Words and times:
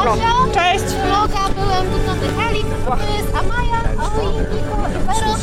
Asia, 0.00 0.32
Cześć! 0.54 0.84
vloga, 0.84 1.38
byłem 1.54 1.86
tu 1.86 2.06
na 2.06 2.14
Techali, 2.14 2.60
to 2.86 3.16
jest 3.16 3.28
Amaja, 3.36 3.80
Oli, 4.18 4.36
Niko, 4.38 4.76
Vero, 5.06 5.36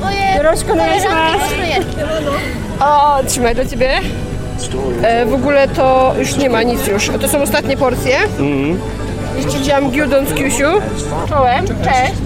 moje 0.00 0.34
Wierośko, 0.34 0.74
no 0.74 0.82
koleżanki 0.84 1.56
moje. 1.56 1.76
O, 2.80 3.18
trzymaj 3.26 3.54
do 3.54 3.64
ciebie. 3.66 3.90
E, 5.02 5.26
w 5.26 5.34
ogóle 5.34 5.68
to 5.68 6.14
już 6.18 6.36
nie 6.36 6.50
ma 6.50 6.62
nic 6.62 6.86
już. 6.86 7.10
To 7.20 7.28
są 7.28 7.42
ostatnie 7.42 7.76
porcje. 7.76 8.16
Jeszcze 9.36 9.58
widziałam 9.58 9.90
Giudon 9.90 10.26
z 10.26 10.34
Kiusiu. 10.34 10.68
Czołem, 11.28 11.66
cześć. 11.66 12.22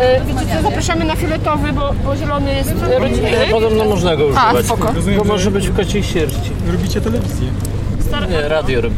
E, 0.00 0.20
wiecie 0.20 0.40
co, 0.56 0.62
zapraszamy 0.62 1.04
na 1.04 1.16
fioletowy, 1.16 1.72
bo, 1.72 1.92
bo 2.04 2.16
zielony 2.16 2.54
jest 2.54 2.70
e, 2.92 2.98
rodzinny. 2.98 3.30
Podobno 3.50 3.84
można 3.84 4.16
go 4.16 4.24
A, 4.36 4.46
używać. 4.52 4.66
spoko. 4.66 4.92
Bo 5.18 5.24
może 5.24 5.50
być 5.50 5.68
w 5.68 5.76
kociej 5.76 6.02
sierści. 6.02 6.50
Robicie 6.72 7.00
telewizję. 7.00 7.48
Nie, 8.30 8.48
radio 8.48 8.80
robi. 8.80 8.94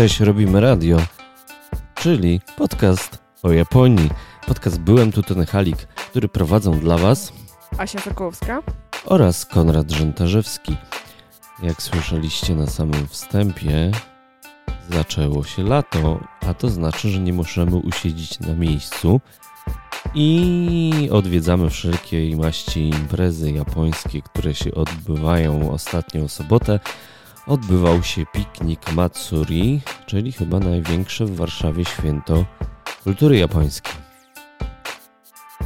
Cześć, 0.00 0.20
robimy 0.20 0.60
radio, 0.60 0.96
czyli 1.94 2.40
podcast 2.56 3.18
o 3.42 3.52
Japonii. 3.52 4.10
Podcast 4.46 4.80
Byłem 4.80 5.12
tu 5.12 5.22
Tony 5.22 5.46
Halik, 5.46 5.76
który 5.76 6.28
prowadzą 6.28 6.80
dla 6.80 6.98
Was 6.98 7.32
Asia 7.78 8.00
Sokołowska. 8.00 8.62
oraz 9.04 9.46
Konrad 9.46 9.90
Żentarzewski. 9.90 10.76
Jak 11.62 11.82
słyszeliście 11.82 12.54
na 12.54 12.66
samym 12.66 13.08
wstępie, 13.08 13.90
zaczęło 14.90 15.44
się 15.44 15.62
lato, 15.62 16.20
a 16.40 16.54
to 16.54 16.68
znaczy, 16.68 17.08
że 17.08 17.18
nie 17.18 17.32
możemy 17.32 17.76
usiedzieć 17.76 18.40
na 18.40 18.54
miejscu 18.54 19.20
i 20.14 21.08
odwiedzamy 21.12 21.70
wszelkiej 21.70 22.36
maści 22.36 22.88
imprezy 22.88 23.52
japońskie, 23.52 24.22
które 24.22 24.54
się 24.54 24.74
odbywają 24.74 25.72
ostatnią 25.72 26.28
sobotę. 26.28 26.80
Odbywał 27.50 28.02
się 28.02 28.26
piknik 28.26 28.92
Matsuri, 28.92 29.80
czyli 30.06 30.32
chyba 30.32 30.58
największe 30.58 31.24
w 31.24 31.36
Warszawie 31.36 31.84
święto 31.84 32.44
kultury 33.04 33.38
japońskiej. 33.38 33.94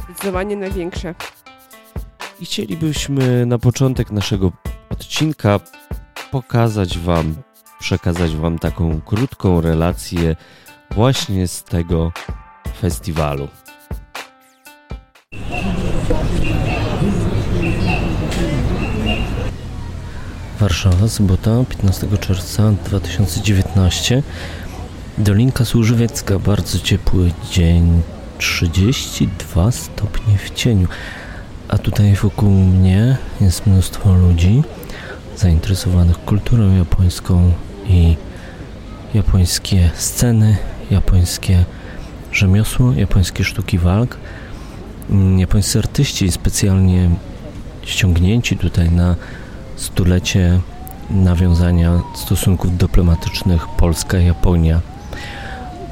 Zdecydowanie 0.05 0.55
największe. 0.55 1.15
I 2.39 2.45
chcielibyśmy 2.45 3.45
na 3.45 3.57
początek 3.57 4.11
naszego 4.11 4.51
odcinka 4.89 5.59
pokazać 6.31 6.97
Wam, 6.97 7.35
przekazać 7.79 8.31
Wam 8.35 8.59
taką 8.59 9.01
krótką 9.01 9.61
relację 9.61 10.35
właśnie 10.91 11.47
z 11.47 11.63
tego 11.63 12.11
festiwalu. 12.81 13.47
Warszawa, 20.59 21.07
sobota, 21.07 21.51
15 21.69 22.07
czerwca 22.17 22.71
2019. 22.85 24.23
Dolinka 25.17 25.65
Służywiecka, 25.65 26.39
bardzo 26.39 26.79
ciepły 26.79 27.31
dzień, 27.51 28.01
32 28.37 29.71
stopnie 29.71 30.37
w 30.37 30.49
cieniu. 30.49 30.87
A 31.67 31.77
tutaj 31.77 32.15
wokół 32.15 32.49
mnie 32.49 33.17
jest 33.41 33.67
mnóstwo 33.67 34.13
ludzi 34.13 34.63
zainteresowanych 35.37 36.25
kulturą 36.25 36.77
japońską 36.77 37.51
i 37.87 38.15
japońskie 39.13 39.91
sceny, 39.95 40.57
japońskie 40.91 41.65
rzemiosło, 42.31 42.93
japońskie 42.93 43.43
sztuki 43.43 43.77
walk. 43.77 44.17
Mm, 45.09 45.39
Japońscy 45.39 45.79
artyści 45.79 46.31
specjalnie 46.31 47.09
ściągnięci 47.83 48.57
tutaj 48.57 48.91
na 48.91 49.15
stulecie 49.75 50.59
nawiązania 51.09 52.01
stosunków 52.15 52.77
dyplomatycznych 52.77 53.67
Polska-Japonia. 53.67 54.81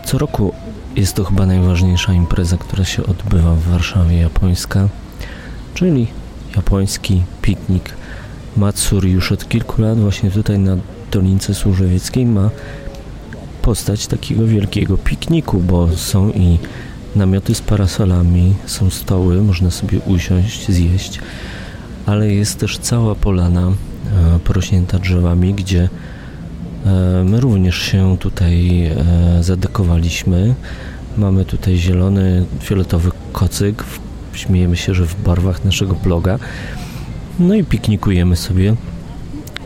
Co 0.05 0.17
roku 0.17 0.53
jest 0.95 1.16
to 1.16 1.23
chyba 1.23 1.45
najważniejsza 1.45 2.13
impreza, 2.13 2.57
która 2.57 2.85
się 2.85 3.05
odbywa 3.05 3.55
w 3.55 3.63
Warszawie 3.63 4.17
japońska, 4.17 4.89
czyli 5.73 6.07
japoński 6.55 7.23
piknik 7.41 7.94
Matsuri 8.57 9.11
już 9.11 9.31
od 9.31 9.49
kilku 9.49 9.81
lat 9.81 10.00
właśnie 10.00 10.31
tutaj 10.31 10.59
na 10.59 10.77
Dolince 11.11 11.53
Służewieckiej 11.53 12.25
ma 12.25 12.50
postać 13.61 14.07
takiego 14.07 14.47
wielkiego 14.47 14.97
pikniku, 14.97 15.59
bo 15.59 15.89
są 15.95 16.29
i 16.29 16.59
namioty 17.15 17.55
z 17.55 17.61
parasolami, 17.61 18.53
są 18.65 18.89
stoły, 18.89 19.41
można 19.41 19.71
sobie 19.71 20.00
usiąść, 20.00 20.71
zjeść, 20.71 21.19
ale 22.05 22.33
jest 22.33 22.59
też 22.59 22.77
cała 22.77 23.15
polana 23.15 23.67
e, 23.67 24.39
porośnięta 24.39 24.99
drzewami, 24.99 25.53
gdzie 25.53 25.89
e, 26.85 27.23
my 27.25 27.39
również 27.39 27.77
się 27.77 28.17
tutaj 28.19 28.85
e, 28.85 28.95
zadekowaliśmy. 29.41 30.55
Mamy 31.17 31.45
tutaj 31.45 31.77
zielony, 31.77 32.45
fioletowy 32.59 33.11
kocyk, 33.33 33.83
śmiejemy 34.33 34.77
się, 34.77 34.93
że 34.93 35.05
w 35.05 35.23
barwach 35.23 35.65
naszego 35.65 35.95
bloga. 35.95 36.39
No 37.39 37.55
i 37.55 37.63
piknikujemy 37.63 38.35
sobie. 38.35 38.75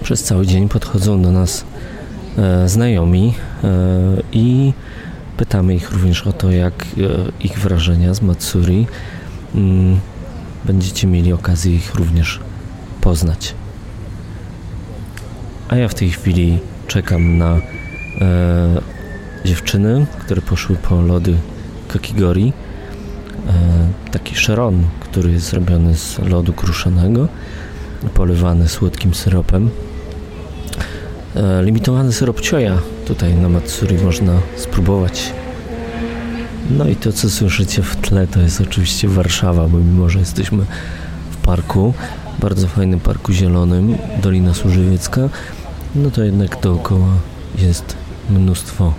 Przez 0.03 0.23
cały 0.23 0.47
dzień 0.47 0.69
podchodzą 0.69 1.21
do 1.21 1.31
nas 1.31 1.65
znajomi 2.65 3.33
i 4.31 4.73
pytamy 5.37 5.75
ich 5.75 5.91
również 5.91 6.27
o 6.27 6.33
to, 6.33 6.51
jak 6.51 6.85
ich 7.39 7.59
wrażenia 7.59 8.13
z 8.13 8.21
Matsuri. 8.21 8.87
Będziecie 10.67 11.07
mieli 11.07 11.33
okazję 11.33 11.75
ich 11.75 11.95
również 11.95 12.39
poznać. 13.01 13.53
A 15.69 15.75
ja 15.75 15.87
w 15.87 15.93
tej 15.93 16.09
chwili 16.09 16.59
czekam 16.87 17.37
na 17.37 17.55
e, 17.55 17.61
dziewczyny, 19.45 20.05
które 20.19 20.41
poszły 20.41 20.75
po 20.75 21.01
lody 21.01 21.37
Kakigori. 21.87 22.53
E, 23.47 24.11
taki 24.11 24.35
szeron, 24.35 24.83
który 24.99 25.31
jest 25.31 25.49
zrobiony 25.49 25.95
z 25.95 26.19
lodu 26.19 26.53
kruszonego, 26.53 27.27
polewany 28.13 28.67
słodkim 28.67 29.13
syropem. 29.13 29.69
E, 31.35 31.63
limitowany 31.63 32.13
syrop 32.13 32.41
cioja 32.41 32.77
tutaj 33.05 33.35
na 33.35 33.49
Matsuri 33.49 33.97
można 33.97 34.33
spróbować. 34.55 35.33
No 36.69 36.87
i 36.87 36.95
to, 36.95 37.13
co 37.13 37.29
słyszycie 37.29 37.83
w 37.83 37.95
tle, 37.95 38.27
to 38.27 38.39
jest 38.39 38.61
oczywiście 38.61 39.07
Warszawa, 39.07 39.67
bo 39.67 39.77
mimo, 39.77 40.09
że 40.09 40.19
jesteśmy 40.19 40.65
w 41.31 41.37
parku, 41.37 41.93
bardzo 42.39 42.67
fajnym 42.67 42.99
parku 42.99 43.33
zielonym, 43.33 43.97
Dolina 44.21 44.53
Służywiecka, 44.53 45.29
no 45.95 46.11
to 46.11 46.23
jednak 46.23 46.61
dookoła 46.61 47.13
jest 47.57 47.95
mnóstwo 48.29 48.93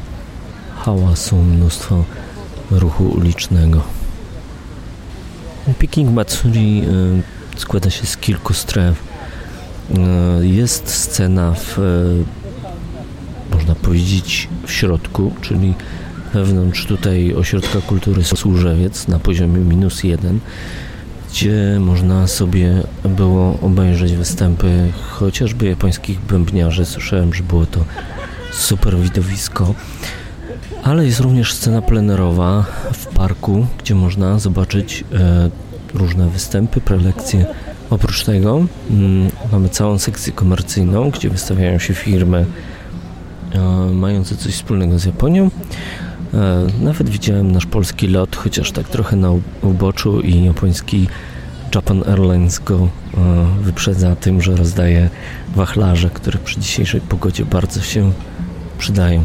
hałasu, 0.77 1.37
mnóstwo 1.37 2.05
ruchu 2.71 3.05
ulicznego. 3.05 3.83
Piknik 5.79 6.11
Matsuri 6.11 6.83
y, 7.56 7.61
składa 7.61 7.91
się 7.91 8.06
z 8.06 8.17
kilku 8.17 8.55
stref. 8.55 9.03
Y, 10.41 10.47
Jest 10.47 10.89
scena 10.89 11.55
w, 11.55 11.79
y, 11.79 12.25
można 13.55 13.75
powiedzieć, 13.75 14.49
w 14.67 14.73
środku, 14.73 15.33
czyli 15.41 15.75
wewnątrz 16.34 16.87
tutaj 16.87 17.34
Ośrodka 17.34 17.81
Kultury 17.81 18.25
Służewiec 18.25 19.09
na 19.09 19.19
poziomie 19.19 19.59
minus 19.59 20.05
jeden, 20.05 20.41
gdzie 21.31 21.77
można 21.81 22.27
sobie 22.27 22.83
było 23.05 23.59
obejrzeć 23.62 24.12
występy 24.12 24.93
chociażby 25.11 25.67
japońskich 25.67 26.21
bębniarzy. 26.21 26.87
Słyszałem, 26.87 27.34
że 27.34 27.43
było 27.43 27.67
to 27.67 27.84
super 28.53 28.97
widowisko. 28.97 29.75
Ale 30.83 31.06
jest 31.06 31.21
również 31.21 31.53
scena 31.53 31.83
plenerowa 31.83 32.65
w 32.93 33.06
parku, 33.06 33.67
gdzie 33.78 33.94
można 33.94 34.38
zobaczyć 34.38 35.05
e, 35.12 35.50
różne 35.94 36.28
występy, 36.28 36.81
prelekcje. 36.81 37.47
Oprócz 37.91 38.25
tego 38.25 38.67
mm, 38.91 39.31
mamy 39.53 39.69
całą 39.69 39.99
sekcję 39.99 40.32
komercyjną, 40.32 41.11
gdzie 41.11 41.31
wystawiają 41.31 41.79
się 41.79 41.94
firmy 41.94 42.47
e, 43.53 43.61
mające 43.93 44.37
coś 44.37 44.55
wspólnego 44.55 44.99
z 44.99 45.05
Japonią. 45.05 45.50
E, 46.35 46.67
nawet 46.81 47.09
widziałem 47.09 47.53
nasz 47.53 47.67
polski 47.67 48.09
lot, 48.09 48.37
chociaż 48.37 48.73
tak 48.73 48.89
trochę 48.89 49.17
na 49.17 49.31
uboczu 49.63 50.21
i 50.21 50.45
japoński 50.45 51.09
Japan 51.75 52.03
Airlines 52.09 52.59
go 52.59 52.77
e, 52.77 53.47
wyprzedza 53.63 54.17
tym, 54.17 54.43
że 54.43 54.57
rozdaje 54.57 55.11
wachlarze, 55.55 56.11
które 56.11 56.39
przy 56.39 56.61
dzisiejszej 56.61 57.01
pogodzie 57.01 57.45
bardzo 57.45 57.81
się 57.81 58.13
przydają. 58.79 59.25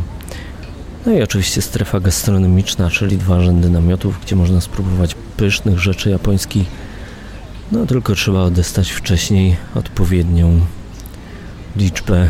No 1.06 1.12
i 1.12 1.22
oczywiście 1.22 1.62
strefa 1.62 2.00
gastronomiczna, 2.00 2.90
czyli 2.90 3.18
dwa 3.18 3.42
rzędy 3.42 3.70
namiotów, 3.70 4.20
gdzie 4.26 4.36
można 4.36 4.62
spróbować 4.62 5.16
pysznych 5.38 5.80
rzeczy 5.80 6.10
japońskich. 6.10 6.68
No 7.72 7.86
tylko 7.86 8.16
trzeba 8.16 8.42
odestać 8.42 8.92
wcześniej 8.92 9.58
odpowiednią 9.76 10.60
liczbę 11.76 12.30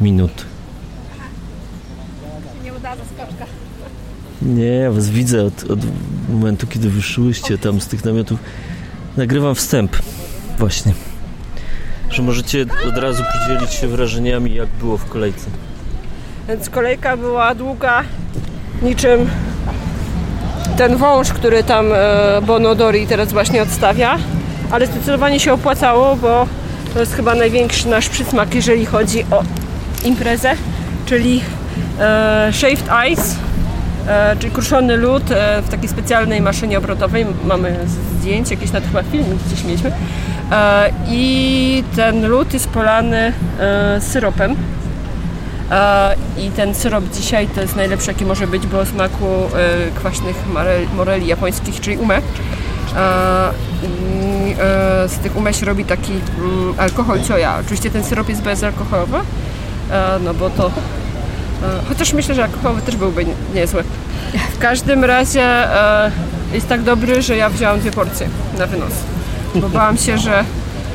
minut. 0.00 0.46
Nie, 4.42 4.64
ja 4.66 4.90
was 4.90 5.10
widzę 5.10 5.44
od, 5.44 5.70
od 5.70 5.78
momentu, 6.28 6.66
kiedy 6.66 6.90
wyszłyście 6.90 7.58
tam 7.58 7.80
z 7.80 7.86
tych 7.86 8.04
namiotów. 8.04 8.38
Nagrywam 9.16 9.54
wstęp. 9.54 9.96
Właśnie. 10.58 10.92
Że 12.10 12.22
możecie 12.22 12.66
od 12.88 12.98
razu 12.98 13.22
podzielić 13.32 13.72
się 13.72 13.88
wrażeniami, 13.88 14.54
jak 14.54 14.68
było 14.68 14.96
w 14.96 15.04
kolejce. 15.04 15.50
Więc 16.48 16.70
kolejka 16.70 17.16
była 17.16 17.54
długa, 17.54 18.02
niczym 18.82 19.28
ten 20.76 20.96
wąż, 20.96 21.32
który 21.32 21.64
tam 21.64 21.86
e, 21.92 22.42
Bonodori 22.42 23.06
teraz 23.06 23.32
właśnie 23.32 23.62
odstawia. 23.62 24.18
Ale 24.70 24.86
zdecydowanie 24.86 25.40
się 25.40 25.52
opłacało, 25.52 26.16
bo 26.16 26.46
to 26.94 27.00
jest 27.00 27.14
chyba 27.14 27.34
największy 27.34 27.88
nasz 27.88 28.08
przysmak, 28.08 28.54
jeżeli 28.54 28.86
chodzi 28.86 29.24
o 29.30 29.42
imprezę, 30.04 30.52
czyli 31.06 31.40
e, 32.00 32.50
shaved 32.52 32.88
ice, 33.12 33.45
czyli 34.38 34.52
kruszony 34.52 34.96
lód 34.96 35.30
e, 35.30 35.62
w 35.62 35.68
takiej 35.68 35.88
specjalnej 35.88 36.40
maszynie 36.40 36.78
obrotowej. 36.78 37.26
Mamy 37.44 37.76
zdjęcie, 38.18 38.54
jakieś 38.54 38.72
nawet 38.72 38.88
chyba 38.88 39.02
filmik 39.02 39.42
gdzieś 39.46 39.64
mieliśmy. 39.64 39.92
E, 40.52 40.90
I 41.08 41.84
ten 41.96 42.26
lód 42.26 42.54
jest 42.54 42.68
polany 42.68 43.32
e, 43.60 44.00
syropem. 44.00 44.56
E, 45.70 46.14
I 46.38 46.50
ten 46.50 46.74
syrop 46.74 47.04
dzisiaj 47.14 47.48
to 47.48 47.60
jest 47.60 47.76
najlepszy 47.76 48.10
jaki 48.10 48.24
może 48.24 48.46
być, 48.46 48.66
bo 48.66 48.78
o 48.78 48.86
smaku 48.86 49.24
e, 49.24 49.90
kwaśnych 49.94 50.36
moreli, 50.96 51.26
japońskich, 51.26 51.80
czyli 51.80 51.96
ume. 51.96 52.16
E, 52.16 52.20
i, 53.82 54.54
e, 54.60 55.08
z 55.08 55.18
tych 55.18 55.36
ume 55.36 55.54
się 55.54 55.66
robi 55.66 55.84
taki 55.84 56.12
mm, 56.12 56.74
alkohol 56.78 57.22
cioja. 57.22 57.58
Oczywiście 57.60 57.90
ten 57.90 58.04
syrop 58.04 58.28
jest 58.28 58.42
bezalkoholowy, 58.42 59.18
e, 59.90 60.18
no 60.24 60.34
bo 60.34 60.50
to... 60.50 60.70
E, 61.62 61.66
chociaż 61.88 62.12
myślę, 62.12 62.34
że 62.34 62.44
alkoholowy 62.44 62.82
też 62.82 62.96
byłby 62.96 63.24
nie- 63.24 63.34
niezły. 63.54 63.82
W 64.54 64.58
każdym 64.58 65.04
razie 65.04 65.42
e, 65.42 66.10
jest 66.54 66.68
tak 66.68 66.82
dobry, 66.82 67.22
że 67.22 67.36
ja 67.36 67.50
wzięłam 67.50 67.80
dwie 67.80 67.90
porcje 67.90 68.28
na 68.58 68.66
wynos. 68.66 68.92
Bo 69.54 69.68
bałam 69.68 69.96
się, 69.96 70.18
że 70.18 70.38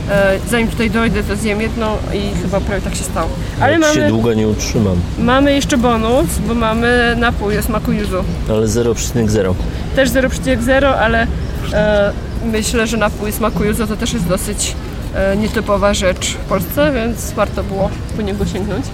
e, 0.09 0.37
zanim 0.49 0.67
tutaj 0.67 0.89
dojdę, 0.91 1.23
to 1.23 1.35
zjem 1.35 1.61
jedną 1.61 1.97
i 2.13 2.41
chyba 2.41 2.59
prawie 2.59 2.81
tak 2.81 2.95
się 2.95 3.03
stało. 3.03 3.29
Ale 3.61 3.79
Ja 3.79 3.93
się 3.93 3.99
mamy... 3.99 4.09
długo 4.09 4.33
nie 4.33 4.47
utrzymam, 4.47 4.95
Mamy 5.19 5.53
jeszcze 5.55 5.77
bonus, 5.77 6.27
bo 6.47 6.53
mamy 6.55 7.15
napój 7.19 7.57
o 7.57 7.63
smaku 7.63 7.91
yuzu. 7.91 8.23
ale 8.49 8.65
0,0. 8.67 9.53
Też 9.95 10.09
0,0, 10.09 10.85
ale 10.85 11.27
e, 11.73 12.11
myślę, 12.45 12.87
że 12.87 12.97
napój 12.97 13.31
smaku 13.31 13.63
yuzu 13.63 13.87
to 13.87 13.97
też 13.97 14.13
jest 14.13 14.27
dosyć 14.27 14.75
e, 15.15 15.37
nietypowa 15.37 15.93
rzecz 15.93 16.31
w 16.31 16.35
Polsce, 16.49 16.91
więc 16.93 17.31
warto 17.31 17.63
było 17.63 17.89
po 18.15 18.21
niego 18.21 18.45
sięgnąć. 18.45 18.85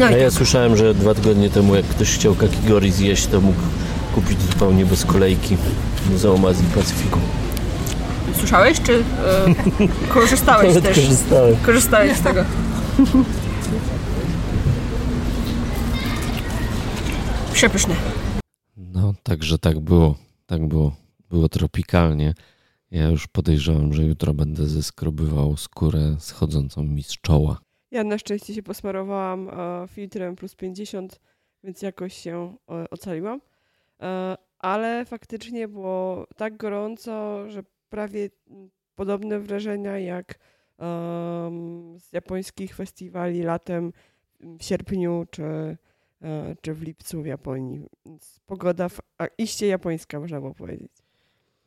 No 0.00 0.16
ja 0.16 0.30
słyszałem, 0.30 0.76
że 0.76 0.94
dwa 0.94 1.14
tygodnie 1.14 1.50
temu, 1.50 1.74
jak 1.74 1.84
ktoś 1.86 2.14
chciał 2.14 2.34
kakigori 2.34 2.92
zjeść, 2.92 3.26
to 3.26 3.40
mógł 3.40 3.60
kupić 4.14 4.42
zupełnie 4.42 4.86
bez 4.86 5.04
kolejki 5.04 5.56
w 5.96 6.10
Muzeum 6.10 6.44
Azji 6.44 6.66
i 6.66 6.70
Pacyfiku. 6.70 7.18
słyszałeś, 8.38 8.80
czy 8.80 8.92
e, 8.94 9.54
korzystałeś 10.14 10.68
Nawet 10.68 10.84
też? 10.84 11.04
korzystałem. 11.04 11.56
Korzystałeś 11.56 12.16
z 12.16 12.20
tego. 12.20 12.44
Przepyszne. 17.52 17.94
No, 18.76 19.14
także 19.22 19.58
tak 19.58 19.80
było. 19.80 20.14
Tak 20.46 20.66
było. 20.68 20.92
Było 21.30 21.48
tropikalnie. 21.48 22.34
Ja 22.90 23.08
już 23.08 23.26
podejrzewam, 23.26 23.92
że 23.92 24.02
jutro 24.02 24.34
będę 24.34 24.66
zeskrobywał 24.66 25.56
skórę 25.56 26.16
schodzącą 26.18 26.82
mi 26.84 27.02
z 27.02 27.08
czoła. 27.20 27.58
Ja 27.90 28.04
na 28.04 28.18
szczęście 28.18 28.54
się 28.54 28.62
posmarowałam 28.62 29.48
e, 29.48 29.88
filtrem 29.88 30.36
plus 30.36 30.54
50, 30.54 31.20
więc 31.64 31.82
jakoś 31.82 32.14
się 32.14 32.56
e, 32.70 32.90
ocaliłam. 32.90 33.40
E, 34.00 34.36
ale 34.58 35.04
faktycznie 35.04 35.68
było 35.68 36.26
tak 36.36 36.56
gorąco, 36.56 37.44
że 37.50 37.62
prawie 37.88 38.30
podobne 38.94 39.40
wrażenia 39.40 39.98
jak 39.98 40.38
z 41.98 42.12
japońskich 42.12 42.74
festiwali 42.74 43.42
latem 43.42 43.92
w 44.40 44.64
sierpniu 44.64 45.26
czy, 45.30 45.76
czy 46.60 46.74
w 46.74 46.82
lipcu 46.82 47.22
w 47.22 47.26
Japonii. 47.26 47.86
Więc 48.06 48.40
pogoda 48.46 48.88
w, 48.88 49.00
iście 49.38 49.66
japońska, 49.66 50.20
można 50.20 50.40
było 50.40 50.54
powiedzieć. 50.54 50.92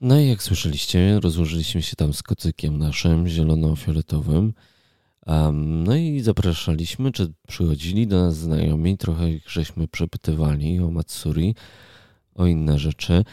No 0.01 0.19
i 0.19 0.27
jak 0.27 0.43
słyszeliście, 0.43 1.19
rozłożyliśmy 1.19 1.81
się 1.81 1.95
tam 1.95 2.13
z 2.13 2.23
kocykiem 2.23 2.77
naszym, 2.77 3.27
zielono-fioletowym. 3.27 4.53
No 5.53 5.95
i 5.95 6.19
zapraszaliśmy, 6.21 7.11
czy 7.11 7.33
przychodzili 7.47 8.07
do 8.07 8.21
nas 8.21 8.35
znajomi, 8.35 8.97
trochę 8.97 9.31
ich 9.31 9.49
żeśmy 9.49 9.87
przepytywali 9.87 10.79
o 10.79 10.91
Matsuri, 10.91 11.55
o 12.35 12.45
inne 12.45 12.79
rzeczy. 12.79 13.23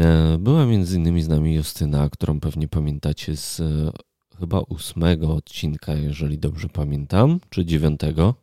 E, 0.00 0.38
Była 0.38 0.66
między 0.66 0.96
innymi 0.96 1.22
z 1.22 1.28
nami 1.28 1.54
Justyna, 1.54 2.10
którą 2.10 2.40
pewnie 2.40 2.68
pamiętacie 2.68 3.36
z 3.36 3.60
e, 3.60 3.90
chyba 4.38 4.58
ósmego 4.60 5.34
odcinka, 5.34 5.94
jeżeli 5.94 6.38
dobrze 6.38 6.68
pamiętam, 6.68 7.40
czy 7.50 7.64
dziewiątego? 7.64 8.34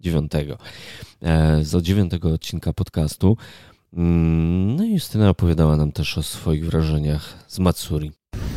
Dziewiątego. 0.00 0.58
E, 1.22 1.64
Z 1.64 1.82
dziewiątego 1.82 2.32
odcinka 2.32 2.72
podcastu. 2.72 3.36
Mm, 3.92 4.76
No 4.76 4.84
i 4.84 4.92
Justyna 4.92 5.30
opowiadała 5.30 5.76
nam 5.76 5.92
też 5.92 6.18
o 6.18 6.22
swoich 6.22 6.66
wrażeniach 6.66 7.44
z 7.48 7.58
Matsuri. 7.58 8.12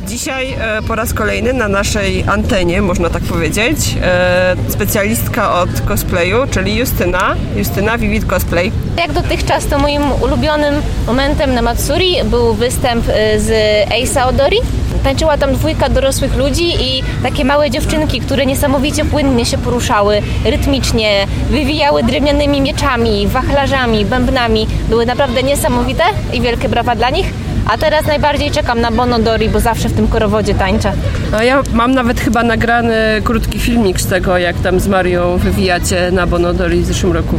Dzisiaj 0.06 0.52
e, 0.52 0.82
po 0.88 0.94
raz 0.94 1.14
kolejny 1.14 1.52
na 1.52 1.68
naszej 1.68 2.24
antenie, 2.26 2.82
można 2.82 3.10
tak 3.10 3.22
powiedzieć, 3.22 3.76
e, 4.02 4.56
specjalistka 4.68 5.60
od 5.60 5.80
cosplayu, 5.80 6.36
czyli 6.50 6.76
Justyna. 6.76 7.36
Justyna 7.56 7.98
Vivid 7.98 8.24
Cosplay. 8.24 8.72
Jak 8.98 9.12
dotychczas 9.12 9.66
to 9.66 9.78
moim 9.78 10.02
ulubionym 10.22 10.74
momentem 11.06 11.54
na 11.54 11.62
Matsuri 11.62 12.16
był 12.24 12.54
występ 12.54 13.08
y, 13.08 13.12
z 13.40 13.50
Eisa 13.92 14.26
Odori. 14.26 14.56
Tańczyła 15.04 15.38
tam 15.38 15.52
dwójka 15.52 15.88
dorosłych 15.88 16.36
ludzi 16.36 16.74
i 16.80 17.02
takie 17.22 17.44
małe 17.44 17.70
dziewczynki, 17.70 18.20
które 18.20 18.46
niesamowicie 18.46 19.04
płynnie 19.04 19.46
się 19.46 19.58
poruszały, 19.58 20.22
rytmicznie, 20.44 21.26
wywijały 21.50 22.02
drewnianymi 22.02 22.60
mieczami, 22.60 23.26
wachlarzami, 23.26 24.04
bębnami. 24.04 24.66
Były 24.88 25.06
naprawdę 25.06 25.42
niesamowite 25.42 26.04
i 26.32 26.40
wielkie 26.40 26.68
brawa 26.68 26.94
dla 26.94 27.10
nich. 27.10 27.26
A 27.66 27.78
teraz 27.78 28.06
najbardziej 28.06 28.50
czekam 28.50 28.80
na 28.80 28.90
Bonodori, 28.90 29.48
bo 29.48 29.60
zawsze 29.60 29.90
w 29.92 29.96
tym 29.96 30.08
korowodzie 30.08 30.54
tańczę. 30.54 30.92
A 31.38 31.44
ja 31.44 31.62
mam 31.72 31.94
nawet 31.94 32.20
chyba 32.20 32.42
nagrany 32.42 32.94
krótki 33.24 33.58
filmik 33.58 34.00
z 34.00 34.06
tego, 34.06 34.38
jak 34.38 34.56
tam 34.56 34.80
z 34.80 34.88
Marią 34.88 35.36
wywijacie 35.38 36.10
na 36.12 36.26
Bonodori 36.26 36.80
w 36.80 36.86
zeszłym 36.86 37.12
roku. 37.12 37.38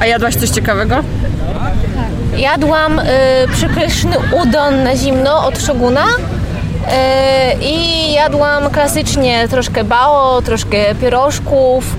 A 0.00 0.06
jadłaś 0.06 0.34
coś 0.34 0.50
ciekawego? 0.50 0.96
Jadłam 2.36 2.98
y, 2.98 3.04
przepyszny 3.52 4.16
udon 4.42 4.82
na 4.82 4.96
zimno 4.96 5.46
od 5.46 5.58
Shoguna 5.58 6.04
y, 6.04 7.64
i 7.64 8.12
jadłam 8.12 8.70
klasycznie 8.70 9.48
troszkę 9.48 9.84
bao, 9.84 10.42
troszkę 10.42 10.94
pierożków. 10.94 11.96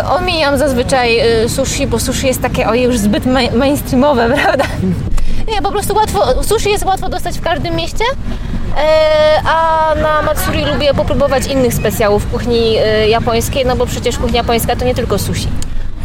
Y, 0.00 0.04
omijam 0.06 0.58
zazwyczaj 0.58 1.20
y, 1.44 1.48
sushi, 1.48 1.86
bo 1.86 1.98
sushi 1.98 2.26
jest 2.26 2.42
takie 2.42 2.68
ojej 2.68 2.84
już 2.84 2.98
zbyt 2.98 3.26
ma- 3.26 3.50
mainstreamowe, 3.54 4.30
prawda? 4.42 4.64
Nie, 5.48 5.62
po 5.62 5.72
prostu 5.72 5.94
łatwo, 5.94 6.42
sushi 6.44 6.70
jest 6.70 6.84
łatwo 6.84 7.08
dostać 7.08 7.38
w 7.38 7.40
każdym 7.40 7.76
mieście, 7.76 8.04
y, 8.04 8.76
a 9.44 9.94
na 10.02 10.22
Matsuri 10.22 10.64
lubię 10.64 10.94
popróbować 10.94 11.46
innych 11.46 11.74
specjałów 11.74 12.26
kuchni 12.26 12.76
y, 13.04 13.08
japońskiej, 13.08 13.66
no 13.66 13.76
bo 13.76 13.86
przecież 13.86 14.18
kuchnia 14.18 14.36
japońska 14.36 14.76
to 14.76 14.84
nie 14.84 14.94
tylko 14.94 15.18
sushi. 15.18 15.48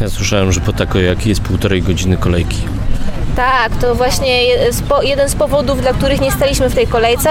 Ja 0.00 0.08
słyszałem, 0.08 0.52
że 0.52 0.60
po 0.60 0.72
takoyaki 0.72 1.28
jest 1.28 1.40
półtorej 1.40 1.82
godziny 1.82 2.16
kolejki. 2.16 2.58
Tak, 3.36 3.76
to 3.80 3.94
właśnie 3.94 4.44
jeden 5.02 5.28
z 5.28 5.34
powodów, 5.34 5.80
dla 5.82 5.92
których 5.92 6.20
nie 6.20 6.32
staliśmy 6.32 6.68
w 6.70 6.74
tej 6.74 6.86
kolejce. 6.86 7.30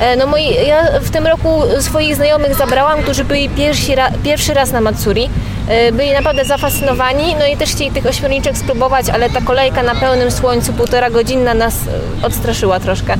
E, 0.00 0.16
No 0.16 0.26
moi, 0.26 0.66
ja 0.66 1.00
w 1.00 1.10
tym 1.10 1.26
roku 1.26 1.62
swoich 1.80 2.16
znajomych 2.16 2.54
zabrałam, 2.54 3.02
którzy 3.02 3.24
byli 3.24 3.48
pierwsi 3.48 3.94
ra, 3.94 4.10
pierwszy 4.24 4.54
raz 4.54 4.72
na 4.72 4.80
Matsuri. 4.80 5.30
E, 5.68 5.92
Byli 5.92 6.12
naprawdę 6.12 6.44
zafascynowani, 6.44 7.34
no 7.38 7.46
i 7.46 7.56
też 7.56 7.70
chcieli 7.70 7.90
tych 7.90 8.06
ośmiorniczek 8.06 8.58
spróbować, 8.58 9.08
ale 9.08 9.30
ta 9.30 9.40
kolejka 9.40 9.82
na 9.82 9.94
pełnym 9.94 10.30
słońcu, 10.30 10.72
półtora 10.72 11.10
godzinna 11.10 11.54
nas 11.54 11.74
e, 12.22 12.26
odstraszyła 12.26 12.80
troszkę. 12.80 13.14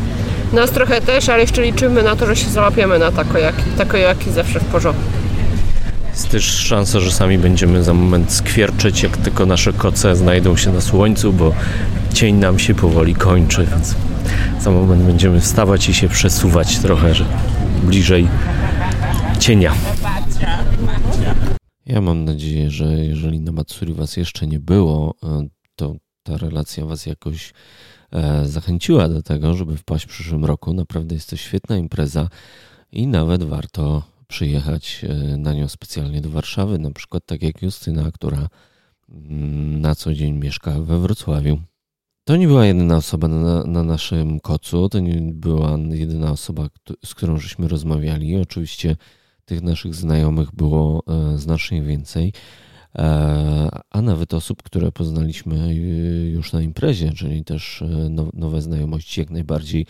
Nas 0.52 0.70
trochę 0.70 1.00
też, 1.00 1.28
ale 1.28 1.40
jeszcze 1.40 1.62
liczymy 1.62 2.02
na 2.02 2.16
to, 2.16 2.26
że 2.26 2.36
się 2.36 2.50
załapiemy 2.50 2.98
na 2.98 3.12
takoyaki. 3.12 3.62
Takoyaki 3.78 4.30
zawsze 4.30 4.60
w 4.60 4.64
porządku. 4.64 5.21
Jest 6.12 6.28
też 6.28 6.44
szansa, 6.44 7.00
że 7.00 7.12
sami 7.12 7.38
będziemy 7.38 7.84
za 7.84 7.94
moment 7.94 8.32
skwierczeć, 8.32 9.02
jak 9.02 9.16
tylko 9.16 9.46
nasze 9.46 9.72
koce 9.72 10.16
znajdą 10.16 10.56
się 10.56 10.72
na 10.72 10.80
słońcu, 10.80 11.32
bo 11.32 11.54
cień 12.14 12.36
nam 12.36 12.58
się 12.58 12.74
powoli 12.74 13.14
kończy, 13.14 13.66
więc 13.66 13.94
za 14.60 14.70
moment 14.70 15.02
będziemy 15.02 15.40
wstawać 15.40 15.88
i 15.88 15.94
się 15.94 16.08
przesuwać 16.08 16.78
trochę 16.78 17.14
że 17.14 17.24
bliżej 17.82 18.28
cienia. 19.38 19.74
Ja 21.86 22.00
mam 22.00 22.24
nadzieję, 22.24 22.70
że 22.70 23.04
jeżeli 23.04 23.40
na 23.40 23.52
Matsuri 23.52 23.94
Was 23.94 24.16
jeszcze 24.16 24.46
nie 24.46 24.60
było, 24.60 25.14
e, 25.22 25.46
to 25.76 25.94
ta 26.22 26.36
relacja 26.36 26.86
Was 26.86 27.06
jakoś 27.06 27.52
e, 28.12 28.46
zachęciła 28.46 29.08
do 29.08 29.22
tego, 29.22 29.54
żeby 29.54 29.76
wpaść 29.76 30.04
w 30.04 30.08
przyszłym 30.08 30.44
roku. 30.44 30.74
Naprawdę 30.74 31.14
jest 31.14 31.30
to 31.30 31.36
świetna 31.36 31.76
impreza 31.76 32.28
i 32.92 33.06
nawet 33.06 33.44
warto 33.44 34.11
przyjechać 34.32 35.04
e, 35.04 35.36
na 35.36 35.54
nią 35.54 35.68
specjalnie 35.68 36.20
do 36.20 36.30
Warszawy, 36.30 36.78
na 36.78 36.90
przykład 36.90 37.26
tak 37.26 37.42
jak 37.42 37.62
Justyna, 37.62 38.12
która 38.12 38.48
mm, 39.08 39.80
na 39.80 39.94
co 39.94 40.14
dzień 40.14 40.32
mieszka 40.38 40.80
we 40.80 40.98
Wrocławiu. 40.98 41.58
to 42.24 42.36
nie 42.36 42.46
była 42.46 42.66
jedyna 42.66 42.96
osoba 42.96 43.28
na, 43.28 43.64
na 43.64 43.82
naszym 43.82 44.40
kocu, 44.40 44.88
to 44.88 45.00
nie 45.00 45.20
była 45.32 45.78
jedyna 45.90 46.30
osoba, 46.30 46.68
z 47.04 47.14
którą 47.14 47.38
żeśmy 47.38 47.68
rozmawiali. 47.68 48.36
Oczywiście 48.36 48.96
tych 49.44 49.62
naszych 49.62 49.94
znajomych 49.94 50.54
było 50.54 51.02
e, 51.06 51.38
znacznie 51.38 51.82
więcej, 51.82 52.32
a 53.90 54.02
nawet 54.02 54.34
osób, 54.34 54.62
które 54.62 54.92
poznaliśmy 54.92 55.74
już 56.32 56.52
na 56.52 56.62
imprezie, 56.62 57.12
czyli 57.12 57.44
też 57.44 57.84
nowe 58.34 58.62
znajomości 58.62 59.20
jak 59.20 59.30
najbardziej 59.30 59.86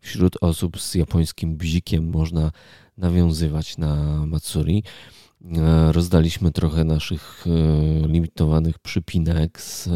wśród 0.00 0.36
osób 0.40 0.80
z 0.80 0.94
japońskim 0.94 1.56
bzikiem 1.56 2.10
można 2.10 2.52
nawiązywać 2.98 3.78
na 3.78 4.26
Matsuri. 4.26 4.82
Rozdaliśmy 5.90 6.52
trochę 6.52 6.84
naszych 6.84 7.44
limitowanych 8.06 8.78
przypinek 8.78 9.60
z 9.60 9.88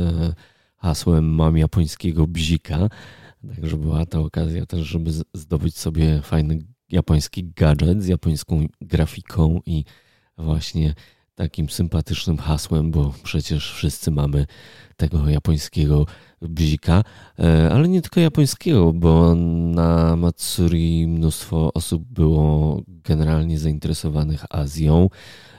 hasłem 0.77 1.35
mam 1.35 1.59
japońskiego 1.59 2.27
bzika. 2.27 2.89
Także 3.55 3.77
była 3.77 4.07
to 4.07 4.21
okazja 4.21 4.67
też, 4.67 4.87
żeby 4.87 5.11
zdobyć 5.35 5.79
sobie 5.79 6.23
fajny 6.23 6.59
japoński 6.89 7.45
gadżet 7.45 8.03
z 8.03 8.07
japońską 8.07 8.67
grafiką 8.81 9.61
i 9.67 9.85
właśnie 10.39 10.95
takim 11.37 11.69
sympatycznym 11.69 12.39
hasłem, 12.39 12.91
bo 12.91 13.15
przecież 13.23 13.73
wszyscy 13.73 14.11
mamy 14.11 14.47
tego 14.97 15.29
japońskiego 15.29 16.07
bzika, 16.43 17.03
e, 17.39 17.71
ale 17.73 17.89
nie 17.89 18.03
tylko 18.03 18.21
japońskiego, 18.21 18.93
bo 18.93 19.35
na 19.35 20.17
Matsuri 20.17 21.07
mnóstwo 21.07 21.73
osób 21.75 22.05
było 22.05 22.83
generalnie 22.87 23.59
zainteresowanych 23.59 24.45
Azją. 24.51 25.09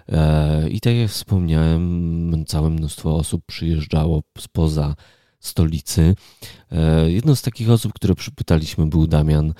E, 0.10 0.70
I 0.70 0.80
tak 0.82 0.96
jak 0.96 1.10
wspomniałem, 1.10 2.46
całe 2.48 2.70
mnóstwo 2.70 3.16
osób 3.16 3.44
przyjeżdżało 3.46 4.22
spoza 4.38 4.96
stolicy. 5.40 6.16
E, 6.72 7.12
jedną 7.12 7.36
z 7.36 7.42
takich 7.42 7.70
osób, 7.70 7.94
które 7.94 8.16
przypytaliśmy, 8.16 8.86
był 8.86 9.08
Damian, 9.08 9.54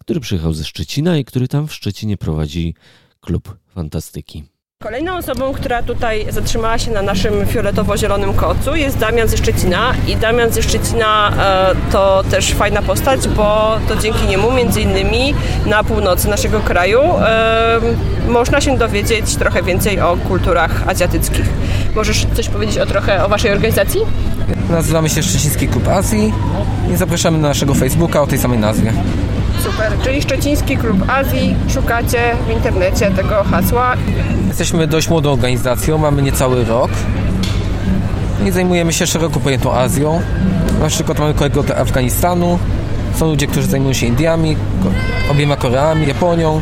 który 0.00 0.20
przyjechał 0.20 0.52
ze 0.52 0.64
Szczecina 0.64 1.16
i 1.16 1.24
który 1.24 1.48
tam 1.48 1.66
w 1.66 1.74
Szczecinie 1.74 2.16
prowadzi 2.16 2.74
klub 3.20 3.58
fantastyki. 3.68 4.51
Kolejną 4.82 5.16
osobą, 5.16 5.52
która 5.52 5.82
tutaj 5.82 6.26
zatrzymała 6.30 6.78
się 6.78 6.90
na 6.90 7.02
naszym 7.02 7.46
fioletowo-zielonym 7.46 8.34
kocu 8.34 8.76
jest 8.76 8.98
Damian 8.98 9.28
ze 9.28 9.36
Szczecina 9.36 9.94
i 10.06 10.16
Damian 10.16 10.50
ze 10.50 10.62
Szczecina 10.62 11.32
e, 11.38 11.92
to 11.92 12.22
też 12.30 12.52
fajna 12.52 12.82
postać, 12.82 13.28
bo 13.28 13.76
to 13.88 13.96
dzięki 13.96 14.26
niemu 14.26 14.52
między 14.52 14.80
innymi 14.80 15.34
na 15.66 15.84
północy 15.84 16.28
naszego 16.28 16.60
kraju 16.60 17.00
e, 17.00 17.80
można 18.28 18.60
się 18.60 18.78
dowiedzieć 18.78 19.36
trochę 19.36 19.62
więcej 19.62 20.00
o 20.00 20.16
kulturach 20.28 20.88
azjatyckich. 20.88 21.46
Możesz 21.94 22.26
coś 22.34 22.48
powiedzieć 22.48 22.78
o 22.78 22.86
trochę 22.86 23.24
o 23.24 23.28
waszej 23.28 23.52
organizacji? 23.52 24.00
Nazywamy 24.70 25.08
się 25.08 25.22
Szczeciński 25.22 25.68
Klub 25.68 25.88
Azji 25.88 26.32
i 26.94 26.96
zapraszamy 26.96 27.38
na 27.38 27.48
naszego 27.48 27.74
Facebooka 27.74 28.22
o 28.22 28.26
tej 28.26 28.38
samej 28.38 28.58
nazwie. 28.58 28.92
Super, 29.62 29.92
czyli 30.04 30.22
Szczeciński 30.22 30.76
Klub 30.76 31.10
Azji, 31.10 31.56
szukacie 31.68 32.18
w 32.46 32.50
internecie 32.50 33.10
tego 33.10 33.44
hasła. 33.50 33.96
Jesteśmy 34.48 34.86
dość 34.86 35.08
młodą 35.08 35.32
organizacją, 35.32 35.98
mamy 35.98 36.22
niecały 36.22 36.64
rok 36.64 36.90
i 38.46 38.50
zajmujemy 38.50 38.92
się 38.92 39.06
szeroko 39.06 39.40
pojętą 39.40 39.72
Azją. 39.72 40.20
Na 40.80 40.88
przykład 40.88 41.18
mamy 41.18 41.34
kolegę 41.34 41.60
od 41.60 41.70
Afganistanu, 41.70 42.58
są 43.16 43.26
ludzie, 43.26 43.46
którzy 43.46 43.66
zajmują 43.66 43.92
się 43.92 44.06
Indiami, 44.06 44.56
obiema 45.30 45.56
Koreami, 45.56 46.06
Japonią. 46.06 46.60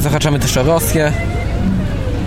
Zahaczamy 0.00 0.38
też 0.38 0.56
o 0.56 0.62
Rosję. 0.62 1.12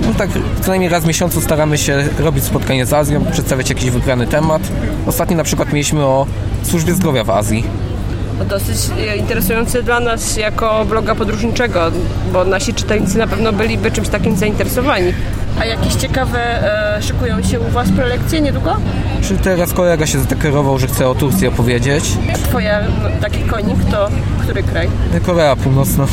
No 0.01 0.13
tak, 0.17 0.29
co 0.62 0.67
najmniej 0.67 0.89
raz 0.89 1.03
w 1.03 1.08
miesiącu 1.08 1.41
staramy 1.41 1.77
się 1.77 2.03
robić 2.20 2.44
spotkanie 2.44 2.86
z 2.86 2.94
Azją, 2.94 3.25
przedstawiać 3.32 3.70
jakiś 3.70 3.89
wybrany 3.89 4.27
temat. 4.27 4.62
Ostatnio 5.08 5.38
na 5.38 5.44
przykład 5.44 5.74
mieliśmy 5.74 6.03
o 6.05 6.25
służbie 6.63 6.94
zdrowia 6.94 7.24
w 7.24 7.29
Azji 7.29 7.63
dosyć 8.44 8.77
e, 9.08 9.18
interesujący 9.18 9.84
dla 9.84 10.00
nas 10.00 10.38
jako 10.38 10.86
bloga 10.86 11.15
podróżniczego, 11.15 11.92
bo 12.34 12.44
nasi 12.46 12.74
czytelnicy 12.74 13.18
na 13.18 13.27
pewno 13.27 13.54
byliby 13.54 13.92
czymś 13.92 14.10
takim 14.10 14.36
zainteresowani. 14.36 15.13
A 15.60 15.65
jakieś 15.65 15.94
ciekawe 15.94 16.39
e, 16.98 17.01
szykują 17.04 17.44
się 17.44 17.60
u 17.60 17.63
Was 17.63 17.92
prelekcje 17.92 18.42
niedługo? 18.42 18.75
Czy 19.22 19.38
teraz 19.38 19.74
kolega 19.74 20.06
się 20.06 20.20
zadeklarował, 20.20 20.80
że 20.80 20.88
chce 20.88 21.10
o 21.10 21.15
Turcji 21.15 21.48
opowiedzieć? 21.48 22.04
Twoja 22.44 22.82
taki 23.22 23.39
konik 23.39 23.77
to 23.92 24.10
który 24.42 24.63
kraj? 24.63 24.89
Korea 25.25 25.56
Północna. 25.56 26.06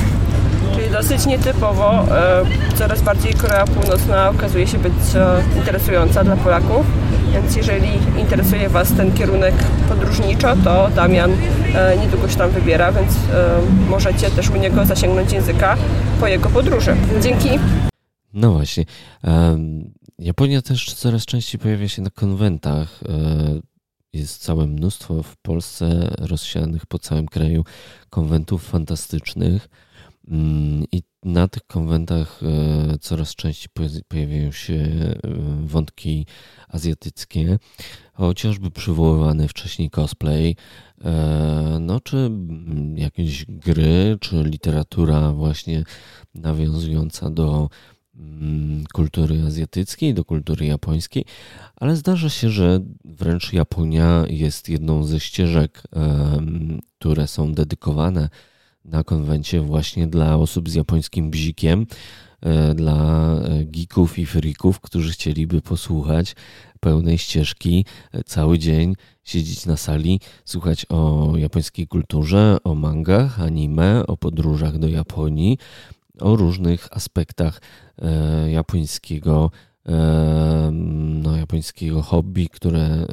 Dosyć 0.92 1.26
nietypowo. 1.26 2.16
E, 2.18 2.44
coraz 2.78 3.02
bardziej 3.02 3.34
Korea 3.34 3.64
Północna 3.64 4.30
okazuje 4.30 4.66
się 4.66 4.78
być 4.78 4.92
e, 5.14 5.42
interesująca 5.56 6.24
dla 6.24 6.36
Polaków. 6.36 6.86
Więc 7.32 7.56
jeżeli 7.56 7.88
interesuje 8.18 8.68
Was 8.68 8.92
ten 8.92 9.12
kierunek 9.12 9.54
podróżniczo, 9.88 10.56
to 10.64 10.88
Damian 10.96 11.32
e, 11.74 11.96
niedługo 11.96 12.28
się 12.28 12.36
tam 12.36 12.50
wybiera, 12.50 12.92
więc 12.92 13.12
możecie 13.88 14.30
też 14.30 14.50
u 14.50 14.56
niego 14.56 14.84
zasięgnąć 14.84 15.32
języka 15.32 15.76
po 16.20 16.26
jego 16.26 16.48
podróży. 16.48 16.96
Dzięki. 17.22 17.48
No 18.34 18.52
właśnie. 18.52 18.84
Japonia 20.18 20.62
też 20.62 20.94
coraz 20.94 21.24
częściej 21.24 21.60
pojawia 21.60 21.88
się 21.88 22.02
na 22.02 22.10
konwentach. 22.10 23.00
Jest 24.12 24.42
całe 24.42 24.66
mnóstwo 24.66 25.22
w 25.22 25.36
Polsce 25.36 26.14
rozsianych 26.18 26.86
po 26.86 26.98
całym 26.98 27.26
kraju 27.26 27.64
konwentów 28.10 28.64
fantastycznych. 28.68 29.68
Mm, 30.28 30.84
I 30.92 31.02
na 31.24 31.48
tych 31.48 31.66
konwentach 31.66 32.40
e, 32.42 32.98
coraz 32.98 33.34
częściej 33.34 33.68
pojawiają 34.08 34.52
się 34.52 34.74
e, 34.74 35.16
wątki 35.64 36.26
azjatyckie, 36.68 37.58
chociażby 38.12 38.70
przywoływany 38.70 39.48
wcześniej 39.48 39.90
cosplay, 39.90 40.56
e, 41.04 41.78
no 41.80 42.00
czy 42.00 42.30
jakieś 42.94 43.44
gry, 43.48 44.16
czy 44.20 44.42
literatura 44.42 45.32
właśnie 45.32 45.84
nawiązująca 46.34 47.30
do 47.30 47.68
mm, 48.14 48.84
kultury 48.92 49.42
azjatyckiej, 49.46 50.14
do 50.14 50.24
kultury 50.24 50.66
japońskiej, 50.66 51.24
ale 51.76 51.96
zdarza 51.96 52.28
się, 52.28 52.50
że 52.50 52.80
wręcz 53.04 53.52
Japonia 53.52 54.24
jest 54.28 54.68
jedną 54.68 55.04
ze 55.04 55.20
ścieżek, 55.20 55.82
które 56.98 57.26
są 57.26 57.54
dedykowane 57.54 58.28
na 58.84 59.04
konwencie 59.04 59.60
właśnie 59.60 60.06
dla 60.06 60.36
osób 60.36 60.68
z 60.68 60.74
japońskim 60.74 61.30
bzikiem, 61.30 61.86
e, 62.40 62.74
dla 62.74 63.22
e, 63.34 63.64
geeków 63.64 64.18
i 64.18 64.26
freaków, 64.26 64.80
którzy 64.80 65.12
chcieliby 65.12 65.60
posłuchać 65.60 66.36
pełnej 66.80 67.18
ścieżki 67.18 67.84
e, 68.12 68.24
cały 68.24 68.58
dzień, 68.58 68.94
siedzieć 69.24 69.66
na 69.66 69.76
sali, 69.76 70.20
słuchać 70.44 70.86
o 70.88 71.32
japońskiej 71.36 71.86
kulturze, 71.86 72.56
o 72.64 72.74
mangach, 72.74 73.40
anime, 73.40 74.06
o 74.06 74.16
podróżach 74.16 74.78
do 74.78 74.88
Japonii, 74.88 75.58
o 76.20 76.36
różnych 76.36 76.88
aspektach 76.96 77.60
japońskiego, 78.48 79.50
no, 81.22 81.36
japońskiego 81.36 82.02
hobby, 82.02 82.48
które 82.48 83.06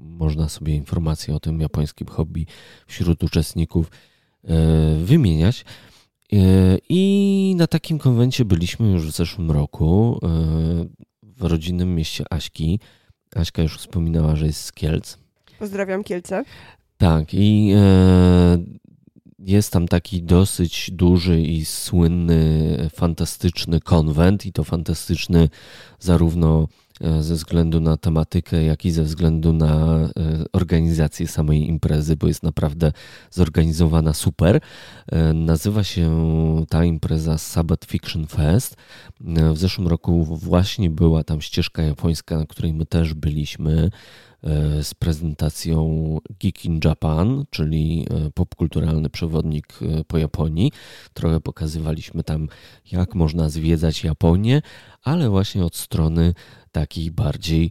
można 0.00 0.48
sobie 0.48 0.74
informacje 0.74 1.34
o 1.34 1.40
tym 1.40 1.60
japońskim 1.60 2.06
hobby 2.06 2.46
wśród 2.86 3.22
uczestników 3.22 3.90
wymieniać. 4.98 5.64
E, 6.32 6.36
I 6.88 7.54
na 7.56 7.66
takim 7.66 7.98
konwencie 7.98 8.44
byliśmy 8.44 8.90
już 8.90 9.06
w 9.06 9.16
zeszłym 9.16 9.50
roku 9.50 10.20
e, 10.22 10.28
w 11.22 11.42
rodzinnym 11.42 11.94
mieście 11.94 12.24
Aśki. 12.30 12.80
Aśka 13.34 13.62
już 13.62 13.78
wspominała, 13.78 14.36
że 14.36 14.46
jest 14.46 14.64
z 14.64 14.72
Kielc. 14.72 15.18
Pozdrawiam 15.58 16.04
Kielce. 16.04 16.44
Tak, 16.96 17.34
i 17.34 17.74
jest 19.38 19.72
tam 19.72 19.88
taki 19.88 20.22
dosyć 20.22 20.90
duży 20.90 21.40
i 21.40 21.64
słynny, 21.64 22.90
fantastyczny 22.94 23.80
konwent, 23.80 24.46
i 24.46 24.52
to 24.52 24.64
fantastyczny 24.64 25.48
zarówno 25.98 26.68
E, 26.68 26.81
ze 27.20 27.34
względu 27.34 27.80
na 27.80 27.96
tematykę, 27.96 28.62
jak 28.64 28.84
i 28.84 28.90
ze 28.90 29.02
względu 29.02 29.52
na 29.52 29.96
e, 29.96 30.10
organizację 30.52 31.28
samej 31.28 31.68
imprezy, 31.68 32.16
bo 32.16 32.26
jest 32.26 32.42
naprawdę 32.42 32.92
zorganizowana 33.30 34.12
super. 34.12 34.60
E, 35.12 35.32
nazywa 35.32 35.84
się 35.84 36.10
ta 36.68 36.84
impreza 36.84 37.38
Sabbath 37.38 37.86
Fiction 37.86 38.26
Fest. 38.26 38.76
W 39.52 39.58
zeszłym 39.58 39.88
roku 39.88 40.24
właśnie 40.24 40.90
była 40.90 41.24
tam 41.24 41.40
ścieżka 41.40 41.82
japońska, 41.82 42.38
na 42.38 42.46
której 42.46 42.74
my 42.74 42.86
też 42.86 43.14
byliśmy 43.14 43.90
z 44.82 44.94
prezentacją 44.94 46.18
Geek 46.40 46.64
in 46.64 46.80
Japan, 46.84 47.44
czyli 47.50 48.06
popkulturalny 48.34 49.10
przewodnik 49.10 49.78
po 50.06 50.18
Japonii. 50.18 50.72
Trochę 51.14 51.40
pokazywaliśmy 51.40 52.24
tam, 52.24 52.48
jak 52.92 53.14
można 53.14 53.48
zwiedzać 53.48 54.04
Japonię, 54.04 54.62
ale 55.02 55.30
właśnie 55.30 55.64
od 55.64 55.76
strony 55.76 56.34
takiej 56.72 57.10
bardziej, 57.10 57.70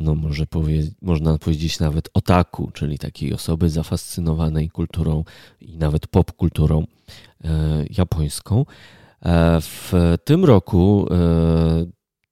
no 0.00 0.14
może 0.14 0.46
powie, 0.46 0.82
można 1.02 1.38
powiedzieć 1.38 1.80
nawet 1.80 2.08
otaku, 2.14 2.70
czyli 2.74 2.98
takiej 2.98 3.34
osoby 3.34 3.70
zafascynowanej 3.70 4.70
kulturą 4.70 5.24
i 5.60 5.78
nawet 5.78 6.06
popkulturą 6.06 6.86
e, 7.44 7.48
japońską. 7.90 8.64
E, 9.22 9.60
w 9.60 9.92
tym 10.24 10.44
roku 10.44 11.06
e, 11.10 11.86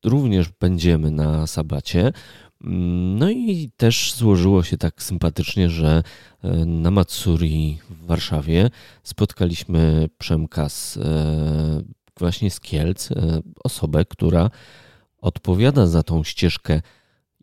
również 0.04 0.49
będziemy 0.61 1.11
na 1.11 1.47
sabacie. 1.47 2.12
No 3.14 3.30
i 3.30 3.70
też 3.76 4.14
złożyło 4.14 4.62
się 4.62 4.78
tak 4.78 5.02
sympatycznie, 5.02 5.70
że 5.70 6.02
na 6.66 6.90
Matsuri 6.90 7.78
w 7.90 8.06
Warszawie 8.06 8.70
spotkaliśmy 9.02 10.08
Przemka 10.18 10.68
z, 10.68 10.99
właśnie 12.18 12.50
z 12.50 12.61
Kielc, 12.61 13.08
osobę, 13.64 14.04
która 14.04 14.50
odpowiada 15.20 15.87
za 15.87 16.02
tą 16.02 16.25
ścieżkę 16.25 16.80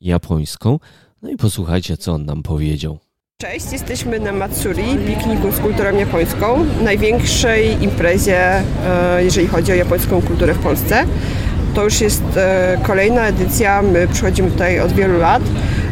japońską. 0.02 0.80
No 1.22 1.30
i 1.30 1.38
posłuchajcie, 1.38 1.98
co 1.98 2.14
on 2.14 2.26
nam 2.26 2.44
powiedział. 2.44 3.00
Cześć, 3.42 3.72
jesteśmy 3.72 4.20
na 4.20 4.32
Matsuri, 4.32 4.98
pikniku 5.08 5.52
z 5.52 5.60
kulturą 5.60 5.98
japońską, 5.98 6.66
największej 6.84 7.84
imprezie, 7.84 8.40
e, 8.86 9.24
jeżeli 9.24 9.48
chodzi 9.48 9.72
o 9.72 9.76
japońską 9.76 10.22
kulturę 10.22 10.54
w 10.54 10.60
Polsce. 10.60 11.06
To 11.74 11.84
już 11.84 12.02
jest 12.02 12.24
e, 12.38 12.78
kolejna 12.84 13.28
edycja, 13.28 13.82
my 13.82 14.08
przychodzimy 14.08 14.52
tutaj 14.52 14.80
od 14.80 14.92
wielu 14.92 15.18
lat. 15.20 15.44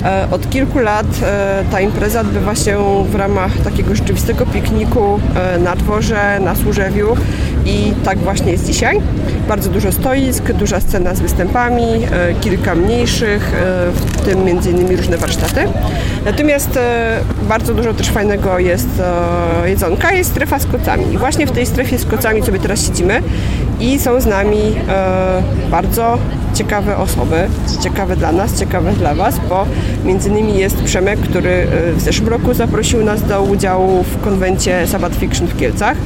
E, 0.03 0.27
Od 0.31 0.49
kilku 0.49 0.79
lat 0.79 1.05
e, 1.23 1.63
ta 1.71 1.81
impreza 1.81 2.21
odbywa 2.21 2.55
się 2.55 3.05
w 3.09 3.15
ramach 3.15 3.57
takiego 3.57 3.95
rzeczywistego 3.95 4.45
pikniku 4.45 5.19
e, 5.35 5.59
na 5.59 5.75
dworze, 5.75 6.39
na 6.39 6.55
Służewiu 6.55 7.17
i 7.65 7.93
tak 8.05 8.17
właśnie 8.17 8.51
jest 8.51 8.65
dzisiaj. 8.65 9.01
Bardzo 9.47 9.69
dużo 9.69 9.91
stoisk, 9.91 10.51
duża 10.51 10.79
scena 10.79 11.15
z 11.15 11.19
występami, 11.19 11.85
kilka 12.41 12.75
mniejszych, 12.75 13.51
w 13.93 14.21
tym 14.25 14.39
m.in. 14.47 14.97
różne 14.97 15.17
warsztaty. 15.17 15.61
Natomiast 16.25 16.79
bardzo 17.41 17.73
dużo 17.73 17.93
też 17.93 18.09
fajnego 18.09 18.59
jest 18.59 18.89
jedzonka, 19.65 20.13
jest 20.13 20.31
strefa 20.31 20.59
z 20.59 20.65
kocami. 20.65 21.13
I 21.13 21.17
właśnie 21.17 21.47
w 21.47 21.51
tej 21.51 21.65
strefie 21.65 21.97
z 21.97 22.05
kocami 22.05 22.41
sobie 22.41 22.59
teraz 22.59 22.85
siedzimy 22.85 23.21
i 23.79 23.99
są 23.99 24.21
z 24.21 24.25
nami 24.25 24.75
bardzo 25.71 26.17
ciekawe 26.53 26.97
osoby, 26.97 27.47
ciekawe 27.81 28.15
dla 28.15 28.31
nas, 28.31 28.59
ciekawe 28.59 28.91
dla 28.93 29.15
Was, 29.15 29.35
bo 29.49 29.65
między 30.05 30.29
innymi 30.29 30.57
jest 30.57 30.83
Przemek, 30.83 31.19
który 31.19 31.49
e, 31.49 31.93
w 31.93 32.01
zeszłym 32.01 32.29
roku 32.29 32.53
zaprosił 32.53 33.03
nas 33.03 33.23
do 33.27 33.43
udziału 33.43 34.03
w 34.03 34.21
konwencie 34.21 34.87
Sabbath 34.87 35.15
Fiction 35.19 35.47
w 35.47 35.57
Kielcach. 35.57 35.97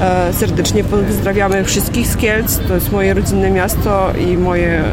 E, 0.00 0.32
Serdecznie 0.32 0.84
pozdrawiamy 0.84 1.64
wszystkich 1.64 2.06
z 2.06 2.16
Kielc, 2.16 2.60
to 2.68 2.74
jest 2.74 2.92
moje 2.92 3.14
rodzinne 3.14 3.50
miasto 3.50 4.12
i 4.30 4.36
moje 4.36 4.78
mm, 4.78 4.92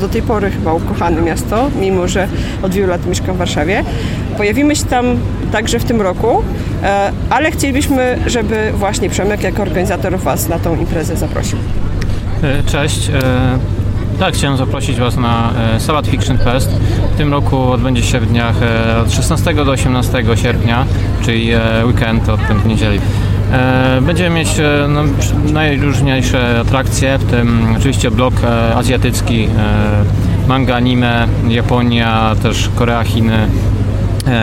do 0.00 0.08
tej 0.08 0.22
pory 0.22 0.50
chyba 0.50 0.72
ukochane 0.72 1.22
miasto, 1.22 1.70
mimo 1.80 2.08
że 2.08 2.28
od 2.62 2.74
wielu 2.74 2.88
lat 2.88 3.06
mieszkam 3.06 3.34
w 3.34 3.38
Warszawie. 3.38 3.84
Pojawimy 4.36 4.76
się 4.76 4.84
tam 4.84 5.18
także 5.52 5.78
w 5.78 5.84
tym 5.84 6.00
roku, 6.00 6.42
e, 6.82 7.12
ale 7.30 7.50
chcielibyśmy, 7.50 8.18
żeby 8.26 8.72
właśnie 8.74 9.10
Przemek 9.10 9.42
jako 9.42 9.62
organizator 9.62 10.18
Was 10.18 10.48
na 10.48 10.58
tą 10.58 10.76
imprezę 10.76 11.16
zaprosił. 11.16 11.58
Cześć. 12.66 13.10
Tak, 14.20 14.34
chciałem 14.34 14.56
zaprosić 14.56 15.00
Was 15.00 15.16
na 15.16 15.50
e, 15.76 15.80
Sabbath 15.80 16.08
Fiction 16.08 16.38
Fest. 16.38 16.70
W 17.14 17.16
tym 17.16 17.32
roku 17.32 17.70
odbędzie 17.70 18.02
się 18.02 18.20
w 18.20 18.26
dniach 18.26 18.54
e, 18.62 19.00
od 19.00 19.12
16 19.12 19.54
do 19.54 19.72
18 19.72 20.24
sierpnia, 20.34 20.84
czyli 21.24 21.50
e, 21.50 21.60
weekend 21.86 22.28
od 22.28 22.40
tym 22.48 22.60
niedzieli. 22.66 23.00
E, 23.52 24.00
Będziemy 24.02 24.36
mieć 24.36 24.48
no, 24.88 25.02
najróżniejsze 25.52 26.60
atrakcje, 26.60 27.18
w 27.18 27.24
tym 27.24 27.74
oczywiście 27.78 28.10
blok 28.10 28.34
azjatycki, 28.76 29.48
manga, 30.48 30.76
anime, 30.76 31.28
Japonia, 31.48 32.34
też 32.42 32.68
Korea, 32.76 33.04
Chiny, 33.04 33.48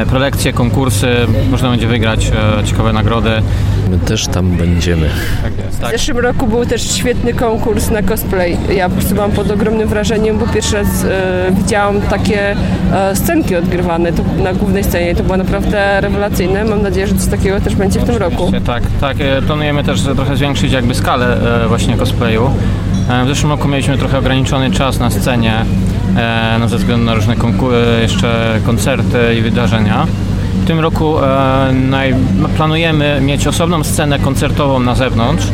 prelekcje, 0.10 0.54
konkursy, 0.54 1.08
można 1.52 1.70
będzie 1.70 1.88
wygrać 1.88 2.32
e, 2.60 2.64
ciekawe 2.64 2.94
nagrody. 2.94 3.30
My 3.92 4.00
też 4.00 4.28
tam 4.28 4.50
będziemy. 4.50 5.10
Tak 5.44 5.54
jest. 5.66 5.78
W 5.84 5.92
zeszłym 5.92 6.18
roku 6.18 6.48
był 6.48 6.66
też 6.66 6.92
świetny 6.92 7.34
konkurs 7.34 7.90
na 7.92 8.04
cosplay. 8.04 8.58
Ja 8.76 8.90
po 8.90 8.96
prostu 8.96 9.16
byłam 9.16 9.32
pod 9.32 9.52
ogromnym 9.52 9.88
wrażeniem, 9.88 10.38
bo 10.38 10.48
pierwszy 10.48 10.76
raz 10.76 10.88
e, 11.04 11.52
widziałam 11.52 12.02
takie 12.02 12.56
e, 12.94 13.16
scenki 13.16 13.56
odgrywane 13.56 14.14
tu, 14.14 14.24
na 14.44 14.54
głównej 14.54 14.84
scenie. 14.84 15.16
To 15.16 15.24
było 15.24 15.38
naprawdę 15.38 16.02
rewelacyjne. 16.02 16.64
Mam 16.66 16.82
nadzieję, 16.82 17.08
że 17.08 17.16
coś 17.16 17.28
takiego 17.30 17.62
też 17.62 17.76
będzie 17.76 18.00
w 18.00 18.04
tym 18.04 18.16
roku. 18.18 18.44
Oczywiście, 18.44 18.66
Tak, 18.66 18.84
tak. 19.02 19.18
e, 19.20 19.42
Planujemy 19.42 19.84
też 19.84 20.02
trochę 20.02 20.36
zwiększyć 20.38 20.72
jakby 20.72 20.96
skalę 20.96 21.38
e, 21.64 21.68
właśnie 21.68 21.98
cosplayu. 21.98 22.50
E, 23.10 23.26
W 23.26 23.28
zeszłym 23.28 23.52
roku 23.52 23.68
mieliśmy 23.68 23.98
trochę 23.98 24.18
ograniczony 24.18 24.72
czas 24.72 25.00
na 25.00 25.10
scenie 25.10 25.54
e, 25.54 25.66
no, 26.60 26.70
ze 26.70 26.78
względu 26.78 27.06
na 27.06 27.14
różne 27.14 27.34
e, 27.34 28.02
jeszcze 28.02 28.60
koncerty 28.66 29.36
i 29.40 29.42
wydarzenia. 29.42 30.08
W 30.64 30.66
tym 30.68 30.80
roku 30.80 31.20
e, 31.20 31.74
planujemy 32.58 33.22
mieć 33.22 33.48
osobną 33.48 33.84
scenę 33.84 34.20
koncertową 34.20 34.80
na 34.80 34.96
zewnątrz 34.96 35.46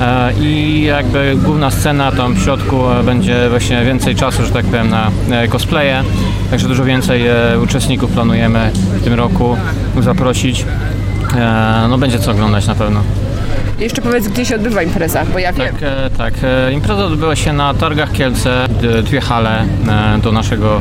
e, 0.00 0.32
i 0.40 0.82
jakby 0.82 1.36
główna 1.44 1.70
scena 1.70 2.12
tam 2.12 2.34
w 2.34 2.42
środku 2.42 2.90
e, 2.90 3.02
będzie 3.02 3.48
właśnie 3.50 3.84
więcej 3.84 4.14
czasu, 4.14 4.44
że 4.44 4.50
tak 4.52 4.64
powiem, 4.64 4.90
na 4.90 5.10
e, 5.30 5.48
cosplaye. 5.48 6.02
Także 6.50 6.68
dużo 6.68 6.84
więcej 6.84 7.26
e, 7.26 7.34
uczestników 7.62 8.10
planujemy 8.10 8.70
w 8.74 9.04
tym 9.04 9.14
roku. 9.14 9.56
E, 11.36 11.86
No 11.88 11.98
będzie 11.98 12.18
co 12.18 12.30
oglądać 12.30 12.66
na 12.66 12.74
pewno. 12.74 13.00
Jeszcze 13.78 14.02
powiedz, 14.02 14.28
gdzie 14.28 14.44
się 14.44 14.54
odbywa 14.54 14.82
impreza, 14.82 15.24
bo 15.32 15.38
ja. 15.38 15.52
Tak, 15.52 15.74
e, 15.82 16.10
tak. 16.18 16.34
E, 16.42 16.72
Impreza 16.72 17.04
odbyła 17.04 17.36
się 17.36 17.52
na 17.52 17.74
targach 17.74 18.12
Kielce, 18.12 18.68
dwie 19.02 19.20
hale 19.20 19.60
e, 19.60 20.18
do 20.22 20.32
naszego 20.32 20.80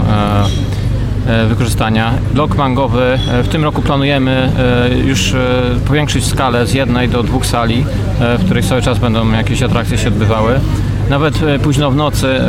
wykorzystania. 1.49 2.13
Blok 2.33 2.55
mangowy. 2.55 3.19
W 3.43 3.47
tym 3.47 3.63
roku 3.63 3.81
planujemy 3.81 4.51
już 5.05 5.33
powiększyć 5.88 6.25
skalę 6.25 6.67
z 6.67 6.73
jednej 6.73 7.10
do 7.10 7.23
dwóch 7.23 7.45
sali, 7.45 7.86
w 8.19 8.45
których 8.45 8.65
cały 8.65 8.81
czas 8.81 8.99
będą 8.99 9.31
jakieś 9.31 9.62
atrakcje 9.62 9.97
się 9.97 10.07
odbywały. 10.07 10.60
Nawet 11.10 11.39
późno 11.63 11.91
w 11.91 11.95
nocy, 11.95 12.39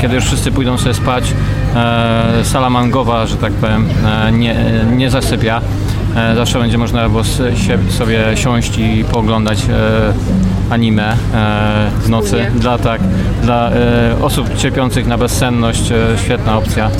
kiedy 0.00 0.14
już 0.14 0.24
wszyscy 0.24 0.52
pójdą 0.52 0.78
sobie 0.78 0.94
spać, 0.94 1.24
sala 2.42 2.70
mangowa, 2.70 3.26
że 3.26 3.36
tak 3.36 3.52
powiem, 3.52 3.88
nie, 4.32 4.56
nie 4.96 5.10
zasypia. 5.10 5.60
E, 6.16 6.34
Zawsze 6.34 6.58
będzie 6.58 6.78
można 6.78 7.08
było 7.08 7.24
sobie 7.90 8.20
siąść 8.34 8.78
i 8.78 9.04
pooglądać 9.12 9.58
e, 9.70 10.72
anime 10.74 11.12
e, 11.12 11.90
w 12.00 12.08
nocy. 12.08 12.46
Dla, 12.54 12.78
tak, 12.78 13.00
dla 13.42 13.70
osób 14.22 14.56
cierpiących 14.56 15.06
na 15.06 15.18
bezsenność 15.18 15.82
świetna 16.24 16.58
opcja. 16.58 16.90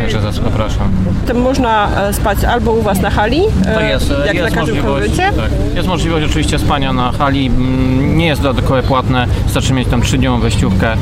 Także 0.00 0.32
zapraszam. 0.32 0.88
To 1.26 1.34
można 1.34 1.88
spać 2.12 2.44
albo 2.44 2.72
u 2.72 2.82
Was 2.82 3.00
na 3.00 3.10
hali, 3.10 3.42
Tak 3.64 3.84
jest, 3.88 4.12
jak 4.26 4.34
jest 4.34 4.54
na 4.54 4.60
każdym 4.60 4.82
konwencie. 4.84 5.22
tak, 5.36 5.50
jest 5.76 5.88
możliwość 5.88 6.26
oczywiście 6.26 6.58
spania 6.58 6.92
na 6.92 7.12
hali. 7.12 7.46
Mm, 7.46 8.16
Nie 8.18 8.26
jest 8.26 8.42
dodatkowo 8.42 8.82
płatne, 8.82 9.26
wystarczy 9.44 9.72
mieć 9.72 9.88
tam 9.88 10.02
trzydniową 10.02 10.40
wejściówkę 10.40 10.96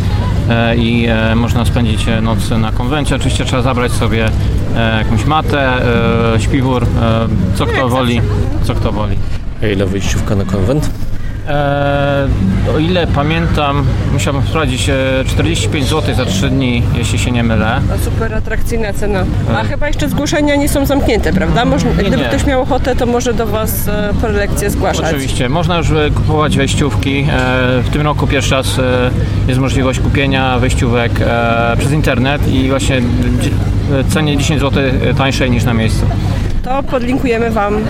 i 0.76 1.06
e, 1.08 1.34
można 1.34 1.64
spędzić 1.64 2.08
e, 2.08 2.20
noc 2.20 2.50
na 2.50 2.72
konwencie. 2.72 3.16
Oczywiście 3.16 3.44
trzeba 3.44 3.62
zabrać 3.62 3.92
sobie 3.92 4.30
e, 4.76 4.98
jakąś 4.98 5.24
matę, 5.24 5.72
e, 6.34 6.40
śpiwór, 6.40 6.82
e, 6.82 6.86
co 7.54 7.66
kto 7.66 7.88
woli, 7.88 8.20
co 8.62 8.74
kto 8.74 8.92
woli. 8.92 9.16
A 9.62 9.66
ile 9.66 9.86
wyjściówka 9.86 10.34
na 10.34 10.44
konwent? 10.44 10.90
E, 11.48 12.28
o 12.74 12.78
ile 12.78 13.06
pamiętam, 13.06 13.84
musiałbym 14.12 14.42
sprawdzić, 14.42 14.88
e, 14.88 14.94
45 15.26 15.86
zł 15.88 16.14
za 16.14 16.24
3 16.24 16.48
dni, 16.50 16.82
jeśli 16.94 17.18
się 17.18 17.30
nie 17.30 17.42
mylę. 17.42 17.80
No, 17.88 17.94
super 18.04 18.34
atrakcyjna 18.34 18.92
cena. 18.92 19.24
A 19.56 19.64
chyba 19.64 19.86
jeszcze 19.88 20.08
zgłoszenia 20.08 20.56
nie 20.56 20.68
są 20.68 20.86
zamknięte, 20.86 21.32
prawda? 21.32 21.64
Można, 21.64 21.90
gdyby 21.90 22.16
nie. 22.16 22.24
ktoś 22.24 22.46
miał 22.46 22.62
ochotę, 22.62 22.96
to 22.96 23.06
może 23.06 23.34
do 23.34 23.46
Was 23.46 23.88
e, 23.88 24.14
prelekcje 24.20 24.70
zgłaszać. 24.70 25.06
Oczywiście, 25.06 25.48
można 25.48 25.76
już 25.78 25.90
e, 25.90 26.10
kupować 26.14 26.56
wejściówki. 26.56 27.18
E, 27.20 27.82
W 27.82 27.88
tym 27.92 28.02
roku 28.02 28.26
pierwszy 28.26 28.54
raz 28.54 28.78
e, 28.78 29.10
jest 29.48 29.60
możliwość 29.60 30.00
kupienia 30.00 30.58
wejściówek 30.58 31.12
e, 31.20 31.76
przez 31.78 31.92
internet 31.92 32.48
i 32.48 32.68
właśnie 32.68 32.96
e, 32.96 33.02
cenie 34.08 34.36
10 34.36 34.60
zł 34.60 34.82
tańszej 35.18 35.50
niż 35.50 35.64
na 35.64 35.74
miejscu. 35.74 36.06
To 36.64 36.82
podlinkujemy 36.82 37.50
Wam 37.50 37.74
e, 37.76 37.80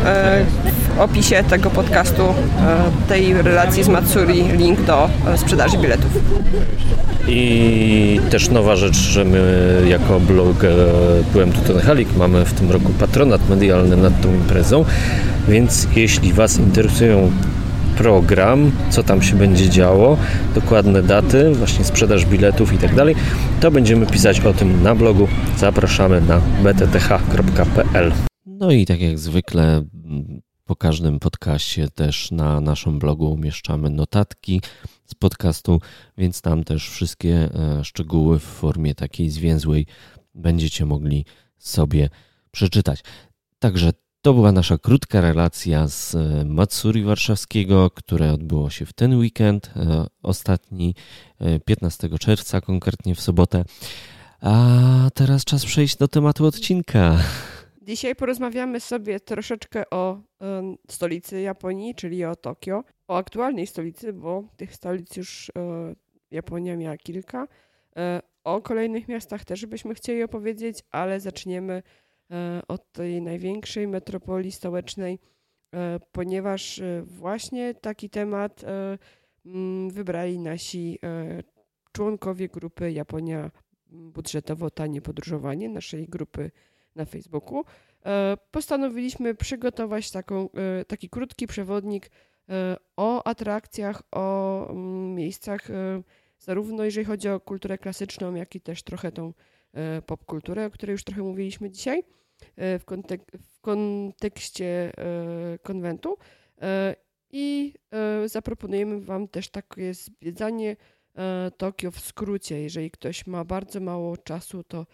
opisie 0.99 1.45
tego 1.51 1.71
podcastu, 1.71 2.23
e, 2.23 3.09
tej 3.09 3.43
relacji 3.43 3.85
z 3.85 3.89
Matsuri, 3.89 4.45
link 4.57 4.81
do 4.81 5.11
e, 5.27 5.39
sprzedaży 5.39 5.79
biletów. 5.79 6.11
I 7.29 8.21
też 8.31 8.51
nowa 8.51 8.77
rzecz, 8.77 8.97
że 8.97 9.25
my 9.25 9.83
jako 9.89 10.21
blog 10.21 10.65
e, 10.65 10.69
Byłem 11.33 11.53
tu 11.53 11.61
ten 11.61 11.81
Halik 11.81 12.17
mamy 12.17 12.45
w 12.45 12.53
tym 12.53 12.71
roku 12.71 12.93
patronat 12.93 13.49
medialny 13.49 13.97
nad 13.97 14.21
tą 14.21 14.35
imprezą, 14.35 14.85
więc 15.49 15.89
jeśli 15.97 16.33
Was 16.33 16.59
interesują 16.59 17.31
program, 17.99 18.71
co 18.91 19.03
tam 19.03 19.23
się 19.23 19.37
będzie 19.37 19.69
działo, 19.69 20.17
dokładne 20.55 21.03
daty, 21.03 21.55
właśnie 21.55 21.85
sprzedaż 21.85 22.27
biletów 22.27 22.73
i 22.73 22.79
tak 22.79 22.95
dalej, 22.95 23.15
to 23.61 23.71
będziemy 23.71 24.07
pisać 24.07 24.41
o 24.41 24.53
tym 24.53 24.83
na 24.83 24.95
blogu. 24.95 25.29
Zapraszamy 25.59 26.21
na 26.21 26.41
btth.pl. 26.63 28.13
No 28.47 28.71
i 28.71 28.87
tak 28.87 29.01
jak 29.01 29.19
zwykle 29.19 29.83
po 30.69 30.77
każdym 30.77 31.19
podcaście 31.19 31.89
też 31.89 32.31
na 32.31 32.61
naszym 32.61 32.99
blogu 32.99 33.33
umieszczamy 33.33 33.91
notatki 33.91 34.63
z 35.07 35.15
podcastu, 35.15 35.81
więc 36.19 36.43
tam 36.43 36.65
też 36.65 36.91
wszystkie 36.91 37.35
e, 37.55 37.85
szczegóły 37.85 38.39
w 38.39 38.43
formie 38.43 38.95
takiej 38.95 39.31
zwięzłej 39.31 39.87
będziecie 40.35 40.85
mogli 40.85 41.25
sobie 41.59 42.09
przeczytać. 42.51 43.01
Także 43.59 43.93
To 44.23 44.35
była 44.35 44.53
nasza 44.53 44.79
krótka 44.79 45.21
relacja 45.21 45.89
z 45.89 46.15
e, 46.15 46.45
Matsuri 46.45 47.03
Warszawskiego, 47.03 47.91
które 47.91 48.33
odbyło 48.33 48.71
się 48.71 48.87
w 48.87 48.93
ten 48.93 49.19
weekend, 49.19 49.71
e, 49.77 50.07
ostatni 50.23 50.95
15 51.65 52.09
czerwca, 52.19 52.61
konkretnie 52.61 53.15
w 53.15 53.21
sobotę. 53.21 53.65
A 54.41 55.11
teraz 55.15 55.45
czas 55.45 55.65
przejść 55.65 55.97
do 55.97 56.09
tematu 56.09 56.47
odcinka. 56.47 57.19
Dzisiaj 57.89 58.17
porozmawiamy 58.17 58.81
sobie 58.81 59.21
troszeczkę 59.21 59.91
o 59.91 60.21
stolicy 60.91 61.41
Japonii, 61.41 61.95
czyli 61.95 62.25
o 62.25 62.37
Tokio, 62.37 62.85
o 63.09 63.17
aktualnej 63.17 63.67
stolicy, 63.67 64.13
bo 64.13 64.45
tych 64.57 64.75
stolic 64.75 65.17
już 65.17 65.53
Japonia 66.31 66.77
miała 66.77 66.97
kilka. 66.97 67.49
O 68.45 68.63
kolejnych 68.63 69.09
miastach 69.09 69.45
też 69.45 69.67
byśmy 69.67 69.95
chcieli 69.95 70.23
opowiedzieć, 70.23 70.79
ale 70.91 71.21
zaczniemy 71.21 71.83
E, 72.31 72.63
od 72.69 72.93
tej 72.93 73.23
największej 73.23 73.89
metropolii 73.89 74.53
stołecznej, 74.53 75.19
ponieważ 76.13 76.81
właśnie 77.03 77.75
taki 77.75 78.11
temat 78.11 78.65
wybrali 79.89 80.39
nasi 80.39 80.99
członkowie 81.93 82.49
grupy 82.49 82.93
Japonia 82.93 83.51
budżetowo 83.87 84.71
tanie 84.71 85.03
podróżowanie, 85.03 85.69
naszej 85.69 86.09
grupy 86.09 86.51
na 86.99 87.05
Facebooku. 87.05 87.65
Postanowiliśmy 88.51 89.35
przygotować 89.35 90.11
taką, 90.11 90.49
taki 90.87 91.09
krótki 91.09 91.47
przewodnik 91.47 92.11
o 92.97 93.27
atrakcjach, 93.27 94.03
o 94.13 94.67
mm, 94.71 95.15
miejscach, 95.15 95.69
zarówno 96.39 96.85
jeżeli 96.85 97.05
chodzi 97.05 97.29
o 97.29 97.41
kulturę 97.41 97.79
klasyczną, 97.79 98.35
jak 98.35 98.55
i 98.55 98.61
też 98.61 98.83
trochę 98.83 99.13
tą 99.13 99.33
popkulturę, 100.07 100.67
o 100.67 100.71
której 100.71 100.93
już 100.93 101.05
trochę 101.05 101.23
mówiliśmy 101.23 101.71
dzisiaj. 101.71 102.03
E, 102.57 102.79
w, 102.79 102.85
kontek 102.85 103.23
w 103.41 103.61
kontekście 103.61 104.93
e, 104.99 105.59
konwentu. 105.59 106.17
E, 106.63 106.97
I 107.31 107.75
zaproponujemy 108.27 109.01
Wam 109.01 109.29
też 109.29 109.49
takie 109.49 109.95
zwiedzanie 109.95 110.77
Tokio 111.57 111.91
w 111.91 112.01
skrócie. 112.01 112.61
Jeżeli 112.61 112.91
ktoś 112.91 113.27
ma 113.27 113.45
bardzo 113.45 113.81
mało 113.81 114.17
czasu, 114.17 114.65
to 114.65 114.87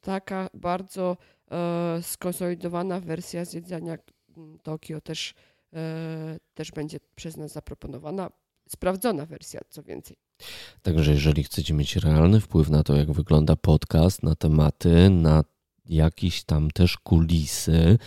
taka 0.00 0.50
bardzo 0.54 1.16
skonsolidowana 2.02 3.00
wersja 3.00 3.44
zwiedzania 3.44 3.98
Tokio 4.62 5.00
też, 5.00 5.34
też 6.54 6.70
będzie 6.70 6.98
przez 7.14 7.36
nas 7.36 7.52
zaproponowana. 7.52 8.30
Sprawdzona 8.68 9.26
wersja, 9.26 9.60
co 9.68 9.82
więcej. 9.82 10.16
Także 10.82 11.12
jeżeli 11.12 11.44
chcecie 11.44 11.74
mieć 11.74 11.96
realny 11.96 12.40
wpływ 12.40 12.70
na 12.70 12.82
to, 12.82 12.96
jak 12.96 13.12
wygląda 13.12 13.56
podcast, 13.56 14.22
na 14.22 14.34
tematy, 14.34 15.10
na 15.10 15.44
jakieś 15.88 16.44
tam 16.44 16.70
też 16.70 16.96
kulisy, 16.96 17.98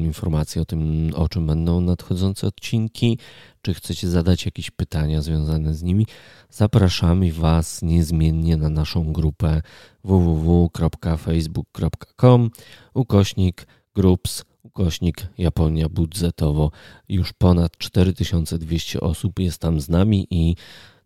informacje 0.00 0.62
o 0.62 0.64
tym, 0.64 1.10
o 1.14 1.28
czym 1.28 1.46
będą 1.46 1.80
nadchodzące 1.80 2.46
odcinki, 2.46 3.18
czy 3.62 3.74
chcecie 3.74 4.08
zadać 4.08 4.44
jakieś 4.44 4.70
pytania 4.70 5.22
związane 5.22 5.74
z 5.74 5.82
nimi, 5.82 6.06
zapraszamy 6.50 7.32
Was 7.32 7.82
niezmiennie 7.82 8.56
na 8.56 8.68
naszą 8.68 9.12
grupę 9.12 9.62
www.facebook.com 10.04 12.50
ukośnik 12.94 13.66
groups 13.94 14.44
ukośnik 14.62 15.26
Japonia 15.38 15.88
budżetowo. 15.88 16.70
Już 17.08 17.32
ponad 17.32 17.78
4200 17.78 19.00
osób 19.00 19.38
jest 19.38 19.58
tam 19.58 19.80
z 19.80 19.88
nami 19.88 20.26
i 20.30 20.56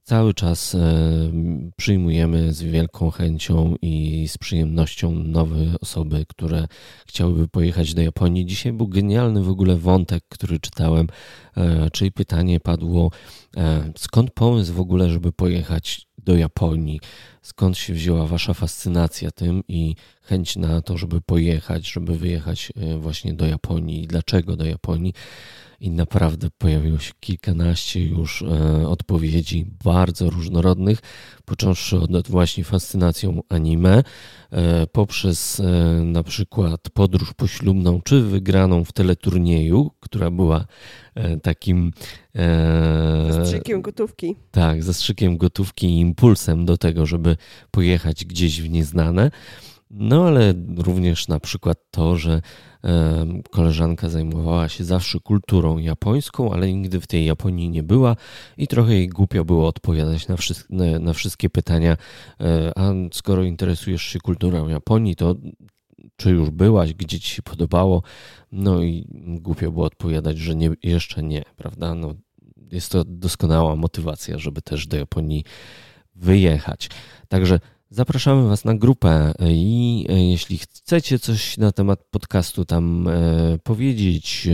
Cały 0.05 0.35
czas 0.35 0.75
e, 0.75 0.81
przyjmujemy 1.77 2.53
z 2.53 2.62
wielką 2.62 3.11
chęcią 3.11 3.75
i 3.83 4.25
z 4.29 4.38
przyjemnością 4.38 5.12
nowe 5.12 5.57
osoby, 5.81 6.25
które 6.29 6.67
chciałyby 7.07 7.49
pojechać 7.49 7.95
do 7.95 8.03
Japonii. 8.03 8.47
Dzisiaj 8.47 8.73
był 8.73 8.88
genialny 8.88 9.43
w 9.43 9.49
ogóle 9.49 9.77
wątek, 9.77 10.25
który 10.29 10.61
czytałem, 10.61 11.07
e, 11.57 11.90
czyli 11.90 12.12
pytanie 12.12 12.61
padło, 12.61 13.11
e, 13.57 13.93
skąd 13.97 14.31
pomysł 14.31 14.73
w 14.73 14.81
ogóle, 14.81 15.11
żeby 15.11 15.33
pojechać 15.33 16.07
do 16.19 16.37
Japonii? 16.37 17.01
Skąd 17.43 17.79
się 17.79 17.93
wzięła 17.93 18.27
Wasza 18.27 18.55
fascynacja 18.55 19.31
tym 19.31 19.62
i 19.69 19.95
chęć 20.23 20.57
na 20.57 20.83
to, 20.83 20.99
żeby 20.99 21.21
pojechać, 21.21 21.93
żeby 21.93 22.19
wyjechać 22.19 22.73
właśnie 22.99 23.35
do 23.35 23.47
Japonii? 23.47 24.07
Dlaczego 24.07 24.57
do 24.57 24.64
Japonii? 24.64 25.14
I 25.81 25.91
naprawdę 25.91 26.49
pojawiło 26.59 26.99
się 26.99 27.13
kilkanaście 27.21 28.05
już 28.05 28.43
e, 28.43 28.89
odpowiedzi 28.89 29.67
bardzo 29.85 30.31
różnorodnych, 30.31 30.99
począwszy 31.45 31.97
od 31.97 32.29
właśnie 32.29 32.65
fascynacją 32.65 33.43
anime, 33.49 34.03
e, 34.51 34.87
poprzez 34.87 35.61
e, 35.61 35.65
na 36.05 36.23
przykład 36.23 36.81
podróż 36.95 37.35
poślubną, 37.35 38.01
czy 38.03 38.23
wygraną 38.23 38.85
w 38.85 38.93
teleturnieju, 38.93 39.91
która 40.01 40.31
była 40.31 40.65
takim 41.43 41.93
zastrzykiem 43.31 43.83
gotówki. 43.83 44.37
Tak, 44.51 44.83
zastrzykiem 44.83 45.37
gotówki 45.37 45.87
i 45.87 46.01
impulsem 46.01 46.65
do 46.65 46.79
tego, 46.79 47.07
żeby 47.07 47.37
pojechać 47.71 48.25
gdzieś 48.25 48.63
w 48.63 48.71
nieznane. 48.71 49.31
No 49.91 50.27
ale 50.27 50.55
również 50.77 51.29
na 51.29 51.41
przykład 51.41 51.79
to, 51.91 52.17
że 52.17 52.41
koleżanka 53.51 54.09
zajmowała 54.09 54.68
się 54.68 54.85
zawsze 54.85 55.20
kulturą 55.20 55.79
japońską, 55.79 56.53
ale 56.53 56.73
nigdy 56.73 57.01
w 57.01 57.07
tej 57.07 57.25
Japonii 57.25 57.70
nie 57.70 57.83
była 57.83 58.16
i 58.57 58.68
trochę 58.68 58.94
jej 58.94 59.09
głupio 59.09 59.44
było 59.44 59.68
odpowiadać 59.68 60.29
na, 60.29 60.37
na, 60.70 60.99
na 60.99 61.12
wszystkie 61.12 61.51
pytania. 61.51 61.97
E, 62.40 62.73
a 62.79 62.92
skoro 63.12 63.42
interesujesz 63.42 64.03
się 64.03 64.18
kulturą 64.18 64.68
Japonii, 64.68 65.16
to 65.16 65.35
czy 66.16 66.31
już 66.31 66.51
byłaś, 66.51 66.94
gdzie 66.94 67.20
ci 67.20 67.31
się 67.31 67.42
podobało? 67.42 68.03
No 68.53 68.83
i 68.83 69.07
głupio 69.40 69.73
było 69.73 69.87
odpowiadać, 69.87 70.38
że 70.38 70.55
nie, 70.55 70.70
jeszcze 70.83 71.23
nie, 71.23 71.42
prawda? 71.57 71.94
No, 71.94 72.14
jest 72.73 72.92
to 72.92 73.05
doskonała 73.05 73.77
motywacja, 73.77 74.38
żeby 74.38 74.62
też 74.62 74.87
do 74.87 74.97
Japonii 74.97 75.44
wyjechać. 76.14 76.88
Także 77.29 77.61
Zapraszamy 77.95 78.49
Was 78.49 78.65
na 78.65 78.75
grupę 78.75 79.33
i 79.41 80.07
e, 80.09 80.25
jeśli 80.25 80.59
chcecie 80.59 81.19
coś 81.19 81.59
na 81.59 81.73
temat 81.73 82.05
podcastu 82.11 82.65
tam 82.65 83.09
e, 83.09 83.59
powiedzieć, 83.59 84.49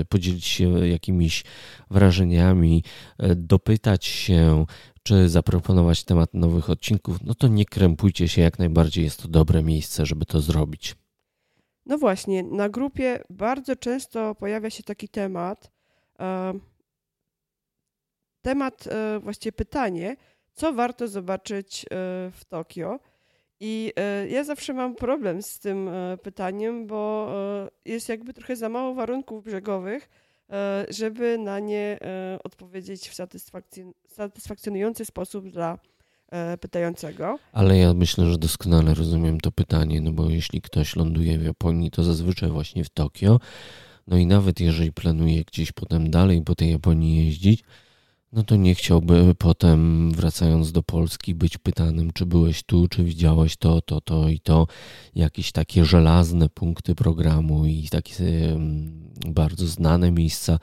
e, 0.00 0.04
podzielić 0.04 0.44
się 0.44 0.88
jakimiś 0.88 1.44
wrażeniami, 1.90 2.84
dopytać 3.36 4.04
się, 4.04 4.66
czy 5.02 5.28
zaproponować 5.28 6.04
temat 6.04 6.34
nowych 6.34 6.70
odcinków, 6.70 7.16
no 7.24 7.34
to 7.34 7.48
nie 7.48 7.64
krępujcie 7.64 8.28
się, 8.28 8.42
jak 8.42 8.58
najbardziej 8.58 9.04
jest 9.04 9.22
to 9.22 9.28
dobre 9.28 9.62
miejsce, 9.62 10.06
żeby 10.06 10.26
to 10.26 10.40
zrobić. 10.40 10.94
No 11.86 11.98
właśnie, 11.98 12.42
na 12.42 12.68
grupie 12.68 13.22
bardzo 13.30 13.76
często 13.76 14.34
pojawia 14.34 14.70
się 14.70 14.82
taki 14.82 15.08
temat, 15.08 15.70
temat, 18.42 18.88
właściwie 19.20 19.52
pytanie, 19.52 20.16
co 20.56 20.72
warto 20.72 21.08
zobaczyć 21.08 21.84
e, 21.84 21.86
w 22.32 22.40
Tokio. 22.48 22.98
I 23.60 23.92
e, 23.96 24.28
ja 24.28 24.44
zawsze 24.44 24.72
mam 24.72 24.94
problem 24.94 25.42
z 25.42 25.58
tym 25.58 25.88
e, 25.88 26.16
pytaniem, 26.22 26.86
bo 26.86 27.30
jest 27.84 28.08
jakby 28.08 28.32
trochę 28.32 28.56
za 28.56 28.68
mało 28.68 28.94
warunków 28.94 29.44
brzegowych, 29.44 30.08
żeby 30.88 31.38
na 31.38 31.58
nie 31.58 31.98
odpowiedzieć 32.44 33.08
w 33.08 33.14
satysfakcjonujący 34.08 35.04
sposób 35.04 35.48
dla 35.48 35.78
pytającego. 36.60 37.38
Ale 37.52 37.78
ja 37.78 37.94
myślę, 37.94 38.26
że 38.26 38.38
doskonale 38.38 38.94
rozumiem 38.94 39.40
to 39.40 39.52
pytanie, 39.52 40.00
no 40.00 40.12
bo 40.12 40.30
jeśli 40.30 40.62
ktoś 40.62 40.96
ląduje 40.96 41.38
w 41.38 41.44
Japonii, 41.44 41.90
to 41.90 42.02
zazwyczaj 42.02 42.50
właśnie 42.50 42.84
w 42.84 42.88
Tokio. 42.90 43.40
No 44.06 44.16
i 44.16 44.26
nawet 44.26 44.60
jeżeli 44.60 44.92
planuje 44.92 45.44
gdzieś 45.44 45.72
potem 45.72 46.10
dalej 46.10 46.42
po 46.42 46.54
tej 46.54 46.70
Japonii 46.70 47.26
jeździć, 47.26 47.64
no 48.36 48.42
to 48.42 48.56
nie 48.56 48.74
chciałby 48.74 49.34
potem, 49.34 50.10
wracając 50.12 50.72
do 50.72 50.82
Polski, 50.82 51.34
być 51.34 51.58
pytanym, 51.58 52.12
czy 52.12 52.26
byłeś 52.26 52.62
tu, 52.62 52.88
czy 52.88 53.04
widziałeś 53.04 53.56
to, 53.56 53.82
to, 53.82 54.00
to 54.00 54.28
i 54.28 54.40
to. 54.40 54.66
Jakieś 55.14 55.52
takie 55.52 55.84
żelazne 55.84 56.48
punkty 56.48 56.94
programu 56.94 57.66
i 57.66 57.88
takie 57.90 58.58
bardzo 59.26 59.66
znane 59.66 60.10
miejsca 60.10 60.58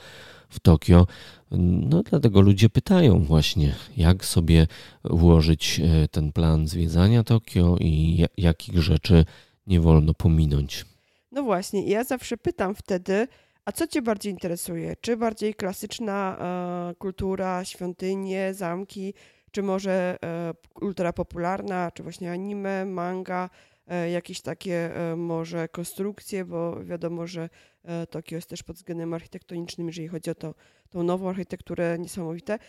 w 0.49 0.59
Tokio. 0.59 1.07
No 1.51 2.03
dlatego 2.03 2.41
ludzie 2.41 2.69
pytają 2.69 3.23
właśnie, 3.23 3.75
jak 3.97 4.25
sobie 4.25 4.67
ułożyć 5.09 5.79
e, 5.83 6.07
ten 6.07 6.31
plan 6.31 6.67
zwiedzania 6.67 7.23
Tokio 7.23 7.77
i 7.79 8.25
jakich 8.37 8.81
rzeczy 8.81 9.25
nie 9.67 9.81
wolno 9.81 10.13
pominąć. 10.13 10.85
No 11.31 11.43
właśnie, 11.43 11.87
ja 11.87 12.03
zawsze 12.03 12.37
pytam 12.37 12.75
wtedy, 12.75 13.27
a 13.65 13.71
co 13.71 13.87
Cię 13.87 14.01
bardziej 14.01 14.31
interesuje? 14.31 14.95
Czy 15.01 15.17
bardziej 15.17 15.53
klasyczna 15.53 16.37
e, 16.91 16.95
kultura, 16.95 17.65
świątynie, 17.65 18.53
zamki, 18.53 19.13
czy 19.51 19.63
może 19.63 20.17
e, 20.23 20.53
kultura 20.73 21.13
popularna, 21.13 21.91
czy 21.91 22.03
właśnie 22.03 22.31
anime, 22.31 22.85
manga, 22.85 23.49
e, 23.87 24.09
jakieś 24.09 24.41
takie 24.41 24.95
e, 24.95 25.15
może 25.15 25.67
konstrukcje, 25.67 26.45
bo 26.45 26.83
wiadomo, 26.83 27.27
że 27.27 27.49
e, 27.83 28.07
Tokio 28.07 28.35
jest 28.35 28.49
też 28.49 28.63
pod 28.63 28.75
względem 28.75 29.13
architektonicznym, 29.13 29.87
jeżeli 29.87 30.07
chodzi 30.07 30.29
o 30.29 30.35
to, 30.35 30.55
tą 30.89 31.03
nową 31.03 31.29
architekturę 31.29 31.97
niesamowite. 31.99 32.59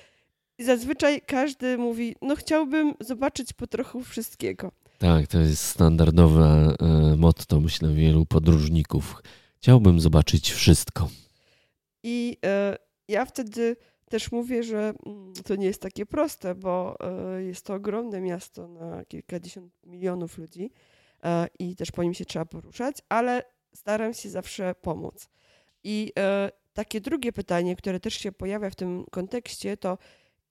I 0.58 0.64
zazwyczaj 0.64 1.20
każdy 1.26 1.78
mówi, 1.78 2.16
no 2.22 2.36
chciałbym 2.36 2.94
zobaczyć 3.00 3.52
po 3.52 3.66
trochu 3.66 4.02
wszystkiego. 4.02 4.72
Tak, 4.98 5.26
to 5.26 5.38
jest 5.38 5.64
standardowe 5.64 6.74
e, 6.80 7.16
motto, 7.16 7.60
myślę, 7.60 7.94
wielu 7.94 8.26
podróżników 8.26 9.22
Chciałbym 9.64 10.00
zobaczyć 10.00 10.52
wszystko. 10.52 11.08
I 12.02 12.36
e, 12.46 12.76
ja 13.08 13.24
wtedy 13.24 13.76
też 14.08 14.32
mówię, 14.32 14.62
że 14.62 14.94
mm, 15.06 15.32
to 15.44 15.56
nie 15.56 15.66
jest 15.66 15.82
takie 15.82 16.06
proste, 16.06 16.54
bo 16.54 16.96
e, 17.00 17.42
jest 17.42 17.66
to 17.66 17.74
ogromne 17.74 18.20
miasto 18.20 18.68
na 18.68 19.04
kilkadziesiąt 19.04 19.72
milionów 19.86 20.38
ludzi 20.38 20.70
e, 21.22 21.48
i 21.58 21.76
też 21.76 21.90
po 21.90 22.02
nim 22.02 22.14
się 22.14 22.24
trzeba 22.24 22.44
poruszać, 22.44 22.96
ale 23.08 23.42
staram 23.74 24.14
się 24.14 24.30
zawsze 24.30 24.74
pomóc. 24.74 25.28
I 25.84 26.12
takie 26.72 27.00
drugie 27.00 27.32
pytanie, 27.32 27.76
które 27.76 28.00
też 28.00 28.14
się 28.14 28.32
pojawia 28.32 28.70
w 28.70 28.74
tym 28.74 29.04
kontekście, 29.10 29.76
to 29.76 29.98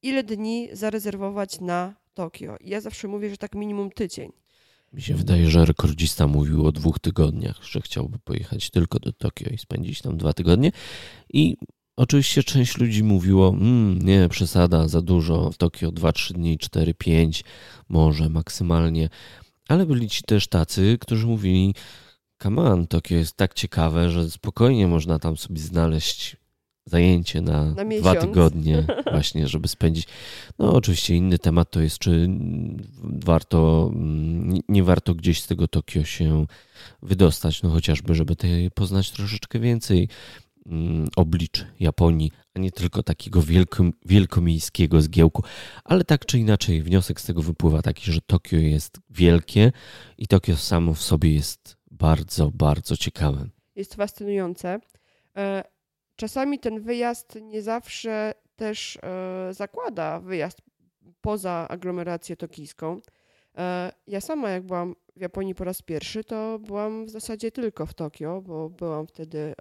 ile 0.01 0.23
dni 0.23 0.69
zarezerwować 0.71 1.59
na 1.59 1.95
Tokio? 2.13 2.57
I 2.59 2.69
ja 2.69 2.81
zawsze 2.81 3.07
mówię, 3.07 3.29
że 3.29 3.37
tak 3.37 3.55
minimum 3.55 3.91
tydzień. 3.91 4.42
Mi 4.93 5.01
się 5.01 5.15
wydaje, 5.15 5.49
że 5.49 5.65
rekordzista 5.65 6.27
mówił 6.27 6.67
o 6.67 6.71
dwóch 6.71 6.99
tygodniach, 6.99 7.63
że 7.63 7.81
chciałby 7.81 8.19
pojechać 8.19 8.69
tylko 8.69 8.99
do 8.99 9.13
Tokio 9.13 9.49
i 9.49 9.57
spędzić 9.57 10.01
tam 10.01 10.17
dwa 10.17 10.33
tygodnie. 10.33 10.71
I 11.33 11.57
oczywiście 11.95 12.43
część 12.43 12.77
ludzi 12.77 13.03
mówiło, 13.03 13.49
mmm, 13.49 13.99
nie, 14.01 14.29
przesada, 14.29 14.87
za 14.87 15.01
dużo, 15.01 15.51
w 15.51 15.57
Tokio 15.57 15.91
2-3 15.91 16.33
dni, 16.33 16.57
4-5 16.57 17.43
może 17.89 18.29
maksymalnie. 18.29 19.09
Ale 19.67 19.85
byli 19.85 20.09
ci 20.09 20.23
też 20.23 20.47
tacy, 20.47 20.97
którzy 21.01 21.27
mówili, 21.27 21.75
come 22.41 22.61
on, 22.61 22.87
Tokio 22.87 23.17
jest 23.17 23.37
tak 23.37 23.53
ciekawe, 23.53 24.11
że 24.11 24.31
spokojnie 24.31 24.87
można 24.87 25.19
tam 25.19 25.37
sobie 25.37 25.59
znaleźć 25.59 26.37
zajęcie 26.85 27.41
na, 27.41 27.73
Na 27.73 27.85
dwa 27.85 28.15
tygodnie 28.15 28.85
właśnie, 29.11 29.47
żeby 29.47 29.67
spędzić. 29.67 30.07
No 30.59 30.73
oczywiście 30.73 31.15
inny 31.15 31.39
temat 31.39 31.71
to 31.71 31.81
jest, 31.81 31.97
czy 31.97 32.29
warto, 33.03 33.91
nie 34.67 34.83
warto 34.83 35.15
gdzieś 35.15 35.41
z 35.41 35.47
tego 35.47 35.67
Tokio 35.67 36.03
się 36.03 36.45
wydostać, 37.01 37.63
no 37.63 37.69
chociażby, 37.69 38.15
żeby 38.15 38.35
poznać 38.73 39.11
troszeczkę 39.11 39.59
więcej 39.59 40.09
mm, 40.65 41.07
oblicz 41.15 41.65
Japonii, 41.79 42.31
a 42.55 42.59
nie 42.59 42.71
tylko 42.71 43.03
takiego 43.03 43.41
wielko, 43.41 43.83
wielkomiejskiego 44.05 45.01
zgiełku. 45.01 45.43
Ale 45.83 46.03
tak 46.03 46.25
czy 46.25 46.39
inaczej, 46.39 46.83
wniosek 46.83 47.21
z 47.21 47.25
tego 47.25 47.41
wypływa 47.41 47.81
taki, 47.81 48.11
że 48.11 48.21
Tokio 48.21 48.57
jest 48.57 48.99
wielkie 49.09 49.71
i 50.17 50.27
Tokio 50.27 50.57
samo 50.57 50.93
w 50.93 51.01
sobie 51.01 51.33
jest 51.33 51.77
bardzo, 51.91 52.51
bardzo 52.51 52.97
ciekawe. 52.97 53.47
jest 53.75 53.95
fascynujące. 53.95 54.79
Czasami 56.15 56.59
ten 56.59 56.81
wyjazd 56.81 57.37
nie 57.41 57.61
zawsze 57.61 58.33
też 58.55 58.97
e, 59.03 59.53
zakłada 59.53 60.19
wyjazd 60.19 60.61
poza 61.21 61.67
aglomerację 61.69 62.35
tokijską. 62.37 63.01
E, 63.57 63.91
Ja 64.07 64.21
sama, 64.21 64.49
jak 64.49 64.63
byłam 64.63 64.95
w 65.15 65.21
Japonii 65.21 65.55
po 65.55 65.63
raz 65.63 65.81
pierwszy, 65.81 66.23
to 66.23 66.59
byłam 66.59 67.05
w 67.05 67.09
zasadzie 67.09 67.51
tylko 67.51 67.85
w 67.85 67.93
Tokio, 67.93 68.41
bo 68.41 68.69
byłam 68.69 69.07
wtedy 69.07 69.55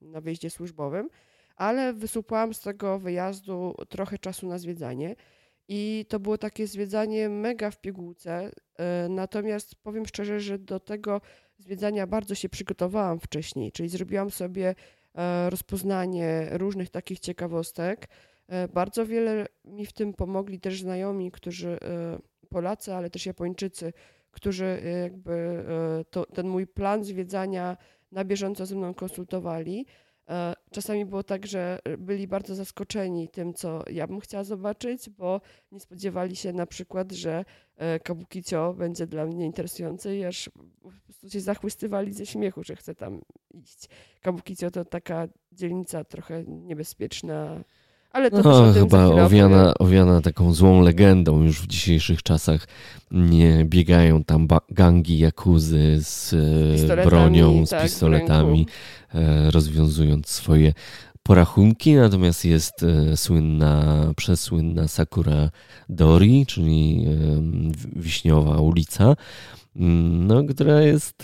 na 0.00 0.20
wyjeździe 0.20 0.50
służbowym, 0.50 1.10
ale 1.56 1.92
wysupłałam 1.92 2.54
z 2.54 2.60
tego 2.60 2.98
wyjazdu 2.98 3.74
trochę 3.88 4.18
czasu 4.18 4.46
na 4.46 4.58
zwiedzanie. 4.58 5.16
I 5.68 6.06
to 6.08 6.20
było 6.20 6.38
takie 6.38 6.66
zwiedzanie 6.66 7.28
mega 7.28 7.70
w 7.70 7.80
pigułce. 7.80 8.50
e, 8.78 9.08
Natomiast 9.08 9.74
powiem 9.74 10.06
szczerze, 10.06 10.40
że 10.40 10.58
do 10.58 10.80
tego 10.80 11.20
zwiedzania 11.58 12.06
bardzo 12.06 12.34
się 12.34 12.48
przygotowałam 12.48 13.20
wcześniej, 13.20 13.72
czyli 13.72 13.88
zrobiłam 13.88 14.30
sobie 14.30 14.74
rozpoznanie 15.48 16.48
różnych 16.52 16.90
takich 16.90 17.20
ciekawostek. 17.20 18.08
E, 18.48 18.68
Bardzo 18.68 19.06
wiele 19.06 19.46
mi 19.64 19.86
w 19.86 19.92
tym 19.92 20.14
pomogli 20.14 20.60
też 20.60 20.80
znajomi, 20.80 21.30
którzy 21.30 21.68
e, 21.68 22.18
Polacy, 22.48 22.94
ale 22.94 23.10
też 23.10 23.26
Japończycy, 23.26 23.92
którzy 24.30 24.64
e, 24.64 24.88
jakby 24.88 25.32
e, 25.32 26.04
to, 26.10 26.26
ten 26.26 26.48
mój 26.48 26.66
plan 26.66 27.04
zwiedzania 27.04 27.76
na 28.12 28.24
bieżąco 28.24 28.66
ze 28.66 28.76
mną 28.76 28.94
konsultowali. 28.94 29.86
E, 30.28 30.54
Czasami 30.70 31.06
było 31.06 31.22
tak, 31.22 31.46
że 31.46 31.78
byli 31.98 32.28
bardzo 32.28 32.54
zaskoczeni 32.54 33.28
tym, 33.28 33.54
co 33.54 33.84
ja 33.90 34.06
bym 34.06 34.20
chciała 34.20 34.44
zobaczyć, 34.44 35.10
bo 35.10 35.40
nie 35.72 35.80
spodziewali 35.80 36.36
się 36.36 36.52
na 36.52 36.66
przykład, 36.66 37.12
że 37.12 37.44
e, 37.76 38.00
Kabukicio 38.00 38.74
będzie 38.74 39.06
dla 39.06 39.26
mnie 39.26 39.46
interesujące 39.46 40.16
i 40.16 40.24
aż 40.24 40.50
po 40.82 40.90
prostu 40.90 41.30
się 41.30 41.40
zachwystywali 41.40 42.12
ze 42.12 42.26
śmiechu, 42.26 42.64
że 42.64 42.76
chcę 42.76 42.94
tam 42.94 43.20
iść. 43.50 43.88
Kabukicio 44.20 44.70
to 44.70 44.84
taka 44.84 45.28
dzielnica 45.52 46.04
trochę 46.04 46.44
niebezpieczna, 46.44 47.64
ale 48.18 48.30
to 48.30 48.42
No, 48.42 48.72
chyba 48.72 49.06
owiana, 49.06 49.74
owiana 49.78 50.20
taką 50.20 50.54
złą 50.54 50.82
legendą 50.82 51.42
już 51.42 51.60
w 51.60 51.66
dzisiejszych 51.66 52.22
czasach. 52.22 52.66
Nie 53.10 53.64
biegają 53.64 54.24
tam 54.24 54.48
gangi 54.70 55.18
jakuzy 55.18 55.98
z 56.00 56.34
e, 56.90 57.04
bronią, 57.04 57.66
z 57.66 57.70
tak, 57.70 57.82
pistoletami, 57.82 58.66
e, 59.14 59.50
rozwiązując 59.50 60.28
swoje 60.28 60.72
porachunki. 61.22 61.94
Natomiast 61.94 62.44
jest 62.44 62.82
e, 62.82 63.16
słynna, 63.16 64.04
przesłynna 64.16 64.88
Sakura 64.88 65.50
Dori, 65.88 66.46
czyli 66.46 67.06
wiśniowa 67.96 68.60
ulica, 68.60 69.16
mm, 69.76 70.26
no, 70.26 70.44
która 70.44 70.80
jest 70.80 71.22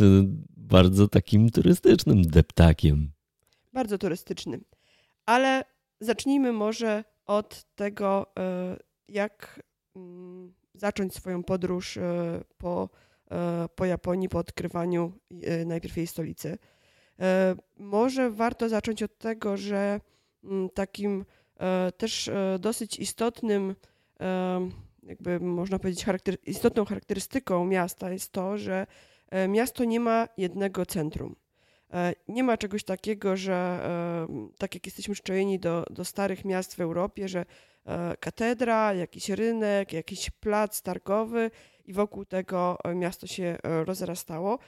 bardzo 0.57 1.09
takim 1.09 1.50
turystycznym 1.50 2.22
deptakiem. 2.22 3.11
bardzo 3.72 3.98
turystyczny. 3.98 4.61
Ale 5.26 5.73
zacznijmy 6.00 6.52
może 6.52 7.04
od 7.26 7.64
tego, 7.74 8.26
e, 8.38 8.76
jak 9.09 9.62
mm, 9.96 10.54
zacząć 10.74 11.14
swoją 11.14 11.42
podróż 11.42 11.96
e, 11.96 12.40
po, 12.59 12.88
e, 13.30 13.68
po 13.74 13.85
Japonii, 13.85 14.28
po 14.28 14.38
odkrywaniu 14.38 15.12
najpierw 15.66 15.96
jej 15.96 16.07
stolicy. 16.07 16.59
Może 17.76 18.30
warto 18.30 18.68
zacząć 18.68 19.02
od 19.02 19.18
tego, 19.18 19.57
że 19.57 20.00
mm, 20.44 20.70
takim 20.70 21.24
też 21.96 22.30
dosyć 22.59 22.98
istotnym, 22.98 23.74
jakby 25.02 25.40
można 25.40 25.78
powiedzieć, 25.78 26.04
charakter, 26.04 26.37
istotną 26.46 26.85
charakterystyką 26.85 27.64
miasta 27.64 28.11
jest 28.11 28.33
to, 28.33 28.59
że 28.59 28.87
miasto 29.48 29.85
nie 29.85 30.00
ma 30.00 30.28
jednego 30.37 30.87
centrum. 30.87 31.37
E, 31.94 32.14
Nie 32.28 32.44
ma 32.44 32.57
czegoś 32.57 32.85
takiego, 32.85 33.37
że 33.37 33.54
e, 33.54 34.48
tak 34.59 34.74
jak 34.74 34.87
jesteśmy 34.87 35.14
szczojeni 35.14 35.59
do, 35.59 35.85
do 35.90 36.04
starych 36.04 36.44
miast 36.44 36.74
w 36.74 36.80
Europie, 36.80 37.28
że 37.28 37.44
e, 37.87 38.16
katedra, 38.20 38.94
jakiś 38.94 39.28
rynek, 39.28 39.92
jakiś 39.92 40.30
plac 40.30 40.83
targowy 40.83 41.50
i 41.87 41.92
wokół 41.92 42.24
tego 42.24 42.78
miasto 42.94 43.26
się 43.26 43.57
rozrastało. 43.62 44.59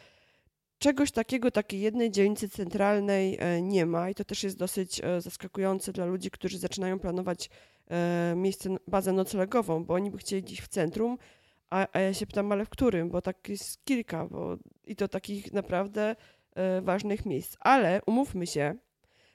Czegoś 0.79 1.11
takiego, 1.11 1.51
takiej 1.51 1.81
jednej 1.81 2.11
dzielnicy 2.11 2.49
centralnej 2.49 3.39
nie 3.63 3.87
ma 3.87 4.11
i 4.11 4.15
to 4.15 4.25
też 4.25 4.43
jest 4.43 4.59
dosyć 4.59 5.01
zaskakujące 5.19 5.93
dla 5.93 6.07
ludzi, 6.07 6.31
którzy 6.31 6.59
zaczynają 6.59 6.99
planować 6.99 7.51
miejsce, 8.37 8.77
bazę 8.89 9.13
noclegową, 9.13 9.85
bo 9.85 9.95
oni 9.95 10.11
by 10.11 10.19
chcieli 10.19 10.43
gdzieś 10.43 10.61
w 10.61 10.69
centrum, 10.69 11.19
a, 11.71 11.87
a 11.93 12.01
ja 12.01 12.15
się 12.15 12.27
pytam, 12.27 12.53
ale 12.53 12.65
w 12.65 12.69
którym? 12.69 13.11
Bo 13.11 13.23
tak 13.23 13.49
jest 13.49 13.85
kilka, 13.85 14.27
bo 14.27 14.57
i 14.87 14.97
to 14.97 15.09
takich 15.09 15.53
naprawdę 15.53 16.17
ważnych 16.83 17.27
miejsc. 17.27 17.57
Ale 17.61 18.01
umówmy 18.07 18.47
się, 18.47 18.75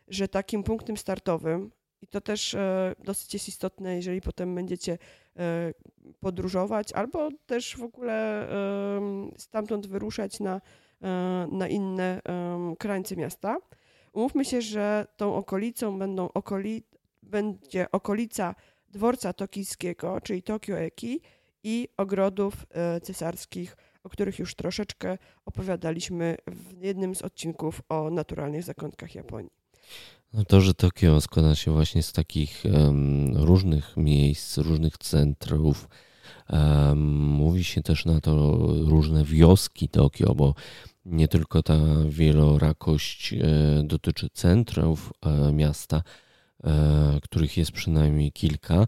że 0.07 0.27
takim 0.27 0.63
punktem 0.63 0.97
startowym, 0.97 1.71
i 2.01 2.07
to 2.07 2.21
też 2.21 2.53
e, 2.53 2.95
dosyć 3.03 3.33
jest 3.33 3.47
istotne, 3.47 3.95
jeżeli 3.95 4.21
potem 4.21 4.55
będziecie 4.55 4.97
e, 5.37 5.73
podróżować, 6.19 6.93
albo 6.93 7.29
też 7.45 7.77
w 7.77 7.83
ogóle 7.83 8.47
stamtąd 9.37 9.87
wyruszać 9.87 10.39
na, 10.39 10.61
e, 11.01 11.47
na 11.51 11.67
inne 11.67 12.21
krańce 12.79 13.15
miasta. 13.15 13.57
Umówmy 14.13 14.45
się, 14.45 14.61
że 14.61 15.07
tą 15.17 15.35
okolicą 15.35 15.99
będą 15.99 16.29
okoli, 16.33 16.83
będzie 17.23 17.91
okolica 17.91 18.55
dworca 18.89 19.33
tokijskiego, 19.33 20.21
czyli 20.21 20.43
Tokio 20.43 20.79
Eki 20.79 21.21
i 21.63 21.89
ogrodów 21.97 22.53
e, 22.69 23.01
cesarskich, 23.01 23.77
o 24.03 24.09
których 24.09 24.39
już 24.39 24.55
troszeczkę 24.55 25.17
opowiadaliśmy 25.45 26.37
w 26.47 26.83
jednym 26.83 27.15
z 27.15 27.21
odcinków 27.21 27.81
o 27.89 28.09
naturalnych 28.09 28.63
zakątkach 28.63 29.15
Japonii. 29.15 29.51
No 30.33 30.45
to, 30.45 30.61
że 30.61 30.73
Tokio 30.73 31.21
składa 31.21 31.55
się 31.55 31.71
właśnie 31.71 32.03
z 32.03 32.11
takich 32.11 32.65
em, 32.65 33.37
różnych 33.37 33.97
miejsc, 33.97 34.57
różnych 34.57 34.97
centrów. 34.97 35.87
em, 36.49 36.99
mówi 37.25 37.63
się 37.63 37.81
też 37.81 38.05
na 38.05 38.21
to 38.21 38.57
różne 38.87 39.23
wioski 39.23 39.89
Tokio, 39.89 40.35
bo 40.35 40.55
nie 41.05 41.27
tylko 41.27 41.63
ta 41.63 41.77
wielorakość 42.09 43.33
e, 43.33 43.37
dotyczy 43.83 44.29
centrów 44.33 45.13
e, 45.25 45.51
miasta, 45.51 46.03
których 47.23 47.57
jest 47.57 47.71
przynajmniej 47.71 48.31
kilka, 48.31 48.87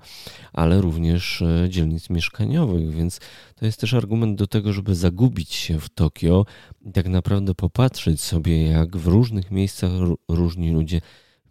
ale 0.53 0.81
również 0.81 1.41
e, 1.41 1.69
dzielnic 1.69 2.09
mieszkaniowych, 2.09 2.91
więc 2.91 3.19
to 3.55 3.65
jest 3.65 3.79
też 3.79 3.93
argument 3.93 4.37
do 4.37 4.47
tego, 4.47 4.73
żeby 4.73 4.95
zagubić 4.95 5.53
się 5.53 5.79
w 5.79 5.89
Tokio 5.89 6.45
i 6.81 6.91
tak 6.91 7.07
naprawdę 7.07 7.55
popatrzeć 7.55 8.21
sobie, 8.21 8.67
jak 8.67 8.97
w 8.97 9.07
różnych 9.07 9.51
miejscach 9.51 9.91
ró- 9.91 10.15
różni 10.29 10.71
ludzie 10.71 11.01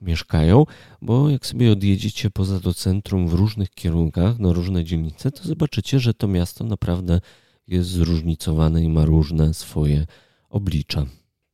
mieszkają, 0.03 0.65
bo 1.03 1.31
jak 1.31 1.47
sobie 1.47 1.73
odjedziecie 1.73 2.31
poza 2.31 2.61
to 2.61 2.75
centrum 2.75 3.29
w 3.29 3.33
różnych 3.33 3.71
kierunkach, 3.71 4.39
na 4.39 4.53
różne 4.53 4.85
dzielnice, 4.85 5.31
to 5.31 5.45
zobaczycie, 5.45 6.01
że 6.01 6.15
to 6.15 6.29
miasto 6.29 6.65
naprawdę 6.65 7.21
jest 7.67 7.89
zróżnicowane 7.89 8.83
i 8.83 8.89
ma 8.89 9.05
różne 9.05 9.55
swoje 9.55 10.07
oblicza. 10.49 11.07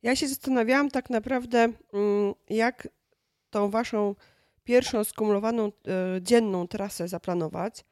Ja 0.03 0.15
się 0.15 0.27
zastanawiałam 0.27 0.91
tak 0.91 1.09
naprawdę, 1.09 1.59
mm, 1.93 2.33
jak 2.49 2.87
tą 3.49 3.69
waszą 3.69 4.15
pierwszą 4.69 5.03
skumulowaną 5.03 5.65
e, 5.67 5.71
dzienną 6.21 6.67
trasę 6.67 7.07
zaplanować, 7.07 7.85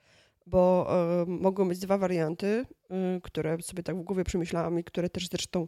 bo 0.46 0.88
e, 0.90 1.26
mogą 1.26 1.68
być 1.68 1.80
dwa 1.80 1.98
warianty, 1.98 2.66
e, 2.90 3.22
które 3.24 3.62
sobie 3.62 3.84
tak 3.84 3.98
w 3.98 4.04
głowie 4.04 4.24
przemyślałam 4.24 4.80
i 4.80 4.84
które 4.84 5.10
też 5.10 5.28
zresztą 5.28 5.68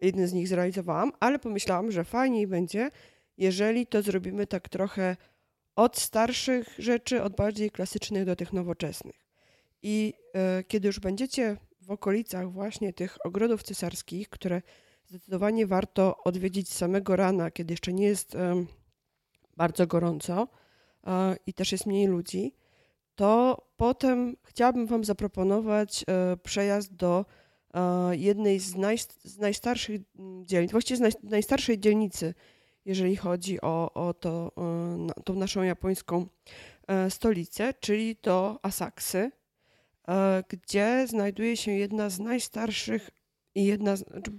jeden 0.00 0.26
z 0.26 0.32
nich 0.32 0.48
zrealizowałam, 0.48 1.12
ale 1.20 1.38
pomyślałam, 1.38 1.90
że 1.90 2.04
fajniej 2.04 2.46
będzie, 2.46 2.90
jeżeli 3.36 3.86
to 3.86 4.02
zrobimy 4.02 4.46
tak 4.46 4.68
trochę 4.68 5.16
od 5.76 5.98
starszych 5.98 6.74
rzeczy, 6.78 7.22
od 7.22 7.36
bardziej 7.36 7.70
klasycznych 7.70 8.24
do 8.24 8.36
tych 8.36 8.52
nowoczesnych. 8.52 9.26
I 9.82 10.14
kiedy 10.68 10.86
już 10.86 11.00
będziecie 11.00 11.56
w 11.80 11.90
okolicach 11.90 12.52
właśnie 12.52 12.92
tych 12.92 13.16
ogrodów 13.24 13.62
cesarskich, 13.62 14.28
które 14.28 14.62
zdecydowanie 15.06 15.66
warto 15.66 16.16
odwiedzić 16.24 16.72
samego 16.72 17.16
rana, 17.16 17.50
kiedy 17.50 17.72
jeszcze 17.72 17.92
nie 17.92 18.06
jest 18.06 18.36
bardzo 19.60 19.86
gorąco 19.86 20.48
i 21.46 21.54
też 21.54 21.72
jest 21.72 21.86
mniej 21.86 22.06
ludzi, 22.06 22.54
to 23.14 23.56
potem 23.76 24.36
chciałabym 24.44 24.86
Wam 24.86 25.04
zaproponować 25.04 26.04
e, 26.08 26.36
przejazd 26.36 26.94
do 26.94 27.24
e, 27.74 28.16
jednej 28.16 28.58
z, 28.60 28.76
naj, 28.76 28.98
z 29.24 29.38
najstarszych 29.38 30.00
dzielnic, 30.42 30.72
właściwie 30.72 30.96
z 30.96 31.00
naj, 31.00 31.12
najstarszej 31.22 31.78
dzielnicy, 31.78 32.34
jeżeli 32.84 33.16
chodzi 33.16 33.60
o, 33.60 33.92
o 33.94 34.14
to, 34.14 34.52
e, 35.18 35.22
tą 35.24 35.34
naszą 35.34 35.62
japońską 35.62 36.26
stolicę, 37.08 37.74
czyli 37.80 38.16
do 38.22 38.58
Asaksy, 38.62 39.30
gdzie 40.48 41.06
znajduje 41.06 41.56
się 41.56 41.72
jedna 41.72 42.10
z 42.10 42.20
najstarszych 42.20 43.10
i 43.54 43.64
jedna 43.64 43.96
z, 43.96 44.00
znaczy 44.00 44.30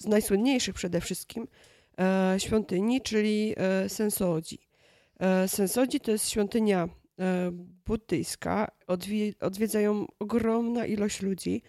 z 0.00 0.06
najsłynniejszych 0.06 0.74
przede 0.74 1.00
wszystkim 1.00 1.48
świątyni, 2.38 3.00
czyli 3.00 3.54
Sensoji. 3.88 4.69
E, 5.20 5.48
Sensodzi 5.48 6.00
to 6.00 6.10
jest 6.10 6.30
świątynia 6.30 6.88
e, 7.18 7.50
buddyjska. 7.86 8.70
Odwiedza 9.40 9.80
ją 9.80 10.06
ogromna 10.18 10.86
ilość 10.86 11.22
ludzi 11.22 11.62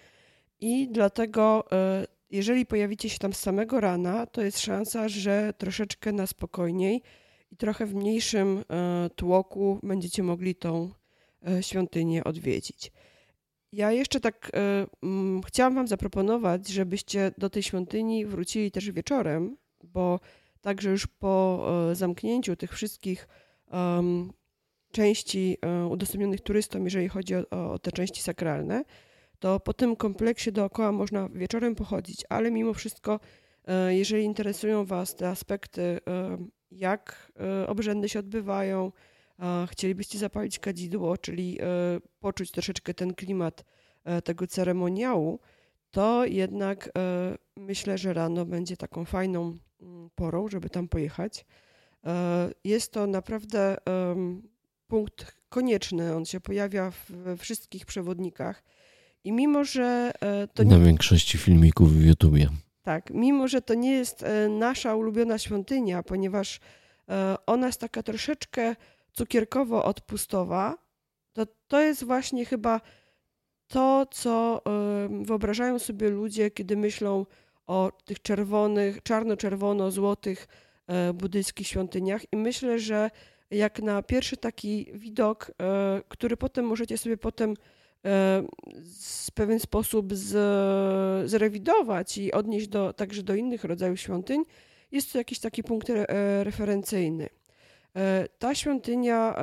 i 0.60 0.88
dlatego 0.92 1.72
e, 1.72 2.06
jeżeli 2.30 2.66
pojawicie 2.66 3.10
się 3.10 3.20
tam 3.20 3.34
z 3.34 3.40
samego 3.40 3.80
rana, 3.80 4.26
to 4.26 4.42
jest 4.42 4.60
szansa, 4.60 5.10
że 5.10 5.54
troszeczkę 5.58 6.12
na 6.12 6.28
spokojniej 6.28 7.02
i 7.52 7.58
trochę 7.58 7.86
w 7.86 7.96
mniejszym 7.96 8.64
tłoku 9.16 9.80
będziecie 9.84 10.24
mogli 10.24 10.56
tą 10.56 10.90
świątynię 11.62 12.24
odwiedzić. 12.24 12.92
Ja 13.72 13.92
jeszcze 13.92 14.20
tak 14.20 14.52
chciałam 15.48 15.76
Wam 15.76 15.88
zaproponować, 15.88 16.68
żebyście 16.68 17.32
do 17.38 17.50
tej 17.50 17.64
świątyni 17.64 18.26
wrócili 18.26 18.72
też 18.72 18.92
wieczorem, 18.92 19.58
bo 19.84 20.20
Także 20.62 20.90
już 20.90 21.08
po 21.08 21.66
e, 21.92 21.96
zamknięciu 21.96 22.56
tych 22.56 22.74
wszystkich 22.74 23.28
części 24.92 25.58
um, 25.64 25.92
udostępnionych 25.92 26.42
turystom, 26.42 26.86
jeżeli 26.86 27.08
chodzi 27.08 27.36
o, 27.36 27.50
o, 27.50 27.80
te 27.80 27.92
części 27.92 28.22
sakralne, 28.22 28.84
to 29.40 29.60
po 29.60 29.74
tym 29.74 29.96
kompleksie 29.96 30.52
dookoła 30.52 30.92
można 30.92 31.30
wieczorem 31.30 31.76
pochodzić, 31.76 32.26
ale 32.30 32.52
mimo 32.52 32.74
wszystko, 32.74 33.20
e, 33.66 33.96
jeżeli 33.96 34.24
interesują 34.24 34.86
Was 34.86 35.16
te 35.16 35.30
aspekty, 35.30 36.00
jak 36.72 37.32
obrzędy 37.68 38.10
się 38.10 38.20
odbywają, 38.20 38.92
chcielibyście 39.72 40.20
zapalić 40.20 40.60
kadzidło, 40.60 41.18
czyli 41.18 41.60
poczuć 42.20 42.52
troszeczkę 42.52 42.94
ten 42.94 43.14
klimat 43.14 43.64
tego 44.24 44.48
ceremoniału, 44.48 45.40
to 45.92 46.26
jednak 46.26 46.90
myślę, 47.56 47.98
że 47.98 48.14
rano 48.14 48.46
będzie 48.46 48.78
taką 48.78 49.06
fajną 49.06 49.58
Mm, 49.82 50.10
porą, 50.16 50.48
żeby 50.48 50.70
tam 50.70 50.88
pojechać. 50.88 51.46
E, 52.06 52.50
jest 52.64 52.94
to 52.94 53.08
naprawdę 53.08 53.78
punkt 54.88 55.36
konieczny. 55.50 56.16
On 56.16 56.26
się 56.26 56.40
pojawia 56.40 56.92
we 57.10 57.38
wszystkich 57.38 57.86
przewodnikach. 57.86 58.64
I 59.24 59.32
mimo, 59.32 59.64
że 59.64 60.12
e, 60.22 60.48
to 60.48 60.64
nie... 60.64 60.78
Na 60.78 60.86
większości 60.86 61.38
filmików 61.38 61.94
w 61.94 62.06
YouTubie. 62.06 62.50
Tak, 62.84 63.10
mimo, 63.10 63.48
że 63.48 63.62
to 63.62 63.74
nie 63.74 63.92
jest 63.92 64.24
e, 64.24 64.50
nasza 64.50 64.96
ulubiona 64.96 65.38
świątynia, 65.38 66.04
ponieważ 66.04 66.60
ona 67.46 67.68
jest 67.68 67.80
taka 67.80 68.04
troszeczkę 68.04 68.76
cukierkowo-odpustowa, 69.18 70.74
to 71.34 71.46
to 71.68 71.82
jest 71.82 72.04
właśnie 72.04 72.46
chyba 72.46 72.82
to, 73.72 74.06
co 74.12 74.62
wyobrażają 75.10 75.80
sobie 75.80 76.10
ludzie, 76.10 76.52
kiedy 76.52 76.78
myślą 76.78 77.26
o 77.72 77.92
tych 78.06 78.22
czerwonych, 78.22 79.04
czarno-czerwono-złotych 79.04 80.48
e, 80.88 81.14
buddyjskich 81.14 81.68
świątyniach 81.68 82.34
i 82.34 82.38
myślę, 82.38 82.80
że 82.80 83.12
jak 83.52 83.82
na 83.82 84.02
pierwszy 84.02 84.38
taki 84.38 84.92
widok, 84.94 85.52
e, 85.62 86.02
który 86.08 86.38
potem 86.38 86.66
możecie 86.66 86.98
sobie 86.98 87.18
potem 87.18 87.50
e, 87.52 87.56
w 89.26 89.32
pewien 89.34 89.60
sposób 89.60 90.14
zrewidować 91.26 92.18
i 92.18 92.32
odnieść 92.32 92.68
do, 92.68 92.94
także 92.94 93.24
do 93.24 93.36
innych 93.36 93.64
rodzajów 93.64 94.00
świątyń, 94.00 94.44
jest 94.92 95.12
to 95.12 95.18
jakiś 95.18 95.40
taki 95.40 95.64
punkt 95.64 95.92
referencyjny. 96.44 97.30
Ta 98.40 98.56
świątynia 98.56 99.36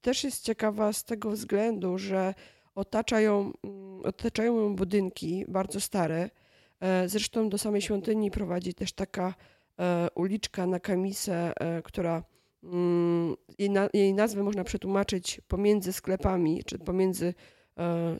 też 0.00 0.24
jest 0.24 0.44
ciekawa 0.44 0.92
z 0.92 1.04
tego 1.04 1.30
względu, 1.30 1.98
że 1.98 2.34
otaczają, 2.76 3.52
mm, 3.64 4.00
otaczają 4.04 4.60
ją 4.60 4.76
budynki 4.76 5.44
bardzo 5.48 5.80
stare, 5.80 6.30
E, 6.80 7.08
zresztą 7.08 7.48
do 7.48 7.58
samej 7.58 7.82
świątyni 7.82 8.30
prowadzi 8.30 8.74
też 8.74 8.92
taka 8.92 9.34
e, 9.80 10.08
uliczka 10.14 10.66
na 10.66 10.80
Kamisę, 10.80 11.52
e, 11.60 11.82
która 11.82 12.24
mm, 12.62 13.36
jej, 13.58 13.70
jej 13.92 14.14
nazwę 14.14 14.42
można 14.42 14.64
przetłumaczyć 14.64 15.40
pomiędzy 15.48 15.92
sklepami, 15.92 16.64
czy 16.64 16.78
pomiędzy 16.78 17.34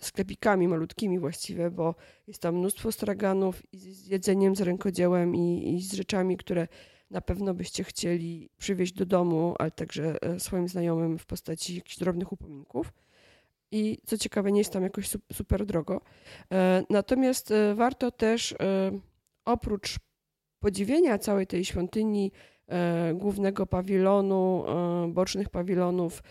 sklepikami 0.00 0.68
malutkimi 0.68 1.18
właściwie, 1.18 1.70
bo 1.70 1.94
jest 2.26 2.42
tam 2.42 2.56
mnóstwo 2.56 2.92
straganów 2.92 3.62
i 3.72 3.78
z 3.78 4.06
jedzeniem, 4.06 4.56
z 4.56 4.60
rękodziełem 4.60 5.36
i, 5.36 5.74
i 5.74 5.82
z 5.82 5.92
rzeczami, 5.92 6.36
które 6.36 6.68
na 7.10 7.20
pewno 7.20 7.54
byście 7.54 7.84
chcieli 7.84 8.50
przywieźć 8.58 8.92
do 8.92 9.06
domu, 9.06 9.54
ale 9.58 9.70
także 9.70 10.16
swoim 10.38 10.68
znajomym 10.68 11.18
w 11.18 11.26
postaci 11.26 11.74
jakichś 11.74 11.98
drobnych 11.98 12.32
upominków 12.32 12.92
i 13.70 13.98
co 14.06 14.18
ciekawe, 14.18 14.52
nie 14.52 14.60
jest 14.60 14.72
tam 14.72 14.82
jakoś 14.82 15.10
super 15.32 15.66
drogo. 15.66 16.00
E, 16.52 16.82
natomiast 16.90 17.50
e, 17.50 17.74
warto 17.74 18.10
też 18.10 18.52
e, 18.52 18.56
oprócz 19.44 19.96
podziwienia 20.60 21.18
całej 21.18 21.46
tej 21.46 21.64
świątyni, 21.64 22.32
głównego 23.14 23.66
pawilonu, 23.66 24.64
bocznych 25.08 25.48
pawilonów, 25.48 26.22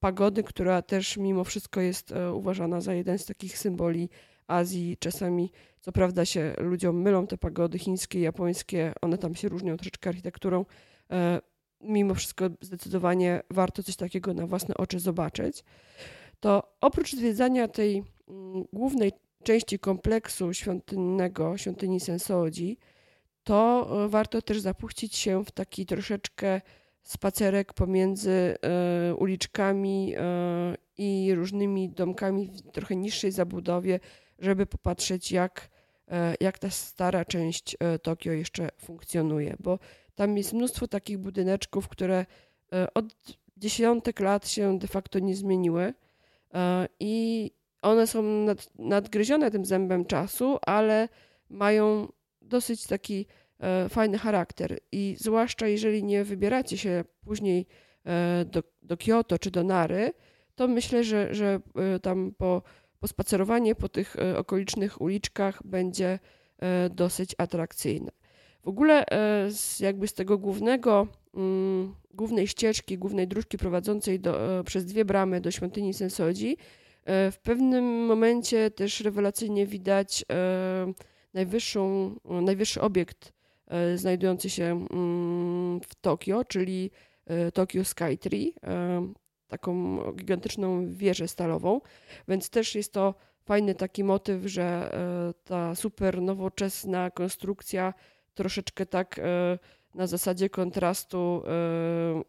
pagody, 0.00 0.42
która 0.42 0.82
też 0.82 1.16
mimo 1.16 1.44
wszystko 1.44 1.80
jest 1.80 2.14
uważana 2.32 2.80
za 2.80 2.94
jeden 2.94 3.18
z 3.18 3.26
takich 3.26 3.58
symboli 3.58 4.08
Azji. 4.46 4.96
Czasami, 5.00 5.52
co 5.80 5.92
prawda, 5.92 6.24
się 6.24 6.54
ludziom 6.58 7.02
mylą 7.02 7.26
te 7.26 7.38
pagody 7.38 7.78
chińskie, 7.78 8.20
japońskie, 8.20 8.92
one 9.02 9.18
tam 9.18 9.34
się 9.34 9.48
różnią 9.48 9.76
troszeczkę 9.76 10.10
architekturą 10.10 10.64
mimo 11.84 12.14
wszystko 12.14 12.44
zdecydowanie 12.60 13.42
warto 13.50 13.82
coś 13.82 13.96
takiego 13.96 14.34
na 14.34 14.46
własne 14.46 14.74
oczy 14.74 15.00
zobaczyć, 15.00 15.64
to 16.40 16.76
oprócz 16.80 17.12
zwiedzania 17.12 17.68
tej 17.68 18.02
mm, 18.28 18.64
głównej 18.72 19.12
części 19.42 19.78
kompleksu 19.78 20.54
świątynnego, 20.54 21.58
świątyni 21.58 22.00
Sensoji, 22.00 22.78
to 23.44 23.88
e, 24.04 24.08
warto 24.08 24.42
też 24.42 24.60
zapuścić 24.60 25.16
się 25.16 25.44
w 25.44 25.50
taki 25.50 25.86
troszeczkę 25.86 26.60
spacerek 27.02 27.72
pomiędzy 27.72 28.56
y, 29.10 29.14
uliczkami 29.14 30.14
y, 30.16 30.18
i 30.98 31.34
różnymi 31.34 31.90
domkami 31.90 32.46
w 32.46 32.72
trochę 32.72 32.96
niższej 32.96 33.32
zabudowie, 33.32 34.00
żeby 34.38 34.66
popatrzeć, 34.66 35.32
jak, 35.32 35.68
jak 36.40 36.58
ta 36.58 36.70
stara 36.70 37.24
część 37.24 37.76
Tokio 38.02 38.32
jeszcze 38.32 38.68
funkcjonuje. 38.78 39.56
Bo 39.60 39.78
tam 40.14 40.36
jest 40.36 40.52
mnóstwo 40.52 40.88
takich 40.88 41.18
budyneczków, 41.18 41.88
które 41.88 42.26
e, 42.72 42.94
od 42.94 43.04
dziesiątek 43.56 44.20
lat 44.20 44.48
się 44.48 44.78
de 44.78 44.88
facto 44.88 45.18
nie 45.18 45.36
zmieniły 45.36 45.94
e, 46.54 46.88
i 47.00 47.50
one 47.82 48.06
są 48.06 48.22
nad, 48.22 48.78
nadgryzione 48.78 49.50
tym 49.50 49.64
zębem 49.64 50.04
czasu, 50.04 50.58
ale 50.66 51.08
mają 51.50 52.12
dosyć 52.42 52.86
taki 52.86 53.26
e, 53.60 53.88
fajny 53.88 54.18
charakter. 54.18 54.78
I 54.92 55.16
zwłaszcza 55.18 55.66
jeżeli 55.66 56.04
nie 56.04 56.24
wybieracie 56.24 56.78
się 56.78 57.04
później 57.24 57.66
do, 58.46 58.62
do 58.82 58.96
Kyoto 58.96 59.38
czy 59.38 59.50
do 59.50 59.64
Nary, 59.64 60.12
to 60.54 60.68
myślę, 60.68 61.04
że, 61.04 61.34
że 61.34 61.60
tam 62.02 62.34
po, 62.38 62.62
po 63.00 63.08
spacerowanie 63.08 63.74
po 63.74 63.88
tych 63.88 64.16
okolicznych 64.36 65.00
uliczkach 65.00 65.66
będzie 65.66 66.18
dosyć 66.90 67.34
atrakcyjne. 67.38 68.10
W 68.64 68.68
ogóle 68.68 69.06
e, 69.06 69.50
z, 69.50 69.80
jakby 69.80 70.08
z 70.08 70.14
tego 70.14 70.38
głównego, 70.38 71.06
mm, 71.34 71.94
głównej 72.14 72.48
ścieżki, 72.48 72.98
głównej 72.98 73.28
dróżki 73.28 73.58
prowadzącej 73.58 74.20
do, 74.20 74.58
e, 74.58 74.64
przez 74.64 74.84
dwie 74.84 75.04
bramy 75.04 75.40
do 75.40 75.50
świątyni 75.50 75.94
Sensodzi, 75.94 76.56
e, 77.04 77.30
w 77.30 77.38
pewnym 77.38 78.06
momencie 78.06 78.70
też 78.70 79.00
rewelacyjnie 79.00 79.66
widać 79.66 80.24
najwyższą, 81.34 82.14
najwyższy 82.24 82.80
obiekt 82.80 83.32
znajdujący 83.94 84.50
się 84.50 84.86
mm, 84.90 85.80
w 85.80 85.94
Tokio, 85.94 86.44
czyli 86.44 86.90
Tokyo 87.54 87.84
Skytree, 87.84 88.54
taką 89.48 89.98
gigantyczną 90.12 90.94
wieżę 90.94 91.28
stalową, 91.28 91.80
więc 92.28 92.50
też 92.50 92.74
jest 92.74 92.92
to 92.92 93.14
fajny 93.44 93.74
taki 93.74 94.04
motyw, 94.04 94.46
że 94.46 94.96
ta 95.44 95.74
super 95.74 96.22
nowoczesna 96.22 97.10
konstrukcja 97.10 97.94
troszeczkę 98.34 98.86
tak 98.86 99.20
na 99.94 100.06
zasadzie 100.06 100.50
kontrastu 100.50 101.42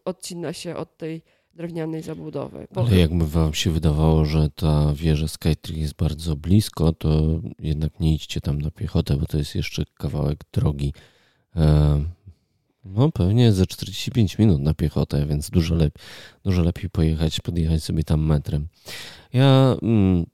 odcina 0.06 0.54
się 0.54 0.76
od 0.76 0.98
tej 0.98 1.22
drewnianej 1.56 2.02
zabudowy. 2.02 2.68
Ale 2.76 2.98
jakby 2.98 3.28
wam 3.28 3.54
się 3.54 3.72
wydawało, 3.72 4.26
że 4.26 4.50
ta 4.50 4.94
wieża 4.94 5.28
Skytree 5.28 5.82
jest 5.82 5.96
bardzo 5.96 6.36
blisko, 6.36 6.94
to 6.94 7.40
jednak 7.60 8.00
nie 8.00 8.14
idźcie 8.14 8.42
tam 8.42 8.62
na 8.62 8.72
piechotę, 8.72 9.18
bo 9.18 9.26
to 9.26 9.38
jest 9.38 9.56
jeszcze 9.56 9.84
kawałek 9.94 10.40
drogi. 10.52 10.94
E, 11.56 12.04
no 12.86 13.12
pewnie 13.12 13.52
ze 13.52 13.66
45 13.66 14.38
minut 14.38 14.62
na 14.62 14.74
piechotę, 14.74 15.26
więc 15.26 15.50
dużo, 15.50 15.76
lep 15.76 16.00
dużo 16.44 16.62
lepiej 16.62 16.90
pojechać, 16.90 17.40
podjechać 17.40 17.84
sobie 17.84 18.04
tam 18.04 18.26
metrem. 18.26 18.68
Ja 19.34 19.76
mm, 19.82 20.26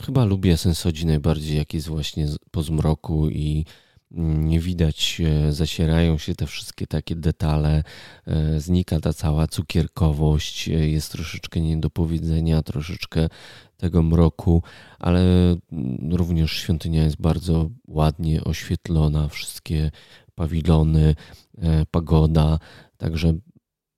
chyba 0.00 0.24
lubię 0.24 0.56
Sensodzi 0.56 1.06
najbardziej, 1.06 1.56
jak 1.56 1.74
jest 1.74 1.88
właśnie 1.88 2.28
po 2.50 2.62
zmroku 2.62 3.28
i 3.28 3.64
nie 4.10 4.60
widać, 4.60 5.20
e, 5.24 5.52
zacierają 5.52 6.18
się 6.18 6.34
te 6.34 6.46
wszystkie 6.46 6.86
takie 6.86 7.16
detale, 7.16 7.84
e, 8.26 8.60
znika 8.60 9.00
ta 9.00 9.12
cała 9.12 9.46
cukierkowość, 9.46 10.68
e, 10.68 10.72
jest 10.72 11.12
troszeczkę 11.12 11.60
niedopowiedzenia, 11.60 12.62
troszeczkę 12.62 13.28
tego 13.76 14.02
mroku, 14.02 14.62
ale 14.98 15.20
mm, 15.20 16.14
również 16.14 16.52
świątynia 16.52 17.04
jest 17.04 17.20
bardzo 17.20 17.70
ładnie 17.88 18.44
oświetlona, 18.44 19.28
wszystkie 19.28 19.90
pawilony, 20.34 21.14
pagoda, 21.90 22.58
także 22.96 23.34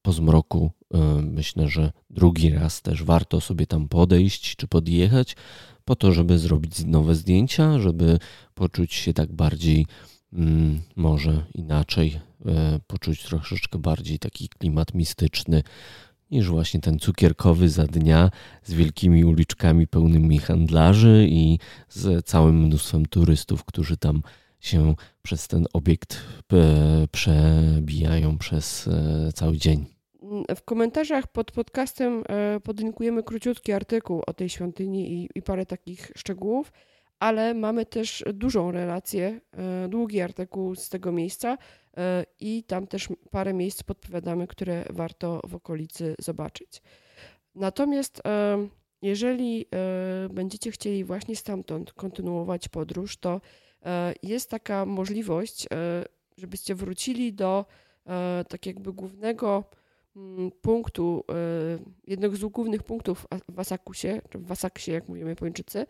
po 0.03 0.13
zmroku 0.13 0.71
myślę, 1.23 1.69
że 1.69 1.93
drugi 2.11 2.51
raz 2.51 2.83
też 2.83 3.05
warto 3.05 3.41
sobie 3.41 3.67
tam 3.67 3.89
podejść 3.89 4.57
czy 4.57 4.69
podjechać, 4.69 5.37
po 5.85 5.97
to, 5.97 6.13
żeby 6.13 6.39
zrobić 6.39 6.85
nowe 6.85 7.15
zdjęcia, 7.15 7.79
żeby 7.79 8.19
poczuć 8.55 8.95
się 8.95 9.13
tak 9.13 9.33
bardziej, 9.33 9.87
mm, 10.33 10.81
może 10.97 11.45
inaczej, 11.55 12.21
e, 12.47 12.81
poczuć 12.87 13.23
troszeczkę 13.23 13.79
bardziej 13.79 14.19
taki 14.19 14.49
klimat 14.49 14.95
mistyczny 14.95 15.63
niż 16.31 16.49
właśnie 16.49 16.81
ten 16.81 16.99
cukierkowy 16.99 17.69
za 17.69 17.87
dnia 17.87 18.31
z 18.63 18.73
wielkimi 18.73 19.25
uliczkami 19.25 19.87
pełnymi 19.87 20.39
handlarzy 20.39 21.27
i 21.31 21.59
z 21.89 22.27
całym 22.27 22.63
mnóstwem 22.67 23.07
turystów, 23.07 23.65
którzy 23.65 23.97
tam 23.97 24.23
się 24.61 24.95
przez 25.23 25.49
ten 25.49 25.67
obiekt 25.73 26.21
e, 26.53 27.09
przebijają 27.13 28.39
przez 28.39 28.89
e, 28.89 29.33
cały 29.33 29.59
dzień. 29.59 29.92
W 30.57 30.63
komentarzach 30.63 31.27
pod 31.27 31.51
podcastem 31.51 32.25
e, 32.29 32.61
podlinkujemy 32.61 33.23
króciutki 33.23 33.73
artykuł 33.73 34.23
o 34.27 34.33
tej 34.33 34.49
świątyni 34.49 35.13
i, 35.13 35.29
i 35.35 35.43
parę 35.43 35.67
takich 35.67 36.13
szczegółów, 36.17 36.73
ale 37.19 37.55
mamy 37.55 37.87
też 37.87 38.25
dużą 38.33 38.71
relację, 38.71 39.41
e, 39.53 39.89
długi 39.89 40.21
artykuł 40.21 40.75
z 40.75 40.89
tego 40.89 41.13
miejsca 41.13 41.59
e, 41.97 42.25
i 42.41 42.65
tam 42.65 42.87
też 42.87 43.09
parę 43.31 43.55
miejsc 43.55 43.83
podpowiadamy, 43.83 44.47
które 44.47 44.85
warto 44.91 45.41
w 45.49 45.55
okolicy 45.55 46.15
zobaczyć. 46.19 46.83
Natomiast 47.55 48.23
jeżeli 49.03 49.67
będziecie 50.31 50.71
chcieli 50.71 51.05
właśnie 51.05 51.37
stamtąd 51.37 51.93
kontynuować 51.93 52.69
podróż, 52.69 53.17
to 53.17 53.41
jest 54.23 54.51
taka 54.51 54.87
możliwość, 54.87 55.69
żebyście 56.37 56.75
wrócili 56.75 57.33
do 57.33 57.65
tak 58.49 58.67
jakby 58.67 58.93
głównego 58.93 59.65
punktu, 60.63 61.25
e, 61.29 61.35
jednego 62.07 62.37
z 62.37 62.45
głównych 62.45 62.83
punktów 62.83 63.27
w 63.49 63.61
Asakusie, 63.61 64.21
czy 64.31 64.39
w 64.39 64.53
Asaksie, 64.53 64.91
jak 64.91 65.09
mówimy 65.09 65.31
Japończycy, 65.31 65.87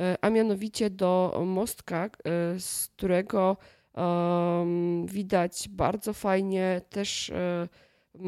e, 0.00 0.16
a 0.20 0.30
mianowicie 0.30 0.90
do 0.90 1.42
mostka, 1.46 2.04
e, 2.04 2.10
z 2.60 2.88
którego 2.88 3.56
widać 5.04 5.68
bardzo 5.70 6.12
fajnie 6.12 6.80
też 6.90 7.32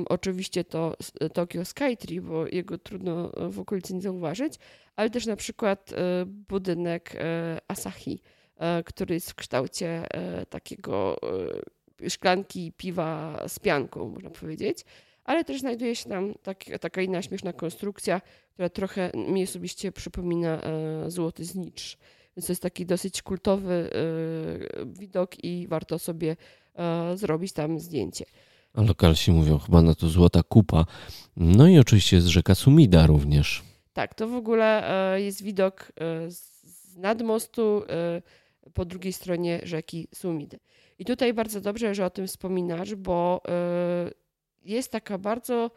oczywiście 0.08 0.64
to 0.64 0.96
Tokyo 1.32 1.64
Skytree, 1.64 2.20
bo 2.20 2.46
jego 2.46 2.78
trudno 2.78 3.32
w 3.50 3.60
okolicy 3.60 3.94
nie 3.94 4.00
zauważyć, 4.00 4.54
ale 4.96 5.10
też 5.10 5.26
na 5.26 5.36
przykład 5.36 5.90
budynek 6.26 7.12
Asahi, 7.68 8.20
który 8.84 9.14
jest 9.14 9.30
w 9.30 9.34
kształcie 9.34 10.06
takiego 10.50 11.16
szklanki 12.08 12.72
piwa 12.76 13.42
z 13.48 13.58
pianką, 13.58 14.08
można 14.08 14.30
powiedzieć 14.30 14.84
ale 15.26 15.44
też 15.44 15.60
znajduje 15.60 15.96
się 15.96 16.08
tam 16.08 16.34
tak, 16.42 16.64
taka 16.80 17.02
inna 17.02 17.22
śmieszna 17.22 17.52
konstrukcja, 17.52 18.20
która 18.52 18.68
trochę 18.68 19.10
mi 19.14 19.42
osobiście 19.42 19.92
przypomina 19.92 20.60
e, 20.62 21.10
złoty 21.10 21.44
znicz. 21.44 21.98
Więc 22.36 22.46
to 22.46 22.52
jest 22.52 22.62
taki 22.62 22.86
dosyć 22.86 23.22
kultowy 23.22 23.90
e, 23.92 24.86
widok 24.86 25.44
i 25.44 25.66
warto 25.68 25.98
sobie 25.98 26.36
e, 26.74 27.16
zrobić 27.16 27.52
tam 27.52 27.80
zdjęcie. 27.80 28.24
A 28.74 28.82
lokalsi 28.82 29.32
mówią 29.32 29.58
chyba 29.58 29.82
na 29.82 29.94
to 29.94 30.08
złota 30.08 30.42
kupa. 30.42 30.84
No 31.36 31.68
i 31.68 31.78
oczywiście 31.78 32.16
jest 32.16 32.28
rzeka 32.28 32.54
Sumida 32.54 33.06
również. 33.06 33.62
Tak, 33.92 34.14
to 34.14 34.28
w 34.28 34.34
ogóle 34.34 34.84
jest 35.18 35.42
widok 35.42 35.92
z 36.28 36.96
nadmostu 36.96 37.82
po 38.74 38.84
drugiej 38.84 39.12
stronie 39.12 39.60
rzeki 39.62 40.08
Sumidy. 40.14 40.58
I 40.98 41.04
tutaj 41.04 41.34
bardzo 41.34 41.60
dobrze, 41.60 41.94
że 41.94 42.04
o 42.04 42.10
tym 42.10 42.26
wspominasz, 42.26 42.94
bo 42.94 43.42
jest 44.66 44.92
taka 44.92 45.18
bardzo 45.18 45.70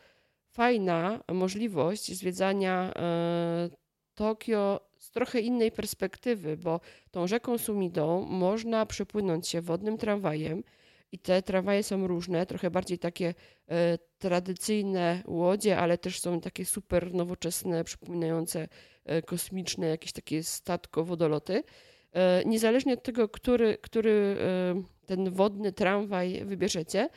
fajna 0.48 1.24
możliwość 1.34 2.14
zwiedzania 2.18 2.94
e, 2.96 3.70
Tokio 4.16 4.90
z 4.98 5.12
trochę 5.12 5.40
innej 5.40 5.72
perspektywy, 5.72 6.58
bo 6.58 6.80
tą 7.12 7.28
rzeką 7.28 7.58
Sumidą 7.58 8.22
można 8.22 8.86
przepłynąć 8.86 9.48
się 9.48 9.62
wodnym 9.62 9.98
tramwajem 9.98 10.64
i 11.12 11.20
te 11.20 11.42
tramwaje 11.42 11.84
są 11.84 12.08
różne, 12.08 12.46
trochę 12.46 12.72
bardziej 12.72 13.00
takie 13.00 13.34
e, 13.68 13.98
tradycyjne 14.18 15.24
łodzie, 15.28 15.78
ale 15.78 15.98
też 15.98 16.20
są 16.20 16.42
takie 16.42 16.66
super 16.66 17.14
nowoczesne, 17.14 17.84
przypominające 17.84 18.68
e, 19.06 19.22
kosmiczne, 19.22 19.88
jakieś 19.88 20.12
takie 20.12 20.44
statko-wodoloty. 20.44 21.64
Niezależnie 22.46 22.94
od 22.94 23.04
tego, 23.04 23.30
który, 23.30 23.78
który 23.82 24.38
ten 25.06 25.32
wodny 25.32 25.74
tramwaj 25.74 26.46
wybierzecie, 26.46 27.10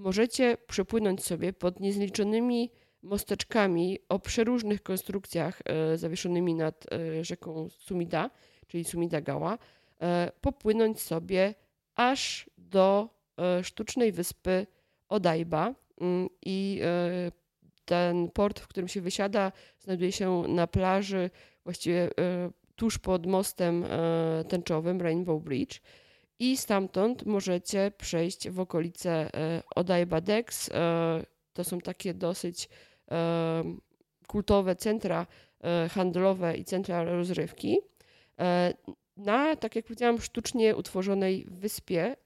możecie 0.00 0.56
przepłynąć 0.66 1.24
sobie 1.24 1.52
pod 1.52 1.80
niezliczonymi 1.80 2.70
mosteczkami 3.02 3.98
o 4.08 4.18
przeróżnych 4.18 4.82
konstrukcjach 4.82 5.60
e, 5.64 5.98
zawieszonymi 5.98 6.54
nad 6.54 6.86
e, 6.92 7.24
rzeką 7.24 7.68
Sumida, 7.68 8.30
czyli 8.66 8.84
Sumidagawa, 8.84 9.58
e, 10.00 10.32
popłynąć 10.40 11.00
sobie 11.00 11.54
aż 11.94 12.50
do 12.58 13.08
sztucznej 13.62 14.12
wyspy 14.12 14.66
Odaiba 15.08 15.74
mm, 16.00 16.28
i 16.46 16.80
ten 17.84 18.30
port, 18.30 18.60
w 18.60 18.68
którym 18.68 18.88
się 18.88 19.00
wysiada, 19.00 19.52
znajduje 19.78 20.12
się 20.12 20.42
na 20.48 20.66
plaży, 20.66 21.30
właściwie 21.64 22.10
tuż 22.76 22.98
pod 22.98 23.26
mostem 23.26 23.84
tęczowym 24.48 25.00
Rainbow 25.00 25.42
Bridge 25.42 25.80
i 26.40 26.56
stamtąd 26.56 27.26
możecie 27.26 27.92
przejść 27.98 28.48
w 28.50 28.60
okolice 28.60 29.10
e, 29.34 29.62
Odaiba 29.74 30.20
Dex. 30.20 30.70
E, 30.74 31.24
to 31.52 31.64
są 31.64 31.80
takie 31.80 32.14
dosyć 32.14 32.68
e, 33.10 33.64
kultowe 34.26 34.76
centra 34.76 35.26
handlowe 35.90 36.56
i 36.56 36.64
centra 36.64 37.04
rozrywki. 37.04 37.78
Na, 39.16 39.56
tak 39.56 39.76
jak 39.76 39.84
powiedziałam, 39.84 40.20
sztucznie 40.20 40.76
utworzonej 40.76 41.46
wyspie, 41.50 42.16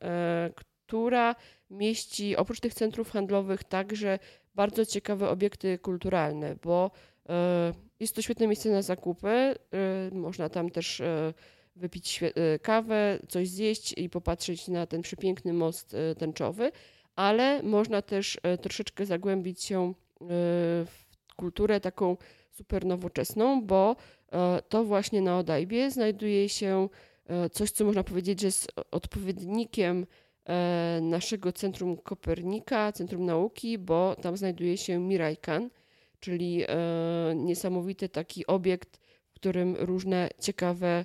która 0.66 1.34
mieści 1.70 2.36
oprócz 2.36 2.60
tych 2.60 2.74
centrów 2.74 3.10
handlowych 3.10 3.64
także 3.64 4.18
bardzo 4.54 4.86
ciekawe 4.86 5.28
obiekty 5.28 5.78
kulturalne, 5.78 6.56
bo 6.62 6.90
jest 8.00 8.14
to 8.14 8.22
świetne 8.22 8.46
miejsce 8.46 8.70
na 8.70 8.82
zakupy. 8.82 9.54
Można 10.12 10.48
tam 10.48 10.70
też 10.70 11.02
wypić 11.76 12.20
e, 12.22 12.58
kawę, 12.58 13.18
coś 13.28 13.48
zjeść 13.48 13.94
i 13.96 14.10
popatrzeć 14.10 14.68
na 14.68 14.86
ten 14.86 15.02
przepiękny 15.02 15.52
most 15.52 15.94
e, 15.94 16.14
tęczowy, 16.14 16.72
ale 17.16 17.62
można 17.62 18.02
też 18.02 18.38
e, 18.42 18.58
troszeczkę 18.58 19.06
zagłębić 19.06 19.62
się 19.62 19.94
w 20.86 21.04
kulturę 21.36 21.80
taką 21.80 22.16
super 22.50 22.86
nowoczesną, 22.86 23.62
bo 23.62 23.96
to 24.68 24.84
właśnie 24.84 25.22
na 25.22 25.38
Odajbie 25.38 25.90
znajduje 25.90 26.48
się 26.48 26.88
coś, 27.52 27.70
co 27.70 27.84
można 27.84 28.04
powiedzieć, 28.04 28.40
że 28.40 28.46
jest 28.46 28.72
odpowiednikiem 28.90 30.06
naszego 31.00 31.52
Centrum 31.52 31.96
Kopernika, 31.96 32.92
Centrum 32.92 33.24
Nauki, 33.24 33.78
bo 33.78 34.16
tam 34.22 34.36
znajduje 34.36 34.76
się 34.76 34.98
Mirajkan, 34.98 35.70
czyli 36.20 36.64
niesamowity 37.34 38.08
taki 38.08 38.46
obiekt, 38.46 39.00
w 39.28 39.34
którym 39.34 39.76
różne 39.76 40.28
ciekawe 40.40 41.04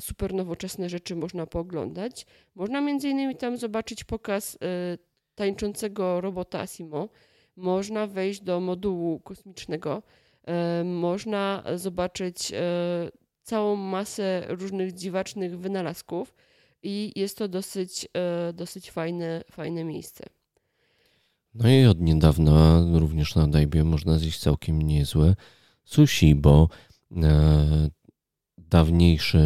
super 0.00 0.34
nowoczesne 0.34 0.88
rzeczy 0.88 1.16
można 1.16 1.46
pooglądać. 1.46 2.26
Można 2.54 2.80
między 2.80 3.08
innymi 3.08 3.36
tam 3.36 3.56
zobaczyć 3.56 4.04
pokaz 4.04 4.58
e, 4.62 4.98
tańczącego 5.34 6.20
robota 6.20 6.60
Asimo. 6.60 7.08
Można 7.56 8.06
wejść 8.06 8.40
do 8.40 8.60
modułu 8.60 9.20
kosmicznego. 9.20 10.02
E, 10.46 10.84
można 10.84 11.62
zobaczyć 11.74 12.52
całą 13.42 13.76
masę 13.76 14.46
różnych 14.48 14.92
dziwacznych 14.92 15.58
wynalazków 15.58 16.34
i 16.82 17.12
jest 17.16 17.38
to 17.38 17.48
dosyć, 17.48 18.08
dosyć 18.54 18.90
fajne, 18.90 19.44
fajne 19.50 19.84
miejsce. 19.84 20.24
No 21.54 21.68
i 21.68 21.86
od 21.86 22.00
niedawna 22.00 22.86
również 22.92 23.34
na 23.34 23.48
Dajbie 23.48 23.84
można 23.84 24.18
zjeść 24.18 24.40
całkiem 24.40 24.82
niezłe 24.82 25.34
sushi, 25.84 26.34
bo 26.34 26.68
e, 27.16 27.88
dawniejszy, 28.74 29.42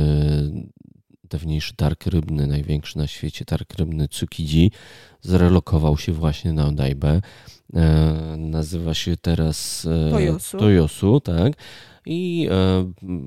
dawniejszy 1.24 1.76
targ 1.76 2.06
rybny, 2.06 2.46
największy 2.46 2.98
na 2.98 3.06
świecie 3.06 3.44
targ 3.44 3.74
rybny 3.74 4.08
Tsukiji 4.08 4.70
zrelokował 5.20 5.98
się 5.98 6.12
właśnie 6.12 6.52
na 6.52 6.66
Odajbę. 6.66 7.20
E, 7.74 8.34
nazywa 8.38 8.94
się 8.94 9.16
teraz 9.16 9.86
e, 10.06 10.10
Toyosu. 10.10 10.58
Toyosu, 10.58 11.20
tak. 11.20 11.52
I 12.06 12.48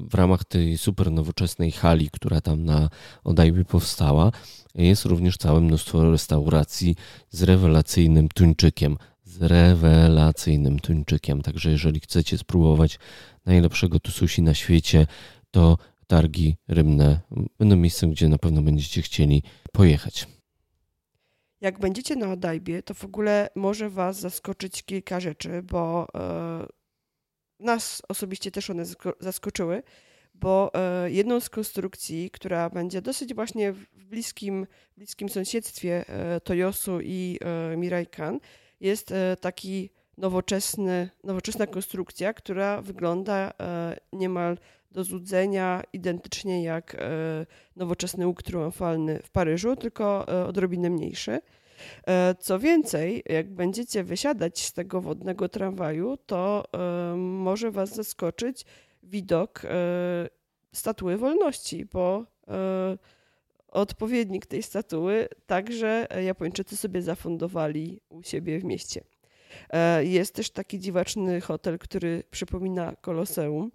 w 0.10 0.14
ramach 0.14 0.44
tej 0.44 0.78
super 0.78 1.12
nowoczesnej 1.12 1.72
hali, 1.72 2.10
która 2.10 2.42
tam 2.42 2.66
na 2.66 2.90
Odajbie 3.24 3.66
powstała, 3.66 4.32
jest 4.76 5.06
również 5.06 5.38
całe 5.38 5.62
mnóstwo 5.62 6.12
restauracji 6.12 6.96
z 7.30 7.44
rewelacyjnym 7.44 8.28
tuńczykiem. 8.30 8.98
Z 9.24 9.42
rewelacyjnym 9.42 10.80
tuńczykiem. 10.80 11.42
Także 11.42 11.72
jeżeli 11.72 12.00
chcecie 12.00 12.38
spróbować 12.38 13.00
najlepszego 13.46 14.00
tu 14.00 14.12
sushi 14.12 14.42
na 14.42 14.54
świecie, 14.54 15.08
to 15.52 15.78
targi 16.12 16.58
rybne 16.68 17.20
będą 17.60 17.76
miejscem, 17.76 18.12
gdzie 18.12 18.30
na 18.30 18.38
pewno 18.38 18.62
będziecie 18.62 19.02
chcieli 19.02 19.44
pojechać. 19.72 20.28
Jak 21.62 21.80
będziecie 21.80 22.16
na 22.16 22.32
Odajbie, 22.32 22.84
to 22.84 22.94
w 22.94 23.06
ogóle 23.06 23.50
może 23.56 23.90
Was 23.90 24.20
zaskoczyć 24.20 24.84
kilka 24.84 25.20
rzeczy, 25.20 25.62
bo 25.64 26.08
e, 26.16 26.68
nas 27.60 28.02
osobiście 28.10 28.52
też 28.52 28.70
one 28.70 28.84
zaskoczyły 29.20 29.84
bo 30.34 30.72
e, 30.74 31.12
jedną 31.12 31.40
z 31.40 31.50
konstrukcji, 31.50 32.32
która 32.32 32.70
będzie 32.70 33.02
dosyć 33.02 33.34
właśnie 33.34 33.74
w 33.74 34.06
bliskim, 34.06 34.68
bliskim 34.98 35.30
sąsiedztwie 35.30 36.06
e, 36.08 36.42
Toyosu 36.42 37.02
i 37.02 37.40
Miraikan, 37.78 38.40
jest 38.80 39.14
taki 39.42 39.90
nowoczesny, 40.18 41.10
nowoczesna 41.24 41.68
konstrukcja, 41.68 42.34
która 42.34 42.82
wygląda 42.82 43.54
niemal 44.14 44.58
do 44.92 45.04
złudzenia 45.04 45.82
identycznie 45.94 46.64
jak 46.64 46.98
nowoczesny 47.76 48.28
łuk 48.28 48.44
triumfalny 48.44 49.20
w 49.24 49.30
Paryżu, 49.30 49.76
tylko 49.76 50.26
odrobinę 50.26 50.90
mniejszy. 50.90 51.40
Co 52.40 52.60
więcej, 52.60 53.24
jak 53.26 53.50
będziecie 53.50 54.04
wysiadać 54.04 54.66
z 54.66 54.74
tego 54.74 55.02
wodnego 55.02 55.50
tramwaju, 55.50 56.18
to 56.26 56.64
może 57.18 57.72
Was 57.72 57.96
zaskoczyć 57.96 58.66
widok 59.04 59.66
e, 59.66 60.30
statuły 60.74 61.18
wolności, 61.18 61.86
bo 61.86 62.26
e, 62.48 62.98
odpowiednik 63.68 64.46
tej 64.46 64.64
statuły 64.64 65.28
także 65.46 66.08
Japończycy 66.26 66.78
sobie 66.78 67.02
zafundowali 67.02 68.02
u 68.10 68.24
siebie 68.24 68.60
w 68.60 68.64
mieście. 68.64 69.04
E, 69.70 70.06
jest 70.06 70.36
też 70.36 70.50
taki 70.50 70.80
dziwaczny 70.80 71.42
hotel, 71.42 71.80
który 71.80 72.24
przypomina 72.32 72.96
Koloseum. 73.02 73.72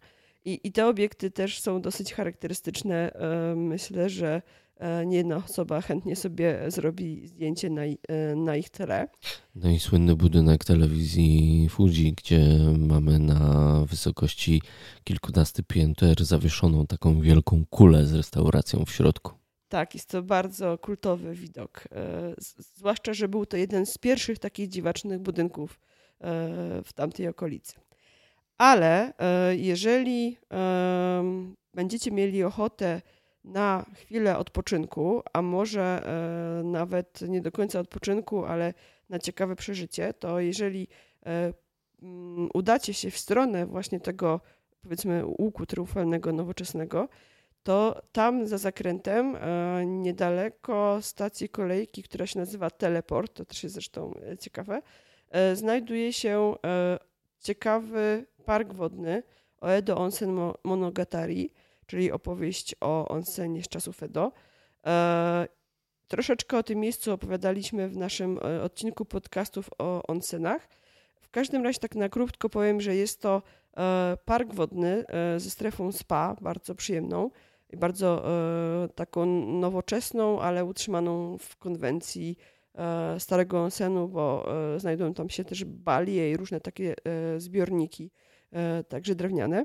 I, 0.47 0.61
I 0.65 0.73
te 0.73 0.87
obiekty 0.87 1.31
też 1.31 1.61
są 1.61 1.81
dosyć 1.81 2.15
charakterystyczne. 2.15 3.13
Myślę, 3.57 4.09
że 4.09 4.43
E, 4.77 5.07
nie 5.07 5.17
jedna 5.17 5.37
osoba 5.37 5.81
chętnie 5.81 6.17
sobie 6.17 6.59
zrobi 6.69 7.27
zdjęcie 7.27 7.71
na, 7.71 7.83
e, 7.83 7.97
na 8.37 8.57
ich 8.57 8.71
tle. 8.71 9.09
No 9.55 9.71
i 9.71 9.79
słynny 9.79 10.17
budynek 10.17 10.65
telewizji 10.65 11.67
Fuji, 11.71 12.13
gdzie 12.13 12.45
mamy 12.79 13.19
na 13.19 13.85
wysokości 13.89 14.63
kilkunastu 15.05 15.63
pięter 15.63 16.25
zawieszoną 16.25 16.87
taką 16.87 17.21
wielką 17.21 17.65
kulę 17.71 18.07
z 18.07 18.15
restauracją 18.15 18.85
w 18.85 18.91
środku. 18.91 19.33
Tak, 19.69 19.95
jest 19.95 20.09
to 20.09 20.23
bardzo 20.23 20.79
kultowy 20.79 21.35
widok. 21.35 21.85
E, 21.93 22.35
zwłaszcza, 22.77 23.15
że 23.15 23.29
był 23.29 23.47
to 23.47 23.57
jeden 23.57 23.87
z 23.87 23.99
pierwszych 23.99 24.39
takich 24.39 24.69
dziwacznych 24.69 25.19
budynków 25.19 25.81
w 26.85 26.93
tamtej 26.95 27.29
okolicy. 27.29 27.75
Ale 28.59 29.13
jeżeli 29.57 30.39
będziecie 31.75 32.11
mieli 32.11 32.43
ochotę 32.43 33.03
na 33.47 33.87
chwilę 33.95 34.39
odpoczynku, 34.39 35.23
a 35.33 35.43
może 35.43 36.03
e, 36.61 36.65
nawet 36.65 37.21
nie 37.29 37.41
do 37.41 37.53
końca 37.53 37.81
odpoczynku, 37.81 38.45
ale 38.45 38.75
na 39.09 39.19
ciekawe 39.19 39.57
przeżycie, 39.57 40.15
to 40.15 40.41
jeżeli 40.41 40.89
e, 41.27 41.53
udacie 42.55 42.95
się 42.95 43.11
w 43.11 43.19
stronę 43.19 43.67
właśnie 43.67 44.01
tego, 44.01 44.41
powiedzmy, 44.83 45.27
łuku 45.27 45.67
triumfalnego, 45.67 46.33
nowoczesnego, 46.33 47.09
to 47.63 48.03
tam 48.13 48.47
za 48.47 48.59
zakrętem, 48.59 49.37
e, 49.37 49.87
niedaleko 49.87 50.99
stacji 51.03 51.49
kolejki, 51.49 52.03
która 52.03 52.27
się 52.27 52.39
nazywa 52.39 52.71
Teleport, 52.71 53.35
to 53.35 53.45
też 53.45 53.63
jest 53.63 53.75
zresztą 53.75 54.15
ciekawe, 54.41 54.83
znajduje 55.55 56.13
się 56.13 56.55
ciekawy 57.41 58.27
park 58.45 58.73
wodny 58.73 59.23
Oedo 59.61 59.97
Onsen 59.97 60.39
Monogatari, 60.65 61.51
czyli 61.87 62.13
opowieść 62.13 62.75
o 62.81 63.09
onsenie 63.09 63.63
z 63.63 63.69
czasów 63.69 64.03
Edo. 64.03 64.33
E, 64.87 65.49
troszeczkę 66.09 66.59
o 66.59 66.63
tym 66.63 66.81
miejscu 66.81 67.13
opowiadaliśmy 67.13 67.89
w 67.89 67.97
naszym 67.97 68.39
e, 68.39 68.63
odcinku 68.63 69.05
podcastów 69.05 69.71
o 69.79 70.03
onsenach. 70.03 70.69
W 71.21 71.31
każdym 71.31 71.65
razie 71.65 71.79
tak 71.79 71.95
na 71.95 72.09
krótko 72.09 72.49
powiem, 72.49 72.81
że 72.81 72.95
jest 72.95 73.23
to 73.23 73.43
e, 73.77 74.17
park 74.25 74.55
wodny 74.55 75.05
ze 75.37 75.51
strefą 75.51 75.93
spa, 75.93 76.37
bardzo 76.41 76.75
przyjemną 76.75 77.31
i 77.71 77.77
bardzo 77.77 78.25
taką 78.95 79.27
nowoczesną, 79.47 80.41
ale 80.41 80.65
utrzymaną 80.65 81.39
w 81.39 81.57
konwencji 81.57 82.39
starego 83.19 83.63
onsenu, 83.63 84.09
bo 84.09 84.49
znajdują 84.77 85.15
tam 85.15 85.29
się 85.31 85.45
też 85.45 85.65
balie 85.65 86.31
i 86.31 86.37
różne 86.37 86.61
takie 86.61 86.95
zbiorniki, 87.39 88.11
także 88.89 89.15
drewniane. 89.15 89.65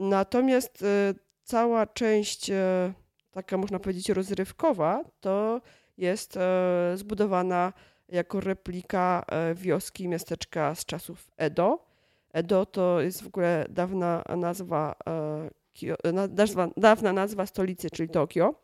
Natomiast 0.00 0.82
e, 0.82 1.14
cała 1.42 1.86
część 1.86 2.50
e, 2.50 2.92
taka 3.30 3.56
można 3.56 3.78
powiedzieć 3.78 4.08
rozrywkowa 4.08 5.04
to 5.20 5.60
jest 5.96 6.36
e, 6.36 6.92
zbudowana 6.94 7.72
jako 8.08 8.40
replika 8.40 9.24
wioski, 9.54 10.08
miasteczka 10.08 10.74
z 10.74 10.84
czasów 10.84 11.30
Edo. 11.36 11.86
Edo 12.32 12.66
to 12.66 13.00
jest 13.00 13.22
w 13.22 13.26
ogóle 13.26 13.66
dawna 13.68 14.24
nazwa, 14.36 14.94
nazwa, 16.32 16.68
dawna 16.76 17.12
nazwa 17.12 17.46
stolicy, 17.46 17.90
czyli 17.90 18.08
Tokio. 18.08 18.54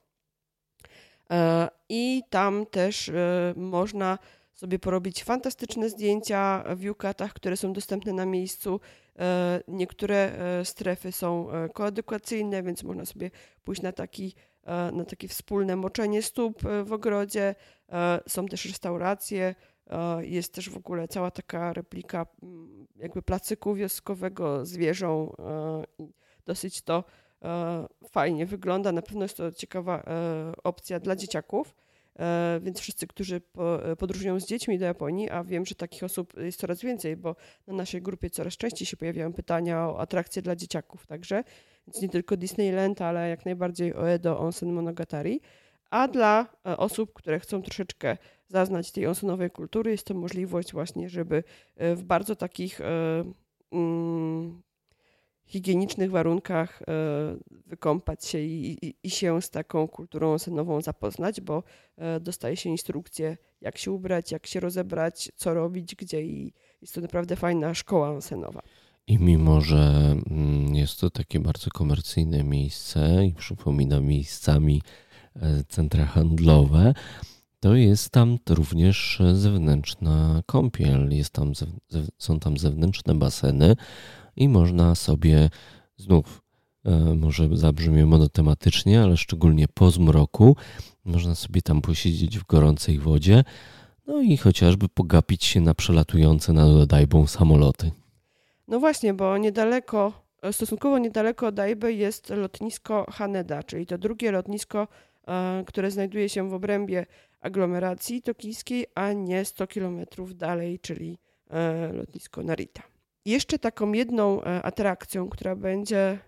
I 1.88 2.22
tam 2.30 2.66
też 2.66 3.10
można 3.56 4.18
sobie 4.56 4.78
porobić 4.78 5.24
fantastyczne 5.24 5.90
zdjęcia 5.90 6.64
w 6.76 6.82
yukatach, 6.82 7.32
które 7.32 7.56
są 7.56 7.72
dostępne 7.72 8.12
na 8.12 8.26
miejscu. 8.26 8.80
E, 9.18 9.60
niektóre 9.68 10.16
e, 10.16 10.64
strefy 10.64 11.12
są 11.12 11.50
e, 11.50 11.68
koedukacyjne, 11.68 12.62
więc 12.62 12.82
można 12.82 13.04
sobie 13.04 13.30
pójść 13.64 13.82
na 13.82 13.92
taki 13.92 14.34
na 14.92 15.04
takie 15.04 15.28
wspólne 15.28 15.76
moczenie 15.76 16.22
stóp 16.22 16.62
w 16.84 16.92
ogrodzie. 16.92 17.54
Są 18.28 18.46
też 18.46 18.64
restauracje, 18.64 19.54
jest 20.20 20.54
też 20.54 20.70
w 20.70 20.76
ogóle 20.76 21.08
cała 21.08 21.30
taka 21.30 21.72
replika 21.72 22.26
mm, 22.42 22.86
jakby 22.96 23.22
placyku 23.22 23.74
wioskowego 23.74 24.66
z 24.66 24.76
wieżą. 24.76 25.36
Dosyć 26.46 26.82
to 26.82 27.04
fajnie 28.10 28.46
wygląda. 28.46 28.92
Na 28.92 29.02
pewno 29.02 29.22
jest 29.22 29.36
to 29.36 29.52
ciekawa 29.52 30.02
opcja 30.64 31.00
dla 31.00 31.16
dzieciaków. 31.16 31.74
E, 32.18 32.60
więc 32.62 32.80
wszyscy, 32.80 33.06
którzy 33.06 33.40
podróżują 33.98 34.40
z 34.40 34.46
dziećmi 34.46 34.78
do 34.78 34.84
Japonii, 34.84 35.30
a 35.30 35.44
wiem, 35.44 35.66
że 35.66 35.74
takich 35.74 36.02
osób 36.02 36.36
jest 36.36 36.60
coraz 36.60 36.80
więcej, 36.80 37.16
bo 37.16 37.36
na 37.66 37.74
naszej 37.74 38.02
grupie 38.02 38.30
coraz 38.30 38.56
częściej 38.56 38.86
się 38.86 38.96
pojawiają 38.96 39.32
pytania 39.32 39.88
o 39.88 40.00
atrakcje 40.00 40.42
dla 40.42 40.56
dzieciaków 40.56 41.06
także, 41.06 41.44
więc 41.86 42.02
nie 42.02 42.08
tylko 42.08 42.36
Disneyland, 42.36 43.02
ale 43.02 43.28
jak 43.28 43.44
najbardziej 43.44 43.94
Oedo 43.94 44.38
Onsen 44.38 44.72
Monogatari. 44.72 45.40
A 45.90 46.08
dla 46.08 46.46
e, 46.66 46.76
osób, 46.76 47.12
które 47.12 47.40
chcą 47.40 47.62
troszeczkę 47.62 48.16
zaznać 48.48 48.92
tej 48.92 49.06
onsonowej 49.06 49.50
kultury, 49.50 49.90
jest 49.90 50.06
to 50.06 50.14
możliwość 50.14 50.72
właśnie, 50.72 51.08
żeby 51.08 51.44
e, 51.76 51.94
w 51.94 52.02
bardzo 52.02 52.36
takich 52.36 52.80
mm, 53.72 54.62
higienicznych 55.46 56.10
warunkach 56.10 56.82
e, 56.82 56.86
wykąpać 57.66 58.24
się 58.24 58.38
i, 58.38 58.86
i, 58.86 58.94
i, 59.02 59.10
się 59.10 59.42
z 59.42 59.50
taką 59.50 59.88
kulturą 59.88 60.38
senową 60.38 60.80
zapoznać, 60.80 61.40
bo 61.40 61.62
e, 61.96 62.20
dostaje 62.20 62.56
się 62.56 62.70
instrukcje, 62.70 63.36
jak 63.60 63.78
się 63.78 63.92
ubrać, 63.92 64.32
jak 64.32 64.46
się 64.46 64.60
rozebrać, 64.60 65.32
co 65.36 65.54
robić, 65.54 65.94
gdzie 65.94 66.22
i 66.22 66.52
jest 66.82 66.94
to 66.94 67.00
naprawdę 67.00 67.36
fajna 67.36 67.74
szkoła 67.74 68.20
senowa. 68.20 68.62
I 69.06 69.18
mimo, 69.18 69.60
że 69.60 70.16
mm, 70.30 70.74
jest 70.74 71.00
to 71.00 71.10
takie 71.10 71.40
bardzo 71.40 71.70
komercyjne 71.70 72.44
miejsce 72.44 73.24
i 73.26 73.34
przypomina 73.34 74.00
miejscami 74.00 74.82
e, 75.36 75.64
centra 75.68 76.04
handlowe, 76.04 76.94
to 77.60 77.74
jest 77.74 78.10
tam 78.10 78.38
również 78.48 79.22
zewnętrzna 79.34 80.42
kąpiel, 80.46 81.14
jest 81.14 81.30
tam, 81.30 81.52
są 82.18 82.40
tam 82.40 82.58
zewnętrzne 82.58 83.14
baseny 83.14 83.76
i 84.36 84.48
można 84.48 84.94
sobie 84.94 85.50
znów, 85.96 86.42
e, 86.84 87.14
może 87.14 87.48
zabrzmie 87.52 88.06
monotematycznie, 88.06 89.02
ale 89.02 89.16
szczególnie 89.16 89.68
po 89.74 89.90
zmroku, 89.90 90.56
można 91.04 91.34
sobie 91.34 91.62
tam 91.62 91.80
posiedzieć 91.80 92.38
w 92.38 92.46
gorącej 92.46 92.98
wodzie, 92.98 93.44
no 94.06 94.20
i 94.20 94.36
chociażby 94.36 94.88
pogapić 94.88 95.44
się 95.44 95.60
na 95.60 95.74
przelatujące 95.74 96.52
nad 96.52 96.68
Odajbą 96.68 97.26
samoloty. 97.26 97.90
No 98.68 98.80
właśnie, 98.80 99.14
bo 99.14 99.38
niedaleko, 99.38 100.12
stosunkowo 100.52 100.98
niedaleko 100.98 101.46
Odajby 101.46 101.94
jest 101.94 102.30
lotnisko 102.30 103.06
Haneda, 103.10 103.62
czyli 103.62 103.86
to 103.86 103.98
drugie 103.98 104.30
lotnisko, 104.30 104.88
e, 105.28 105.64
które 105.66 105.90
znajduje 105.90 106.28
się 106.28 106.48
w 106.48 106.54
obrębie 106.54 107.06
aglomeracji 107.40 108.22
tokijskiej, 108.22 108.86
a 108.94 109.12
nie 109.12 109.44
100 109.44 109.66
kilometrów 109.66 110.36
dalej, 110.36 110.78
czyli 110.78 111.18
e, 111.50 111.92
lotnisko 111.92 112.42
Narita. 112.42 112.95
Jeszcze 113.26 113.58
taką 113.58 113.92
jedną 113.92 114.42
e, 114.42 114.62
atrakcją, 114.62 115.28
która 115.28 115.56
będzie 115.56 116.18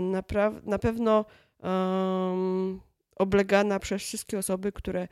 na, 0.00 0.22
na 0.62 0.78
pewno 0.78 1.24
um, 1.62 2.80
oblegana 3.16 3.78
przez 3.78 4.02
wszystkie 4.02 4.38
osoby, 4.38 4.72
które 4.72 5.08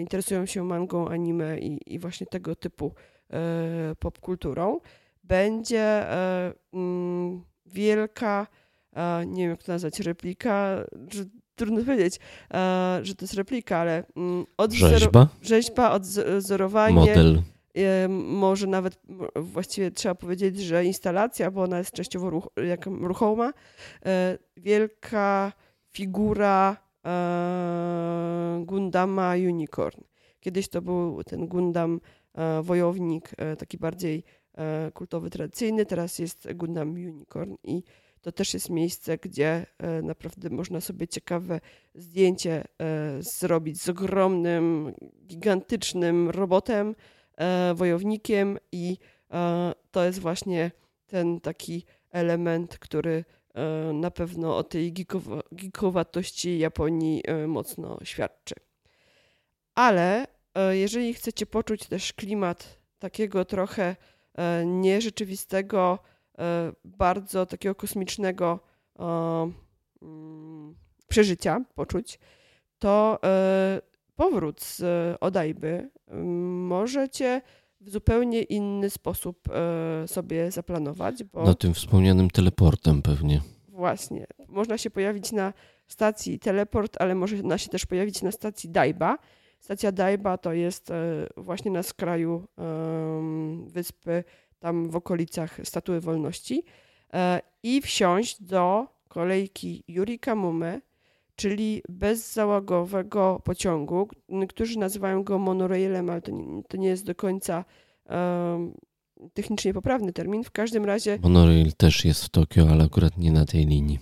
interesują 0.00 0.46
się 0.46 0.64
mangą, 0.64 1.08
anime 1.08 1.58
i, 1.58 1.94
i 1.94 1.98
właśnie 1.98 2.26
tego 2.26 2.56
typu 2.56 2.94
popkulturą, 3.98 4.80
będzie 5.24 5.80
e, 5.80 6.52
mm, 6.72 7.44
wielka, 7.66 8.46
e, 8.92 9.26
nie 9.26 9.42
wiem 9.42 9.50
jak 9.50 9.62
to 9.62 9.72
nazwać, 9.72 10.00
replika, 10.00 10.84
że, 11.12 11.24
trudno 11.54 11.84
powiedzieć, 11.84 12.20
e, 12.54 13.00
że 13.02 13.14
to 13.14 13.24
jest 13.24 13.34
replika, 13.34 13.78
ale 13.78 14.04
mm, 14.16 14.46
rzeźba, 14.70 15.28
rzeźba 15.42 15.90
odzorowanie. 15.90 16.94
Model. 16.94 17.42
Może 18.08 18.66
nawet 18.66 19.00
właściwie 19.36 19.90
trzeba 19.90 20.14
powiedzieć, 20.14 20.60
że 20.60 20.84
instalacja, 20.84 21.50
bo 21.50 21.62
ona 21.62 21.78
jest 21.78 21.92
częściowo 21.92 22.30
ruch, 22.30 22.48
jak 22.64 22.86
ruchoma. 22.86 23.52
Wielka 24.56 25.52
figura 25.92 26.76
Gundama 28.60 29.32
Unicorn. 29.32 30.00
Kiedyś 30.40 30.68
to 30.68 30.82
był 30.82 31.24
ten 31.24 31.46
Gundam 31.46 32.00
wojownik, 32.62 33.30
taki 33.58 33.78
bardziej 33.78 34.24
E, 34.58 34.90
kultowy, 34.94 35.30
tradycyjny, 35.30 35.86
teraz 35.86 36.18
jest 36.18 36.48
Gundam 36.54 36.90
Unicorn 36.90 37.54
i 37.64 37.82
to 38.20 38.32
też 38.32 38.54
jest 38.54 38.70
miejsce, 38.70 39.18
gdzie 39.18 39.66
e, 39.78 40.02
naprawdę 40.02 40.50
można 40.50 40.80
sobie 40.80 41.08
ciekawe 41.08 41.60
zdjęcie 41.94 42.64
e, 42.80 43.18
zrobić 43.20 43.82
z 43.82 43.88
ogromnym, 43.88 44.92
gigantycznym 45.26 46.30
robotem, 46.30 46.94
wojownikiem 47.74 48.58
i 48.72 48.96
to 49.90 50.04
jest 50.04 50.18
właśnie 50.18 50.70
ten 51.06 51.40
taki 51.40 51.84
element, 52.10 52.78
który 52.78 53.24
na 53.94 54.10
pewno 54.10 54.56
o 54.56 54.64
tej 54.64 54.92
gigowatości 55.54 56.58
Japonii 56.58 57.22
mocno 57.46 57.98
świadczy. 58.04 58.54
Ale 59.74 60.26
jeżeli 60.70 61.14
chcecie 61.14 61.46
poczuć 61.46 61.86
też 61.86 62.12
klimat 62.12 62.78
takiego 62.98 63.44
trochę 63.44 63.96
E, 64.38 64.66
nierzeczywistego, 64.66 65.98
e, 66.38 66.72
bardzo 66.84 67.46
takiego 67.46 67.74
kosmicznego 67.74 68.60
mm, 70.02 70.74
przeżycia, 71.08 71.60
poczuć, 71.74 72.18
to 72.78 73.18
e, 73.24 73.80
powrót 74.16 74.62
z 74.62 74.82
Odajby 75.20 75.90
możecie 76.66 77.42
w 77.80 77.90
zupełnie 77.90 78.42
inny 78.42 78.90
sposób 78.90 79.48
sobie 80.06 80.50
zaplanować. 80.50 81.24
Bo 81.24 81.44
na 81.44 81.54
tym 81.54 81.74
wspomnianym 81.74 82.30
teleportem 82.30 83.02
pewnie. 83.02 83.40
Właśnie. 83.68 84.26
Można 84.48 84.78
się 84.78 84.90
pojawić 84.90 85.32
na 85.32 85.52
stacji 85.86 86.38
teleport, 86.38 86.96
ale 87.00 87.14
można 87.14 87.58
się 87.58 87.68
też 87.68 87.86
pojawić 87.86 88.22
na 88.22 88.32
stacji 88.32 88.70
Daiba. 88.70 89.18
Stacja 89.60 89.92
Daiba 89.92 90.38
to 90.38 90.52
jest 90.52 90.90
e, 90.90 91.26
właśnie 91.36 91.70
na 91.70 91.82
skraju 91.82 92.48
wyspy, 93.66 94.24
tam 94.58 94.90
w 94.90 94.96
okolicach 94.96 95.60
Statuły 95.64 96.00
Wolności 96.00 96.64
e, 97.14 97.40
i 97.62 97.80
wsiąść 97.80 98.42
do 98.42 98.86
kolejki 99.08 99.84
Yurikamume, 99.88 100.80
czyli 101.36 101.82
bezzałogowego 101.88 103.40
pociągu. 103.44 104.08
Niektórzy 104.28 104.78
nazywają 104.78 105.24
go 105.24 105.38
monorailem, 105.38 106.10
ale 106.10 106.22
to 106.22 106.30
nie, 106.30 106.62
to 106.62 106.76
nie 106.76 106.88
jest 106.88 107.06
do 107.06 107.14
końca 107.14 107.64
technicznie 109.34 109.74
poprawny 109.74 110.12
termin. 110.12 110.44
W 110.44 110.50
każdym 110.50 110.84
razie. 110.84 111.18
Monorail 111.22 111.72
też 111.72 112.04
jest 112.04 112.24
w 112.24 112.28
Tokio, 112.28 112.68
ale 112.70 112.84
akurat 112.84 113.18
nie 113.18 113.32
na 113.32 113.44
tej 113.44 113.66
linii. 113.66 113.98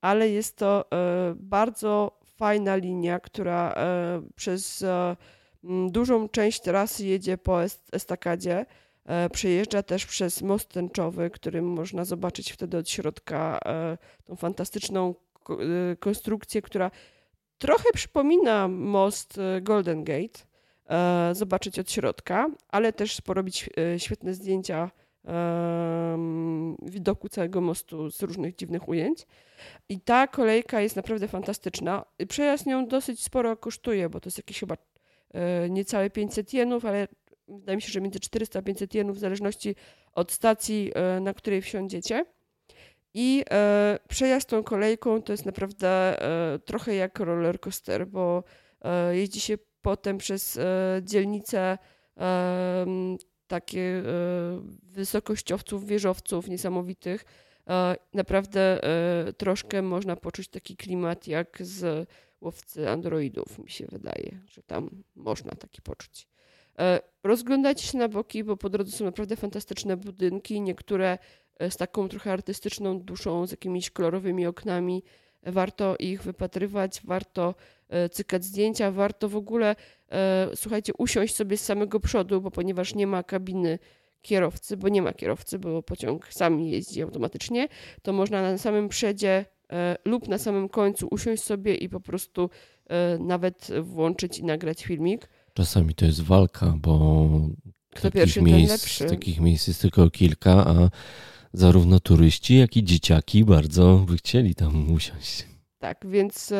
Ale 0.00 0.28
jest 0.28 0.56
to 0.56 0.84
e, 0.92 1.34
bardzo 1.36 2.18
fajna 2.38 2.76
linia, 2.76 3.20
która 3.20 3.72
e, 3.72 4.22
przez 4.34 4.82
e, 4.82 5.16
dużą 5.90 6.28
część 6.28 6.60
trasy 6.60 7.06
jedzie 7.06 7.38
po 7.38 7.62
estakadzie. 7.92 8.66
E, 9.04 9.30
przejeżdża 9.30 9.82
też 9.82 10.06
przez 10.06 10.42
most 10.42 10.68
tęczowy, 10.68 11.30
którym 11.30 11.64
można 11.64 12.04
zobaczyć 12.04 12.52
wtedy 12.52 12.76
od 12.78 12.90
środka 12.90 13.60
tą 14.24 14.36
fantastyczną 14.36 15.14
konstrukcję, 16.00 16.62
która 16.62 16.90
trochę 17.58 17.84
przypomina 17.94 18.68
most 18.68 19.40
Golden 19.62 20.04
Gate. 20.04 20.40
Zobaczyć 21.32 21.78
od 21.78 21.90
środka, 21.90 22.50
ale 22.68 22.92
też 22.92 23.20
porobić 23.20 23.70
świetne 23.98 24.34
zdjęcia 24.34 24.90
widoku 26.82 27.28
całego 27.28 27.60
mostu 27.60 28.10
z 28.10 28.22
różnych 28.22 28.56
dziwnych 28.56 28.88
ujęć. 28.88 29.26
I 29.88 30.00
ta 30.00 30.26
kolejka 30.26 30.80
jest 30.80 30.96
naprawdę 30.96 31.28
fantastyczna. 31.28 32.04
Przejazd 32.28 32.66
nią 32.66 32.86
dosyć 32.86 33.22
sporo 33.22 33.56
kosztuje, 33.56 34.08
bo 34.08 34.20
to 34.20 34.26
jest 34.26 34.38
jakieś 34.38 34.60
chyba 34.60 34.76
e, 35.34 35.70
niecałe 35.70 36.10
500 36.10 36.54
jenów, 36.54 36.84
ale 36.84 37.08
wydaje 37.48 37.76
mi 37.76 37.82
się, 37.82 37.92
że 37.92 38.00
między 38.00 38.20
400 38.20 38.58
a 38.58 38.62
500 38.62 38.94
jenów 38.94 39.16
w 39.16 39.20
zależności 39.20 39.74
od 40.12 40.32
stacji, 40.32 40.92
e, 40.94 41.20
na 41.20 41.34
której 41.34 41.62
wsiądziecie. 41.62 42.24
I 43.20 43.44
e, 43.50 43.98
przejazd 44.08 44.48
tą 44.48 44.62
kolejką 44.62 45.22
to 45.22 45.32
jest 45.32 45.46
naprawdę 45.46 45.88
e, 46.22 46.58
trochę 46.58 46.94
jak 46.94 47.20
roller 47.20 47.60
coaster, 47.60 48.06
bo 48.06 48.44
e, 48.82 49.16
jeździ 49.16 49.40
się 49.40 49.58
potem 49.82 50.18
przez 50.18 50.56
e, 50.56 51.00
dzielnice 51.02 51.78
takie 53.46 53.80
e, 53.80 54.02
wysokościowców, 54.82 55.86
wieżowców 55.86 56.48
niesamowitych. 56.48 57.24
E, 57.68 57.96
naprawdę 58.14 58.84
e, 58.84 59.32
troszkę 59.32 59.82
można 59.82 60.16
poczuć 60.16 60.48
taki 60.48 60.76
klimat 60.76 61.26
jak 61.28 61.58
z 61.60 62.08
łowcy 62.40 62.90
androidów, 62.90 63.58
mi 63.58 63.70
się 63.70 63.86
wydaje, 63.86 64.40
że 64.46 64.62
tam 64.62 65.02
można 65.14 65.52
taki 65.52 65.82
poczuć. 65.82 66.28
Rozglądajcie 67.24 67.86
się 67.86 67.98
na 67.98 68.08
boki, 68.08 68.44
bo 68.44 68.56
po 68.56 68.68
drodze 68.68 68.92
są 68.92 69.04
naprawdę 69.04 69.36
fantastyczne 69.36 69.96
budynki, 69.96 70.60
niektóre 70.60 71.18
z 71.70 71.76
taką 71.76 72.08
trochę 72.08 72.32
artystyczną 72.32 73.00
duszą, 73.00 73.46
z 73.46 73.50
jakimiś 73.50 73.90
kolorowymi 73.90 74.46
oknami. 74.46 75.02
Warto 75.42 75.96
ich 75.98 76.22
wypatrywać, 76.22 77.00
warto 77.04 77.54
cykać 78.10 78.44
zdjęcia, 78.44 78.90
warto 78.90 79.28
w 79.28 79.36
ogóle 79.36 79.76
E, 80.12 80.48
słuchajcie, 80.54 80.92
usiąść 80.98 81.34
sobie 81.34 81.56
z 81.56 81.64
samego 81.64 82.00
przodu, 82.00 82.40
bo 82.40 82.50
ponieważ 82.50 82.94
nie 82.94 83.06
ma 83.06 83.22
kabiny 83.22 83.78
kierowcy, 84.22 84.76
bo 84.76 84.88
nie 84.88 85.02
ma 85.02 85.12
kierowcy, 85.12 85.58
bo 85.58 85.82
pociąg 85.82 86.28
sam 86.30 86.60
jeździ 86.60 87.02
automatycznie, 87.02 87.68
to 88.02 88.12
można 88.12 88.42
na 88.42 88.58
samym 88.58 88.88
przedzie 88.88 89.44
e, 89.72 89.96
lub 90.04 90.28
na 90.28 90.38
samym 90.38 90.68
końcu 90.68 91.08
usiąść 91.10 91.42
sobie 91.42 91.74
i 91.74 91.88
po 91.88 92.00
prostu 92.00 92.50
e, 92.86 93.18
nawet 93.18 93.68
włączyć 93.82 94.38
i 94.38 94.44
nagrać 94.44 94.84
filmik. 94.84 95.28
Czasami 95.54 95.94
to 95.94 96.04
jest 96.04 96.22
walka, 96.22 96.74
bo 96.76 97.28
Kto 97.94 98.10
takich, 98.10 98.42
miejsc, 98.42 98.98
takich 98.98 99.40
miejsc 99.40 99.68
jest 99.68 99.82
tylko 99.82 100.10
kilka, 100.10 100.52
a 100.52 100.90
zarówno 101.52 102.00
turyści, 102.00 102.58
jak 102.58 102.76
i 102.76 102.84
dzieciaki 102.84 103.44
bardzo 103.44 104.04
by 104.08 104.16
chcieli 104.16 104.54
tam 104.54 104.92
usiąść. 104.92 105.46
Tak, 105.78 106.06
więc 106.08 106.52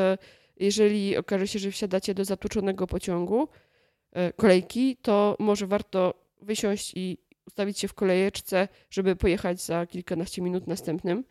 jeżeli 0.60 1.16
okaże 1.16 1.48
się, 1.48 1.58
że 1.58 1.70
wsiadacie 1.70 2.14
do 2.14 2.24
zatłoczonego 2.24 2.86
pociągu, 2.86 3.48
e, 4.12 4.32
kolejki, 4.32 4.96
to 4.96 5.36
może 5.38 5.66
warto 5.66 6.14
wysiąść 6.42 6.92
i 6.96 7.18
ustawić 7.46 7.78
się 7.78 7.88
w 7.88 7.94
kolejeczce, 7.94 8.68
żeby 8.90 9.16
pojechać 9.16 9.62
za 9.62 9.86
kilkanaście 9.86 10.42
minut 10.42 10.66
następnym, 10.66 11.24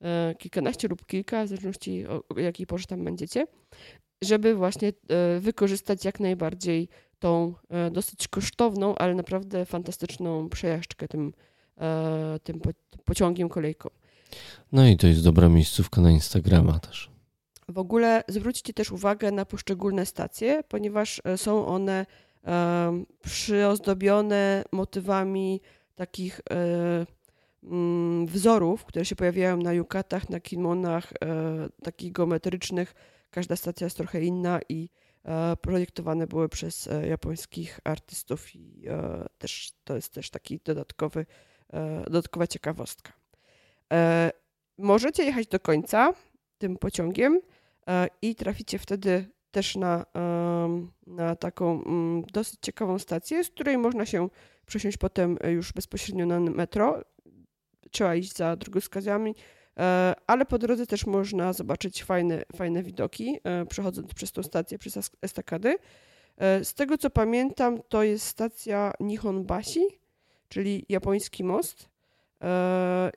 e, 0.00 0.34
kilkanaście 0.38 0.88
lub 0.88 1.06
kilka, 1.06 1.44
w 1.44 1.48
zależności 1.48 2.06
o 2.06 2.38
jakiej 2.38 2.66
porze 2.66 2.86
tam 2.86 3.04
będziecie, 3.04 3.46
żeby 4.22 4.54
właśnie 4.54 4.88
e, 4.88 5.40
wykorzystać 5.40 6.04
jak 6.04 6.20
najbardziej 6.20 6.88
tą 7.18 7.54
dosyć 7.90 8.28
kosztowną, 8.28 8.94
ale 8.94 9.14
naprawdę 9.14 9.66
fantastyczną 9.66 10.48
przejażdżkę 10.48 11.08
tym 11.08 11.28
e, 11.28 11.51
tym 12.42 12.60
po, 12.60 12.70
pociągiem, 13.04 13.48
kolejką. 13.48 13.90
No 14.72 14.86
i 14.86 14.96
to 14.96 15.06
jest 15.06 15.24
dobra 15.24 15.48
miejscówka 15.48 16.00
na 16.00 16.10
Instagrama 16.10 16.78
też. 16.78 17.10
W 17.68 17.78
ogóle 17.78 18.24
zwróćcie 18.28 18.74
też 18.74 18.92
uwagę 18.92 19.30
na 19.30 19.44
poszczególne 19.44 20.06
stacje, 20.06 20.62
ponieważ 20.68 21.22
e, 21.24 21.38
są 21.38 21.66
one 21.66 22.06
e, 22.44 23.04
przyozdobione 23.22 24.64
motywami 24.72 25.60
takich 25.94 26.40
e, 26.50 27.06
mm, 27.62 28.26
wzorów, 28.26 28.84
które 28.84 29.04
się 29.04 29.16
pojawiają 29.16 29.56
na 29.56 29.72
yukatach, 29.72 30.30
na 30.30 30.40
kimonach, 30.40 31.12
e, 31.12 31.68
takich 31.82 32.12
geometrycznych. 32.12 32.94
Każda 33.30 33.56
stacja 33.56 33.84
jest 33.84 33.96
trochę 33.96 34.22
inna 34.22 34.60
i 34.68 34.88
e, 35.24 35.56
projektowane 35.56 36.26
były 36.26 36.48
przez 36.48 36.86
e, 36.86 37.06
japońskich 37.06 37.80
artystów 37.84 38.54
i 38.54 38.88
e, 38.88 39.26
też 39.38 39.72
to 39.84 39.96
jest 39.96 40.12
też 40.12 40.30
taki 40.30 40.60
dodatkowy, 40.64 41.20
e, 41.20 41.51
dodatkowa 42.04 42.46
ciekawostka. 42.46 43.12
E, 43.92 44.30
możecie 44.78 45.24
jechać 45.24 45.46
do 45.46 45.60
końca 45.60 46.12
tym 46.58 46.76
pociągiem 46.76 47.40
e, 47.88 48.08
i 48.22 48.34
traficie 48.34 48.78
wtedy 48.78 49.28
też 49.50 49.76
na, 49.76 50.06
na 51.06 51.36
taką 51.36 51.84
mm, 51.84 52.22
dosyć 52.22 52.58
ciekawą 52.62 52.98
stację, 52.98 53.44
z 53.44 53.50
której 53.50 53.78
można 53.78 54.06
się 54.06 54.28
przesiąść 54.66 54.96
potem 54.96 55.38
już 55.44 55.72
bezpośrednio 55.72 56.26
na 56.26 56.40
metro. 56.40 57.02
Trzeba 57.90 58.14
iść 58.14 58.36
za 58.36 58.56
drogowskazami, 58.56 59.34
e, 59.78 60.14
ale 60.26 60.44
po 60.44 60.58
drodze 60.58 60.86
też 60.86 61.06
można 61.06 61.52
zobaczyć 61.52 62.04
fajne, 62.04 62.42
fajne 62.56 62.82
widoki, 62.82 63.38
e, 63.44 63.66
przechodząc 63.66 64.14
przez 64.14 64.32
tą 64.32 64.42
stację, 64.42 64.78
przez 64.78 65.10
estakady. 65.22 65.76
E, 66.36 66.64
Z 66.64 66.74
tego 66.74 66.98
co 66.98 67.10
pamiętam, 67.10 67.80
to 67.88 68.02
jest 68.02 68.26
stacja 68.26 68.92
Nihonbashi, 69.00 70.01
czyli 70.52 70.86
japoński 70.88 71.44
most. 71.44 71.88
E, 72.42 73.10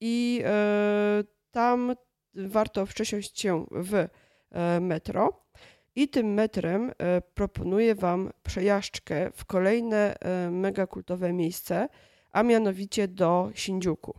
I 0.00 0.42
e, 0.44 1.24
tam 1.50 1.94
warto 2.34 2.86
przesiąść 2.86 3.40
się 3.40 3.66
w 3.70 3.94
e, 3.94 4.80
metro. 4.80 5.46
I 5.94 6.08
tym 6.08 6.34
metrem 6.34 6.92
proponuję 7.34 7.94
Wam 7.94 8.30
przejażdżkę 8.42 9.30
w 9.34 9.44
kolejne 9.44 10.20
e, 10.20 10.50
mega 10.50 10.86
kultowe 10.86 11.32
miejsce, 11.32 11.88
a 12.32 12.42
mianowicie 12.42 13.08
do 13.08 13.50
Shinjuku. 13.54 14.14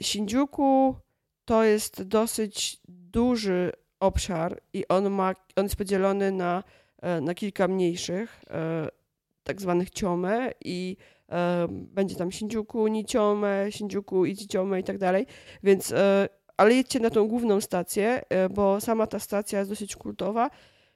Shinjuku 0.00 0.96
to 1.44 1.64
jest 1.64 2.02
dosyć 2.02 2.80
duży 2.88 3.72
obszar 4.00 4.60
i 4.72 4.88
on, 4.88 5.10
ma, 5.10 5.34
on 5.56 5.64
jest 5.64 5.76
podzielony 5.76 6.32
na, 6.32 6.64
na 7.20 7.34
kilka 7.34 7.68
mniejszych, 7.68 8.44
tak 9.42 9.60
zwanych 9.60 9.90
ciome 9.90 10.52
i 10.64 10.96
e, 11.28 11.66
będzie 11.70 12.16
tam 12.16 12.32
Shinjuku, 12.32 12.86
Nichome, 12.86 13.66
Shinjuku, 13.72 14.24
Ichiciome 14.26 14.80
i 14.80 14.84
tak 14.84 14.98
dalej, 14.98 15.26
więc 15.62 15.92
e, 15.92 16.28
ale 16.56 16.74
jedźcie 16.74 17.00
na 17.00 17.10
tą 17.10 17.28
główną 17.28 17.60
stację, 17.60 18.22
e, 18.28 18.48
bo 18.48 18.80
sama 18.80 19.06
ta 19.06 19.18
stacja 19.18 19.58
jest 19.58 19.70
dosyć 19.70 19.96
kultowa. 19.96 20.50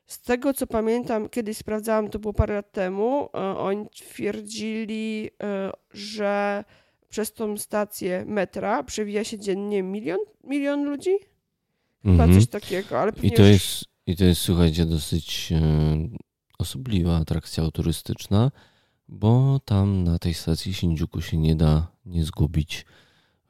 Z 0.06 0.20
tego 0.22 0.54
co 0.54 0.66
pamiętam, 0.66 1.28
kiedyś 1.28 1.56
sprawdzałam, 1.56 2.08
to 2.10 2.18
było 2.18 2.32
parę 2.34 2.54
lat 2.54 2.72
temu, 2.72 3.28
e, 3.34 3.38
oni 3.58 3.86
twierdzili, 3.90 5.30
e, 5.42 5.70
że 5.90 6.64
przez 7.08 7.32
tą 7.32 7.56
stację 7.56 8.24
metra 8.26 8.82
przewija 8.82 9.24
się 9.24 9.38
dziennie 9.38 9.82
milion, 9.82 10.18
milion 10.44 10.84
ludzi? 10.84 11.10
Chyba 12.02 12.24
Mhm. 12.24 12.34
coś 12.40 12.48
takiego, 12.50 13.00
ale 13.00 13.12
pewnie 13.12 13.28
I 13.28 13.32
to 13.32 13.42
już- 13.42 13.50
jest, 13.52 13.84
i 14.06 14.16
to 14.16 14.24
jest 14.24 14.40
słuchajcie, 14.40 14.84
dosyć 14.86 15.52
e, 15.52 15.60
osobliwa 16.58 17.16
atrakcja 17.16 17.70
turystyczna, 17.70 18.50
bo 19.08 19.60
tam 19.64 20.04
na 20.04 20.18
tej 20.18 20.34
stacji 20.34 20.74
Shinjuku 20.74 21.20
się 21.20 21.36
nie 21.36 21.56
da 21.56 21.86
nie 22.06 22.24
zgubić. 22.24 22.86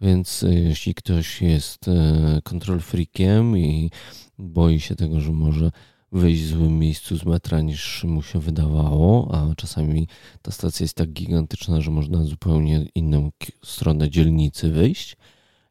Więc 0.00 0.42
e, 0.42 0.54
jeśli 0.54 0.94
ktoś 0.94 1.42
jest 1.42 1.88
e, 1.88 2.40
kontrol 2.44 2.80
freakiem 2.80 3.58
i 3.58 3.90
boi 4.38 4.80
się 4.80 4.96
tego, 4.96 5.20
że 5.20 5.32
może 5.32 5.70
wyjść 6.12 6.42
w 6.42 6.48
złym 6.48 6.78
miejscu 6.78 7.16
z 7.16 7.24
metra 7.24 7.60
niż 7.60 8.04
mu 8.04 8.22
się 8.22 8.40
wydawało, 8.40 9.34
a 9.34 9.54
czasami 9.54 10.08
ta 10.42 10.50
stacja 10.50 10.84
jest 10.84 10.96
tak 10.96 11.12
gigantyczna, 11.12 11.80
że 11.80 11.90
można 11.90 12.18
na 12.18 12.24
zupełnie 12.24 12.86
inną 12.94 13.30
stronę 13.64 14.10
dzielnicy 14.10 14.70
wyjść 14.70 15.16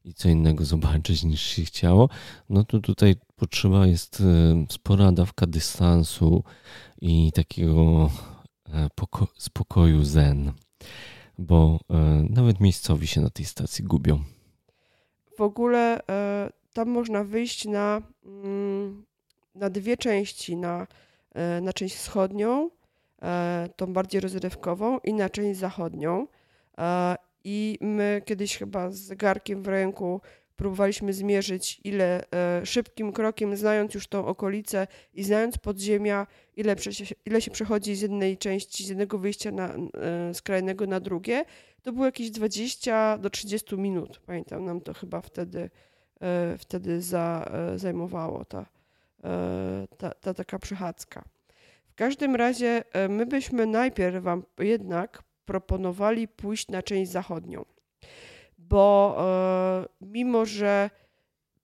i 0.05 0.13
co 0.13 0.29
innego 0.29 0.65
zobaczyć 0.65 1.23
niż 1.23 1.41
się 1.41 1.65
chciało, 1.65 2.09
no 2.49 2.63
to 2.63 2.79
tutaj 2.79 3.15
potrzeba 3.43 3.87
jest 3.87 4.21
e, 4.21 4.23
spora 4.69 5.11
dawka 5.11 5.45
dystansu 5.47 6.43
i 7.01 7.31
takiego 7.31 8.09
e, 8.73 8.89
poko- 8.95 9.27
spokoju 9.37 10.03
zen, 10.03 10.51
bo 11.37 11.79
e, 11.89 11.95
nawet 12.29 12.59
miejscowi 12.59 13.07
się 13.07 13.21
na 13.21 13.29
tej 13.29 13.45
stacji 13.45 13.83
gubią. 13.83 14.23
w 15.37 15.41
ogóle 15.41 15.99
tam 16.73 16.89
można 16.89 17.23
wyjść 17.23 17.65
na, 17.65 18.01
mm, 18.25 19.05
na 19.55 19.69
dwie 19.69 19.97
części, 19.97 20.55
na, 20.55 20.87
na 21.61 21.73
część 21.73 21.95
wschodnią, 21.95 22.69
tą 23.75 23.93
bardziej 23.93 24.21
rozrywkową 24.21 24.97
i 24.99 25.13
na 25.13 25.29
część 25.29 25.59
zachodnią. 25.59 26.27
I 27.43 27.77
my 27.81 28.21
kiedyś 28.25 28.57
chyba 28.57 28.91
z 28.91 28.97
zegarkiem 28.97 29.63
w 29.63 29.67
ręku 29.67 30.21
próbowaliśmy 30.64 31.14
zmierzyć, 31.14 31.82
ile 31.84 32.24
e, 32.32 32.66
szybkim 32.66 33.11
krokiem, 33.11 33.55
znając 33.55 33.93
już 33.93 34.07
tą 34.07 34.26
okolicę 34.26 34.88
i 35.14 35.24
znając 35.24 35.57
podziemia, 35.57 36.28
ile, 36.55 36.76
ile 37.26 37.41
się 37.41 37.51
przechodzi 37.51 37.95
z 37.95 38.01
jednej 38.01 38.38
części, 38.38 38.86
z 38.86 38.89
jednego 38.89 39.18
wyjścia 39.18 39.51
na, 39.51 39.76
e, 39.76 40.34
skrajnego 40.34 40.88
na 40.88 40.99
drugie. 40.99 41.45
To 41.82 41.91
było 41.91 42.05
jakieś 42.05 42.32
20 42.32 43.18
do 43.18 43.30
30 43.30 43.78
minut. 43.78 44.22
Pamiętam, 44.26 44.66
nam 44.66 44.82
to 44.82 44.93
chyba 44.93 45.22
wtedy, 45.22 45.70
e, 46.22 46.57
wtedy 46.57 47.01
za, 47.01 47.51
e, 47.53 47.80
zajmowało 47.80 48.45
ta, 48.45 48.66
e, 49.24 49.88
ta, 49.97 50.11
ta 50.11 50.34
taka 50.34 50.59
przechadzka. 50.59 51.24
W 51.86 51.95
każdym 51.95 52.36
razie 52.36 52.84
e, 52.93 53.07
my 53.09 53.26
byśmy 53.26 53.66
najpierw 53.66 54.24
Wam 54.24 54.43
jednak 54.59 55.24
proponowali 55.45 56.28
pójść 56.28 56.68
na 56.68 56.84
część 56.84 57.11
zachodnią, 57.11 57.66
bo 58.70 59.16
e, 59.20 59.86
mimo, 60.01 60.45
że 60.45 60.89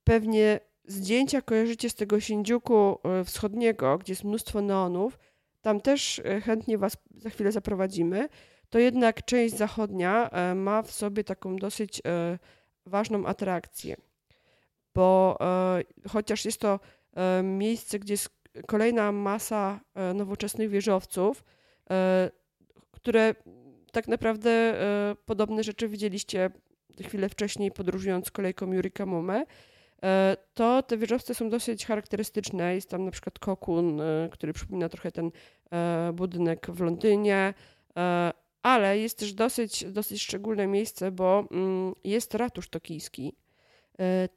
pewnie 0.03 0.59
zdjęcia 0.85 1.41
kojarzycie 1.41 1.89
z 1.89 1.95
tego 1.95 2.19
Shinjuku 2.19 2.99
e, 3.03 3.23
wschodniego, 3.23 3.97
gdzie 3.97 4.13
jest 4.13 4.23
mnóstwo 4.23 4.61
neonów, 4.61 5.19
tam 5.61 5.81
też 5.81 6.21
e, 6.25 6.41
chętnie 6.41 6.77
Was 6.77 6.97
za 7.15 7.29
chwilę 7.29 7.51
zaprowadzimy, 7.51 8.29
to 8.69 8.79
jednak 8.79 9.25
część 9.25 9.55
zachodnia 9.55 10.29
ma 10.55 10.81
w 10.81 10.91
sobie 10.91 11.23
taką 11.23 11.55
dosyć 11.55 12.01
ważną 12.85 13.25
atrakcję, 13.25 13.95
bo 14.95 15.37
chociaż 16.09 16.45
jest 16.45 16.59
to 16.59 16.79
miejsce, 17.43 17.99
gdzie 17.99 18.13
jest 18.13 18.29
kolejna 18.67 19.11
masa 19.11 19.79
nowoczesnych 20.15 20.69
wieżowców, 20.69 21.43
które 22.91 23.35
tak 23.91 24.07
naprawdę 24.07 24.73
podobne 25.25 25.63
rzeczy 25.63 25.87
widzieliście 25.87 26.49
chwilę 27.03 27.29
wcześniej 27.29 27.71
podróżując 27.71 28.31
kolejką 28.31 28.73
Yurikamome, 28.73 29.45
e, 30.03 30.37
to 30.53 30.83
te 30.83 30.97
wieżowce 30.97 31.35
są 31.35 31.49
dosyć 31.49 31.85
charakterystyczne. 31.85 32.75
Jest 32.75 32.89
tam 32.89 33.05
na 33.05 33.11
przykład 33.11 33.39
kokun, 33.39 34.01
e, 34.01 34.29
który 34.31 34.53
przypomina 34.53 34.89
trochę 34.89 35.11
ten 35.11 35.31
e, 35.71 36.11
budynek 36.13 36.67
w 36.71 36.79
Londynie, 36.81 37.53
e, 37.97 38.31
ale 38.63 38.99
jest 38.99 39.17
też 39.17 39.33
dosyć, 39.33 39.85
dosyć 39.85 40.21
szczególne 40.21 40.67
miejsce, 40.67 41.11
bo 41.11 41.47
mm, 41.51 41.93
jest 42.03 42.35
ratusz 42.35 42.69
tokijski. 42.69 43.35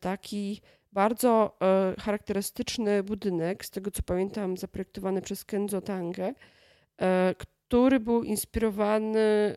Taki 0.01 0.61
bardzo 0.93 1.59
charakterystyczny 1.99 3.03
budynek, 3.03 3.65
z 3.65 3.71
tego 3.71 3.91
co 3.91 4.03
pamiętam, 4.03 4.57
zaprojektowany 4.57 5.23
przez 5.23 5.45
Kenzo 5.45 5.81
Tange, 5.81 6.35
który 7.73 8.01
był 8.01 8.23
inspirowany 8.23 9.19
e, 9.19 9.55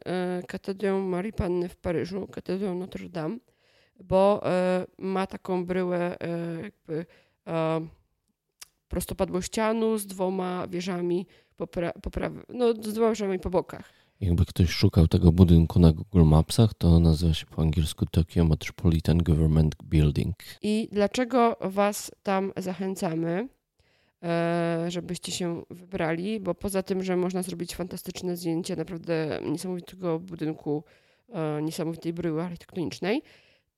katedrą 0.47 1.01
Marii 1.01 1.33
Panny 1.33 1.69
w 1.69 1.75
Paryżu, 1.75 2.27
katedrą 2.27 2.75
Notre 2.75 3.09
Dame, 3.09 3.37
bo 4.03 4.41
e, 4.45 4.85
ma 4.97 5.27
taką 5.27 5.65
bryłę 5.65 6.17
e, 6.19 6.61
jakby 6.61 7.05
prostopadłościanu 8.87 9.97
z 9.97 10.07
dwoma 10.07 10.67
wieżami 10.67 11.27
po, 11.57 11.65
pra- 11.65 11.99
po 12.01 12.09
prawej, 12.09 12.43
no 12.49 12.73
z 12.73 12.93
dwoma 12.93 13.09
wieżami 13.09 13.39
po 13.39 13.49
bokach. 13.49 13.89
Jakby 14.21 14.45
ktoś 14.45 14.69
szukał 14.69 15.07
tego 15.07 15.31
budynku 15.31 15.79
na 15.79 15.91
Google 15.91 16.23
Mapsach, 16.23 16.73
to 16.73 16.99
nazywa 16.99 17.33
się 17.33 17.45
po 17.45 17.61
angielsku 17.61 18.05
Tokyo 18.05 18.45
Metropolitan 18.45 19.17
Government 19.17 19.75
Building. 19.83 20.35
I 20.61 20.89
dlaczego 20.91 21.57
Was 21.61 22.11
tam 22.23 22.51
zachęcamy, 22.57 23.47
żebyście 24.87 25.31
się 25.31 25.63
wybrali? 25.69 26.39
Bo 26.39 26.55
poza 26.55 26.83
tym, 26.83 27.03
że 27.03 27.17
można 27.17 27.43
zrobić 27.43 27.75
fantastyczne 27.75 28.37
zdjęcie 28.37 28.75
naprawdę 28.75 29.39
niesamowitego 29.43 30.19
budynku, 30.19 30.83
e, 31.29 31.61
niesamowitej 31.61 32.13
bryły 32.13 32.43
architektonicznej, 32.43 33.21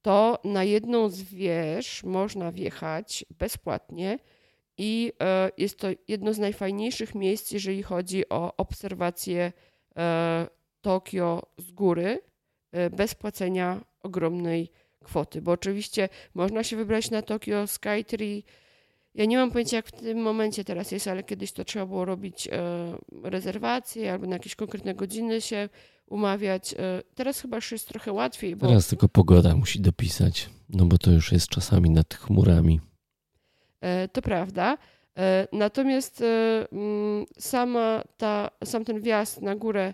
to 0.01 0.39
na 0.43 0.63
jedną 0.63 1.09
z 1.09 1.21
wież 1.21 2.03
można 2.03 2.51
wjechać 2.51 3.25
bezpłatnie 3.39 4.19
i 4.77 5.13
e, 5.21 5.51
jest 5.57 5.79
to 5.79 5.87
jedno 6.07 6.33
z 6.33 6.39
najfajniejszych 6.39 7.15
miejsc, 7.15 7.51
jeżeli 7.51 7.83
chodzi 7.83 8.29
o 8.29 8.57
obserwację 8.57 9.51
e, 9.97 10.47
Tokio 10.81 11.43
z 11.57 11.71
góry, 11.71 12.19
e, 12.71 12.89
bez 12.89 13.15
płacenia 13.15 13.81
ogromnej 13.99 14.71
kwoty, 15.03 15.41
bo 15.41 15.51
oczywiście 15.51 16.09
można 16.33 16.63
się 16.63 16.75
wybrać 16.75 17.11
na 17.11 17.21
Tokio 17.21 17.67
Skytree. 17.67 18.43
Ja 19.17 19.25
nie 19.25 19.37
mam 19.37 19.51
pojęcia, 19.51 19.77
jak 19.77 19.87
w 19.87 19.91
tym 19.91 20.21
momencie 20.21 20.63
teraz 20.63 20.91
jest, 20.91 21.07
ale 21.07 21.23
kiedyś 21.23 21.51
to 21.51 21.65
trzeba 21.65 21.85
było 21.85 22.05
robić 22.05 22.47
e, 22.47 22.51
rezerwacje 23.23 24.11
albo 24.11 24.27
na 24.27 24.35
jakieś 24.35 24.55
konkretne 24.55 24.95
godziny 24.95 25.41
się 25.41 25.69
umawiać. 26.07 26.73
E, 26.73 26.77
teraz 27.15 27.41
chyba 27.41 27.57
już 27.57 27.71
jest 27.71 27.87
trochę 27.87 28.13
łatwiej, 28.13 28.55
bo 28.55 28.67
Teraz 28.67 28.87
tylko 28.87 29.09
pogoda 29.09 29.55
musi 29.55 29.79
dopisać, 29.79 30.49
no 30.69 30.85
bo 30.85 30.97
to 30.97 31.11
już 31.11 31.31
jest 31.31 31.47
czasami 31.47 31.89
nad 31.89 32.13
chmurami. 32.13 32.79
E, 33.81 34.07
To 34.07 34.21
prawda. 34.21 34.77
Natomiast 35.51 36.23
mm, 36.71 37.25
sama 37.39 38.03
ta, 38.17 38.49
sam 38.63 38.85
ten 38.85 39.01
wjazd 39.01 39.41
na 39.41 39.55
górę 39.55 39.93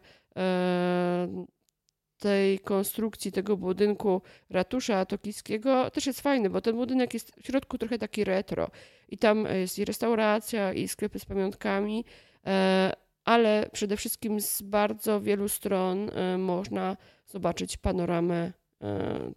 tej 2.24 2.60
konstrukcji, 2.60 3.32
tego 3.32 3.58
budynku 3.58 4.22
ratusza 4.50 5.06
tokijskiego 5.06 5.90
też 5.92 6.06
jest 6.06 6.22
fajny, 6.22 6.50
bo 6.50 6.62
ten 6.62 6.76
budynek 6.76 7.14
jest 7.14 7.32
w 7.42 7.46
środku 7.46 7.78
trochę 7.78 7.98
taki 7.98 8.24
retro. 8.24 8.72
I 9.14 9.18
tam 9.18 9.45
jest 9.45 9.80
i 9.80 9.86
restauracja, 9.86 10.74
i 10.74 10.88
sklepy 10.88 11.20
z 11.20 11.26
pamiątkami, 11.26 12.05
e, 12.45 12.93
ale 13.26 13.70
przede 13.74 13.97
wszystkim 13.97 14.41
z 14.41 14.61
bardzo 14.61 15.22
wielu 15.22 15.49
stron 15.49 16.09
e, 16.09 16.38
można 16.38 16.97
zobaczyć 17.28 17.78
panoramę 17.78 18.53
e, 18.82 19.32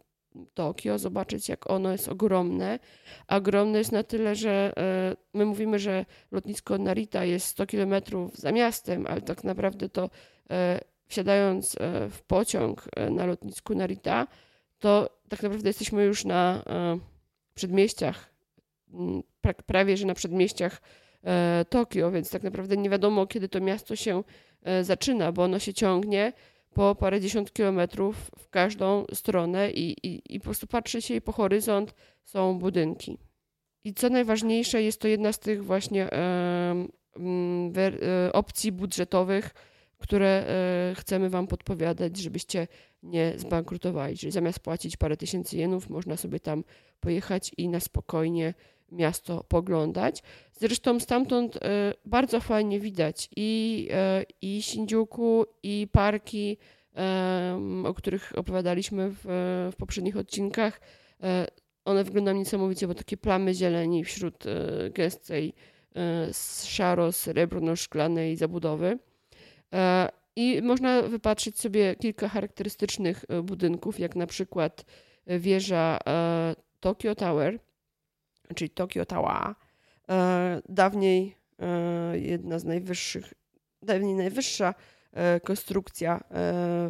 Tokio, 0.55 0.99
zobaczyć 0.99 1.49
jak 1.49 1.71
ono 1.71 1.93
jest 1.93 2.09
ogromne. 2.09 2.79
A 3.27 3.37
ogromne 3.37 3.79
jest 3.79 3.93
na 3.93 4.03
tyle, 4.03 4.35
że 4.35 4.73
e, 4.77 5.17
my 5.35 5.45
mówimy, 5.45 5.79
że 5.79 6.05
lotnisko 6.31 6.79
Narita 6.79 7.25
jest 7.25 7.47
100 7.47 7.67
km 7.67 7.95
za 8.33 8.53
miastem, 8.53 9.07
ale 9.07 9.21
tak 9.21 9.45
naprawdę 9.45 9.89
to 9.89 10.11
e, 10.51 10.81
wsiadając 11.07 11.77
e, 11.81 12.11
w 12.11 12.23
pociąg 12.23 12.89
e, 12.97 13.11
na 13.11 13.27
lotnisku 13.27 13.75
Narita, 13.75 14.27
to 14.79 15.11
tak 15.29 15.43
naprawdę 15.43 15.69
jesteśmy 15.69 16.05
już 16.05 16.25
na 16.25 16.63
e, 16.67 16.99
przedmieściach, 17.55 18.36
prawie 19.67 19.97
że 19.97 20.07
na 20.07 20.15
przedmieściach 20.15 20.83
e, 21.25 21.65
Tokio, 21.71 22.11
więc 22.11 22.31
tak 22.31 22.43
naprawdę 22.43 22.77
nie 22.77 22.91
wiadomo, 22.91 23.27
kiedy 23.27 23.49
to 23.49 23.61
miasto 23.61 23.97
się 23.97 24.25
e, 24.63 24.85
zaczyna, 24.85 25.33
bo 25.33 25.45
ono 25.45 25.59
się 25.59 25.75
ciągnie 25.75 26.33
po 26.75 26.95
parędziesiąt 26.95 27.53
kilometrów 27.53 28.31
w 28.39 28.49
każdą 28.49 29.05
stronę 29.13 29.71
i, 29.71 30.07
i, 30.07 30.35
i 30.35 30.39
po 30.41 30.45
prostu 30.45 30.67
patrzy 30.67 31.03
się 31.03 31.15
i 31.15 31.21
po 31.21 31.33
horyzont 31.33 31.95
są 32.25 32.59
budynki. 32.59 33.19
I 33.85 33.95
co 33.95 34.09
najważniejsze, 34.09 34.83
jest 34.83 35.01
to 35.01 35.09
jedna 35.09 35.33
z 35.33 35.39
tych 35.39 35.65
właśnie 35.65 36.13
e, 36.13 36.87
opcji 38.33 38.73
budżetowych, 38.73 39.55
które 39.99 40.45
chcemy 40.97 41.31
Wam 41.31 41.47
podpowiadać, 41.47 42.17
żebyście 42.17 42.69
nie 43.03 43.33
zbankrutowali. 43.37 44.17
Czyli 44.17 44.33
zamiast 44.33 44.61
płacić 44.61 44.97
parę 44.97 45.17
tysięcy 45.17 45.57
jenów, 45.57 45.91
można 45.91 46.17
sobie 46.17 46.41
tam 46.41 46.65
pojechać 47.01 47.53
i 47.57 47.69
na 47.69 47.81
spokojnie 47.81 48.55
miasto 48.93 49.45
poglądać. 49.49 50.23
Zresztą 50.53 51.01
stamtąd 51.01 51.57
e, 51.57 51.59
bardzo 52.05 52.41
fajnie 52.41 52.81
widać 52.81 53.29
i, 53.37 53.89
e, 53.91 54.25
i 54.43 54.63
Shinjuku, 54.63 55.47
i 55.63 55.89
parki, 55.93 56.59
o 57.85 57.95
których 57.95 58.33
opowiadaliśmy 58.37 59.11
w, 59.11 59.25
w 59.73 59.77
poprzednich 59.77 60.17
odcinkach. 60.17 60.81
E, 61.23 61.47
One 61.85 62.05
wyglądają 62.05 62.37
niesamowicie, 62.37 62.89
bo 62.89 62.95
takie 62.95 63.17
plamy 63.17 63.55
zieleni 63.55 64.05
wśród 64.05 64.45
gęstej 64.95 65.55
szaro-srebrno-szklanej 66.65 68.37
zabudowy. 68.37 68.99
I 70.37 70.63
można 70.63 71.03
wypatrzyć 71.03 71.61
sobie 71.61 71.97
kilka 71.97 72.29
charakterystycznych 72.29 73.25
budynków, 73.43 73.99
jak 73.99 74.17
na 74.17 74.27
przykład 74.27 74.85
wieża 75.27 75.99
Tokyo 76.81 77.15
Tower, 77.15 77.59
czyli 78.55 78.71
Tokyo 78.71 79.07
Tower, 79.07 79.55
dawniej 80.69 81.37
e, 81.59 82.19
jedna 82.19 82.59
z 82.59 82.65
najwyższych, 82.65 83.35
dawniej 83.83 84.15
najwyższa 84.15 84.75
e, 85.13 85.41
konstrukcja 85.41 86.17
e, 86.17 86.21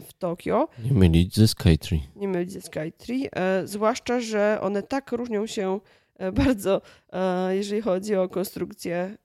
w 0.00 0.08
Tokio, 0.18 0.68
Nie 0.84 0.92
mylić 0.92 1.36
ze 1.36 1.48
Skytree. 1.48 2.02
nie 2.16 2.28
mylić 2.28 2.52
ze 2.52 2.60
Skytree, 2.60 3.28
zwłaszcza, 3.64 4.20
że 4.20 4.58
one 4.60 4.82
tak 4.82 5.12
różnią 5.12 5.46
się 5.46 5.80
bardzo, 6.32 6.82
jeżeli 7.50 7.82
chodzi 7.82 8.16
o 8.16 8.28
konstrukcję, 8.28 9.16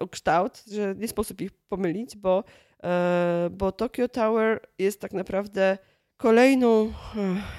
o 0.00 0.08
kształt, 0.08 0.64
że 0.72 0.94
nie 0.98 1.08
sposób 1.08 1.40
ich 1.40 1.50
pomylić, 1.52 2.16
bo, 2.16 2.44
bo 3.50 3.72
Tokyo 3.72 4.08
Tower 4.08 4.60
jest 4.78 5.00
tak 5.00 5.12
naprawdę 5.12 5.78
kolejną, 6.16 6.92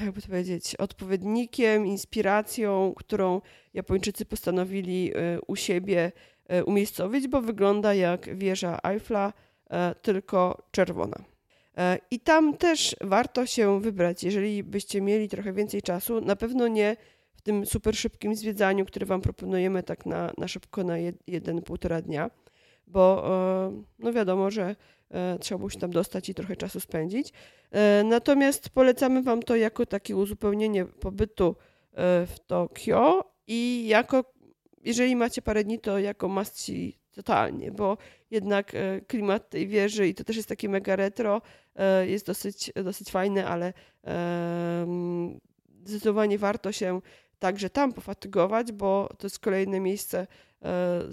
jakby 0.01 0.21
to 0.21 0.27
powiedzieć, 0.27 0.75
odpowiednikiem, 0.75 1.85
inspiracją, 1.85 2.93
którą 2.97 3.41
Japończycy 3.73 4.25
postanowili 4.25 5.11
e, 5.15 5.41
u 5.47 5.55
siebie 5.55 6.11
e, 6.47 6.63
umiejscowić, 6.63 7.27
bo 7.27 7.41
wygląda 7.41 7.93
jak 7.93 8.37
wieża 8.37 8.79
Eiffla, 8.83 9.33
e, 9.69 9.95
tylko 9.95 10.63
czerwona. 10.71 11.35
E, 11.77 11.99
I 12.11 12.19
tam 12.19 12.57
też 12.57 12.95
warto 13.01 13.45
się 13.45 13.81
wybrać, 13.81 14.23
jeżeli 14.23 14.63
byście 14.63 15.01
mieli 15.01 15.29
trochę 15.29 15.53
więcej 15.53 15.81
czasu. 15.81 16.21
Na 16.21 16.35
pewno 16.35 16.67
nie 16.67 16.97
w 17.35 17.41
tym 17.41 17.65
super 17.65 17.95
szybkim 17.95 18.35
zwiedzaniu, 18.35 18.85
które 18.85 19.05
Wam 19.05 19.21
proponujemy 19.21 19.83
tak 19.83 20.05
na, 20.05 20.31
na 20.37 20.47
szybko 20.47 20.83
na 20.83 20.97
jed, 20.97 21.15
jeden, 21.27 21.61
półtora 21.61 22.01
dnia, 22.01 22.31
bo 22.87 23.25
e, 23.67 23.83
no 23.99 24.13
wiadomo, 24.13 24.51
że 24.51 24.75
trzeba 25.39 25.57
było 25.57 25.69
się 25.69 25.79
tam 25.79 25.91
dostać 25.91 26.29
i 26.29 26.33
trochę 26.33 26.55
czasu 26.55 26.79
spędzić. 26.79 27.33
E, 27.71 28.03
Natomiast 28.03 28.69
polecamy 28.69 29.23
Wam 29.23 29.43
to 29.43 29.55
jako 29.55 29.85
takie 29.85 30.15
uzupełnienie 30.15 30.85
pobytu 30.85 31.55
e, 31.93 32.25
w 32.25 32.35
Tokio 32.47 33.31
i 33.47 33.87
jako, 33.87 34.33
jeżeli 34.83 35.15
macie 35.15 35.41
parę 35.41 35.63
dni, 35.63 35.79
to 35.79 35.99
jako 35.99 36.27
must 36.27 36.59
see 36.59 36.97
totalnie, 37.11 37.71
bo 37.71 37.97
jednak 38.31 38.75
e, 38.75 39.01
klimat 39.01 39.49
tej 39.49 39.67
wieży 39.67 40.07
i 40.07 40.15
to 40.15 40.23
też 40.23 40.35
jest 40.35 40.49
takie 40.49 40.69
mega 40.69 40.95
retro, 40.95 41.41
e, 41.75 42.07
jest 42.07 42.25
dosyć, 42.25 42.71
dosyć 42.83 43.11
fajny, 43.11 43.47
ale 43.47 43.73
zdecydowanie 45.85 46.37
warto 46.37 46.71
się 46.71 47.01
także 47.39 47.69
tam 47.69 47.93
pofatygować, 47.93 48.71
bo 48.71 49.09
to 49.17 49.25
jest 49.27 49.39
kolejne 49.39 49.79
miejsce 49.79 50.19
e, 50.19 50.27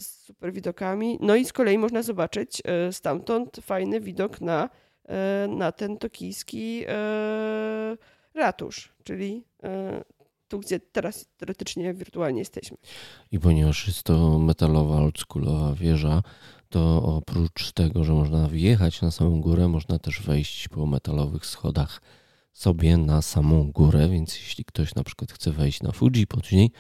z 0.01 0.07
super 0.07 0.53
widokami. 0.53 1.19
No 1.21 1.37
i 1.37 1.45
z 1.45 1.53
kolei 1.53 1.79
można 1.79 2.03
zobaczyć 2.03 2.63
e, 2.65 2.93
stamtąd 2.93 3.57
fajny 3.63 4.01
widok 4.01 4.41
na, 4.41 4.69
e, 5.09 5.49
na 5.49 5.73
ten 5.73 5.99
tokijski 5.99 6.85
ratusz, 8.35 8.93
czyli 9.05 9.45
tu, 10.49 10.59
gdzie 10.59 10.81
teraz 10.81 11.27
teoretycznie 11.37 11.95
wirtualnie 11.95 12.39
jesteśmy. 12.39 12.77
I 13.33 13.41
ponieważ 13.41 13.87
jest 13.87 14.03
to 14.03 14.39
metalowa, 14.39 14.97
oldschoolowa 14.97 15.75
wieża, 15.75 16.23
to 16.69 17.03
oprócz 17.03 17.73
tego, 17.73 18.05
że 18.05 18.13
można 18.13 18.49
wjechać 18.49 19.03
na 19.03 19.11
samą 19.11 19.41
górę, 19.41 19.69
można 19.69 19.99
też 19.99 20.23
wejść 20.23 20.69
po 20.69 20.87
metalowych 20.87 21.47
schodach 21.47 22.01
sobie 22.53 22.97
na 22.97 23.23
samą 23.23 23.73
górę, 23.73 24.09
więc 24.09 24.37
jeśli 24.37 24.65
ktoś 24.65 24.95
na 24.95 25.05
przykład 25.05 25.33
chce 25.33 25.51
wejść 25.53 25.83
na 25.83 25.93
Fuji 25.93 26.27
później, 26.27 26.71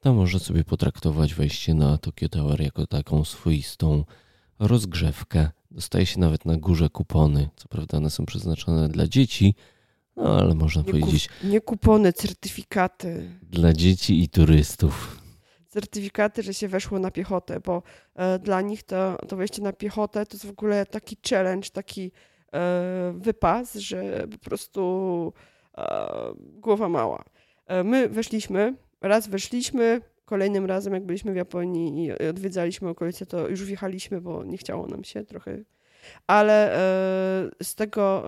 to 0.00 0.14
może 0.14 0.38
sobie 0.40 0.64
potraktować 0.64 1.34
wejście 1.34 1.74
na 1.74 1.98
Tokyo 1.98 2.28
Tower 2.28 2.60
jako 2.60 2.86
taką 2.86 3.24
swoistą 3.24 4.04
rozgrzewkę. 4.58 5.50
Dostaje 5.70 6.06
się 6.06 6.20
nawet 6.20 6.44
na 6.44 6.56
górze 6.56 6.88
kupony. 6.90 7.48
Co 7.56 7.68
prawda 7.68 7.98
one 7.98 8.10
są 8.10 8.26
przeznaczone 8.26 8.88
dla 8.88 9.06
dzieci, 9.08 9.54
no 10.16 10.38
ale 10.38 10.54
można 10.54 10.82
Nie, 10.82 10.90
powiedzieć 10.90 11.28
kup, 11.28 11.50
nie 11.50 11.60
kupony, 11.60 12.12
certyfikaty. 12.12 13.30
dla 13.42 13.72
dzieci 13.72 14.22
i 14.22 14.28
turystów. 14.28 15.22
certyfikaty, 15.68 16.42
że 16.42 16.54
się 16.54 16.68
weszło 16.68 16.98
na 16.98 17.10
piechotę, 17.10 17.60
bo 17.60 17.82
e, 18.14 18.38
dla 18.38 18.60
nich 18.60 18.82
to, 18.82 19.16
to 19.28 19.36
wejście 19.36 19.62
na 19.62 19.72
piechotę 19.72 20.26
to 20.26 20.34
jest 20.34 20.46
w 20.46 20.50
ogóle 20.50 20.86
taki 20.86 21.16
challenge, 21.30 21.68
taki 21.70 22.12
wypas, 23.12 23.74
że 23.74 24.28
po 24.32 24.38
prostu 24.38 25.32
e, 25.78 26.08
głowa 26.36 26.88
mała. 26.88 27.24
E, 27.66 27.84
my 27.84 28.08
weszliśmy, 28.08 28.74
raz 29.00 29.28
weszliśmy, 29.28 30.00
kolejnym 30.24 30.66
razem 30.66 30.94
jak 30.94 31.06
byliśmy 31.06 31.32
w 31.32 31.36
Japonii 31.36 32.04
i 32.04 32.28
odwiedzaliśmy 32.28 32.88
okolice, 32.88 33.26
to 33.26 33.48
już 33.48 33.64
wjechaliśmy, 33.64 34.20
bo 34.20 34.44
nie 34.44 34.58
chciało 34.58 34.86
nam 34.86 35.04
się 35.04 35.24
trochę. 35.24 35.58
Ale 36.26 36.72
e, 36.72 36.78
z 37.62 37.74
tego 37.74 38.24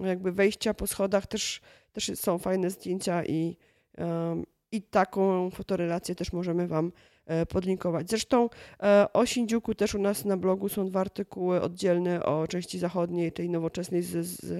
e, 0.00 0.06
jakby 0.08 0.32
wejścia 0.32 0.74
po 0.74 0.86
schodach 0.86 1.26
też, 1.26 1.60
też 1.92 2.12
są 2.14 2.38
fajne 2.38 2.70
zdjęcia 2.70 3.24
i, 3.24 3.56
i 4.72 4.82
taką 4.82 5.50
fotorelację 5.50 6.14
też 6.14 6.32
możemy 6.32 6.68
Wam 6.68 6.86
e, 6.86 6.90
podlinkować. 7.48 8.10
Zresztą 8.10 8.48
e, 8.82 9.06
o 9.12 9.26
Shinjuku 9.26 9.74
też 9.74 9.94
u 9.94 9.98
nas 9.98 10.24
na 10.24 10.36
blogu 10.36 10.68
są 10.68 10.86
dwa 10.86 11.00
artykuły 11.00 11.60
oddzielne 11.60 12.24
o 12.24 12.46
części 12.48 12.78
zachodniej, 12.78 13.32
tej 13.32 13.50
nowoczesnej 13.50 14.02
z, 14.02 14.26
z, 14.26 14.52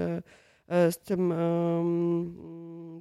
e, 0.68 0.92
z 0.92 0.98
tym 0.98 1.32
em, 1.32 2.32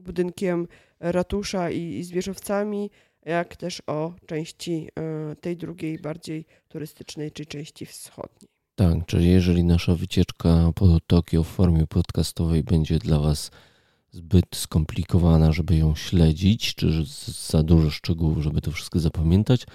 budynkiem 0.03 0.67
ratusza 0.99 1.69
i, 1.69 1.81
i 1.81 2.03
z 2.03 2.11
wieżowcami, 2.11 2.89
jak 3.25 3.55
też 3.55 3.81
o 3.87 4.13
części 4.25 4.87
e, 4.99 5.35
tej 5.35 5.57
drugiej, 5.57 5.99
bardziej 5.99 6.45
turystycznej, 6.67 7.31
czyli 7.31 7.47
części 7.47 7.85
wschodniej. 7.85 8.49
Tak, 8.75 9.05
czyli 9.05 9.29
jeżeli 9.29 9.63
nasza 9.63 9.95
wycieczka 9.95 10.71
po 10.75 10.99
Tokio 11.07 11.43
w 11.43 11.47
formie 11.47 11.87
podcastowej 11.87 12.63
będzie 12.63 12.99
dla 12.99 13.19
Was 13.19 13.51
zbyt 14.11 14.55
skomplikowana, 14.55 15.51
żeby 15.51 15.75
ją 15.75 15.95
śledzić, 15.95 16.75
czy 16.75 17.03
za 17.49 17.63
dużo 17.63 17.89
szczegółów, 17.89 18.37
żeby 18.37 18.61
to 18.61 18.71
wszystko 18.71 18.99
zapamiętać, 18.99 19.65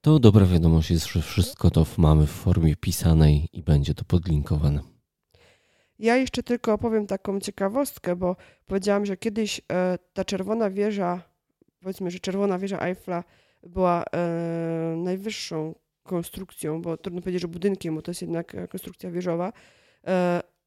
to 0.00 0.18
dobra 0.18 0.46
wiadomość 0.46 0.90
jest, 0.90 1.06
że 1.06 1.22
wszystko 1.22 1.70
to 1.70 1.86
mamy 1.98 2.26
w 2.26 2.30
formie 2.30 2.76
pisanej 2.76 3.48
i 3.52 3.62
będzie 3.62 3.94
to 3.94 4.04
podlinkowane. 4.04 4.80
Ja 5.98 6.16
jeszcze 6.16 6.42
tylko 6.42 6.72
opowiem 6.72 7.06
taką 7.06 7.40
ciekawostkę, 7.40 8.16
bo 8.16 8.36
powiedziałam, 8.66 9.06
że 9.06 9.16
kiedyś 9.16 9.60
e, 9.72 9.98
ta 10.12 10.24
czerwona 10.24 10.70
wieża, 10.70 11.22
powiedzmy, 11.80 12.10
że 12.10 12.18
czerwona 12.18 12.58
wieża 12.58 12.78
Eiffla 12.78 13.24
była 13.62 14.04
e, 14.04 14.96
najwyższą 14.96 15.74
konstrukcją, 16.02 16.82
bo 16.82 16.96
trudno 16.96 17.20
powiedzieć, 17.20 17.42
że 17.42 17.48
budynkiem, 17.48 17.94
bo 17.94 18.02
to 18.02 18.10
jest 18.10 18.22
jednak 18.22 18.54
e, 18.54 18.68
konstrukcja 18.68 19.10
wieżowa. 19.10 19.52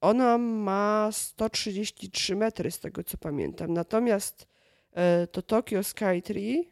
Ona 0.01 0.37
ma 0.37 1.09
133 1.11 2.35
metry, 2.35 2.71
z 2.71 2.79
tego 2.79 3.03
co 3.03 3.17
pamiętam. 3.17 3.73
Natomiast 3.73 4.47
e, 4.93 5.27
to 5.27 5.41
Tokyo 5.41 5.83
Skytree, 5.83 6.71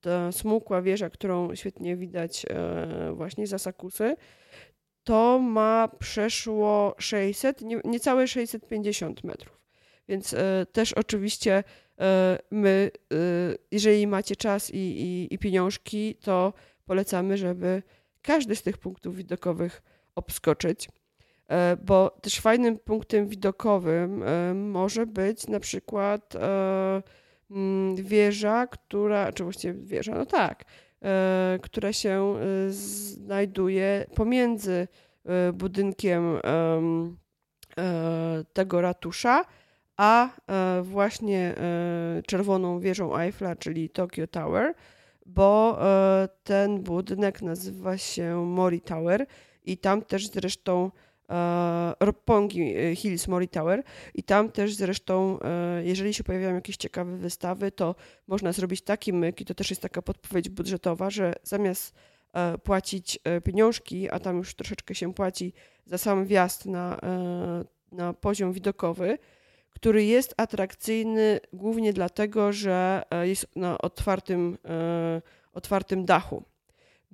ta 0.00 0.32
smukła 0.32 0.82
wieża, 0.82 1.10
którą 1.10 1.54
świetnie 1.54 1.96
widać 1.96 2.46
e, 2.48 3.12
właśnie 3.14 3.46
za 3.46 3.58
Sakusy, 3.58 4.16
to 5.04 5.38
ma 5.38 5.88
przeszło 5.98 6.94
600, 6.98 7.62
nie, 7.62 7.80
niecałe 7.84 8.28
650 8.28 9.24
metrów. 9.24 9.60
Więc 10.08 10.34
e, 10.34 10.66
też 10.72 10.92
oczywiście 10.92 11.64
my, 12.50 12.90
jeżeli 13.70 14.06
macie 14.06 14.36
czas 14.36 14.70
i, 14.70 14.76
i, 14.76 15.34
i, 15.34 15.38
pieniążki, 15.38 16.14
to 16.14 16.52
polecamy, 16.84 17.38
żeby 17.38 17.82
każdy 18.22 18.56
z 18.56 18.62
tych 18.62 18.78
punktów 18.78 19.16
widokowych 19.16 19.82
obskoczyć, 20.14 20.88
bo 21.84 22.10
też 22.10 22.40
fajnym 22.40 22.78
punktem 22.78 23.28
widokowym 23.28 24.22
e, 24.22 24.54
może 24.54 25.06
być 25.06 25.46
na 25.48 25.60
przykład 25.60 26.34
e, 26.36 27.02
mm, 27.50 27.96
wieża, 27.96 28.66
która, 28.66 29.32
czy 29.32 29.44
właściwie 29.44 29.74
wieża, 29.74 30.14
no 30.14 30.26
tak, 30.26 30.64
E, 31.04 31.58
która 31.62 31.92
się 31.92 32.36
e, 32.36 32.70
znajduje 32.70 34.06
pomiędzy 34.14 34.88
e, 35.24 35.52
budynkiem 35.52 36.38
tego 38.52 38.80
ratusza, 38.80 39.44
a 39.96 40.28
właśnie 40.82 41.54
czerwoną 42.26 42.80
wieżą 42.80 43.18
Eiffla, 43.18 43.56
czyli 43.56 43.90
Tokyo 43.90 44.26
Tower, 44.26 44.74
bo 45.26 45.78
ten 46.44 46.82
budynek 46.82 47.42
nazywa 47.42 47.98
się 47.98 48.44
Mori 48.46 48.80
Tower 48.80 49.26
i 49.64 49.78
tam 49.78 50.02
też 50.02 50.28
zresztą 50.28 50.90
E, 50.90 51.13
Roppongi 52.00 52.76
e, 52.76 52.96
Hills 52.96 53.28
Mori 53.28 53.48
Tower. 53.48 53.82
I 54.14 54.22
tam 54.22 54.50
też 54.50 54.74
zresztą, 54.74 55.38
e, 55.40 55.84
jeżeli 55.84 56.14
się 56.14 56.24
pojawiają 56.24 56.54
jakieś 56.54 56.76
ciekawe 56.76 57.16
wystawy, 57.16 57.72
to 57.72 57.94
można 58.26 58.52
zrobić 58.52 58.82
taki 58.82 59.12
myk 59.12 59.40
i 59.40 59.44
to 59.44 59.54
też 59.54 59.70
jest 59.70 59.82
taka 59.82 60.02
podpowiedź 60.02 60.48
budżetowa, 60.48 61.10
że 61.10 61.32
zamiast 61.42 61.94
płacić 62.62 63.18
pieniążki, 63.44 64.10
a 64.10 64.18
tam 64.18 64.36
już 64.36 64.54
troszeczkę 64.54 64.94
się 64.94 65.14
płaci 65.14 65.52
za 65.86 65.98
sam 65.98 66.26
wjazd 66.26 66.66
na, 66.66 67.00
na 67.92 68.12
poziom 68.12 68.52
widokowy, 68.52 69.18
który 69.70 70.04
jest 70.04 70.34
atrakcyjny 70.36 71.40
głównie 71.52 71.92
dlatego, 71.92 72.52
że 72.52 73.02
jest 73.22 73.56
na 73.56 73.78
otwartym, 73.78 74.58
otwartym 75.52 76.04
dachu 76.04 76.44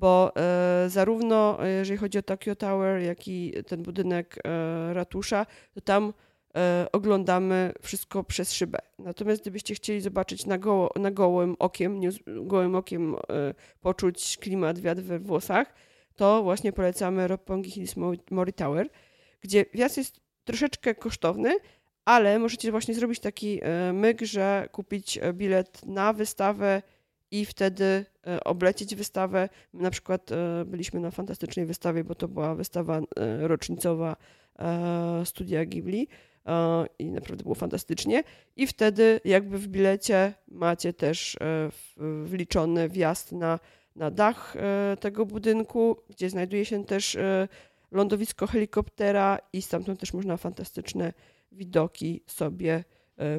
bo 0.00 0.32
e, 0.36 0.88
zarówno 0.88 1.64
e, 1.64 1.68
jeżeli 1.68 1.98
chodzi 1.98 2.18
o 2.18 2.22
Tokyo 2.22 2.56
Tower, 2.56 3.02
jak 3.02 3.28
i 3.28 3.52
ten 3.66 3.82
budynek 3.82 4.38
e, 4.44 4.94
ratusza, 4.94 5.46
to 5.74 5.80
tam 5.80 6.12
oglądamy 6.92 7.72
wszystko 7.82 8.24
przez 8.24 8.52
szybę. 8.52 8.78
Natomiast 8.98 9.40
gdybyście 9.42 9.74
chcieli 9.74 10.00
zobaczyć 10.00 10.46
na, 10.46 10.58
goło, 10.58 10.90
na 10.96 11.10
gołym 11.10 11.56
okiem, 11.58 12.00
nie, 12.00 12.10
gołym 12.26 12.74
okiem 12.74 13.16
poczuć 13.80 14.38
klimat, 14.40 14.78
wiatr 14.78 15.02
we 15.02 15.18
włosach, 15.18 15.74
to 16.16 16.42
właśnie 16.42 16.72
polecamy 16.72 17.28
Roppongi 17.28 17.70
Hills 17.70 17.94
Mori 18.30 18.52
Tower, 18.52 18.88
gdzie 19.40 19.64
wjazd 19.74 19.96
jest 19.96 20.20
troszeczkę 20.44 20.94
kosztowny, 20.94 21.56
ale 22.04 22.38
możecie 22.38 22.70
właśnie 22.70 22.94
zrobić 22.94 23.20
taki 23.20 23.60
myk, 23.92 24.22
że 24.22 24.68
kupić 24.72 25.18
bilet 25.32 25.86
na 25.86 26.12
wystawę 26.12 26.82
i 27.30 27.44
wtedy 27.44 28.04
e, 28.26 28.44
oblecieć 28.44 28.94
wystawę. 28.94 29.48
Na 29.74 29.90
przykład 29.90 30.32
e, 30.32 30.64
byliśmy 30.64 31.00
na 31.00 31.10
fantastycznej 31.10 31.66
wystawie, 31.66 32.04
bo 32.04 32.14
to 32.14 32.28
była 32.28 32.54
wystawa 32.54 32.98
e, 32.98 33.48
rocznicowa 33.48 34.16
studia 35.24 35.64
Ghibli 35.64 36.08
i 36.98 37.10
naprawdę 37.10 37.42
było 37.42 37.54
fantastycznie. 37.54 38.22
I 38.56 38.66
wtedy 38.66 39.20
jakby 39.24 39.58
w 39.58 39.68
bilecie 39.68 40.34
macie 40.48 40.92
też 40.92 41.36
wliczony 42.24 42.88
wjazd 42.88 43.32
na, 43.32 43.58
na 43.96 44.10
dach 44.10 44.56
tego 45.00 45.26
budynku, 45.26 45.96
gdzie 46.08 46.30
znajduje 46.30 46.64
się 46.64 46.84
też 46.84 47.18
lądowisko 47.90 48.46
helikoptera 48.46 49.38
i 49.52 49.62
stamtąd 49.62 50.00
też 50.00 50.14
można 50.14 50.36
fantastyczne 50.36 51.12
widoki 51.52 52.22
sobie 52.26 52.84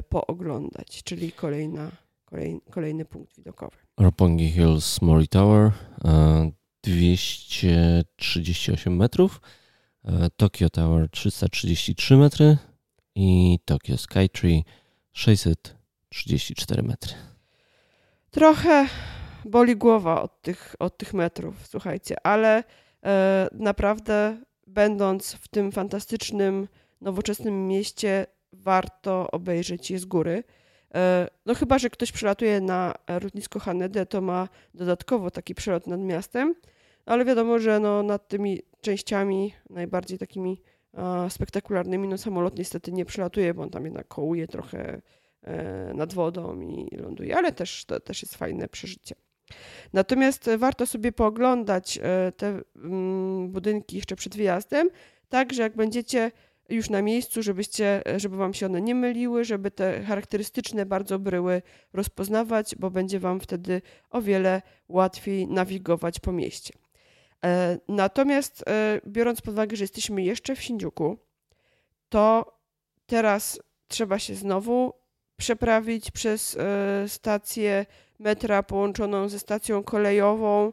pooglądać, 0.08 1.02
czyli 1.02 1.32
kolejna 1.32 1.90
kolej, 2.32 2.60
kolejny 2.70 3.04
punkt 3.04 3.36
widokowy. 3.36 3.81
Roppongi 4.02 4.50
Hills 4.50 5.02
Mori 5.02 5.28
Tower 5.28 5.70
238 6.82 8.92
e, 8.92 8.96
metrów, 8.96 9.40
e, 10.04 10.30
Tokyo 10.36 10.70
Tower 10.70 11.10
333 11.10 12.16
metry 12.16 12.56
i 13.14 13.58
Tokyo 13.64 13.98
Skytree 13.98 14.64
634 15.12 16.82
metry. 16.82 17.14
Trochę 18.30 18.86
boli 19.44 19.76
głowa 19.76 20.22
od 20.22 20.42
tych, 20.42 20.76
od 20.78 20.98
tych 20.98 21.14
metrów, 21.14 21.66
słuchajcie, 21.66 22.26
ale 22.26 22.64
e, 23.04 23.48
naprawdę 23.52 24.36
będąc 24.66 25.32
w 25.32 25.48
tym 25.48 25.72
fantastycznym, 25.72 26.68
nowoczesnym 27.00 27.68
mieście, 27.68 28.26
warto 28.52 29.30
obejrzeć 29.30 29.90
je 29.90 29.98
z 29.98 30.04
góry. 30.04 30.44
E, 30.94 31.28
no 31.46 31.54
chyba, 31.54 31.78
że 31.78 31.90
ktoś 31.90 32.12
przelatuje 32.12 32.60
na 32.60 32.94
lotnisko 33.22 33.60
Hanede, 33.60 34.06
to 34.06 34.20
ma 34.20 34.48
dodatkowo 34.74 35.30
taki 35.30 35.54
przelot 35.54 35.86
nad 35.86 36.00
miastem, 36.00 36.54
ale 37.06 37.24
wiadomo, 37.24 37.58
że 37.58 37.80
no 37.80 38.02
nad 38.02 38.28
tymi 38.28 38.62
częściami 38.80 39.54
najbardziej 39.70 40.18
takimi 40.18 40.62
spektakularnymi, 41.28 42.08
no 42.08 42.18
samolot 42.18 42.58
niestety 42.58 42.92
nie 42.92 43.04
przelatuje, 43.04 43.54
bo 43.54 43.62
on 43.62 43.70
tam 43.70 43.84
jednak 43.84 44.08
kołuje 44.08 44.48
trochę 44.48 45.02
e, 45.42 45.94
nad 45.94 46.14
wodą 46.14 46.60
i 46.60 46.96
ląduje, 46.96 47.36
ale 47.36 47.52
też 47.52 47.84
to 47.84 48.00
też 48.00 48.22
jest 48.22 48.34
fajne 48.34 48.68
przeżycie. 48.68 49.14
Natomiast 49.92 50.50
warto 50.58 50.86
sobie 50.86 51.12
pooglądać 51.12 51.98
e, 52.02 52.32
te 52.36 52.60
mm, 52.76 53.48
budynki 53.48 53.96
jeszcze 53.96 54.16
przed 54.16 54.36
wyjazdem, 54.36 54.90
tak, 55.28 55.52
że 55.52 55.62
jak 55.62 55.76
będziecie 55.76 56.30
już 56.74 56.90
na 56.90 57.02
miejscu, 57.02 57.42
żebyście, 57.42 58.02
żeby 58.16 58.36
Wam 58.36 58.54
się 58.54 58.66
one 58.66 58.80
nie 58.80 58.94
myliły, 58.94 59.44
żeby 59.44 59.70
te 59.70 60.02
charakterystyczne 60.02 60.86
bardzo 60.86 61.18
bryły 61.18 61.62
rozpoznawać, 61.92 62.76
bo 62.76 62.90
będzie 62.90 63.20
Wam 63.20 63.40
wtedy 63.40 63.82
o 64.10 64.22
wiele 64.22 64.62
łatwiej 64.88 65.48
nawigować 65.48 66.20
po 66.20 66.32
mieście. 66.32 66.74
E, 67.44 67.78
natomiast 67.88 68.64
e, 68.68 69.00
biorąc 69.06 69.40
pod 69.40 69.54
uwagę, 69.54 69.76
że 69.76 69.84
jesteśmy 69.84 70.22
jeszcze 70.22 70.56
w 70.56 70.62
Shinjuku, 70.62 71.18
to 72.08 72.58
teraz 73.06 73.60
trzeba 73.88 74.18
się 74.18 74.34
znowu 74.34 74.92
przeprawić 75.36 76.10
przez 76.10 76.56
e, 76.56 77.08
stację 77.08 77.86
metra 78.18 78.62
połączoną 78.62 79.28
ze 79.28 79.38
stacją 79.38 79.82
kolejową, 79.82 80.72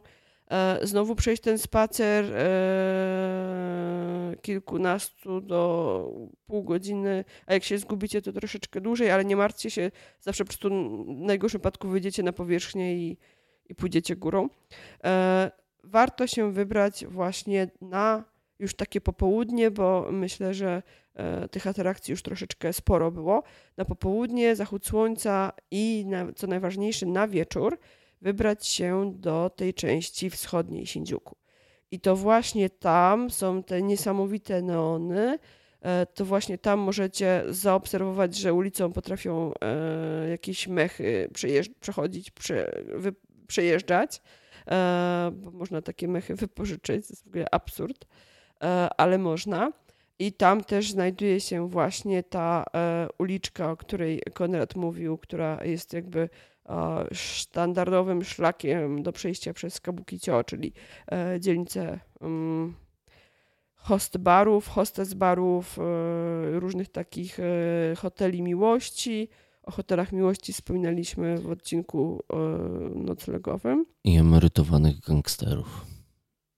znowu 0.82 1.14
przejść 1.14 1.42
ten 1.42 1.58
spacer 1.58 2.24
e, 2.34 4.36
kilkunastu 4.42 5.40
do 5.40 6.12
pół 6.46 6.62
godziny, 6.62 7.24
a 7.46 7.54
jak 7.54 7.64
się 7.64 7.78
zgubicie, 7.78 8.22
to 8.22 8.32
troszeczkę 8.32 8.80
dłużej, 8.80 9.10
ale 9.10 9.24
nie 9.24 9.36
martwcie 9.36 9.70
się, 9.70 9.90
zawsze 10.20 10.44
po 10.44 10.48
prostu 10.48 10.68
w 10.68 11.08
najgorszym 11.08 11.58
wypadku 11.58 11.88
wyjdziecie 11.88 12.22
na 12.22 12.32
powierzchnię 12.32 12.94
i, 12.94 13.18
i 13.68 13.74
pójdziecie 13.74 14.16
górą. 14.16 14.48
E, 15.04 15.50
warto 15.84 16.26
się 16.26 16.52
wybrać 16.52 17.06
właśnie 17.06 17.70
na 17.80 18.24
już 18.58 18.74
takie 18.74 19.00
popołudnie, 19.00 19.70
bo 19.70 20.08
myślę, 20.12 20.54
że 20.54 20.82
tych 21.50 21.66
atrakcji 21.66 22.12
już 22.12 22.22
troszeczkę 22.22 22.72
sporo 22.72 23.10
było. 23.10 23.42
Na 23.76 23.84
popołudnie, 23.84 24.56
zachód 24.56 24.86
słońca 24.86 25.52
i 25.70 26.04
na, 26.06 26.32
co 26.32 26.46
najważniejsze 26.46 27.06
na 27.06 27.28
wieczór 27.28 27.78
wybrać 28.20 28.66
się 28.66 29.12
do 29.16 29.50
tej 29.56 29.74
części 29.74 30.30
wschodniej 30.30 30.86
Shinjuku. 30.86 31.36
I 31.90 32.00
to 32.00 32.16
właśnie 32.16 32.70
tam 32.70 33.30
są 33.30 33.62
te 33.62 33.82
niesamowite 33.82 34.62
neony. 34.62 35.38
E, 35.82 36.06
to 36.06 36.24
właśnie 36.24 36.58
tam 36.58 36.78
możecie 36.80 37.44
zaobserwować, 37.48 38.36
że 38.36 38.54
ulicą 38.54 38.92
potrafią 38.92 39.52
e, 39.60 40.28
jakieś 40.28 40.68
mechy 40.68 41.30
przechodzić, 41.80 42.30
prze, 42.30 42.82
wy, 42.94 43.14
przejeżdżać, 43.46 44.22
e, 44.70 45.30
bo 45.34 45.50
można 45.50 45.82
takie 45.82 46.08
mechy 46.08 46.34
wypożyczyć. 46.34 47.06
To 47.06 47.12
jest 47.12 47.24
w 47.24 47.28
ogóle 47.28 47.46
absurd, 47.50 48.06
ale 48.96 49.18
można. 49.18 49.72
I 50.20 50.32
tam 50.32 50.64
też 50.64 50.90
znajduje 50.90 51.40
się 51.40 51.68
właśnie 51.68 52.22
ta 52.22 52.64
e, 52.74 53.08
uliczka, 53.18 53.70
o 53.70 53.76
której 53.76 54.22
Konrad 54.34 54.76
mówił, 54.76 55.18
która 55.18 55.64
jest 55.64 55.92
jakby 55.92 56.28
e, 56.68 57.06
standardowym 57.14 58.24
szlakiem 58.24 59.02
do 59.02 59.12
przejścia 59.12 59.52
przez 59.52 59.80
Kabukicio, 59.80 60.44
czyli 60.44 60.72
e, 61.12 61.40
dzielnicę 61.40 62.00
um, 62.20 62.74
host 63.74 64.18
barów, 64.18 64.68
hostes 64.68 65.14
barów, 65.14 65.78
e, 65.78 66.60
różnych 66.60 66.88
takich 66.88 67.40
e, 67.40 67.44
hoteli 67.96 68.42
miłości. 68.42 69.28
O 69.62 69.70
hotelach 69.70 70.12
miłości 70.12 70.52
wspominaliśmy 70.52 71.38
w 71.38 71.50
odcinku 71.50 72.22
e, 72.32 72.36
noclegowym. 72.94 73.86
I 74.04 74.16
emerytowanych 74.16 75.00
gangsterów. 75.00 75.86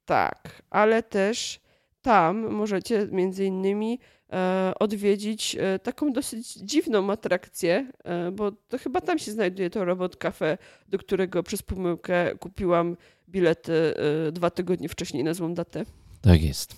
Tak, 0.04 0.62
ale 0.70 1.02
też 1.02 1.62
tam 2.02 2.50
możecie 2.50 3.08
między 3.10 3.44
innymi 3.44 3.98
e, 4.32 4.72
odwiedzić 4.80 5.56
e, 5.60 5.78
taką 5.78 6.12
dosyć 6.12 6.54
dziwną 6.54 7.10
atrakcję, 7.10 7.92
e, 8.04 8.30
bo 8.30 8.52
to 8.52 8.78
chyba 8.78 9.00
tam 9.00 9.18
się 9.18 9.32
znajduje 9.32 9.70
to 9.70 9.84
Robot 9.84 10.16
Cafe, 10.16 10.58
do 10.88 10.98
którego 10.98 11.42
przez 11.42 11.62
pomyłkę 11.62 12.38
kupiłam 12.38 12.96
bilety 13.28 13.94
dwa 14.32 14.50
tygodnie 14.50 14.88
wcześniej 14.88 15.24
na 15.24 15.34
złą 15.34 15.54
datę. 15.54 15.84
Tak 16.20 16.42
jest. 16.42 16.76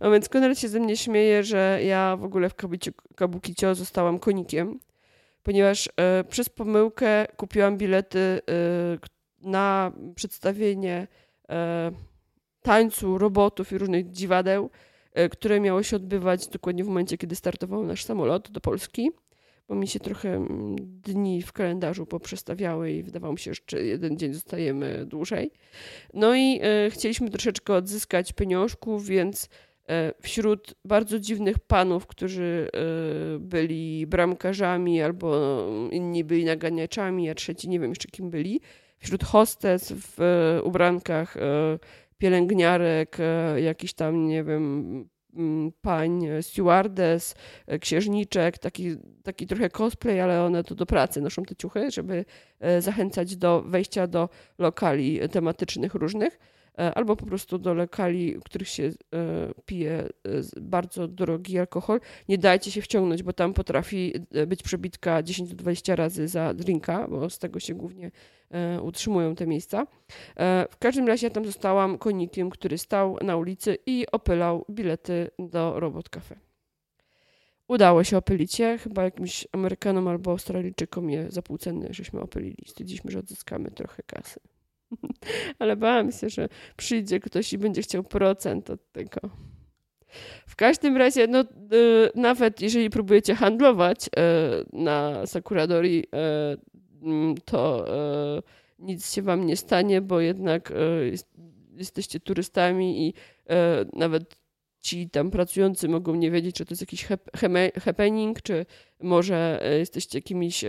No 0.00 0.10
więc 0.10 0.28
Konrad 0.28 0.58
się 0.58 0.68
ze 0.68 0.80
mnie 0.80 0.96
śmieje, 0.96 1.44
że 1.44 1.80
ja 1.84 2.16
w 2.16 2.24
ogóle 2.24 2.50
w 2.50 2.54
Kabukicio 3.16 3.74
zostałam 3.74 4.18
konikiem, 4.18 4.80
ponieważ 5.42 5.88
przez 6.28 6.48
pomyłkę 6.48 7.26
kupiłam 7.36 7.78
bilety 7.78 8.40
na 9.40 9.92
przedstawienie 10.14 11.06
tańcu 12.66 13.18
robotów 13.18 13.72
i 13.72 13.78
różnych 13.78 14.10
dziwadeł, 14.10 14.70
e, 15.12 15.28
które 15.28 15.60
miało 15.60 15.82
się 15.82 15.96
odbywać 15.96 16.48
dokładnie 16.48 16.84
w 16.84 16.86
momencie, 16.86 17.18
kiedy 17.18 17.36
startował 17.36 17.86
nasz 17.86 18.04
samolot 18.04 18.50
do 18.50 18.60
Polski, 18.60 19.10
bo 19.68 19.74
mi 19.74 19.88
się 19.88 20.00
trochę 20.00 20.34
mm, 20.34 20.76
dni 20.80 21.42
w 21.42 21.52
kalendarzu 21.52 22.06
poprzestawiały 22.06 22.92
i 22.92 23.02
wydawało 23.02 23.32
mi 23.32 23.38
się, 23.38 23.44
że 23.44 23.50
jeszcze 23.50 23.82
jeden 23.82 24.18
dzień 24.18 24.34
zostajemy 24.34 25.06
dłużej. 25.06 25.50
No 26.14 26.34
i 26.34 26.60
e, 26.62 26.90
chcieliśmy 26.90 27.30
troszeczkę 27.30 27.74
odzyskać 27.74 28.32
pieniążków, 28.32 29.06
więc 29.06 29.48
e, 29.88 30.12
wśród 30.22 30.74
bardzo 30.84 31.18
dziwnych 31.18 31.58
panów, 31.58 32.06
którzy 32.06 32.70
byli 33.40 34.06
bramkarzami 34.06 35.02
albo 35.02 35.60
inni 35.90 36.24
byli 36.24 36.44
naganiaczami, 36.44 37.30
a 37.30 37.34
trzeci 37.34 37.68
nie 37.68 37.80
wiem 37.80 37.90
jeszcze 37.90 38.08
kim 38.08 38.30
byli, 38.30 38.60
wśród 38.98 39.24
hostes 39.24 39.92
w 39.96 40.18
ubrankach 40.64 41.36
pielęgniarek, 42.18 43.16
e, 43.20 43.60
jakiś 43.60 43.94
tam, 43.94 44.26
nie 44.26 44.44
wiem, 44.44 45.08
mm, 45.34 45.72
pań 45.80 46.26
stewardess, 46.40 47.34
e, 47.66 47.78
księżniczek, 47.78 48.58
taki, 48.58 48.96
taki 49.22 49.46
trochę 49.46 49.70
cosplay, 49.70 50.20
ale 50.20 50.42
one 50.42 50.64
to 50.64 50.74
do 50.74 50.86
pracy 50.86 51.20
noszą 51.20 51.42
te 51.42 51.56
ciuchy, 51.56 51.90
żeby 51.90 52.24
e, 52.60 52.82
zachęcać 52.82 53.36
do 53.36 53.62
wejścia 53.62 54.06
do 54.06 54.28
lokali 54.58 55.20
tematycznych 55.28 55.94
różnych, 55.94 56.38
albo 56.76 57.16
po 57.16 57.26
prostu 57.26 57.58
do 57.58 57.74
lokali, 57.74 58.38
w 58.38 58.42
których 58.42 58.68
się 58.68 58.82
e, 58.84 58.92
pije 59.66 59.92
e, 59.92 60.08
bardzo 60.60 61.08
drogi 61.08 61.58
alkohol. 61.58 62.00
Nie 62.28 62.38
dajcie 62.38 62.70
się 62.70 62.82
wciągnąć, 62.82 63.22
bo 63.22 63.32
tam 63.32 63.54
potrafi 63.54 64.12
e, 64.32 64.46
być 64.46 64.62
przebitka 64.62 65.22
10-20 65.22 65.94
razy 65.94 66.28
za 66.28 66.54
drinka, 66.54 67.08
bo 67.08 67.30
z 67.30 67.38
tego 67.38 67.60
się 67.60 67.74
głównie 67.74 68.10
e, 68.50 68.82
utrzymują 68.82 69.34
te 69.34 69.46
miejsca. 69.46 69.86
E, 70.36 70.66
W 70.70 70.76
każdym 70.78 71.08
razie 71.08 71.26
ja 71.26 71.30
tam 71.30 71.44
zostałam 71.44 71.98
konikiem, 71.98 72.50
który 72.50 72.78
stał 72.78 73.18
na 73.22 73.36
ulicy 73.36 73.78
i 73.86 74.06
opylał 74.12 74.64
bilety 74.70 75.30
do 75.38 75.80
Robot 75.80 76.08
Cafe. 76.08 76.36
Udało 77.68 78.04
się 78.04 78.16
opylić 78.16 78.58
je, 78.58 78.78
chyba 78.78 79.02
jakimś 79.02 79.46
Amerykanom 79.52 80.08
albo 80.08 80.30
Australijczykom 80.30 81.10
je 81.10 81.30
za 81.30 81.42
pół 81.42 81.58
ceny, 81.58 81.88
żeśmy 81.90 82.20
opylili. 82.20 82.64
Stwierdziliśmy, 82.66 83.10
że 83.10 83.18
odzyskamy 83.18 83.70
trochę 83.70 84.02
kasy. 84.02 84.40
Ale 85.58 85.76
bałam 85.76 86.12
się, 86.12 86.28
że 86.28 86.48
przyjdzie 86.76 87.20
ktoś 87.20 87.52
i 87.52 87.58
będzie 87.58 87.82
chciał 87.82 88.02
procent 88.02 88.70
od 88.70 88.92
tego. 88.92 89.20
W 90.46 90.56
każdym 90.56 90.96
razie, 90.96 91.26
no, 91.26 91.40
y, 91.40 91.44
nawet 92.14 92.60
jeżeli 92.60 92.90
próbujecie 92.90 93.34
handlować 93.34 94.06
y, 94.06 94.10
na 94.72 95.26
Sakuradori, 95.26 95.98
y, 95.98 97.06
mm, 97.06 97.34
to 97.44 97.86
nic 98.78 99.14
się 99.14 99.22
wam 99.22 99.46
nie 99.46 99.56
stanie, 99.56 100.00
bo 100.00 100.20
jednak 100.20 100.72
jest, 101.10 101.28
jesteście 101.76 102.20
turystami 102.20 103.06
i 103.06 103.14
nawet 103.92 104.36
ci 104.80 105.10
tam 105.10 105.30
pracujący 105.30 105.88
mogą 105.88 106.14
nie 106.14 106.30
wiedzieć, 106.30 106.56
czy 106.56 106.64
to 106.64 106.72
jest 106.72 106.82
jakiś 106.82 107.06
happening, 107.84 108.42
czy 108.42 108.66
może 109.00 109.60
jesteście 109.78 110.18
jakimiś 110.18 110.64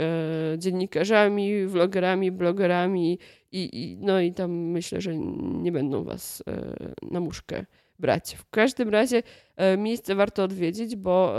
dziennikarzami, 0.58 1.66
vlogerami, 1.66 2.32
blogerami 2.32 3.20
i, 3.58 3.70
i, 3.84 3.98
no 3.98 4.20
i 4.22 4.34
tam 4.34 4.52
myślę, 4.52 5.02
że 5.02 5.18
nie 5.62 5.72
będą 5.72 6.04
was 6.04 6.44
e, 6.48 6.76
na 7.12 7.20
muszkę 7.20 7.66
brać. 8.00 8.36
W 8.36 8.50
każdym 8.50 8.90
razie 8.90 9.24
e, 9.56 9.78
miejsce 9.78 10.16
warto 10.16 10.44
odwiedzić, 10.44 10.96
bo 10.96 11.34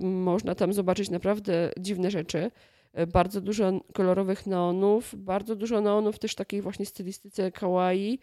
e, 0.00 0.04
można 0.06 0.54
tam 0.54 0.72
zobaczyć 0.72 1.10
naprawdę 1.10 1.70
dziwne 1.78 2.10
rzeczy. 2.10 2.50
Bardzo 3.12 3.40
dużo 3.40 3.80
kolorowych 3.92 4.46
neonów, 4.46 5.14
bardzo 5.16 5.56
dużo 5.56 5.80
neonów 5.80 6.18
też 6.18 6.34
takiej 6.34 6.62
właśnie 6.62 6.86
stylistyce 6.86 7.52
kawaii. 7.52 8.20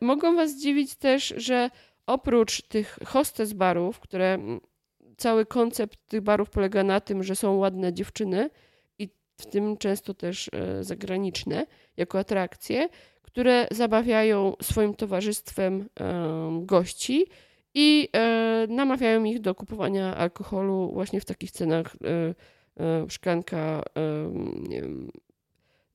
Mogą 0.00 0.36
was 0.36 0.50
zdziwić 0.50 0.94
też, 0.94 1.34
że 1.36 1.70
oprócz 2.06 2.62
tych 2.62 2.98
hostes 3.06 3.52
barów, 3.52 4.00
które 4.00 4.38
cały 5.16 5.46
koncept 5.46 6.08
tych 6.08 6.20
barów 6.20 6.50
polega 6.50 6.82
na 6.82 7.00
tym, 7.00 7.22
że 7.22 7.36
są 7.36 7.56
ładne 7.56 7.92
dziewczyny 7.92 8.50
w 9.42 9.46
tym 9.46 9.76
często 9.76 10.14
też 10.14 10.50
e, 10.52 10.84
zagraniczne 10.84 11.66
jako 11.96 12.18
atrakcje, 12.18 12.88
które 13.22 13.66
zabawiają 13.70 14.54
swoim 14.62 14.94
towarzystwem 14.94 15.88
em, 15.94 16.66
gości 16.66 17.26
i 17.74 18.08
e, 18.12 18.66
namawiają 18.68 19.24
ich 19.24 19.40
do 19.40 19.54
kupowania 19.54 20.16
alkoholu 20.16 20.90
właśnie 20.92 21.20
w 21.20 21.24
takich 21.24 21.50
cenach 21.50 21.96
e, 22.04 22.34
szklanka 23.08 23.82
wiem, 24.70 25.10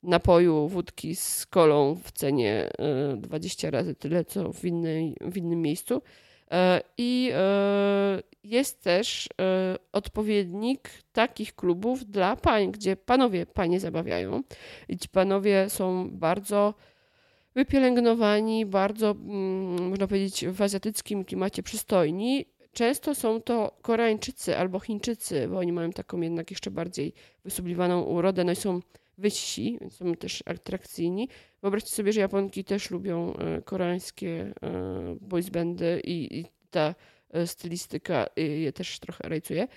napoju, 0.02 0.68
wódki 0.68 1.16
z 1.16 1.46
kolą 1.46 1.94
w 2.04 2.12
cenie 2.12 2.70
e, 2.78 3.16
20 3.16 3.70
razy 3.70 3.94
tyle, 3.94 4.24
co 4.24 4.52
w, 4.52 4.64
innej, 4.64 5.16
w 5.20 5.36
innym 5.36 5.62
miejscu. 5.62 6.02
E, 6.50 6.80
I 6.98 7.30
e, 7.34 8.22
jest 8.44 8.82
też 8.82 9.28
e, 9.40 9.76
odpowiednik 9.92 10.90
takich 11.12 11.54
klubów 11.54 12.04
dla 12.04 12.36
pań, 12.36 12.72
gdzie 12.72 12.96
panowie 12.96 13.46
panie 13.46 13.80
zabawiają. 13.80 14.42
I 14.88 14.98
ci 14.98 15.08
panowie 15.08 15.70
są 15.70 16.10
bardzo 16.10 16.74
wypielęgnowani, 17.54 18.66
bardzo, 18.66 19.10
mm, 19.10 19.88
można 19.88 20.06
powiedzieć, 20.06 20.46
w 20.46 20.62
azjatyckim 20.62 21.24
klimacie 21.24 21.62
przystojni. 21.62 22.46
Często 22.72 23.14
są 23.14 23.42
to 23.42 23.78
Koreańczycy 23.82 24.56
albo 24.56 24.80
Chińczycy, 24.80 25.48
bo 25.48 25.58
oni 25.58 25.72
mają 25.72 25.92
taką 25.92 26.20
jednak 26.20 26.50
jeszcze 26.50 26.70
bardziej 26.70 27.12
wysublimowaną 27.44 28.02
urodę, 28.02 28.44
no 28.44 28.52
i 28.52 28.56
są 28.56 28.80
wyżsi, 29.18 29.78
więc 29.80 29.96
są 29.96 30.14
też 30.14 30.42
atrakcyjni. 30.46 31.28
Wyobraźcie 31.62 31.90
sobie, 31.90 32.12
że 32.12 32.20
Japonki 32.20 32.64
też 32.64 32.90
lubią 32.90 33.34
e, 33.34 33.62
koreańskie 33.62 34.52
e, 34.62 35.16
boys 35.20 35.50
i, 36.04 36.38
i 36.38 36.44
ta 36.70 36.94
e, 37.30 37.46
stylistyka 37.46 38.26
e, 38.36 38.42
je 38.42 38.72
też 38.72 38.98
trochę 38.98 39.28
rajcuje. 39.28 39.68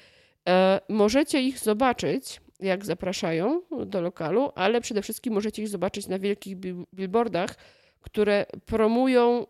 Możecie 0.89 1.41
ich 1.41 1.59
zobaczyć, 1.59 2.41
jak 2.59 2.85
zapraszają 2.85 3.61
do 3.85 4.01
lokalu, 4.01 4.51
ale 4.55 4.81
przede 4.81 5.01
wszystkim 5.01 5.33
możecie 5.33 5.61
ich 5.61 5.67
zobaczyć 5.67 6.07
na 6.07 6.19
wielkich 6.19 6.57
bil- 6.57 6.85
billboardach, 6.93 7.55
które 7.99 8.45
promują 8.65 9.47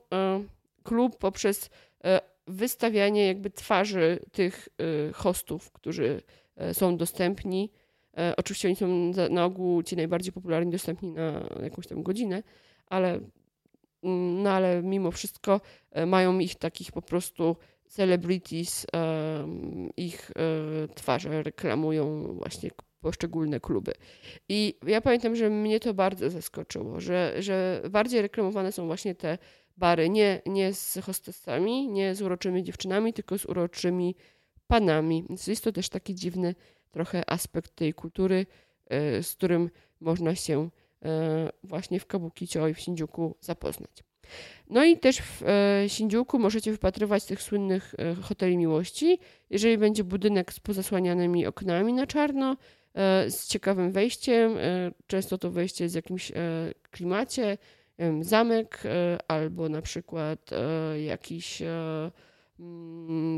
klub 0.84 1.18
poprzez 1.18 1.69
wystawianie 2.47 3.27
jakby 3.27 3.49
twarzy 3.49 4.19
tych 4.31 4.69
hostów, 5.13 5.72
którzy 5.72 6.22
są 6.73 6.97
dostępni. 6.97 7.72
E, 8.17 8.33
Oczywiście 8.38 8.67
oni 8.67 8.75
są 8.75 9.11
na 9.29 9.45
ogół 9.45 9.83
ci 9.83 9.95
najbardziej 9.95 10.33
popularni 10.33 10.71
dostępni 10.71 11.11
na 11.11 11.43
jakąś 11.63 11.88
tam 11.88 12.03
godzinę, 12.03 12.43
ale, 12.88 13.19
mm, 14.03 14.43
no 14.43 14.49
ale 14.49 14.83
mimo 14.83 15.11
wszystko 15.11 15.61
e, 15.91 16.05
mają 16.05 16.39
ich 16.39 16.55
takich 16.55 16.91
po 16.91 17.01
prostu 17.01 17.55
celebrities, 17.88 18.85
em, 18.93 19.89
ich 19.97 20.31
e, 20.31 20.88
twarze 20.88 21.43
reklamują 21.43 22.23
właśnie 22.33 22.69
poszczególne 23.01 23.59
kluby. 23.59 23.93
I 24.49 24.77
ja 24.88 25.01
pamiętam, 25.01 25.35
że 25.35 25.49
mnie 25.49 25.79
to 25.79 25.93
bardzo 25.93 26.29
zaskoczyło, 26.29 26.99
że, 26.99 27.35
że 27.39 27.81
bardziej 27.89 28.21
reklamowane 28.21 28.71
są 28.71 28.85
właśnie 28.85 29.15
te 29.15 29.38
bary, 29.77 30.09
nie, 30.09 30.41
nie 30.45 30.73
z 30.73 30.99
hostessami, 31.03 31.88
nie 31.88 32.15
z 32.15 32.21
uroczymi 32.21 32.63
dziewczynami, 32.63 33.13
tylko 33.13 33.38
z 33.38 33.45
uroczymi 33.45 34.15
panami. 34.67 35.25
Więc 35.29 35.47
jest 35.47 35.63
to 35.63 35.71
też 35.71 35.89
taki 35.89 36.15
dziwny 36.15 36.55
trochę 36.91 37.30
aspekt 37.30 37.76
tej 37.76 37.93
kultury, 37.93 38.45
e, 38.89 39.23
z 39.23 39.35
którym 39.35 39.69
można 39.99 40.35
się 40.35 40.69
e, 41.05 41.49
właśnie 41.63 41.99
w 41.99 42.05
Kabukicho 42.05 42.68
i 42.68 42.73
w 42.73 42.80
Shinjuku 42.80 43.35
zapoznać. 43.41 44.03
No 44.69 44.84
i 44.85 44.97
też 44.97 45.18
w 45.22 45.43
e, 45.43 45.89
Shinjuku 45.89 46.39
możecie 46.39 46.72
wypatrywać 46.72 47.26
tych 47.26 47.41
słynnych 47.41 47.95
hoteli 48.22 48.57
miłości. 48.57 49.19
Jeżeli 49.49 49.77
będzie 49.77 50.03
budynek 50.03 50.53
z 50.53 50.59
pozasłanianymi 50.59 51.45
oknami 51.45 51.93
na 51.93 52.07
czarno, 52.07 52.57
z 53.30 53.47
ciekawym 53.47 53.91
wejściem, 53.91 54.57
często 55.07 55.38
to 55.38 55.51
wejście 55.51 55.84
jest 55.84 55.93
w 55.93 55.95
jakimś 55.95 56.31
klimacie, 56.91 57.57
zamek 58.22 58.84
albo 59.27 59.69
na 59.69 59.81
przykład 59.81 60.49
jakiś 61.05 61.61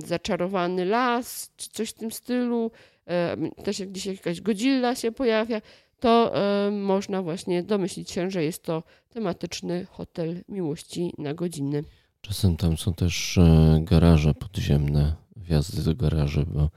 zaczarowany 0.06 0.86
las, 0.86 1.52
czy 1.58 1.70
coś 1.70 1.90
w 1.90 1.94
tym 1.94 2.12
stylu, 2.12 2.72
e, 3.08 3.38
też 3.64 3.80
jak 3.80 3.90
gdzieś 3.90 4.06
jakaś 4.06 4.42
godzilla 4.42 4.96
się 4.96 5.12
pojawia, 5.12 5.62
to 6.00 6.36
e, 6.36 6.72
można 6.72 7.22
właśnie 7.22 7.64
domyślić 7.64 8.12
się, 8.12 8.32
że 8.32 8.44
jest 8.44 8.64
to 8.64 8.84
tematyczny 9.10 9.86
hotel 9.86 10.44
miłości 10.50 11.14
na 11.18 11.34
godziny. 11.34 11.84
Czasem 12.22 12.58
tam 12.58 12.78
są 12.78 12.94
też 12.94 13.38
e, 13.38 13.80
garaże 13.82 14.34
podziemne, 14.34 15.16
wjazdy 15.36 15.84
do 15.84 15.96
garaży, 15.96 16.46
bo 16.46 16.70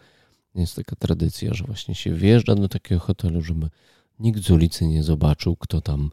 jest 0.55 0.77
taka 0.77 0.97
tradycja, 0.97 1.55
że 1.55 1.65
właśnie 1.65 1.95
się 1.95 2.15
wjeżdża 2.15 2.55
do 2.55 2.69
takiego 2.69 3.01
hotelu, 3.01 3.43
żeby 3.43 3.69
nikt 4.19 4.41
z 4.41 4.51
ulicy 4.51 4.87
nie 4.87 5.03
zobaczył, 5.03 5.57
kto 5.57 5.81
tam 5.81 6.11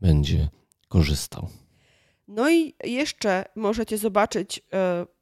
będzie 0.00 0.48
korzystał. 0.88 1.48
No 2.28 2.50
i 2.50 2.74
jeszcze 2.84 3.44
możecie 3.56 3.98
zobaczyć 3.98 4.62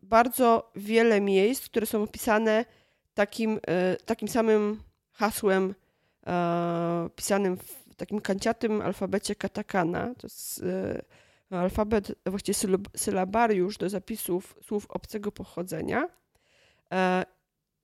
bardzo 0.04 0.70
wiele 0.76 1.20
miejsc, 1.20 1.64
które 1.64 1.86
są 1.86 2.02
opisane 2.02 2.64
takim, 3.14 3.60
e, 3.66 3.96
takim 3.96 4.28
samym 4.28 4.82
hasłem 5.12 5.74
e, 6.26 7.08
pisanym 7.16 7.56
w 7.56 7.94
takim 7.96 8.20
kanciatym 8.20 8.80
alfabecie 8.80 9.34
katakana. 9.34 10.14
To 10.14 10.26
jest 10.26 10.62
e, 10.62 11.56
alfabet, 11.56 12.12
właściwie 12.26 12.54
sylab- 12.58 12.96
sylabariusz 12.96 13.78
do 13.78 13.88
zapisów 13.88 14.56
słów 14.62 14.86
obcego 14.88 15.32
pochodzenia. 15.32 16.08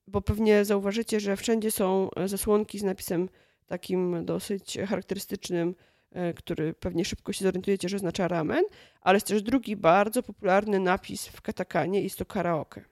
Bo 0.06 0.20
pewnie 0.20 0.64
zauważycie, 0.64 1.20
że 1.20 1.36
wszędzie 1.36 1.70
są 1.70 2.08
zasłonki 2.26 2.78
z 2.78 2.82
napisem 2.82 3.28
takim 3.66 4.24
dosyć 4.24 4.78
charakterystycznym, 4.88 5.74
który 6.36 6.74
pewnie 6.74 7.04
szybko 7.04 7.32
się 7.32 7.44
zorientujecie, 7.44 7.88
że 7.88 7.96
oznacza 7.96 8.28
ramen, 8.28 8.64
ale 9.00 9.16
jest 9.16 9.26
też 9.26 9.42
drugi 9.42 9.76
bardzo 9.76 10.22
popularny 10.22 10.78
napis 10.78 11.26
w 11.26 11.40
katakanie, 11.40 12.02
jest 12.02 12.18
to 12.18 12.24
karaoke. 12.24 12.84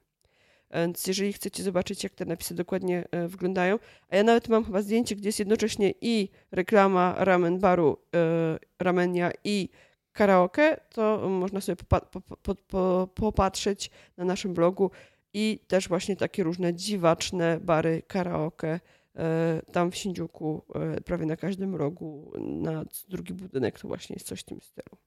Więc 0.74 1.06
jeżeli 1.06 1.32
chcecie 1.32 1.62
zobaczyć, 1.62 2.04
jak 2.04 2.14
te 2.14 2.24
napisy 2.24 2.54
dokładnie 2.54 3.04
e, 3.10 3.28
wyglądają, 3.28 3.78
a 4.08 4.16
ja 4.16 4.22
nawet 4.22 4.48
mam 4.48 4.64
chyba 4.64 4.82
zdjęcie, 4.82 5.16
gdzie 5.16 5.28
jest 5.28 5.38
jednocześnie 5.38 5.92
i 6.00 6.28
reklama 6.52 7.14
ramen 7.18 7.58
baru, 7.58 7.98
e, 8.14 8.58
ramenia 8.78 9.30
i 9.44 9.68
karaoke, 10.12 10.80
to 10.90 11.28
można 11.28 11.60
sobie 11.60 11.76
popa- 11.76 12.06
po, 12.06 12.20
po, 12.20 12.54
po, 12.54 13.08
popatrzeć 13.14 13.90
na 14.16 14.24
naszym 14.24 14.54
blogu 14.54 14.90
i 15.34 15.58
też 15.68 15.88
właśnie 15.88 16.16
takie 16.16 16.42
różne 16.42 16.74
dziwaczne 16.74 17.58
bary 17.60 18.02
karaoke. 18.06 18.80
E, 19.18 19.62
Tam 19.72 19.90
w 19.90 19.96
Shinjuku, 19.96 20.62
e, 20.74 21.00
prawie 21.00 21.26
na 21.26 21.36
każdym 21.36 21.76
rogu, 21.76 22.32
na 22.38 22.84
drugi 23.08 23.34
budynek, 23.34 23.80
to 23.80 23.88
właśnie 23.88 24.14
jest 24.14 24.26
coś 24.26 24.40
w 24.40 24.44
tym 24.44 24.60
stylu. 24.60 24.98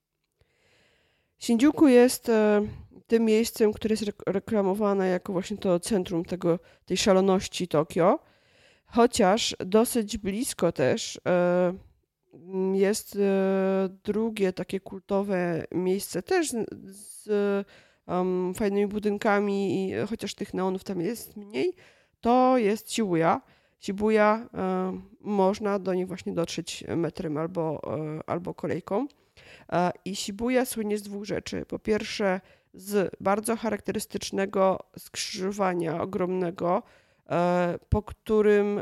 Shinjuku 1.39 1.87
jest 1.87 2.29
e, 2.29 2.61
tym 3.07 3.25
miejscem, 3.25 3.73
które 3.73 3.93
jest 3.93 4.03
rek- 4.03 4.31
reklamowane 4.31 5.07
jako 5.07 5.33
właśnie 5.33 5.57
to 5.57 5.79
centrum 5.79 6.25
tego, 6.25 6.59
tej 6.85 6.97
szaloności 6.97 7.67
Tokio, 7.67 8.19
chociaż 8.85 9.55
dosyć 9.65 10.17
blisko 10.17 10.71
też 10.71 11.21
jest 12.73 13.17
drugie 14.03 14.53
takie 14.53 14.79
kultowe 14.79 15.63
miejsce, 15.71 16.23
też 16.23 16.51
z, 16.83 17.29
fajnymi 18.55 18.87
budynkami, 18.87 19.91
chociaż 20.09 20.35
tych 20.35 20.53
neonów 20.53 20.83
tam 20.83 21.01
jest 21.01 21.37
mniej, 21.37 21.73
to 22.21 22.57
jest 22.57 22.93
Shibuya. 22.93 23.41
Shibuya, 23.81 24.47
e, 24.53 24.99
można 25.21 25.79
do 25.79 25.93
niej 25.93 26.05
właśnie 26.05 26.33
dotrzeć 26.33 26.83
metrem 26.95 27.37
albo, 27.37 27.81
e, 27.97 28.29
albo 28.29 28.53
kolejką. 28.53 29.07
E, 29.71 29.91
I 30.05 30.15
Shibuya 30.15 30.65
słynie 30.65 30.97
z 30.97 31.01
dwóch 31.01 31.25
rzeczy. 31.25 31.65
Po 31.65 31.79
pierwsze, 31.79 32.41
z 32.73 33.15
bardzo 33.19 33.55
charakterystycznego 33.55 34.79
skrzyżowania 34.97 36.01
ogromnego, 36.01 36.83
po 37.89 38.01
którym 38.01 38.81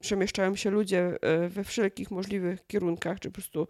przemieszczają 0.00 0.56
się 0.56 0.70
ludzie 0.70 1.18
we 1.48 1.64
wszelkich 1.64 2.10
możliwych 2.10 2.66
kierunkach, 2.66 3.20
czy 3.20 3.28
po 3.28 3.34
prostu 3.34 3.68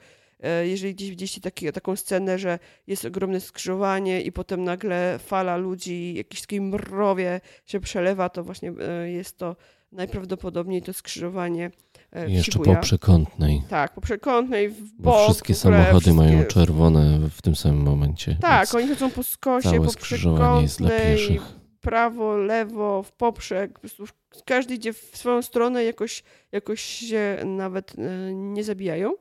jeżeli 0.62 0.94
gdzieś 0.94 1.10
widzieliście 1.10 1.40
taki, 1.40 1.72
taką 1.72 1.96
scenę, 1.96 2.38
że 2.38 2.58
jest 2.86 3.04
ogromne 3.04 3.40
skrzyżowanie 3.40 4.22
i 4.22 4.32
potem 4.32 4.64
nagle 4.64 5.18
fala 5.18 5.56
ludzi, 5.56 6.14
jakieś 6.14 6.40
takie 6.40 6.60
mrowie 6.60 7.40
się 7.66 7.80
przelewa, 7.80 8.28
to 8.28 8.44
właśnie 8.44 8.72
jest 9.04 9.38
to 9.38 9.56
najprawdopodobniej 9.92 10.82
to 10.82 10.92
skrzyżowanie 10.92 11.70
e, 12.10 12.26
w 12.26 12.30
I 12.30 12.34
jeszcze 12.34 12.52
Shibuya. 12.52 12.74
po 12.74 12.80
przekątnej. 12.82 13.62
Tak, 13.68 13.94
po 13.94 14.00
przekątnej, 14.00 14.68
w 14.68 14.92
Bo 14.94 15.10
bok, 15.10 15.24
wszystkie 15.24 15.54
w 15.54 15.60
ogóle 15.66 15.84
samochody 15.84 16.12
mają 16.12 16.30
wszystkie- 16.38 16.54
czerwone 16.54 17.18
w 17.30 17.42
tym 17.42 17.56
samym 17.56 17.82
momencie. 17.82 18.36
Tak, 18.40 18.74
oni 18.74 18.88
chodzą 18.88 19.10
po 19.10 19.22
skosie, 19.22 19.70
całe 19.70 19.84
po 19.84 19.90
skrzyżowanie 19.90 20.62
jest 20.62 20.78
dla 20.78 20.88
przekątnej, 20.88 21.16
pieszych. 21.16 21.42
prawo, 21.80 22.36
lewo, 22.36 23.02
w 23.02 23.12
poprzek. 23.12 23.80
Każdy 24.44 24.74
idzie 24.74 24.92
w 24.92 25.10
swoją 25.16 25.42
stronę, 25.42 25.84
jakoś, 25.84 26.22
jakoś 26.52 26.80
się 26.80 27.38
nawet 27.44 27.94
e, 27.98 28.34
nie 28.34 28.64
zabijają. 28.64 29.12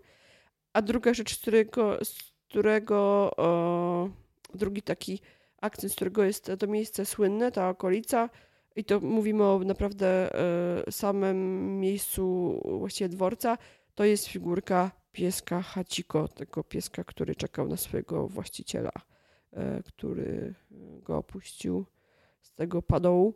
A 0.73 0.81
druga 0.81 1.13
rzecz, 1.13 1.35
z 1.35 1.39
którego, 1.41 1.97
z 2.05 2.17
którego 2.49 3.31
o, 3.37 4.09
drugi 4.55 4.81
taki 4.81 5.19
akcent, 5.61 5.91
z 5.93 5.95
którego 5.95 6.23
jest 6.23 6.51
to 6.59 6.67
miejsce 6.67 7.05
słynne, 7.05 7.51
ta 7.51 7.69
okolica, 7.69 8.29
i 8.75 8.83
to 8.83 8.99
mówimy 8.99 9.43
o 9.43 9.59
naprawdę 9.59 10.35
e, 10.87 10.91
samym 10.91 11.79
miejscu 11.79 12.59
właściwie 12.79 13.09
dworca, 13.09 13.57
to 13.95 14.05
jest 14.05 14.27
figurka 14.27 14.91
pieska 15.11 15.61
Hachiko, 15.61 16.27
tego 16.27 16.63
pieska, 16.63 17.03
który 17.03 17.35
czekał 17.35 17.67
na 17.67 17.77
swojego 17.77 18.27
właściciela, 18.27 18.91
e, 19.53 19.83
który 19.83 20.53
go 21.03 21.17
opuścił 21.17 21.85
z 22.41 22.53
tego 22.53 22.81
padołu. 22.81 23.33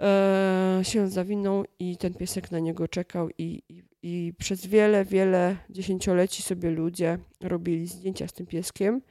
E, 0.00 0.80
się 0.82 1.08
zawinął 1.08 1.64
i 1.78 1.96
ten 1.96 2.14
piesek 2.14 2.50
na 2.50 2.58
niego 2.58 2.88
czekał 2.88 3.28
i, 3.38 3.62
i, 3.68 3.82
i 4.02 4.34
przez 4.38 4.66
wiele, 4.66 5.04
wiele 5.04 5.56
dziesięcioleci 5.70 6.42
sobie 6.42 6.70
ludzie 6.70 7.18
robili 7.40 7.86
zdjęcia 7.86 8.28
z 8.28 8.32
tym 8.32 8.46
pieskiem. 8.46 9.02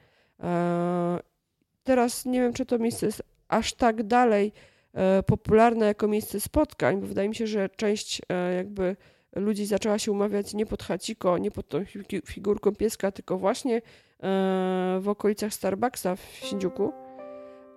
Teraz 1.84 2.26
nie 2.26 2.40
wiem, 2.40 2.52
czy 2.52 2.66
to 2.66 2.78
miejsce 2.78 3.06
jest 3.06 3.22
aż 3.48 3.74
tak 3.74 4.02
dalej 4.02 4.52
popularne 5.26 5.86
jako 5.86 6.08
miejsce 6.08 6.40
spotkań, 6.40 7.00
bo 7.00 7.06
wydaje 7.06 7.28
mi 7.28 7.34
się, 7.34 7.46
że 7.46 7.68
część 7.68 8.22
e, 8.28 8.54
jakby 8.54 8.96
ludzi 9.36 9.66
zaczęła 9.66 9.98
się 9.98 10.12
umawiać 10.12 10.54
nie 10.54 10.66
pod 10.66 10.82
Hachiko, 10.82 11.38
nie 11.38 11.50
pod 11.50 11.68
tą 11.68 11.78
fi- 11.84 12.22
figurką 12.26 12.74
pieska, 12.74 13.12
tylko 13.12 13.38
właśnie 13.38 13.76
e, 13.76 13.80
w 15.00 15.08
okolicach 15.08 15.54
Starbucksa 15.54 16.16
w 16.16 16.20
Shinjuku. 16.20 16.92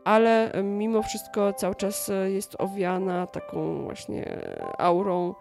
Ale 0.03 0.51
e, 0.51 0.63
mimo 0.63 1.03
wszystko 1.03 1.53
cały 1.53 1.75
czas 1.75 2.09
e, 2.09 2.31
jest 2.31 2.55
owiana 2.59 3.27
taką 3.27 3.83
właśnie 3.83 4.41
aurą 4.77 5.35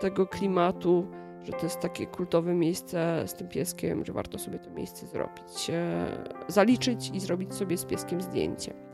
tego 0.00 0.26
klimatu, 0.26 1.06
że 1.44 1.52
to 1.52 1.62
jest 1.62 1.80
takie 1.80 2.06
kultowe 2.06 2.54
miejsce 2.54 3.22
z 3.26 3.34
tym 3.34 3.48
pieskiem, 3.48 4.04
że 4.04 4.12
warto 4.12 4.38
sobie 4.38 4.58
to 4.58 4.70
miejsce 4.70 5.06
zrobić, 5.06 5.70
e, 5.70 6.06
zaliczyć 6.48 7.10
i 7.14 7.20
zrobić 7.20 7.54
sobie 7.54 7.76
z 7.78 7.84
pieskiem 7.84 8.20
zdjęcie. 8.22 8.91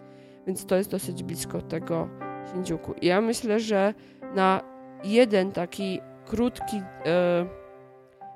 Więc 0.48 0.66
to 0.66 0.76
jest 0.76 0.90
dosyć 0.90 1.22
blisko 1.22 1.62
tego 1.62 2.08
Shinjuku. 2.50 2.92
I 2.92 3.06
ja 3.06 3.20
myślę, 3.20 3.60
że 3.60 3.94
na 4.34 4.60
jeden 5.04 5.52
taki 5.52 6.00
krótki 6.26 6.76
e, 6.76 7.46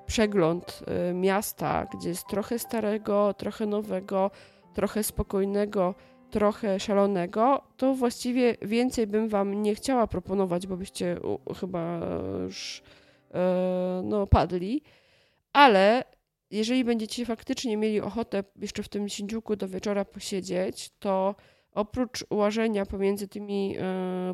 przegląd 0.07 0.83
e, 0.87 1.15
miasta, 1.15 1.87
gdzie 1.95 2.09
jest 2.09 2.27
trochę 2.27 2.59
starego, 2.59 3.35
trochę 3.35 3.67
nowego, 3.67 4.31
trochę 4.75 5.03
spokojnego, 5.03 5.95
trochę 6.31 6.81
szalonego, 6.81 7.63
to 7.77 7.95
właściwie 7.95 8.57
więcej 8.63 9.07
bym 9.07 9.29
Wam 9.29 9.63
nie 9.63 9.75
chciała 9.75 10.07
proponować, 10.07 10.67
bo 10.67 10.77
byście 10.77 11.21
u, 11.21 11.55
chyba 11.55 12.01
już 12.43 12.83
e, 13.35 14.01
no, 14.05 14.27
padli. 14.27 14.83
Ale 15.53 16.05
jeżeli 16.51 16.85
będziecie 16.85 17.27
faktycznie 17.27 17.77
mieli 17.77 18.01
ochotę 18.01 18.45
jeszcze 18.61 18.83
w 18.83 18.89
tym 18.89 19.09
Shinjuku 19.09 19.57
do 19.57 19.69
wieczora 19.69 20.05
posiedzieć, 20.05 20.91
to 20.99 21.35
oprócz 21.75 22.25
łażenia 22.31 22.87
pomiędzy 22.87 23.29
tymi 23.29 23.77
e, 23.79 23.83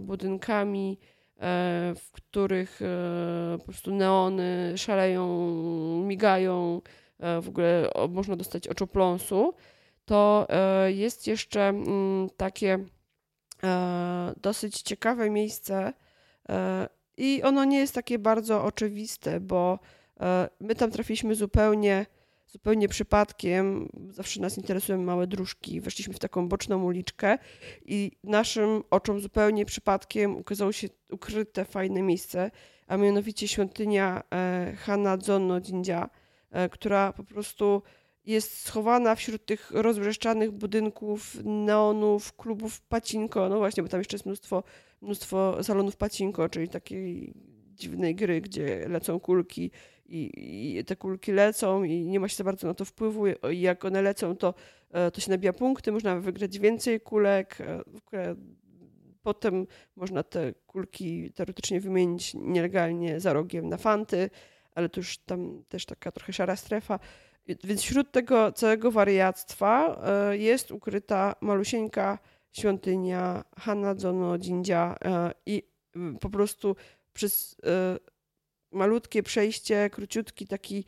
budynkami, 0.01 0.99
e, 1.01 1.95
w 1.97 2.11
których 2.13 2.83
e, 2.83 3.59
po 3.59 3.65
prostu 3.65 3.91
neony 3.91 4.73
szaleją, 4.77 5.37
migają, 6.07 6.81
w 7.43 7.49
ogóle 7.49 7.91
można 8.09 8.37
dostać 8.37 8.69
oczopląsu, 8.69 9.55
to 10.05 10.47
jest 10.87 11.27
jeszcze 11.27 11.69
mm, 11.69 12.31
takie 12.37 12.79
dosyć 14.37 14.83
ciekawe 14.83 15.31
miejsce 15.31 15.93
i 17.17 17.43
ono 17.43 17.65
nie 17.65 17.79
jest 17.79 17.95
takie 17.95 18.19
bardzo 18.19 18.65
oczywiste, 18.65 19.41
bo 19.41 19.79
my 20.61 20.75
tam 20.75 20.91
trafiliśmy 20.91 21.35
zupełnie, 21.35 22.07
zupełnie 22.49 22.89
przypadkiem, 22.89 23.89
zawsze 24.11 24.41
nas 24.41 24.59
interesują 24.59 25.03
małe 25.03 25.27
dróżki, 25.27 25.81
weszliśmy 25.81 26.15
w 26.15 26.19
taką 26.19 26.49
boczną 26.49 26.85
uliczkę 26.85 27.39
i 27.85 28.13
naszym 28.25 28.83
oczom 28.91 29.21
zupełnie 29.21 29.65
przypadkiem 29.65 30.37
ukazało 30.37 30.73
się 30.73 30.89
ukryte, 31.11 31.65
fajne 31.65 32.03
miejsce, 32.03 32.51
a 32.87 32.97
mianowicie 32.97 33.49
świątynia 33.49 34.23
e, 34.33 34.75
Hanazono 34.77 35.61
Jinja, 35.61 36.11
e, 36.51 36.69
która 36.69 37.13
po 37.13 37.25
prostu 37.25 37.83
jest 38.25 38.61
schowana 38.67 39.15
wśród 39.15 39.47
tych 39.47 39.71
rozbrzeszczanych 39.71 40.51
budynków, 40.51 41.37
neonów, 41.45 42.37
klubów 42.37 42.81
pacinko, 42.81 43.49
no 43.49 43.59
właśnie, 43.59 43.83
bo 43.83 43.89
tam 43.89 44.01
jeszcze 44.01 44.15
jest 44.15 44.27
mnóstwo, 44.27 44.63
mnóstwo 45.01 45.65
salonów 45.65 45.97
pacinko, 45.97 46.49
czyli 46.49 46.69
takiej 46.69 47.35
dziwnej 47.79 48.15
gry, 48.15 48.41
gdzie 48.41 48.89
lecą 48.89 49.21
kulki 49.21 49.71
i, 50.09 50.31
i, 50.79 50.85
te 50.85 50.97
kulki 50.97 51.33
lecą 51.33 51.85
i 51.85 52.07
nie 52.07 52.21
ma 52.21 52.29
się 52.29 52.37
za 52.37 52.45
bardzo 52.45 52.67
na 52.67 52.75
to 52.75 52.85
wpływu. 52.85 53.27
I 53.27 53.61
jak 53.61 53.85
one 53.85 54.03
lecą, 54.03 54.37
to, 54.37 54.55
e, 54.91 55.11
to 55.11 55.21
się 55.21 55.31
nabija 55.31 55.53
punkty, 55.53 55.93
można 55.93 56.21
wygrać 56.21 56.59
więcej 56.59 57.01
kulek. 57.01 57.59
E, 57.61 58.35
potem 59.23 59.67
można 59.97 60.23
te 60.23 60.55
kulki 60.67 61.33
teoretycznie 61.33 61.81
wymienić 61.81 62.35
nielegalnie 62.35 63.21
za 63.21 63.33
rogiem 63.33 63.69
na 63.69 63.77
fanty, 63.77 64.31
ale 64.75 64.89
to 64.89 65.01
już 65.01 65.19
tam 65.19 65.65
też 65.69 65.87
taka 65.87 66.13
trochę 66.13 66.33
szara 66.33 66.57
strefa. 66.57 66.99
Więc 67.65 67.83
wśród 67.83 68.13
tego 68.13 68.53
całego 68.53 68.91
wariactwa 68.91 70.01
e, 70.05 70.37
jest 70.37 70.71
ukryta 70.71 71.35
malusieńka 71.41 72.19
świątynia 72.53 73.45
Hanazono 73.59 74.39
Jinja 74.39 74.97
i 75.47 75.63
po 76.21 76.31
prostu 76.31 76.77
przez 77.19 77.57
malutkie 78.73 79.23
przejście, 79.23 79.91
króciutki 79.91 80.47
taki 80.47 80.85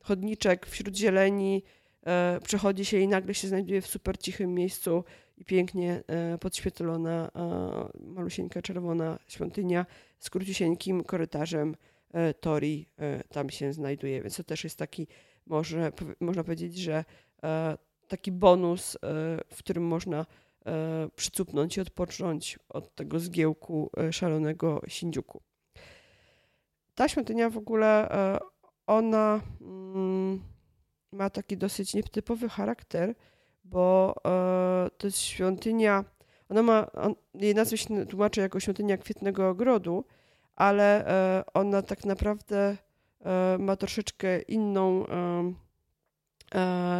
chodniczek 0.00 0.66
wśród 0.66 0.96
zieleni, 0.96 1.62
e, 2.06 2.40
przechodzi 2.44 2.84
się 2.84 2.98
i 2.98 3.08
nagle 3.08 3.34
się 3.34 3.48
znajduje 3.48 3.80
w 3.80 3.86
super 3.86 4.18
cichym 4.18 4.54
miejscu 4.54 5.04
i 5.38 5.44
pięknie 5.44 6.02
e, 6.06 6.38
podświetlona 6.38 7.30
e, 7.34 7.98
malusieńka 8.00 8.62
czerwona 8.62 9.18
świątynia 9.28 9.86
z 10.18 10.30
króciusieńkim 10.30 11.04
korytarzem 11.04 11.76
e, 12.12 12.34
Tori 12.34 12.86
e, 12.98 13.24
tam 13.24 13.50
się 13.50 13.72
znajduje, 13.72 14.22
więc 14.22 14.36
to 14.36 14.44
też 14.44 14.64
jest 14.64 14.78
taki, 14.78 15.06
może, 15.46 15.92
można 16.20 16.44
powiedzieć, 16.44 16.76
że 16.76 17.04
e, 17.42 17.78
taki 18.08 18.32
bonus, 18.32 18.98
w 19.52 19.58
którym 19.58 19.84
można 19.86 20.26
przycupnąć 21.16 21.76
i 21.76 21.80
odpocząć 21.80 22.58
od 22.68 22.94
tego 22.94 23.20
zgiełku 23.20 23.90
szalonego 24.10 24.82
Sindziuku. 24.88 25.42
Ta 27.00 27.08
świątynia 27.08 27.50
w 27.50 27.56
ogóle, 27.56 28.10
e, 28.10 28.38
ona 28.86 29.40
mm, 29.60 30.42
ma 31.12 31.30
taki 31.30 31.56
dosyć 31.56 31.94
nietypowy 31.94 32.48
charakter, 32.48 33.14
bo 33.64 34.14
e, 34.26 34.90
to 34.98 35.06
jest 35.06 35.18
świątynia, 35.18 36.04
ona 36.48 36.62
ma, 36.62 36.90
jej 37.34 37.54
nazwę 37.54 37.76
się 37.76 38.06
tłumaczy 38.06 38.40
jako 38.40 38.60
świątynia 38.60 38.98
kwietnego 38.98 39.48
ogrodu, 39.48 40.04
ale 40.56 41.06
e, 41.06 41.42
ona 41.54 41.82
tak 41.82 42.04
naprawdę 42.04 42.76
ma 43.58 43.76
troszeczkę 43.76 44.42
inną, 44.42 45.06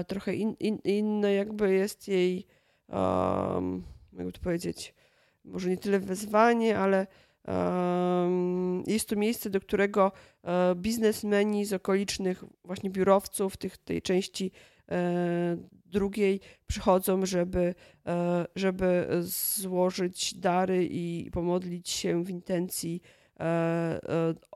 trochę 0.06 0.34
in, 0.34 0.54
in, 0.60 0.78
inne 0.84 1.34
jakby 1.34 1.74
jest 1.74 2.08
jej, 2.08 2.46
jakby 4.12 4.32
to 4.32 4.40
powiedzieć, 4.40 4.94
może 5.44 5.70
nie 5.70 5.76
tyle 5.76 6.00
wezwanie, 6.00 6.78
ale 6.78 7.06
jest 8.86 9.08
to 9.08 9.16
miejsce, 9.16 9.50
do 9.50 9.60
którego 9.60 10.12
e, 10.44 10.74
biznesmeni 10.74 11.64
z 11.64 11.72
okolicznych 11.72 12.44
właśnie 12.64 12.90
biurowców 12.90 13.56
tych, 13.56 13.78
tej 13.78 14.02
części 14.02 14.52
e, 14.90 15.56
drugiej 15.86 16.40
przychodzą, 16.66 17.26
żeby, 17.26 17.74
e, 18.06 18.46
żeby 18.56 19.08
złożyć 19.56 20.34
dary 20.34 20.88
i 20.90 21.30
pomodlić 21.32 21.88
się 21.88 22.24
w 22.24 22.30
intencji 22.30 23.00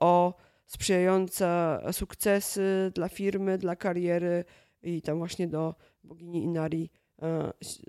o 0.01 0.35
sprzyjające 0.67 1.79
sukcesy 1.93 2.93
dla 2.95 3.09
firmy, 3.09 3.59
dla 3.59 3.77
kariery 3.77 4.45
i 4.83 5.03
tam 5.03 5.19
właśnie 5.19 5.49
do 5.49 5.75
bogini 6.05 6.43
Inari 6.43 6.91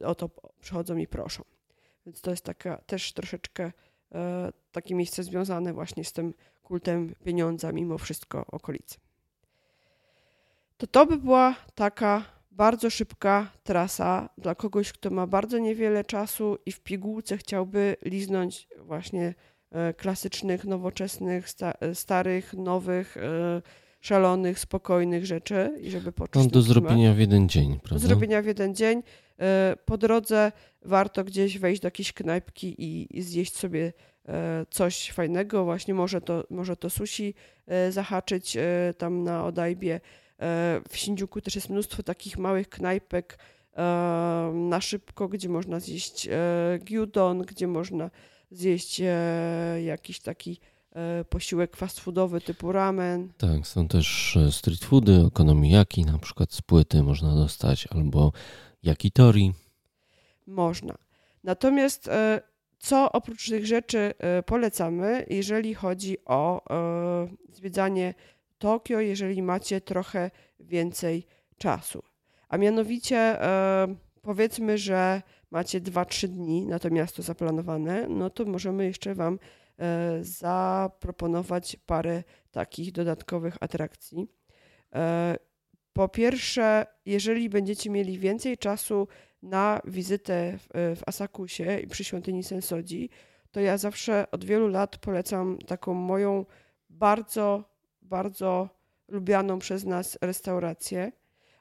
o 0.04 0.16
to 0.16 0.30
przychodzą 0.60 0.98
i 0.98 1.08
proszą. 1.08 1.44
Więc 2.06 2.22
to 2.22 2.32
jest 2.32 2.44
taka 2.44 2.78
też 2.78 3.14
troszeczkę 3.14 3.72
E, 4.16 4.52
takie 4.72 4.96
miejsce 4.96 5.24
związane 5.24 5.74
właśnie 5.74 6.04
z 6.04 6.14
tym 6.14 6.34
kultem 6.64 7.16
pieniądza, 7.24 7.72
mimo 7.72 7.98
wszystko 7.98 8.46
okolicy. 8.48 8.98
To 10.78 10.88
to 10.88 11.06
by 11.06 11.18
była 11.18 11.56
taka 11.76 12.24
bardzo 12.52 12.90
szybka 12.90 13.52
trasa 13.64 14.30
dla 14.38 14.56
kogoś, 14.56 14.94
kto 14.94 15.10
ma 15.10 15.28
bardzo 15.28 15.58
niewiele 15.58 16.04
czasu 16.04 16.58
i 16.66 16.72
w 16.72 16.80
pigułce 16.80 17.38
chciałby 17.38 17.96
liznąć 18.02 18.68
właśnie 18.78 19.34
e, 19.72 19.94
klasycznych, 19.94 20.66
nowoczesnych, 20.66 21.46
starych, 21.94 22.54
nowych, 22.54 23.18
e, 23.18 23.62
szalonych, 24.06 24.60
spokojnych 24.60 25.26
rzeczy 25.26 25.80
i 25.82 25.92
żeby 25.92 26.12
poczuć. 26.12 26.44
No, 26.44 26.50
do 26.50 26.62
zrobienia 26.62 27.14
w 27.14 27.20
jeden 27.20 27.50
dzień, 27.50 27.80
prawda? 27.84 28.02
Do 28.02 28.08
zrobienia 28.08 28.42
w 28.42 28.46
jeden 28.46 28.76
dzień. 28.76 29.04
E, 29.40 29.76
po 29.86 29.98
drodze 29.98 30.52
warto 30.82 31.24
gdzieś 31.24 31.58
wejść 31.58 31.82
do 31.82 31.88
jakiejś 31.88 32.14
knajpki 32.14 32.76
i, 32.78 33.22
zjeść 33.22 33.56
sobie 33.56 33.94
e, 34.28 34.66
coś 34.70 35.12
fajnego. 35.12 35.64
Właśnie 35.64 35.94
może 35.94 36.22
to, 36.22 36.44
może 36.50 36.76
to 36.78 36.90
sushi 36.90 37.34
e, 37.68 37.92
zahaczyć 37.92 38.58
tam 38.98 39.24
na 39.24 39.46
Odajbie. 39.46 40.00
W 40.90 40.98
Shinjuku 40.98 41.42
też 41.42 41.56
jest 41.56 41.70
mnóstwo 41.70 42.04
takich 42.04 42.38
małych 42.38 42.70
knajpek 42.70 43.40
na 44.54 44.82
szybko, 44.82 45.28
gdzie 45.28 45.50
można 45.50 45.80
zjeść 45.80 46.30
gyudon, 46.80 47.42
gdzie 47.42 47.68
można 47.68 48.10
zjeść 48.52 49.02
jakiś 49.84 50.20
taki 50.20 50.60
posiłek 51.30 51.76
fast 51.78 52.00
foodowy 52.00 52.42
typu 52.42 52.72
ramen. 52.72 53.34
Tak, 53.38 53.68
są 53.68 53.88
też 53.88 54.38
street 54.52 54.84
foody, 54.84 55.26
okonomiyaki, 55.26 56.06
na 56.06 56.18
przykład 56.18 56.54
z 56.54 56.62
płyty 56.62 57.04
można 57.04 57.36
dostać, 57.36 57.88
albo 57.92 58.32
Jakitori? 58.84 59.54
Można. 60.48 60.96
Natomiast 61.44 62.08
e, 62.08 62.42
co 62.80 63.12
oprócz 63.12 63.50
tych 63.50 63.66
rzeczy 63.66 64.14
e, 64.18 64.44
polecamy, 64.44 65.26
jeżeli 65.30 65.74
chodzi 65.74 66.18
o 66.26 66.62
e, 66.70 67.28
zwiedzanie 67.54 68.14
Tokio, 68.58 69.00
jeżeli 69.00 69.42
macie 69.42 69.82
trochę 69.82 70.32
więcej 70.60 71.26
czasu? 71.58 72.04
A 72.50 72.58
mianowicie 72.58 73.38
powiedzmy, 74.22 74.78
że 74.78 75.22
macie 75.52 75.82
2-3 75.82 76.28
dni 76.28 76.66
na 76.66 76.80
to 76.80 76.90
miasto 76.90 77.22
zaplanowane, 77.22 78.08
no 78.08 78.30
to 78.30 78.46
możemy 78.46 78.86
jeszcze 78.86 79.16
Wam 79.16 79.40
zaproponować 80.22 81.78
parę 81.86 82.24
takich 82.52 82.92
dodatkowych 82.92 83.58
atrakcji. 83.60 84.28
Po 85.94 86.10
pierwsze, 86.10 86.86
jeżeli 87.06 87.50
będziecie 87.50 87.90
mieli 87.90 88.20
więcej 88.20 88.58
czasu 88.58 89.08
na 89.42 89.82
wizytę 89.86 90.58
w, 90.58 90.96
w 91.00 91.02
Asakusie 91.06 91.80
i 91.80 91.88
przy 91.88 92.04
świątyni 92.04 92.44
Sensodzi, 92.44 93.10
to 93.52 93.60
ja 93.60 93.78
zawsze 93.78 94.32
od 94.32 94.46
wielu 94.46 94.68
lat 94.68 94.98
polecam 94.98 95.58
taką 95.58 95.94
moją 95.94 96.46
bardzo, 96.90 97.64
bardzo 98.02 98.70
lubianą 99.08 99.60
przez 99.60 99.86
nas 99.86 100.18
restaurację. 100.22 101.12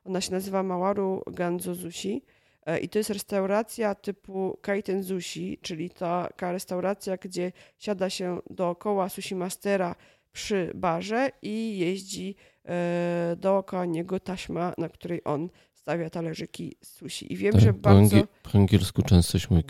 Ona 0.04 0.20
się 0.20 0.32
nazywa 0.32 0.62
Mawaru 0.62 1.22
Ganzo 1.26 1.74
Sushi 1.74 2.22
e, 2.26 2.33
i 2.82 2.88
to 2.88 2.98
jest 2.98 3.10
restauracja 3.10 3.94
typu 3.94 4.58
kaiten 4.62 5.04
sushi, 5.04 5.58
czyli 5.62 5.90
taka 5.90 6.52
restauracja, 6.52 7.16
gdzie 7.16 7.52
siada 7.78 8.10
się 8.10 8.38
dookoła 8.50 9.08
sushi 9.08 9.34
mastera 9.34 9.94
przy 10.32 10.72
barze 10.74 11.30
i 11.42 11.78
jeździ 11.78 12.36
e, 12.64 13.36
dookoła 13.38 13.84
niego 13.84 14.20
taśma, 14.20 14.72
na 14.78 14.88
której 14.88 15.20
on 15.24 15.48
stawia 15.74 16.10
talerzyki 16.10 16.76
sushi. 16.82 17.32
I 17.32 17.36
wiem, 17.36 17.52
tak, 17.52 17.60
że 17.60 17.72
po 17.72 17.78
bardzo... 17.78 18.16
Po 18.42 18.58
angielsku 18.58 19.02
często 19.02 19.38
się 19.38 19.46
mówi 19.50 19.64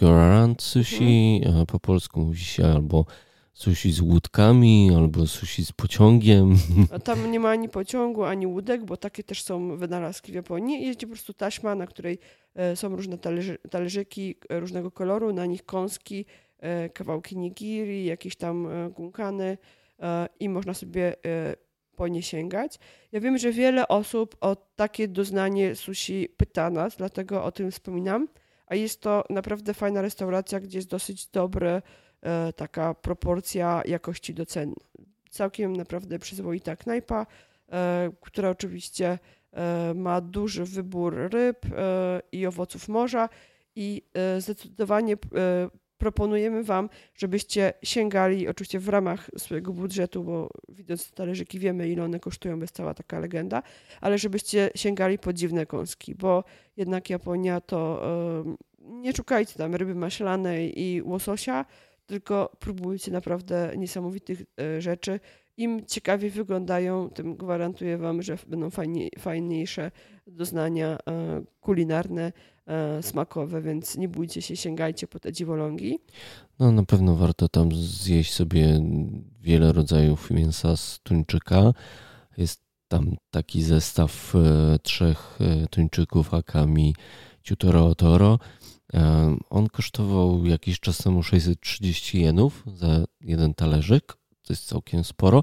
sushi, 0.59 1.41
mhm. 1.45 1.63
a 1.63 1.67
po 1.67 1.81
polsku 1.81 2.21
mówi 2.21 2.39
się 2.39 2.67
albo 2.67 3.05
sushi 3.55 3.93
z 3.93 4.01
łódkami, 4.01 4.91
albo 4.97 5.27
sushi 5.27 5.65
z 5.65 5.73
pociągiem. 5.73 6.57
A 6.93 6.99
tam 6.99 7.31
nie 7.31 7.41
ma 7.41 7.51
ani 7.51 7.69
pociągu, 7.69 8.25
ani 8.25 8.47
łódek, 8.47 8.85
bo 8.85 8.97
takie 8.97 9.25
też 9.25 9.43
są 9.43 9.77
wynalazki 9.77 10.33
w 10.33 10.35
Japonii. 10.35 10.87
Jest 10.87 11.01
po 11.01 11.07
prostu 11.07 11.35
taśma, 11.35 11.75
na 11.75 11.87
której 11.87 12.19
e, 12.55 12.77
są 12.77 12.97
różne 12.97 13.19
talerzy, 13.19 13.59
talerzyki 13.71 14.35
e, 14.49 14.61
różnego 14.61 14.91
koloru, 14.91 15.33
na 15.33 15.47
nich 15.47 15.65
kąski, 15.65 16.25
kawałki 16.95 17.37
nigiri, 17.39 18.05
jakieś 18.05 18.37
tam 18.37 18.69
gunkany, 18.97 19.59
E, 20.03 20.29
i 20.41 20.49
można 20.49 20.75
sobie 20.75 21.17
e, 21.27 21.57
po 21.97 22.09
nie 22.09 22.23
sięgać. 22.23 22.79
Ja 23.13 23.21
wiem, 23.21 23.39
że 23.39 23.53
wiele 23.53 23.89
osób 23.89 24.37
o 24.41 24.57
takie 24.77 25.09
doznanie 25.09 25.75
sushi 25.75 26.29
pyta 26.37 26.71
nas, 26.71 26.97
dlatego 26.97 27.45
o 27.45 27.53
tym 27.53 27.71
wspominam. 27.71 28.29
A 28.67 28.75
jest 28.75 29.01
to 29.01 29.25
naprawdę 29.31 29.75
fajna 29.75 30.03
restauracja, 30.03 30.61
gdzie 30.61 30.79
jest 30.79 30.89
dosyć 30.89 31.27
dobra 31.27 31.71
e, 31.71 31.83
taka 32.57 32.95
proporcja 32.95 33.83
jakości 33.85 34.35
do 34.35 34.47
cen. 34.47 34.75
Całkiem 35.31 35.77
naprawdę 35.77 36.19
przyzwoita 36.19 36.77
knajpa, 36.77 37.27
która 38.21 38.51
oczywiście 38.51 39.19
e, 39.53 39.95
ma 39.95 40.21
duży 40.21 40.65
wybór 40.65 41.15
ryb 41.33 41.67
e, 41.67 42.21
i 42.33 42.47
owoców 42.47 42.89
morza 42.89 43.29
i 43.77 44.03
e, 44.15 44.41
zdecydowanie 44.41 45.13
e, 45.15 45.17
proponujemy 45.99 46.65
Wam, 46.65 46.89
żebyście 47.15 47.73
sięgali, 47.83 48.49
oczywiście 48.49 48.79
w 48.79 48.89
ramach 48.89 49.31
swojego 49.39 49.73
budżetu, 49.73 50.25
bo 50.25 50.49
widząc 50.69 51.13
talerzyki 51.13 51.59
wiemy, 51.59 51.89
ile 51.89 52.05
one 52.05 52.21
kosztują, 52.21 52.61
bez 52.61 52.73
cała 52.73 52.95
taka 52.95 53.19
legenda, 53.19 53.63
ale 54.01 54.19
żebyście 54.19 54.71
sięgali 54.75 55.19
po 55.19 55.33
dziwne 55.33 55.67
kąski, 55.67 56.15
bo 56.15 56.45
jednak 56.77 57.11
Japonia 57.11 57.61
to 57.61 58.03
e, 58.49 58.57
nie 58.79 59.13
szukajcie 59.13 59.55
tam 59.55 59.75
ryby 59.75 59.95
maślanej 59.95 60.81
i 60.83 61.03
łososia, 61.03 61.65
tylko 62.07 62.57
próbujcie 62.59 63.13
naprawdę 63.13 63.73
niesamowitych 63.77 64.43
e, 64.61 64.83
rzeczy. 64.83 65.21
Im 65.57 65.87
ciekawiej 65.87 66.31
wyglądają, 66.31 67.11
tym 67.11 67.37
gwarantuję 67.37 67.99
Wam, 67.99 68.23
że 68.23 68.39
będą 68.47 68.71
fajnie, 68.71 69.09
fajniejsze 69.19 69.91
doznania 70.27 70.99
e, 71.09 71.43
kulinarne, 71.61 72.33
e, 72.67 73.03
smakowe, 73.03 73.63
więc 73.63 73.97
nie 73.97 74.09
bójcie 74.09 74.43
się, 74.43 74.57
sięgajcie 74.57 75.07
po 75.07 75.21
te 75.21 75.33
dziwolągi. 75.33 75.99
No 76.59 76.73
na 76.73 76.85
pewno 76.85 77.17
warto 77.17 77.49
tam 77.49 77.73
zjeść 77.73 78.33
sobie 78.33 78.81
wiele 79.41 79.73
rodzajów 79.73 80.31
mięsa 80.31 80.77
z 80.77 81.01
tuńczyka. 81.03 81.73
Jest 82.37 82.61
tam 82.89 83.17
taki 83.31 83.63
zestaw 83.63 84.35
trzech 84.83 85.39
tuńczyków 85.71 86.35
Akami 86.35 86.95
Ciutoro 87.43 87.95
Toro. 87.95 88.39
On 89.51 89.69
kosztował 89.69 90.47
jakiś 90.47 90.81
czas 90.81 90.99
temu 90.99 91.23
630 91.23 92.21
jenów 92.21 92.65
za 92.77 93.05
jeden 93.21 93.55
talerzyk. 93.55 94.07
To 94.43 94.53
jest 94.53 94.67
całkiem 94.67 95.05
sporo, 95.05 95.43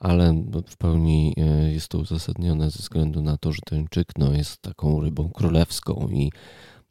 ale 0.00 0.44
w 0.66 0.76
pełni 0.76 1.34
e, 1.36 1.72
jest 1.72 1.88
to 1.88 1.98
uzasadnione 1.98 2.70
ze 2.70 2.78
względu 2.78 3.22
na 3.22 3.38
to, 3.38 3.52
że 3.52 3.58
tuńczyk 3.66 4.08
no, 4.18 4.32
jest 4.32 4.62
taką 4.62 5.00
rybą 5.00 5.30
królewską 5.30 6.08
i 6.12 6.32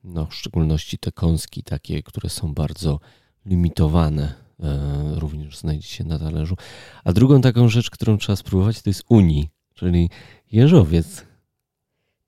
no, 0.04 0.26
w 0.26 0.36
szczególności 0.36 0.98
te 0.98 1.12
kąski 1.12 1.64
takie, 1.64 2.04
które 2.04 2.30
są 2.30 2.54
bardzo 2.54 3.00
limitowane, 3.46 4.34
e, 4.60 5.20
również 5.20 5.58
znajdzie 5.58 5.88
się 5.88 6.04
na 6.04 6.20
talerzu. 6.20 6.56
A 7.04 7.14
drugą 7.14 7.42
taką 7.42 7.70
rzecz, 7.70 7.90
którą 7.90 8.18
trzeba 8.18 8.36
spróbować, 8.36 8.82
to 8.82 8.90
jest 8.90 9.04
uni, 9.10 9.50
czyli 9.74 10.10
jeżowiec. 10.52 11.31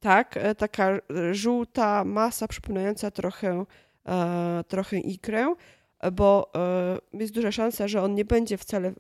Tak, 0.03 0.38
e, 0.38 0.55
taka 0.55 0.89
e, 0.91 0.99
żółta 1.34 2.03
masa 2.03 2.47
przypominająca 2.47 3.11
trochę, 3.11 3.65
e, 4.05 4.63
trochę 4.67 4.99
ikrę, 4.99 5.55
bo 6.13 6.51
jest 7.13 7.34
duża 7.34 7.51
szansa, 7.51 7.88
że 7.88 8.01
on 8.01 8.15
nie 8.15 8.25
będzie 8.25 8.57
wcale 8.57 8.93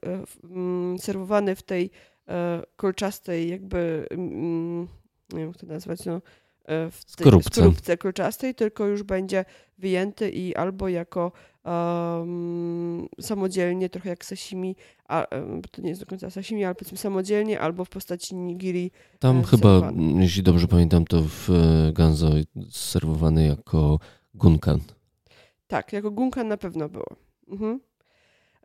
mm, 0.43 0.99
serwowany 0.99 1.55
w 1.55 1.63
tej 1.63 1.89
kolczastej 2.75 3.49
jakby, 3.49 4.07
mm, 4.11 4.81
nie 5.33 5.39
wiem 5.39 5.47
jak 5.47 5.57
to 5.57 5.67
nazwać, 5.67 6.05
no, 6.05 6.21
w 6.91 7.15
tej 7.15 7.23
Skorupce. 7.25 7.49
skorupce 7.61 7.97
kolczastej, 7.97 8.55
tylko 8.55 8.85
już 8.85 9.03
będzie 9.03 9.45
wyjęty 9.77 10.29
i 10.29 10.55
albo 10.55 10.89
jako 10.89 11.31
em, 11.63 13.07
samodzielnie, 13.21 13.89
trochę 13.89 14.09
jak 14.09 14.25
sashimi, 14.25 14.75
a, 15.07 15.27
to 15.71 15.81
nie 15.81 15.89
jest 15.89 16.01
do 16.01 16.07
końca 16.07 16.29
sashimi, 16.29 16.63
ale 16.65 16.75
powiedzmy 16.75 16.97
samodzielnie, 16.97 17.59
albo 17.59 17.85
w 17.85 17.89
postaci 17.89 18.35
nigiri 18.35 18.91
Tam 19.19 19.39
E, 19.39 19.43
chyba, 19.43 19.91
jeśli 20.19 20.43
dobrze 20.43 20.67
pamiętam, 20.67 21.05
to 21.05 21.21
w 21.21 21.49
e, 21.49 21.93
Ganzo 21.93 22.29
serwowany 22.69 23.47
jako 23.47 23.99
gunkan. 24.33 24.79
Tak, 25.67 25.93
jako 25.93 26.11
gunka 26.11 26.43
na 26.43 26.57
pewno 26.57 26.89
było. 26.89 27.07
Mhm. 27.47 27.79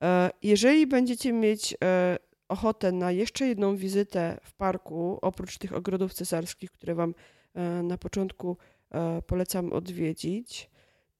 E, 0.02 0.30
Jeżeli 0.42 0.86
będziecie 0.86 1.32
mieć 1.32 1.76
e, 1.84 2.16
ochotę 2.48 2.92
na 2.92 3.12
jeszcze 3.12 3.46
jedną 3.46 3.76
wizytę 3.76 4.38
w 4.42 4.54
parku, 4.54 5.18
oprócz 5.22 5.58
tych 5.58 5.72
ogrodów 5.72 6.14
cesarskich, 6.14 6.70
które 6.70 6.94
Wam 6.94 7.14
e, 7.54 7.82
na 7.82 7.98
początku 7.98 8.56
e, 8.90 9.22
polecam 9.22 9.72
odwiedzić, 9.72 10.70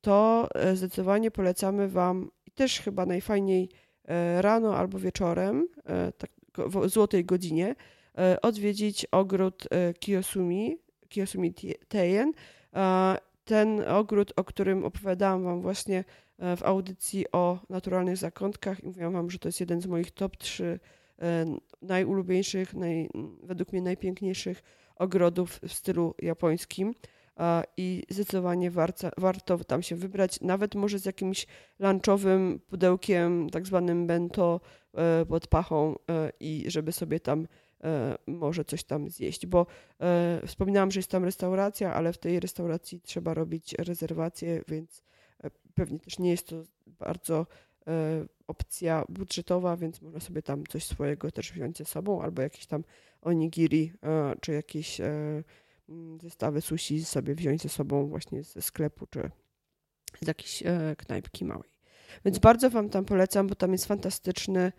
to 0.00 0.48
e, 0.54 0.76
zdecydowanie 0.76 1.30
polecamy 1.30 1.88
Wam 1.88 2.30
też 2.54 2.80
chyba 2.80 3.06
najfajniej 3.06 3.68
e, 4.04 4.42
rano 4.42 4.76
albo 4.76 4.98
wieczorem, 4.98 5.68
e, 5.86 6.12
tak 6.12 6.30
w 6.66 6.88
złotej 6.88 7.24
godzinie, 7.24 7.74
odwiedzić 8.42 9.06
ogród 9.10 9.68
Kiyosumi, 10.00 10.76
Kiyosumi 11.08 11.54
Teien. 11.88 12.32
Ten 13.44 13.80
ogród, 13.88 14.32
o 14.36 14.44
którym 14.44 14.84
opowiadałam 14.84 15.44
Wam 15.44 15.60
właśnie 15.60 16.04
w 16.38 16.62
audycji 16.62 17.26
o 17.32 17.58
naturalnych 17.68 18.16
zakątkach 18.16 18.82
i 18.82 18.86
mówiłam 18.86 19.12
Wam, 19.12 19.30
że 19.30 19.38
to 19.38 19.48
jest 19.48 19.60
jeden 19.60 19.80
z 19.80 19.86
moich 19.86 20.10
top 20.10 20.36
3 20.36 20.80
e, 21.18 21.44
najulubieńszych, 21.82 22.74
naj, 22.74 23.08
według 23.42 23.72
mnie 23.72 23.82
najpiękniejszych 23.82 24.62
ogrodów 24.96 25.60
w 25.68 25.72
stylu 25.72 26.14
japońskim. 26.22 26.94
I 27.76 28.02
zdecydowanie 28.10 28.70
warto, 28.70 29.10
warto 29.18 29.58
tam 29.58 29.82
się 29.82 29.96
wybrać, 29.96 30.40
nawet 30.40 30.74
może 30.74 30.98
z 30.98 31.04
jakimś 31.04 31.46
lunchowym 31.78 32.60
pudełkiem, 32.66 33.50
tak 33.50 33.66
zwanym 33.66 34.06
bento 34.06 34.60
e, 34.94 35.26
pod 35.26 35.46
pachą 35.46 35.94
e, 36.10 36.32
i 36.40 36.64
żeby 36.66 36.92
sobie 36.92 37.20
tam 37.20 37.46
e, 37.84 38.18
może 38.26 38.64
coś 38.64 38.84
tam 38.84 39.10
zjeść, 39.10 39.46
bo 39.46 39.66
wspominałam, 40.46 40.90
że 40.90 40.98
jest 40.98 41.10
tam 41.10 41.24
restauracja, 41.24 41.94
ale 41.94 42.12
w 42.12 42.18
tej 42.18 42.40
restauracji 42.40 43.00
trzeba 43.00 43.34
robić 43.34 43.74
rezerwację, 43.78 44.62
więc 44.68 45.02
pewnie 45.74 45.98
też 45.98 46.18
nie 46.18 46.30
jest 46.30 46.46
to 46.46 46.62
bardzo 46.86 47.46
opcja 48.46 49.04
budżetowa, 49.08 49.76
więc 49.76 50.02
można 50.02 50.20
sobie 50.20 50.42
tam 50.42 50.66
coś 50.66 50.84
swojego 50.84 51.30
też 51.30 51.52
wziąć 51.52 51.78
ze 51.78 51.84
sobą, 51.84 52.22
albo 52.22 52.42
jakieś 52.42 52.66
tam 52.66 52.84
onigiri, 53.22 53.92
czy 54.40 54.52
jakieś 54.52 55.00
zestawy 56.22 56.60
sushi 56.60 57.04
sobie 57.04 57.34
wziąć 57.34 57.62
ze 57.62 57.68
sobą 57.68 58.08
właśnie 58.08 58.42
ze 58.42 58.62
sklepu, 58.62 59.06
czy 59.06 59.30
z 60.22 60.26
jakiejś 60.26 60.62
e, 60.62 60.96
knajpki 60.98 61.44
małej. 61.44 61.70
Więc 62.24 62.38
bardzo 62.38 62.70
Wam 62.70 62.88
tam 62.88 63.04
polecam, 63.04 63.46
bo 63.46 63.54
tam 63.54 63.72
jest 63.72 63.86
fantastyczny 63.86 64.72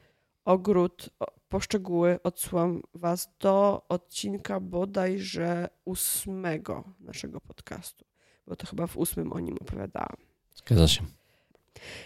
ogród. 0.45 1.09
O, 1.19 1.25
Po 1.49 1.59
szczegóły 1.59 2.19
odsyłam 2.23 2.81
Was 2.93 3.29
do 3.39 3.85
odcinka 3.89 4.59
bodajże 4.59 5.69
ósmego 5.85 6.83
naszego 6.99 7.41
podcastu, 7.41 8.05
bo 8.47 8.55
to 8.55 8.67
chyba 8.67 8.87
w 8.87 8.97
ósmym 8.97 9.33
o 9.33 9.39
nim 9.39 9.57
opowiadałam. 9.61 10.17
Zgadza 10.55 10.87
się. 10.87 11.01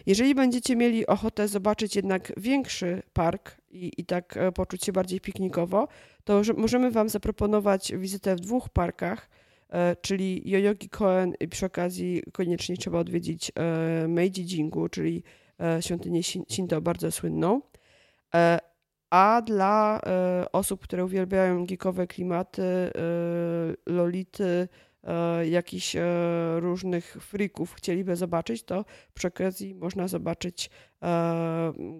Jeżeli 0.06 0.36
będziecie 0.36 0.76
mieli 0.76 1.08
ochotę 1.08 1.48
zobaczyć 1.48 1.96
jednak 1.96 2.34
większy 2.38 3.04
park 3.14 3.58
i, 3.70 3.92
i 3.98 4.06
tak 4.06 4.38
e, 4.38 4.52
poczuć 4.52 4.84
się 4.86 4.92
bardziej 4.92 5.22
piknikowo, 5.22 5.88
to 6.24 6.44
że 6.44 6.54
możemy 6.54 6.91
Wam 6.91 7.10
zaproponować 7.10 7.94
wizytę 7.95 8.36
w 8.36 8.40
dwóch 8.40 8.70
parkach, 8.70 9.30
e, 9.70 9.95
czyli 9.95 10.50
Yoyogi 10.50 10.90
Koen 10.90 11.34
i 11.40 11.48
przy 11.48 11.66
okazji 11.66 12.24
koniecznie 12.34 12.78
trzeba 12.78 13.00
odwiedzić 13.00 13.52
e, 13.56 14.08
Meiji 14.08 14.45
Jingu, 14.45 14.90
czyli 14.90 15.24
e, 15.60 15.82
świątynię 15.82 16.22
Shin- 16.22 16.54
Shinto 16.54 16.82
bardzo 16.82 17.12
słynną. 17.12 17.62
A 19.10 19.41
dla 19.45 20.02
osób, 20.52 20.82
które 20.84 21.06
uwielbiają 21.06 21.66
geekowe 21.66 22.08
klimaty, 22.08 22.64
lolity, 23.86 24.68
jakichś 25.50 25.95
różnych 26.60 27.06
freaków 27.06 27.74
chcieliby 27.74 28.16
zobaczyć, 28.16 28.64
to 28.64 28.86
przy 29.14 29.28
okazji 29.28 29.76
można 29.76 30.08
zobaczyć 30.08 30.70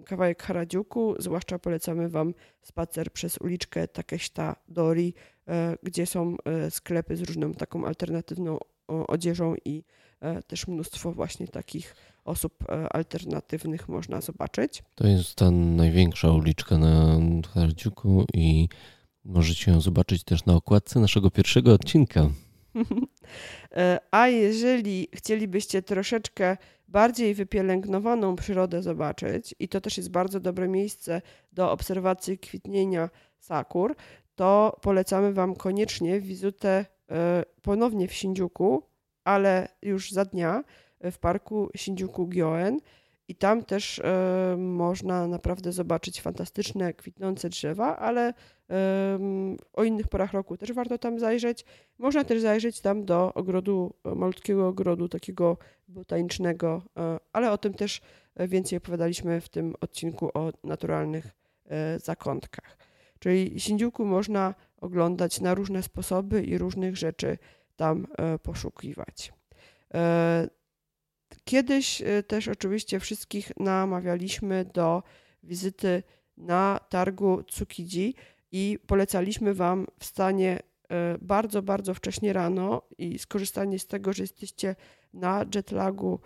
kawałek 0.06 0.42
Harajuku. 0.42 1.14
Zwłaszcza 1.18 1.58
polecamy 1.58 2.08
Wam 2.08 2.34
spacer 2.62 3.12
przez 3.12 3.38
uliczkę 3.38 3.88
Takeshita 3.88 4.56
Dori, 4.68 5.14
e, 5.48 5.76
gdzie 5.82 6.06
są 6.06 6.36
e, 6.44 6.70
sklepy 6.70 7.16
z 7.16 7.22
różną 7.22 7.52
taką 7.52 7.86
alternatywną 7.86 8.58
odzieżą 8.88 9.54
i 9.64 9.84
e, 10.20 10.42
też 10.42 10.66
mnóstwo 10.68 11.12
właśnie 11.12 11.48
takich 11.48 11.96
osób 12.24 12.54
e, 12.68 12.92
alternatywnych 12.92 13.88
można 13.88 14.20
zobaczyć. 14.20 14.82
To 14.94 15.06
jest 15.06 15.34
ta 15.34 15.50
największa 15.50 16.32
uliczka 16.32 16.78
na 16.78 17.20
Harajuku 17.54 18.24
i 18.34 18.68
możecie 19.24 19.70
ją 19.70 19.80
zobaczyć 19.80 20.24
też 20.24 20.44
na 20.44 20.54
okładce 20.54 21.00
naszego 21.00 21.30
pierwszego 21.30 21.72
odcinka. 21.72 22.30
E, 23.76 23.98
A 24.10 24.28
jeżeli 24.28 25.08
chcielibyście 25.14 25.82
troszeczkę 25.82 26.56
bardziej 26.94 27.34
wypielęgnowaną 27.34 28.36
przyrodę 28.36 28.82
zobaczyć, 28.82 29.54
i 29.58 29.68
to 29.68 29.80
też 29.80 29.96
jest 29.96 30.10
bardzo 30.10 30.40
dobre 30.40 30.68
miejsce 30.68 31.22
do 31.52 31.72
obserwacji 31.72 32.38
kwitnienia 32.38 33.10
sakur, 33.38 33.96
to 34.34 34.76
polecamy 34.82 35.32
Wam 35.32 35.54
koniecznie 35.54 36.20
wizytę 36.20 36.86
e, 37.10 37.44
ponownie 37.62 38.08
w 38.08 38.12
Shinjuku, 38.12 38.82
ale 39.24 39.68
już 39.82 40.10
za 40.10 40.24
dnia 40.24 40.64
e, 41.00 41.10
w 41.10 41.18
parku 41.18 41.70
Shinjuku 41.76 42.26
Gyoen. 42.26 42.80
I 43.28 43.34
tam 43.34 43.64
też 43.64 43.98
e, 43.98 44.56
można 44.58 45.26
naprawdę 45.26 45.72
zobaczyć 45.72 46.20
fantastyczne 46.20 46.92
kwitnące 46.92 47.48
drzewa, 47.48 47.98
ale 47.98 48.34
o 49.72 49.84
innych 49.84 50.08
porach 50.08 50.32
roku 50.32 50.56
też 50.56 50.72
warto 50.72 50.98
tam 50.98 51.18
zajrzeć. 51.18 51.64
Można 51.98 52.24
też 52.24 52.40
zajrzeć 52.40 52.80
tam 52.80 53.04
do 53.04 53.34
ogrodu, 53.34 53.94
e, 54.04 54.14
malutkiego 54.14 54.68
ogrodu 54.68 55.08
takiego 55.08 55.56
botanicznego, 55.88 56.82
e, 56.96 57.18
ale 57.32 57.52
o 57.52 57.58
tym 57.58 57.74
też 57.74 58.00
e, 58.34 58.48
więcej 58.48 58.78
opowiadaliśmy 58.78 59.40
w 59.40 59.48
tym 59.48 59.74
odcinku 59.80 60.30
o 60.34 60.52
naturalnych 60.64 61.30
zakątkach. 61.96 62.78
Czyli 63.18 63.60
Sindziuku 63.60 64.04
można 64.04 64.54
oglądać 64.80 65.40
na 65.40 65.54
różne 65.54 65.82
sposoby 65.82 66.42
i 66.42 66.58
różnych 66.58 66.96
rzeczy 66.96 67.38
tam 67.76 68.06
poszukiwać. 68.42 69.32
Kiedyś 71.44 72.02
też 72.26 72.48
oczywiście 72.48 73.00
wszystkich 73.00 73.52
namawialiśmy 73.56 74.64
do 74.64 75.02
wizyty 75.42 76.02
na 76.36 76.80
targu 76.88 77.42
Tsukiji 77.42 78.14
i 78.54 78.78
polecaliśmy 78.86 79.54
Wam 79.54 79.86
wstanie 79.98 80.60
bardzo, 81.20 81.62
bardzo 81.62 81.94
wcześnie 81.94 82.32
rano 82.32 82.82
i 82.98 83.18
skorzystanie 83.18 83.78
z 83.78 83.86
tego, 83.86 84.12
że 84.12 84.22
jesteście 84.22 84.76
na 85.14 85.44
jetlagu 85.54 86.20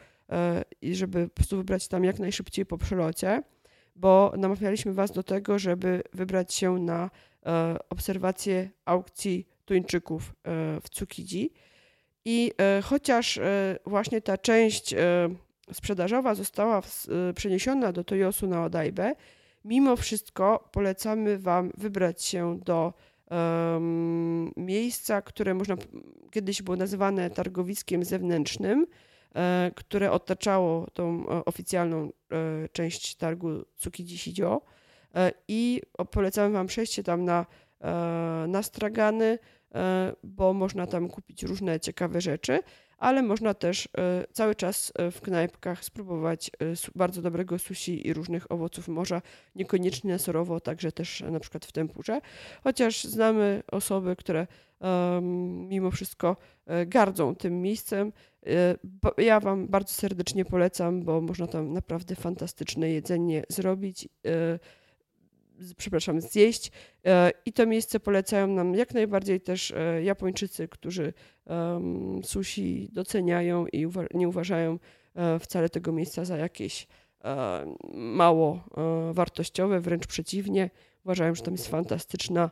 i 0.82 0.94
żeby 0.94 1.28
po 1.28 1.34
prostu 1.34 1.56
wybrać 1.56 1.88
tam 1.88 2.04
jak 2.04 2.18
najszybciej 2.18 2.66
po 2.66 2.78
przelocie, 2.78 3.42
bo 3.96 4.32
namawialiśmy 4.36 4.92
Was 4.92 5.12
do 5.12 5.22
tego, 5.22 5.58
żeby 5.58 6.02
wybrać 6.12 6.54
się 6.54 6.78
na 6.78 7.10
obserwację 7.90 8.70
aukcji 8.84 9.48
tuńczyków 9.64 10.34
w 10.82 10.90
Tsukiji 10.90 11.52
i 12.30 12.52
e, 12.60 12.82
chociaż 12.82 13.38
e, 13.38 13.78
właśnie 13.86 14.20
ta 14.20 14.38
część 14.38 14.92
e, 14.92 14.98
sprzedażowa 15.72 16.34
została 16.34 16.82
przeniesiona 17.34 17.92
do 17.92 18.04
Toyosu 18.04 18.46
na 18.46 18.64
Odajbę, 18.64 19.14
mimo 19.68 19.96
wszystko 19.96 20.68
polecamy 20.72 21.38
Wam 21.38 21.70
wybrać 21.76 22.24
się 22.24 22.60
do 22.64 22.92
um, 23.30 24.52
miejsca, 24.56 25.22
które 25.22 25.54
można 25.54 25.76
kiedyś 26.30 26.62
było 26.62 26.76
nazywane 26.76 27.30
targowiskiem 27.30 28.04
zewnętrznym, 28.04 28.86
e, 29.34 29.70
które 29.76 30.10
otaczało 30.10 30.86
tą 30.92 31.26
oficjalną 31.26 32.08
e, 32.32 32.68
część 32.68 33.14
targu 33.14 33.64
Tsukiji 33.76 34.18
Shijo. 34.18 34.60
E, 35.14 35.32
I 35.48 35.82
polecamy 36.10 36.54
Wam 36.54 36.66
przejście 36.66 37.02
tam 37.02 37.24
na, 37.24 37.46
na 38.48 38.62
stragany, 38.62 39.38
E, 39.74 40.12
bo 40.22 40.52
można 40.52 40.86
tam 40.86 41.08
kupić 41.08 41.42
różne 41.42 41.80
ciekawe 41.80 42.20
rzeczy, 42.20 42.60
ale 42.98 43.22
można 43.22 43.54
też 43.54 43.88
e, 43.98 44.24
cały 44.32 44.54
czas 44.54 44.92
e, 44.94 45.10
w 45.10 45.20
knajpkach 45.20 45.84
spróbować 45.84 46.50
bardzo 46.94 47.22
dobrego 47.22 47.58
sushi 47.58 48.06
i 48.06 48.12
różnych 48.12 48.52
owoców 48.52 48.88
morza, 48.88 49.22
niekoniecznie 49.54 50.18
surowo, 50.18 50.60
także 50.60 50.92
też 50.92 51.20
na 51.20 51.40
przykład 51.40 51.66
w 51.66 51.72
tempurze, 51.72 52.20
chociaż 52.64 53.04
znamy 53.04 53.62
osoby, 53.72 54.16
które 54.16 54.46
mimo 55.68 55.90
wszystko 55.90 56.36
gardzą 56.86 57.34
tym 57.34 57.62
miejscem. 57.62 58.12
Ja 59.16 59.40
Wam 59.40 59.68
bardzo 59.68 59.92
serdecznie 59.92 60.44
polecam, 60.44 61.02
bo 61.02 61.20
można 61.20 61.46
tam 61.46 61.72
naprawdę 61.72 62.14
fantastyczne 62.14 62.90
jedzenie 62.90 63.42
zrobić 63.48 64.08
przepraszam, 65.76 66.20
zjeść. 66.20 66.70
E, 67.06 67.30
I 67.44 67.52
to 67.52 67.66
miejsce 67.66 68.00
polecają 68.00 68.46
nam 68.46 68.74
jak 68.74 68.94
najbardziej 68.94 69.40
też 69.40 69.70
e, 69.70 70.02
Japończycy, 70.02 70.68
którzy 70.68 71.12
sushi 72.24 72.88
doceniają 72.92 73.66
i 73.66 73.86
nie 74.14 74.28
uważają 74.28 74.78
e, 75.14 75.38
wcale 75.38 75.68
tego 75.68 75.92
miejsca 75.92 76.24
za 76.24 76.36
jakieś 76.36 76.86
mało 77.94 78.64
wartościowe, 79.12 79.80
wręcz 79.80 80.06
przeciwnie. 80.06 80.70
Uważają, 81.04 81.34
że 81.34 81.42
tam 81.42 81.54
jest 81.54 81.68
fantastyczna 81.68 82.50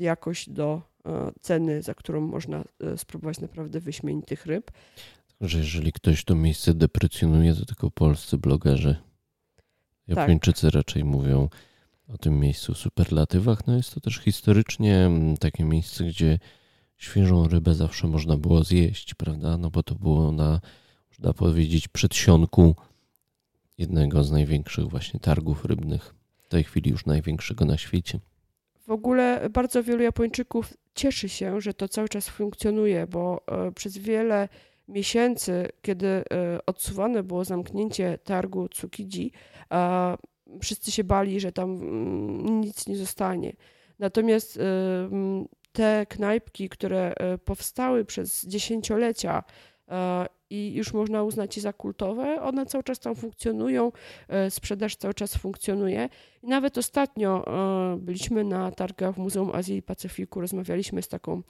jakość 0.00 0.50
do 0.50 0.82
ceny, 1.40 1.82
za 1.82 1.94
którą 1.94 2.20
można 2.20 2.64
spróbować 2.96 3.40
naprawdę 3.40 3.80
wyśmienitych 3.80 4.46
ryb. 4.46 4.70
Że 5.40 5.58
jeżeli 5.58 5.92
ktoś 5.92 6.24
to 6.24 6.34
miejsce 6.34 6.74
deprecjonuje, 6.74 7.54
to 7.54 7.64
tylko 7.66 7.90
polscy 7.90 8.38
blogerzy. 8.38 8.96
Japończycy 10.10 10.66
tak. 10.66 10.74
raczej 10.74 11.04
mówią 11.04 11.48
o 12.14 12.18
tym 12.18 12.40
miejscu 12.40 12.74
w 12.74 12.78
superlatywach. 12.78 13.66
No 13.66 13.76
jest 13.76 13.94
to 13.94 14.00
też 14.00 14.16
historycznie 14.18 15.10
takie 15.40 15.64
miejsce, 15.64 16.04
gdzie 16.04 16.38
świeżą 16.96 17.48
rybę 17.48 17.74
zawsze 17.74 18.08
można 18.08 18.36
było 18.36 18.64
zjeść, 18.64 19.14
prawda? 19.14 19.58
No 19.58 19.70
bo 19.70 19.82
to 19.82 19.94
było 19.94 20.32
na, 20.32 20.60
można 21.10 21.34
powiedzieć, 21.34 21.88
przedsionku 21.88 22.74
jednego 23.78 24.24
z 24.24 24.30
największych 24.30 24.88
właśnie 24.88 25.20
targów 25.20 25.64
rybnych. 25.64 26.14
W 26.42 26.48
tej 26.48 26.64
chwili 26.64 26.90
już 26.90 27.06
największego 27.06 27.64
na 27.64 27.78
świecie. 27.78 28.18
W 28.86 28.90
ogóle 28.90 29.50
bardzo 29.50 29.82
wielu 29.82 30.02
Japończyków 30.02 30.74
cieszy 30.94 31.28
się, 31.28 31.60
że 31.60 31.74
to 31.74 31.88
cały 31.88 32.08
czas 32.08 32.28
funkcjonuje, 32.28 33.06
bo 33.06 33.42
e, 33.46 33.72
przez 33.72 33.98
wiele 33.98 34.48
miesięcy, 34.90 35.68
kiedy 35.82 36.06
e, 36.06 36.22
odsuwane 36.66 37.22
było 37.22 37.44
zamknięcie 37.44 38.18
targu 38.24 38.68
Tsukiji, 38.68 39.32
wszyscy 40.62 40.90
się 40.90 41.04
bali, 41.04 41.40
że 41.40 41.52
tam 41.52 41.70
mm, 41.70 42.60
nic 42.60 42.86
nie 42.86 42.96
zostanie. 42.96 43.52
Natomiast 43.98 44.58
mm, 44.58 45.46
te 45.72 46.06
knajpki, 46.08 46.68
które 46.68 47.14
e, 47.14 47.38
powstały 47.38 48.04
przez 48.04 48.46
dziesięciolecia 48.46 49.42
e, 49.88 50.26
i 50.50 50.74
już 50.74 50.92
można 50.92 51.22
uznać 51.22 51.56
je 51.56 51.62
za 51.62 51.72
kultowe, 51.72 52.42
one 52.42 52.66
cały 52.66 52.84
czas 52.84 53.00
tam 53.00 53.16
funkcjonują, 53.16 53.92
e, 54.28 54.50
sprzedaż 54.50 54.96
cały 54.96 55.14
czas 55.14 55.36
funkcjonuje. 55.36 56.08
I 56.42 56.46
nawet 56.46 56.78
ostatnio 56.78 57.44
byliśmy 57.98 58.44
na 58.44 58.70
targach 58.70 59.14
w 59.14 59.18
Muzeum 59.18 59.50
Azji 59.54 59.76
i 59.76 59.82
Pacyfiku, 59.82 60.40
rozmawialiśmy 60.40 61.02
z 61.02 61.08
taką 61.08 61.42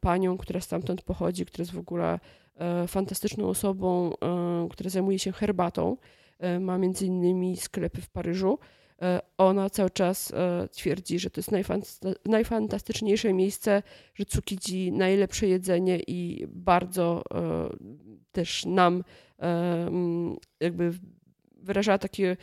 panią, 0.00 0.38
która 0.38 0.60
stamtąd 0.60 1.02
pochodzi, 1.02 1.46
która 1.46 1.62
jest 1.62 1.72
w 1.72 1.78
ogóle 1.78 2.20
fantastyczną 2.88 3.48
osobą, 3.48 4.12
która 4.70 4.90
zajmuje 4.90 5.18
się 5.18 5.32
herbatą. 5.32 5.96
E, 6.38 6.60
ma 6.60 6.78
między 6.78 7.06
innymi 7.06 7.56
sklepy 7.56 8.00
w 8.00 8.08
Paryżu. 8.08 8.58
E, 9.02 9.20
ona 9.38 9.70
cały 9.70 9.90
czas 9.90 10.32
e, 10.32 10.68
twierdzi, 10.68 11.18
że 11.18 11.30
to 11.30 11.38
jest 11.38 11.50
najfantastyczniejsze 12.24 13.32
miejsce, 13.32 13.82
że 14.14 14.24
Tsukiji 14.24 14.92
najlepsze 14.92 15.46
jedzenie 15.46 16.00
i 16.06 16.46
bardzo 16.48 17.22
też 18.32 18.64
nam 18.66 19.04
jakby 20.60 20.92
wyrażała 21.56 21.98
takie 21.98 22.36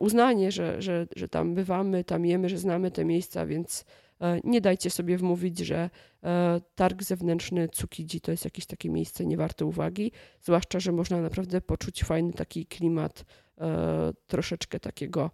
uznanie, 0.00 0.52
że, 0.52 0.82
że, 0.82 1.06
że 1.16 1.28
tam 1.28 1.54
bywamy, 1.54 2.04
tam 2.04 2.26
jemy, 2.26 2.48
że 2.48 2.58
znamy 2.58 2.90
te 2.90 3.04
miejsca, 3.04 3.46
więc 3.46 3.84
E, 3.84 4.07
nie 4.44 4.60
dajcie 4.60 4.90
sobie 4.90 5.18
wmówić, 5.18 5.58
że 5.58 5.90
e, 6.24 6.60
targ 6.74 7.02
zewnętrzny 7.02 7.68
Tsukiji 7.68 8.20
to 8.20 8.30
jest 8.30 8.44
jakieś 8.44 8.66
takie 8.66 8.90
miejsce 8.90 9.26
niewarte 9.26 9.64
uwagi, 9.64 10.12
zwłaszcza, 10.42 10.80
że 10.80 10.92
można 10.92 11.20
naprawdę 11.20 11.60
poczuć 11.60 12.04
fajny 12.04 12.32
taki 12.32 12.66
klimat, 12.66 13.24
e, 13.58 14.12
troszeczkę 14.26 14.80
takiego 14.80 15.30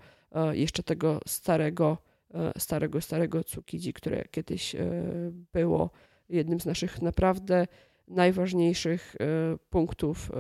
jeszcze 0.53 0.83
tego 0.83 1.21
starego, 1.27 1.99
starego, 2.59 3.01
starego 3.01 3.45
Tsukiji, 3.45 3.93
które 3.93 4.25
kiedyś 4.31 4.77
było 5.53 5.91
jednym 6.29 6.61
z 6.61 6.67
naszych 6.67 7.03
naprawdę 7.03 7.67
najważniejszych 8.09 9.17
punktów, 9.71 10.31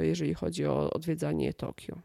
jeżeli 0.00 0.34
chodzi 0.34 0.66
o 0.66 0.90
odwiedzanie 0.90 1.54
Tokio. 1.54 1.98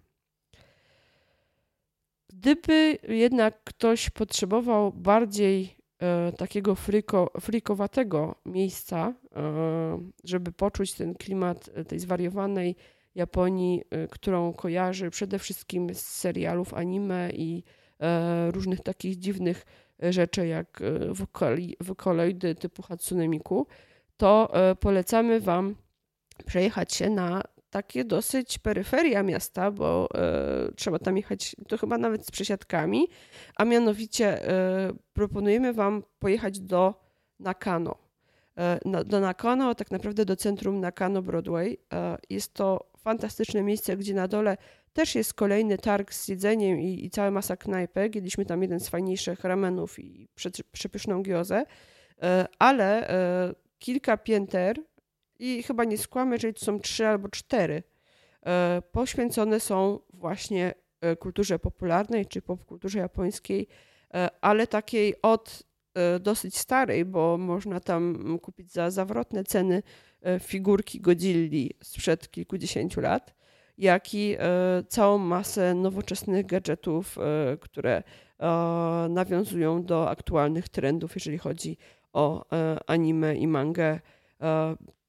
Gdyby 2.30 2.98
jednak 3.08 3.64
ktoś 3.64 4.10
potrzebował 4.10 4.94
bardziej 4.94 5.77
E, 5.77 5.77
takiego 6.38 6.76
friko, 6.76 7.32
frikowatego 7.40 8.36
miejsca, 8.46 9.14
e, 9.36 9.42
żeby 10.24 10.52
poczuć 10.52 10.94
ten 10.94 11.16
klimat 11.16 11.70
tej 11.88 12.00
zwariowanej 12.00 12.76
Japonii, 13.16 13.84
e, 13.90 14.08
którą 14.08 14.54
kojarzy 14.54 15.10
przede 15.10 15.40
wszystkim 15.40 15.94
z 15.94 16.02
serialów 16.02 16.74
anime 16.74 17.30
i 17.34 17.64
różnych 18.52 18.82
takich 18.82 19.18
dziwnych 19.18 19.66
rzeczy 20.00 20.48
jak 20.48 20.80
wokaloidy 21.80 22.56
typu 22.56 22.82
Hatsune 22.82 23.28
Miku, 23.28 23.68
to 24.18 24.54
polecamy 24.80 25.40
Wam 25.40 25.76
przejechać 26.46 26.94
się 26.94 27.10
na 27.10 27.42
takie 27.70 28.06
dosyć 28.06 28.60
peryferia 28.60 29.24
miasta, 29.24 29.72
bo 29.72 30.08
e, 30.16 30.72
trzeba 30.76 31.00
tam 31.00 31.18
jechać, 31.18 31.56
to 31.68 31.78
chyba 31.78 31.98
nawet 31.98 32.26
z 32.26 32.32
przesiadkami, 32.32 33.08
a 33.56 33.66
mianowicie 33.66 34.50
e, 34.50 34.94
proponujemy 35.14 35.74
Wam 35.74 36.04
pojechać 36.20 36.60
do 36.60 36.94
Nakano. 37.40 37.96
E, 38.58 39.04
do 39.06 39.20
Nakano, 39.20 39.76
tak 39.76 39.92
naprawdę 39.92 40.26
do 40.26 40.36
centrum 40.36 40.80
Nakano 40.80 41.22
Broadway. 41.22 41.78
Jest 42.30 42.54
to 42.54 42.92
fantastyczne 42.98 43.64
miejsce, 43.64 43.98
gdzie 43.98 44.14
na 44.14 44.28
dole 44.28 44.58
też 44.94 45.16
jest 45.16 45.34
kolejny 45.34 45.78
targ 45.78 46.14
z 46.14 46.28
jedzeniem 46.28 46.80
i, 46.80 47.06
i 47.06 47.10
cała 47.10 47.32
masa 47.32 47.58
knajpek. 47.58 48.16
Jedliśmy 48.16 48.46
tam 48.46 48.62
jeden 48.62 48.80
z 48.80 48.90
fajniejszych 48.90 49.44
ramenów 49.44 50.00
i 50.00 50.28
przepyszną 50.72 51.24
giozę, 51.24 51.66
ale 52.60 53.08
kilka 53.80 54.18
pięter 54.18 54.78
i 55.40 55.64
chyba 55.64 55.84
nie 55.84 55.98
skłamę, 55.98 56.38
że 56.38 56.54
to 56.54 56.66
są 56.66 56.80
trzy 56.80 57.08
albo 57.08 57.30
cztery, 57.30 57.84
e, 58.46 58.82
poświęcone 58.92 59.60
są 59.60 60.00
właśnie 60.14 60.74
e, 61.02 61.16
kulturze 61.16 61.60
popularnej 61.60 62.26
czy 62.26 62.42
popkulturze 62.42 63.00
japońskiej, 63.00 63.68
e, 64.14 64.30
ale 64.42 64.68
takiej 64.68 65.22
od 65.22 65.68
dosyć 66.20 66.58
starej, 66.58 67.06
bo 67.06 67.38
można 67.38 67.80
tam 67.80 68.40
kupić 68.42 68.72
za 68.72 68.92
zawrotne 68.92 69.44
ceny 69.44 69.84
figurki 70.42 71.02
Godzilli 71.02 71.72
sprzed 71.84 72.32
kilkudziesięciu 72.32 73.02
lat, 73.02 73.36
jak 73.78 74.14
i 74.14 74.38
całą 74.88 75.18
masę 75.18 75.74
nowoczesnych 75.74 76.46
gadżetów, 76.46 77.18
które 77.60 78.04
nawiązują 79.10 79.84
do 79.84 80.10
aktualnych 80.10 80.70
trendów, 80.70 81.16
jeżeli 81.16 81.38
chodzi 81.38 81.78
o 82.14 82.46
anime 82.88 83.36
i 83.36 83.48
mangę. 83.48 84.00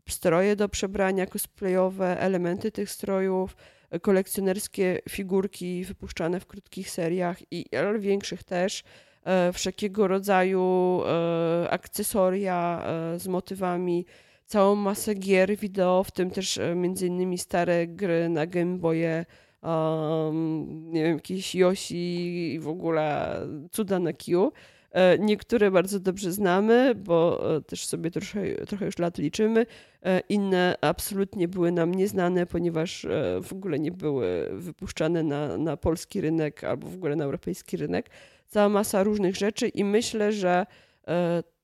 Stroje 0.09 0.56
do 0.56 0.68
przebrania 0.68 1.26
cosplayowe, 1.26 2.20
elementy 2.20 2.72
tych 2.72 2.90
strojów, 2.90 3.56
kolekcjonerskie 4.02 4.98
figurki 5.09 5.85
wypuszczane 5.85 6.40
w 6.40 6.47
krótkich 6.47 6.90
seriach 6.90 7.39
i 7.51 7.64
większych 7.98 8.44
też, 8.44 8.82
e, 9.24 9.52
wszelkiego 9.52 10.09
rodzaju 10.09 11.01
e, 11.06 11.70
akcesoria 11.70 12.82
e, 12.85 13.18
z 13.18 13.28
motywami, 13.28 14.06
całą 14.47 14.74
masę 14.74 15.14
gier 15.14 15.56
wideo, 15.56 16.05
w 16.05 16.10
tym 16.10 16.30
też 16.30 16.60
między 16.76 17.06
innymi 17.06 17.39
stare 17.39 17.86
gry 17.86 18.28
na 18.28 18.47
Game 18.47 18.78
Boye, 18.78 19.24
um, 19.62 20.90
nie 20.93 21.02
wiem, 21.02 21.14
jakieś 21.14 21.55
Yoshi 21.55 22.55
i 22.55 22.60
w 22.60 22.68
ogóle 22.68 23.36
cuda 23.70 23.98
na 23.98 24.12
Q. 24.12 24.52
E, 24.93 25.19
niektóre 25.19 25.70
bardzo 25.70 26.01
dobrze 26.01 26.32
znamy, 26.32 26.94
bo 26.94 27.40
e, 27.56 27.60
też 27.60 27.86
sobie 27.86 28.10
trochę, 28.10 28.55
trochę 28.55 28.86
już 28.86 28.98
lat 28.98 29.19
liczymy. 29.19 29.66
E, 30.02 30.20
inne 30.28 30.74
absolutnie 30.81 31.48
były 31.48 31.73
nam 31.73 31.94
nieznane, 31.94 32.47
ponieważ 32.47 33.06
w 33.43 33.52
ogóle 33.52 33.78
nie 33.78 33.93
były 33.93 34.48
wypuszczane 34.52 35.23
na, 35.23 35.59
na 35.59 35.77
polski 35.77 36.20
rynek 36.20 36.65
albo 36.65 36.89
w 36.89 36.94
ogóle 36.94 37.16
na 37.16 37.24
europejski 37.24 37.77
rynek. 37.77 38.10
Cała 38.47 38.69
masa 38.69 39.02
różnych 39.02 39.36
rzeczy 39.36 39.69
i 39.69 39.85
myślę, 39.85 40.32
że 40.32 40.66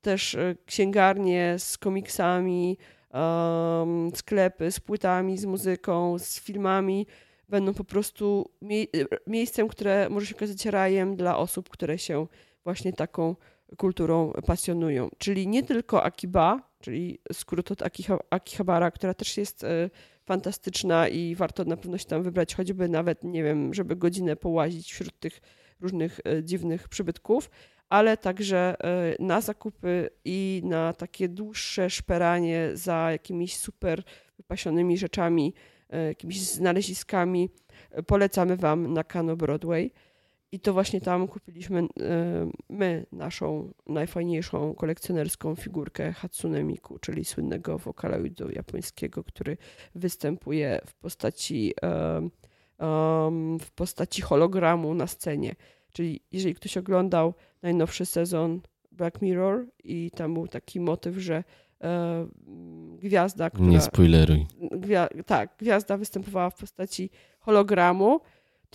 też 0.02 0.36
księgarnie 0.66 1.54
z 1.58 1.78
komiksami, 1.78 2.78
sklepy 4.14 4.72
z 4.72 4.80
płytami, 4.80 5.38
z 5.38 5.44
muzyką, 5.44 6.18
z 6.18 6.40
filmami 6.40 7.06
będą 7.48 7.74
po 7.74 7.84
prostu 7.84 8.50
miejscem, 9.26 9.68
które 9.68 10.08
może 10.10 10.26
się 10.26 10.36
okazać 10.36 10.66
rajem 10.66 11.16
dla 11.16 11.38
osób, 11.38 11.68
które 11.68 11.98
się 11.98 12.26
właśnie 12.64 12.92
taką 12.92 13.36
kulturą 13.76 14.32
pasjonują. 14.46 15.08
Czyli 15.18 15.48
nie 15.48 15.62
tylko 15.62 16.02
Akiba, 16.02 16.70
czyli 16.80 17.18
skrót 17.32 17.70
od 17.70 17.82
Akihabara, 18.30 18.90
która 18.90 19.14
też 19.14 19.36
jest 19.36 19.64
e, 19.64 19.90
fantastyczna 20.24 21.08
i 21.08 21.34
warto 21.34 21.64
na 21.64 21.76
pewno 21.76 21.98
się 21.98 22.04
tam 22.04 22.22
wybrać, 22.22 22.54
choćby 22.54 22.88
nawet, 22.88 23.24
nie 23.24 23.42
wiem, 23.42 23.74
żeby 23.74 23.96
godzinę 23.96 24.36
połazić 24.36 24.92
wśród 24.92 25.18
tych 25.18 25.40
różnych 25.80 26.20
e, 26.24 26.44
dziwnych 26.44 26.88
przybytków, 26.88 27.50
ale 27.88 28.16
także 28.16 28.76
e, 28.84 29.16
na 29.18 29.40
zakupy 29.40 30.10
i 30.24 30.62
na 30.64 30.92
takie 30.92 31.28
dłuższe 31.28 31.90
szperanie 31.90 32.70
za 32.74 33.12
jakimiś 33.12 33.56
super 33.56 34.02
wypasionymi 34.36 34.98
rzeczami, 34.98 35.54
jakimiś 36.08 36.40
znaleziskami 36.40 37.50
polecamy 38.06 38.56
Wam 38.56 38.92
na 38.92 39.04
Kano 39.04 39.36
Broadway. 39.36 39.90
I 40.54 40.60
to 40.60 40.72
właśnie 40.72 41.00
tam 41.00 41.28
kupiliśmy 41.28 41.78
e, 41.78 41.86
my 42.68 43.06
naszą 43.12 43.72
najfajniejszą 43.86 44.74
kolekcjonerską 44.74 45.54
figurkę 45.54 46.12
Hatsune 46.12 46.64
Miku, 46.64 46.98
czyli 46.98 47.24
słynnego 47.24 47.78
wokaloidu 47.78 48.50
japońskiego, 48.50 49.24
który 49.24 49.56
występuje 49.94 50.80
w 50.86 50.94
postaci, 50.94 51.74
w 53.60 53.70
postaci 53.74 54.22
hologramu 54.22 54.94
na 54.94 55.06
scenie. 55.06 55.54
Czyli 55.92 56.20
jeżeli 56.32 56.54
ktoś 56.54 56.76
oglądał 56.76 57.34
najnowszy 57.62 58.06
sezon 58.06 58.60
Black 58.92 59.22
Mirror 59.22 59.66
i 59.84 60.10
tam 60.10 60.34
był 60.34 60.48
taki 60.48 60.80
motyw, 60.80 61.16
że 61.16 61.44
e, 61.84 62.26
gwiazda, 62.98 63.50
która... 63.50 63.68
Nie 63.68 63.80
spoileruj. 63.80 64.46
Gwia 64.70 65.08
tak, 65.26 65.54
gwiazda 65.58 65.96
występowała 65.96 66.50
w 66.50 66.56
postaci 66.56 67.10
hologramu, 67.40 68.20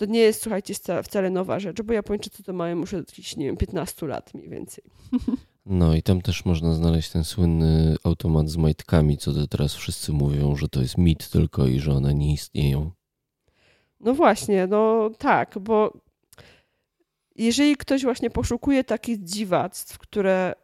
to 0.00 0.06
nie 0.06 0.20
jest, 0.20 0.42
słuchajcie, 0.42 0.74
wcale 1.02 1.30
nowa 1.30 1.60
rzecz, 1.60 1.82
bo 1.82 1.92
Japończycy 1.92 2.42
to 2.42 2.52
mają 2.52 2.78
już 2.78 2.94
od 2.94 3.08
jakichś, 3.08 3.36
nie 3.36 3.46
wiem, 3.46 3.56
15 3.56 4.06
lat 4.06 4.34
mniej 4.34 4.48
więcej. 4.48 4.84
No 5.66 5.94
i 5.94 6.02
tam 6.02 6.22
też 6.22 6.44
można 6.44 6.74
znaleźć 6.74 7.10
ten 7.10 7.24
słynny 7.24 7.96
automat 8.04 8.48
z 8.48 8.56
majtkami, 8.56 9.18
co 9.18 9.32
to 9.32 9.46
teraz 9.46 9.74
wszyscy 9.74 10.12
mówią, 10.12 10.56
że 10.56 10.68
to 10.68 10.80
jest 10.80 10.98
mit 10.98 11.30
tylko 11.30 11.66
i 11.66 11.80
że 11.80 11.92
one 11.92 12.14
nie 12.14 12.32
istnieją. 12.32 12.90
No 14.00 14.14
właśnie, 14.14 14.66
no 14.66 15.10
tak, 15.18 15.58
bo 15.58 15.92
jeżeli 17.36 17.76
ktoś 17.76 18.02
właśnie 18.02 18.30
poszukuje 18.30 18.84
takich 18.84 19.22
dziwactw, 19.22 19.98
które 19.98 20.54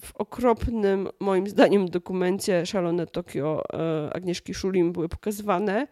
w 0.00 0.16
okropnym, 0.16 1.08
moim 1.20 1.48
zdaniem, 1.48 1.88
dokumencie 1.88 2.66
Szalone 2.66 3.06
Tokio 3.06 3.62
e, 3.72 4.10
Agnieszki 4.14 4.54
Szulim 4.54 4.92
były 4.92 5.08
pokazywane, 5.08 5.86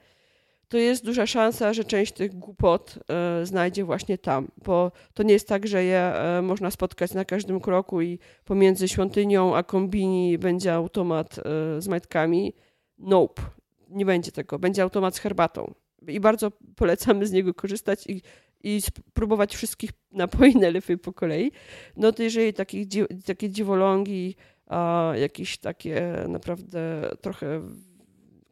to 0.75 0.79
jest 0.79 1.05
duża 1.05 1.27
szansa, 1.27 1.73
że 1.73 1.85
część 1.85 2.13
tych 2.13 2.35
głupot 2.35 2.99
e, 3.09 3.47
znajdzie 3.47 3.85
właśnie 3.85 4.19
tam, 4.19 4.49
bo 4.65 4.93
to 5.15 5.23
nie 5.23 5.33
jest 5.33 5.49
tak, 5.49 5.67
że 5.67 5.85
je 5.85 5.99
e, 5.99 6.43
można 6.43 6.71
spotkać 6.71 7.15
na 7.15 7.25
każdym 7.25 7.61
kroku 7.61 8.03
i 8.03 8.19
pomiędzy 8.45 8.89
świątynią 8.89 9.57
a 9.57 9.63
kombini 9.63 10.39
będzie 10.39 10.75
automat 10.75 11.39
e, 11.39 11.43
z 11.83 11.89
majtkami. 11.89 12.55
Nope, 12.99 13.43
nie 13.89 14.07
będzie 14.07 14.33
tego. 14.33 14.59
Będzie 14.59 14.83
automat 14.83 15.17
z 15.17 15.19
herbatą. 15.19 15.75
I 16.09 16.21
bardzo 16.21 16.53
polecamy 16.77 17.27
z 17.27 17.33
niego 17.33 17.55
korzystać 17.55 18.07
i, 18.07 18.23
i 18.63 18.81
spróbować 18.81 19.57
wszystkich 19.57 19.91
napoi 20.13 20.57
najlepiej 20.57 20.99
po 20.99 21.13
kolei. 21.13 21.53
No 21.97 22.13
to 22.13 22.23
jeżeli 22.23 22.55
takich, 22.55 22.87
takie 23.27 23.51
dziwolągi, 23.51 24.37
a 24.67 25.13
jakieś 25.17 25.59
takie 25.59 26.25
naprawdę 26.29 27.11
trochę 27.21 27.63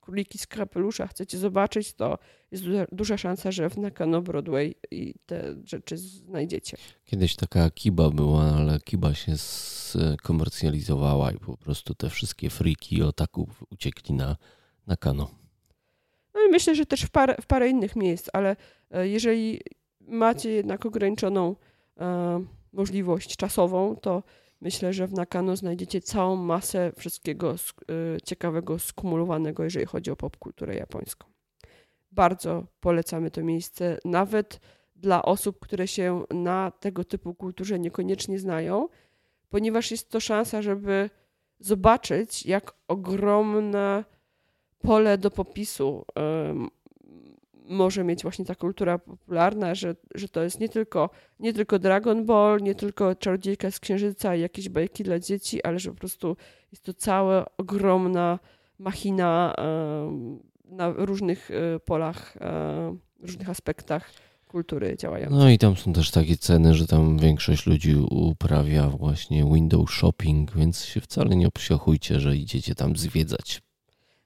króliki 0.02 0.38
z 0.38 0.46
kapelusza 0.46 1.06
chcecie 1.06 1.38
zobaczyć, 1.38 1.92
to 1.94 2.18
jest 2.50 2.64
duża, 2.92 3.18
szansa, 3.18 3.52
że 3.52 3.70
w 3.70 3.76
Nakano 3.76 4.22
Broadway 4.22 4.74
i 4.90 5.14
te 5.26 5.54
rzeczy 5.64 5.96
znajdziecie. 5.96 6.76
Kiedyś 7.04 7.36
taka 7.36 7.70
Kiba 7.70 8.10
była, 8.10 8.42
ale 8.42 8.80
Kiba 8.80 9.14
się 9.14 9.32
skomercjalizowała 9.36 11.32
i 11.32 11.38
po 11.38 11.56
prostu 11.56 11.94
te 11.94 12.10
wszystkie 12.10 12.50
friki 12.50 13.02
otaków 13.02 13.64
uciekli 13.70 14.14
na 14.14 14.36
Nakano. 14.86 15.30
No 16.34 16.40
i 16.48 16.50
myślę, 16.50 16.74
że 16.74 16.86
też 16.86 17.02
w 17.02 17.10
parę, 17.10 17.36
w 17.40 17.46
parę 17.46 17.68
innych 17.68 17.96
miejsc, 17.96 18.28
ale 18.32 18.56
e, 18.90 19.08
jeżeli 19.08 19.60
macie 20.00 20.50
jednak 20.50 20.86
ograniczoną 20.86 21.56
e, 22.00 22.44
możliwość 22.72 23.36
czasową, 23.36 23.96
to 23.96 24.22
Myślę, 24.62 24.92
że 24.92 25.06
w 25.06 25.12
Nakano 25.12 25.56
znajdziecie 25.56 26.00
całą 26.00 26.36
masę 26.36 26.92
wszystkiego 26.96 27.54
y, 27.54 28.20
ciekawego, 28.24 28.78
skumulowanego, 28.78 29.64
jeżeli 29.64 29.86
chodzi 29.86 30.10
o 30.10 30.16
popkulturę 30.16 30.74
japońską. 30.74 31.28
Bardzo 32.12 32.66
polecamy 32.80 33.30
to 33.30 33.42
miejsce, 33.42 33.98
nawet 34.04 34.60
dla 34.96 35.22
osób, 35.22 35.58
które 35.58 35.88
się 35.88 36.24
na 36.30 36.70
tego 36.80 37.04
typu 37.04 37.34
kulturze 37.34 37.78
niekoniecznie 37.78 38.38
znają, 38.38 38.88
ponieważ 39.48 39.90
jest 39.90 40.10
to 40.10 40.20
szansa, 40.20 40.62
żeby 40.62 41.10
zobaczyć, 41.58 42.46
jak 42.46 42.72
ogromne 42.88 44.04
pole 44.82 45.18
do 45.18 45.30
popisu 45.30 46.04
może 47.68 48.04
mieć 48.04 48.22
właśnie 48.22 48.44
ta 48.44 48.54
kultura 48.54 48.98
popularna, 48.98 49.74
że, 49.74 49.96
że 50.14 50.28
to 50.28 50.42
jest 50.42 50.60
nie 50.60 50.68
tylko, 50.68 51.10
nie 51.40 51.52
tylko 51.52 51.78
Dragon 51.78 52.26
Ball, 52.26 52.60
nie 52.62 52.74
tylko 52.74 53.14
Czarodziejka 53.14 53.70
z 53.70 53.80
Księżyca 53.80 54.36
i 54.36 54.40
jakieś 54.40 54.68
bajki 54.68 55.04
dla 55.04 55.18
dzieci, 55.18 55.62
ale 55.62 55.78
że 55.78 55.90
po 55.90 55.96
prostu 55.96 56.36
jest 56.72 56.84
to 56.84 56.94
cała 56.94 57.46
ogromna 57.58 58.38
machina 58.78 59.54
na 60.64 60.92
różnych 60.96 61.50
e, 61.50 61.80
polach, 61.80 62.36
e, 62.40 62.96
różnych 63.20 63.50
aspektach 63.50 64.10
kultury 64.48 64.96
działającej. 64.98 65.38
No 65.38 65.50
i 65.50 65.58
tam 65.58 65.76
są 65.76 65.92
też 65.92 66.10
takie 66.10 66.36
ceny, 66.36 66.74
że 66.74 66.86
tam 66.86 67.18
większość 67.18 67.66
ludzi 67.66 67.96
uprawia 68.10 68.88
właśnie 68.88 69.44
window 69.44 69.90
shopping, 69.90 70.54
więc 70.54 70.84
się 70.84 71.00
wcale 71.00 71.36
nie 71.36 71.48
obsiachujcie, 71.48 72.20
że 72.20 72.36
idziecie 72.36 72.74
tam 72.74 72.96
zwiedzać. 72.96 73.62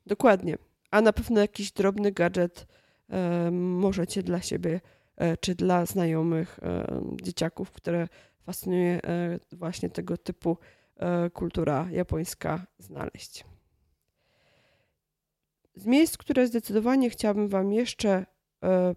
Dokładnie. 0.07 0.59
A 0.91 1.01
na 1.01 1.13
pewno 1.13 1.41
jakiś 1.41 1.73
drobny 1.73 2.13
gadżet 2.13 2.67
możecie 3.53 4.23
dla 4.23 4.41
siebie 4.41 4.81
e, 5.17 5.37
czy 5.37 5.55
dla 5.55 5.87
znajomych 5.87 6.61
dzieciaków, 7.23 7.71
które 7.71 8.09
fascynuje 8.43 9.01
e, 9.05 9.39
właśnie 9.53 9.91
tego 9.91 10.17
typu 10.17 10.59
e, 10.97 11.31
kultura 11.31 11.89
japońska 11.91 12.67
znaleźć. 12.79 13.45
Z 15.75 15.87
miejsc, 15.87 16.17
które 16.17 16.47
zdecydowanie 16.47 17.11
chciałabym 17.11 17.49
Wam 17.49 17.73
jeszcze 17.73 18.27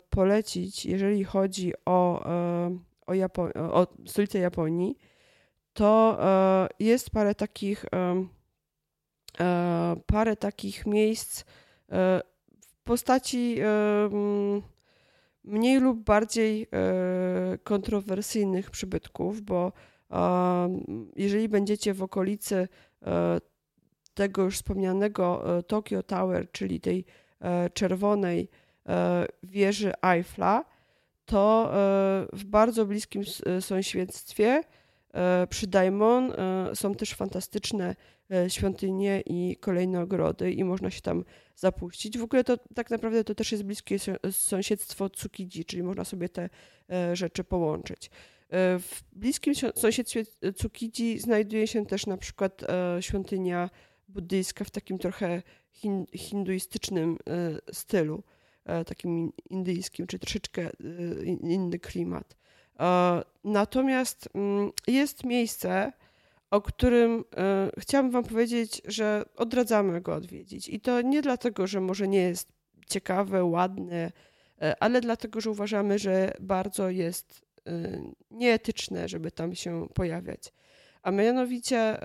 polecić, 0.10 0.86
jeżeli 0.86 1.24
chodzi 1.24 1.74
o, 1.86 2.24
o, 3.06 3.12
Japo- 3.14 3.58
o 3.58 3.88
stolicę 4.08 4.40
Japonii, 4.40 4.98
to 5.74 6.20
jest 6.80 7.10
parę 7.10 7.36
takich, 7.36 7.86
parę 10.06 10.36
takich 10.36 10.86
miejsc 10.86 11.44
postaci 12.90 13.58
mniej 15.44 15.80
lub 15.80 16.04
bardziej 16.04 16.68
e, 16.72 17.58
kontrowersyjnych 17.58 18.72
przybytków, 18.72 19.42
bo 19.42 19.72
jeżeli 21.16 21.50
będziecie 21.50 21.94
w 21.94 22.04
okolicy 22.04 22.68
e, 23.06 23.42
tego 24.14 24.44
już 24.44 24.56
wspomnianego 24.56 25.58
e, 25.58 25.64
Tokyo 25.64 26.04
Tower, 26.04 26.52
czyli 26.52 26.80
tej 26.80 27.06
czerwonej 27.74 28.50
wieży 29.44 29.94
Eiffla, 30.02 30.66
to 31.26 31.72
w 32.34 32.44
bardzo 32.46 32.86
bliskim 32.86 33.24
sąsiedztwie 33.60 34.64
przy 35.50 35.68
Daimon 35.68 36.34
są 36.74 36.96
też 36.96 37.14
fantastyczne 37.14 37.96
świątynie 38.48 39.24
i 39.26 39.58
kolejne 39.60 40.02
ogrody 40.02 40.52
i 40.52 40.64
można 40.64 40.90
się 40.90 41.02
tam 41.02 41.24
zapuścić. 41.56 42.18
W 42.18 42.24
ogóle 42.24 42.44
to 42.44 42.58
tak 42.76 42.90
naprawdę 42.90 43.24
to 43.24 43.36
też 43.36 43.52
jest 43.52 43.64
bliskie 43.64 43.98
sąsiedztwo 44.32 45.10
Tsukiji, 45.10 45.66
czyli 45.66 45.84
można 45.84 46.06
sobie 46.06 46.30
te 46.30 46.50
rzeczy 47.14 47.44
połączyć. 47.44 48.12
W 48.80 49.02
bliskim 49.14 49.54
sąsiedztwie 49.76 50.26
Tsukiji 50.56 51.20
znajduje 51.20 51.68
się 51.68 51.86
też 51.86 52.06
na 52.06 52.18
przykład 52.18 52.62
świątynia 53.00 53.70
buddyjska 54.08 54.66
w 54.66 54.72
takim 54.72 54.98
trochę 54.98 55.42
hinduistycznym 56.14 57.18
stylu. 57.72 58.24
E, 58.70 58.86
takim 58.86 59.32
indyjskim, 59.50 60.08
czy 60.08 60.20
troszeczkę 60.20 60.62
e, 60.62 60.72
inny 61.26 61.80
klimat. 61.80 62.38
E, 62.80 63.22
natomiast 63.44 64.30
mm, 64.34 64.72
jest 64.88 65.24
miejsce, 65.24 65.94
o 66.52 66.62
którym 66.62 67.24
chciałabym 67.78 68.12
Wam 68.12 68.24
powiedzieć, 68.24 68.82
że 68.86 69.26
odradzamy 69.36 70.02
go 70.02 70.14
odwiedzić. 70.14 70.70
I 70.70 70.80
to 70.80 71.02
nie 71.02 71.22
dlatego, 71.22 71.68
że 71.68 71.82
może 71.82 72.08
nie 72.08 72.22
jest 72.22 72.52
ciekawe, 72.88 73.44
ładne, 73.44 74.12
ale 74.80 75.02
dlatego, 75.02 75.42
że 75.42 75.52
uważamy, 75.52 76.00
że 76.00 76.34
bardzo 76.40 76.90
jest 76.90 77.42
nieetyczne, 78.32 79.10
żeby 79.10 79.32
tam 79.32 79.56
się 79.56 79.88
pojawiać. 79.94 80.54
A 81.02 81.12
mianowicie 81.12 81.98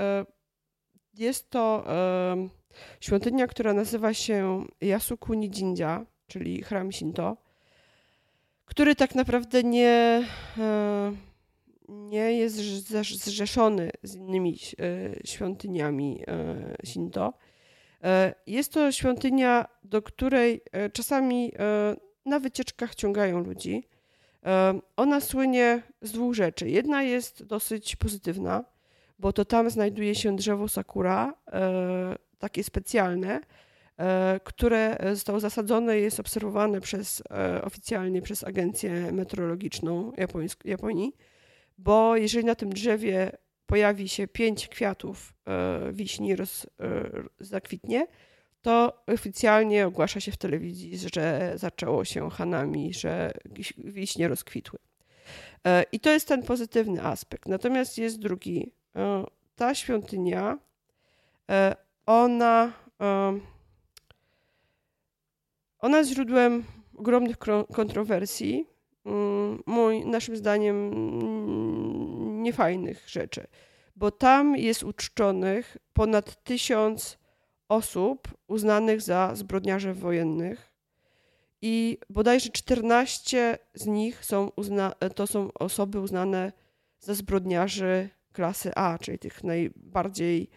jest 1.15 1.51
to 1.51 1.85
świątynia, 3.01 3.47
która 3.47 3.73
nazywa 3.73 4.15
się 4.15 4.65
Yasukuni 4.81 5.51
Jinja 5.51 6.07
czyli 6.27 6.63
chram 6.63 6.93
Shinto, 6.93 7.37
który 8.65 8.95
tak 8.97 9.15
naprawdę 9.15 9.63
nie, 9.63 10.27
e, 10.59 11.13
nie 11.89 12.33
jest 12.33 12.57
zrzeszony 13.25 13.91
z 14.03 14.15
innymi 14.15 14.53
e, 14.53 15.27
świątyniami 15.27 16.23
e, 16.27 16.87
Shinto. 16.87 17.33
Jest 18.47 18.73
to 18.73 18.93
świątynia, 18.93 19.69
do 19.85 20.03
której 20.03 20.61
czasami 20.93 21.53
na 22.25 22.41
wycieczkach 22.41 22.95
ciągają 22.95 23.41
ludzi. 23.41 23.89
Ona 24.97 25.21
słynie 25.21 25.83
z 26.03 26.13
dwóch 26.13 26.35
rzeczy. 26.35 26.71
Jedna 26.71 27.03
jest 27.03 27.45
dosyć 27.45 27.97
pozytywna, 27.97 28.65
bo 29.19 29.33
to 29.33 29.45
tam 29.45 29.71
znajduje 29.71 30.15
się 30.15 30.37
drzewo 30.37 30.69
sakura, 30.69 31.35
takie 32.39 32.65
specjalne, 32.65 33.41
E, 33.99 34.41
które 34.45 34.97
zostało 35.13 35.41
zasadzone 35.41 35.99
i 35.99 36.03
jest 36.03 36.21
obserwowane 36.21 36.81
przez, 36.81 37.23
e, 37.31 37.63
oficjalnie 37.63 38.23
przez 38.23 38.45
Agencję 38.45 39.13
Meteorologiczną 39.13 40.13
Japonii, 40.65 41.17
bo 41.79 42.17
jeżeli 42.17 42.45
na 42.45 42.55
tym 42.55 42.73
drzewie 42.73 43.33
pojawi 43.67 44.09
się 44.09 44.29
pięć 44.29 44.69
kwiatów 44.69 45.33
e, 45.47 45.93
wiśni 45.93 46.37
roz, 46.37 46.67
zakwitnie, 47.41 48.07
to 48.63 49.03
oficjalnie 49.07 49.87
ogłasza 49.87 50.21
się 50.21 50.33
w 50.33 50.37
telewizji, 50.37 50.99
że 51.15 51.53
zaczęło 51.57 52.05
się 52.05 52.31
hanami, 52.31 52.95
że 52.95 53.33
wiśnie 53.79 54.29
rozkwitły. 54.29 54.79
I 55.93 56.01
to 56.01 56.11
jest 56.11 56.29
ten 56.29 56.43
pozytywny 56.43 57.03
aspekt. 57.03 57.49
Natomiast 57.49 57.99
jest 57.99 58.19
drugi. 58.19 58.73
Ta 59.57 59.75
świątynia, 59.75 60.59
ona 62.07 62.73
ona 65.85 65.99
jest 65.99 66.11
źródłem 66.11 66.65
ogromnych 66.97 67.39
kontrowersji, 67.75 68.67
mój, 69.67 70.07
naszym 70.07 70.37
zdaniem 70.37 70.93
mm, 70.93 72.43
niefajnych 72.43 73.09
rzeczy, 73.09 73.47
bo 73.97 74.11
tam 74.11 74.57
jest 74.57 74.83
uczczonych 74.83 75.77
ponad 75.93 76.45
tysiąc 76.45 77.19
osób 77.69 78.29
uznanych 78.47 79.01
za 79.03 79.31
zbrodniarzy 79.35 79.95
wojennych 79.95 80.75
i 81.63 81.99
bodajże 82.11 82.51
14 82.51 83.59
z 83.75 83.87
nich 83.87 84.25
są 84.25 84.51
to 85.15 85.27
są 85.27 85.53
osoby 85.53 86.01
uznane 86.01 86.53
za 87.01 87.15
zbrodniarzy 87.15 88.09
klasy 88.33 88.75
A, 88.75 88.99
czyli 88.99 89.19
tych 89.19 89.45
najbardziej, 89.45 90.51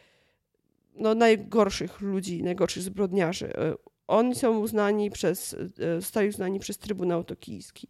no, 0.95 1.15
najgorszych 1.15 2.01
ludzi, 2.01 2.43
najgorszych 2.43 2.83
zbrodniarzy. 2.83 3.53
Oni 4.07 4.35
są 4.35 4.59
uznani 4.59 5.11
przez, 5.11 5.55
e, 5.79 6.01
zostali 6.01 6.29
uznani 6.29 6.59
przez 6.59 6.77
Trybunał 6.77 7.23
Tokijski. 7.23 7.87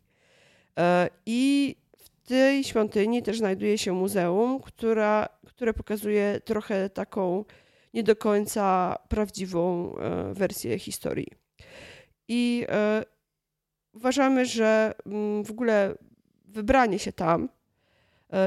E, 0.78 1.10
I 1.26 1.76
w 1.98 2.10
tej 2.28 2.64
świątyni 2.64 3.24
też 3.24 3.38
znajduje 3.38 3.78
się 3.78 3.94
muzeum, 3.94 4.60
która, 4.60 5.30
które 5.46 5.74
pokazuje 5.74 6.42
trochę 6.46 6.90
taką 6.90 7.46
nie 7.94 8.04
do 8.04 8.16
końca 8.16 8.96
prawdziwą 9.10 9.96
e, 9.96 10.34
wersję 10.34 10.80
historii. 10.80 11.28
I 12.28 12.66
uważamy, 13.94 14.46
że 14.46 14.94
mm, 15.06 15.44
w 15.44 15.52
ogóle 15.52 15.96
wybranie 16.46 17.00
się 17.00 17.14
tam. 17.14 17.50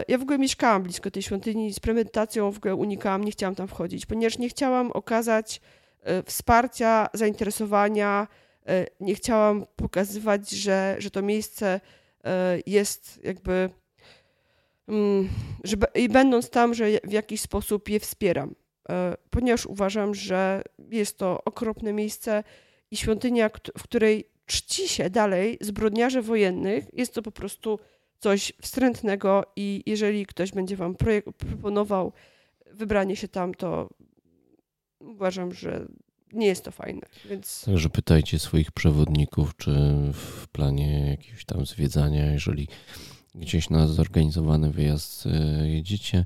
Ja 0.09 0.19
w 0.19 0.23
ogóle 0.23 0.39
mieszkałam 0.39 0.83
blisko 0.83 1.11
tej 1.11 1.23
świątyni 1.23 1.73
z 1.73 1.81
premedytacją 1.81 2.53
w 2.53 2.57
ogóle 2.57 2.75
unikałam, 2.75 3.25
nie 3.25 3.33
chciałam 3.33 3.55
tam 3.55 3.69
wchodzić, 3.69 4.07
ponieważ 4.07 4.39
nie 4.39 4.49
chciałam 4.49 4.93
okazać 4.93 5.61
E, 6.03 6.23
wsparcia, 6.23 7.09
zainteresowania. 7.15 8.29
E, 8.67 8.87
nie 9.01 9.15
chciałam 9.15 9.67
pokazywać, 9.77 10.51
że, 10.51 10.97
że 10.99 11.11
to 11.11 11.23
miejsce 11.23 11.67
e, 11.67 11.81
jest 12.67 13.21
jakby. 13.25 13.71
Mm, 14.89 15.29
I 15.95 16.09
będąc 16.09 16.51
tam, 16.51 16.75
że 16.75 16.87
w 17.05 17.13
jakiś 17.13 17.41
sposób 17.41 17.89
je 17.89 18.01
wspieram, 18.01 18.55
ponieważ 19.31 19.67
uważam, 19.67 20.15
że 20.15 20.63
jest 20.91 21.19
to 21.19 21.45
okropne 21.45 21.93
miejsce 21.93 22.45
i 22.91 22.97
świątynia, 22.97 23.51
w 23.79 23.83
której 23.83 24.29
czci 24.47 24.89
się 24.89 25.11
dalej 25.11 25.59
zbrodniarze 25.61 26.23
wojennych, 26.23 26.85
jest 26.93 27.15
to 27.15 27.23
po 27.23 27.33
prostu 27.33 27.79
coś 28.19 28.53
wstrętnego 28.63 29.45
i 29.57 29.83
jeżeli 29.87 30.27
ktoś 30.27 30.53
będzie 30.53 30.77
wam 30.77 30.95
proponował 31.39 32.13
wybranie 32.73 33.17
się 33.17 33.29
tam, 33.29 33.55
to 33.55 33.89
uważam, 35.01 35.53
że 35.53 35.87
nie 36.33 36.47
jest 36.47 36.65
to 36.65 36.71
fajne. 36.71 37.07
Więc... 37.31 37.63
Także 37.65 37.91
pytajcie 37.91 38.39
swoich 38.39 38.73
przewodników, 38.73 39.57
czy 39.57 39.71
w 40.13 40.49
planie 40.49 41.11
jakiegoś 41.11 41.45
tam 41.45 41.67
zwiedzania, 41.67 42.33
jeżeli 42.33 42.69
gdzieś 43.35 43.71
na 43.71 43.87
zorganizowany 43.87 44.71
wyjazd 44.71 45.27
e, 45.27 45.69
jedziecie, 45.69 46.25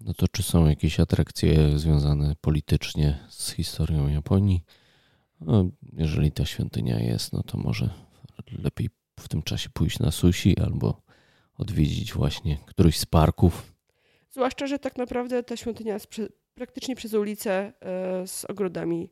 no 0.00 0.14
to 0.14 0.28
czy 0.28 0.42
są 0.42 0.68
jakieś 0.68 1.00
atrakcje 1.00 1.78
związane 1.78 2.34
politycznie 2.40 3.18
z 3.28 3.52
historią 3.52 4.08
Japonii? 4.08 4.64
No, 5.40 5.64
jeżeli 5.92 6.32
ta 6.32 6.46
świątynia 6.46 7.00
jest, 7.00 7.32
no 7.32 7.42
to 7.42 7.58
może 7.58 7.90
lepiej 8.62 8.90
w 9.20 9.28
tym 9.28 9.42
czasie 9.42 9.70
pójść 9.70 9.98
na 9.98 10.10
sushi 10.10 10.58
albo 10.60 11.02
odwiedzić 11.54 12.12
właśnie 12.12 12.58
któryś 12.66 12.98
z 12.98 13.06
parków. 13.06 13.72
Zwłaszcza, 14.30 14.66
że 14.66 14.78
tak 14.78 14.96
naprawdę 14.96 15.42
ta 15.42 15.56
świątynia 15.56 15.94
jest 15.94 16.08
praktycznie 16.54 16.96
przez 16.96 17.14
ulicę 17.14 17.72
e, 17.80 18.26
z 18.26 18.44
ogrodami 18.44 19.10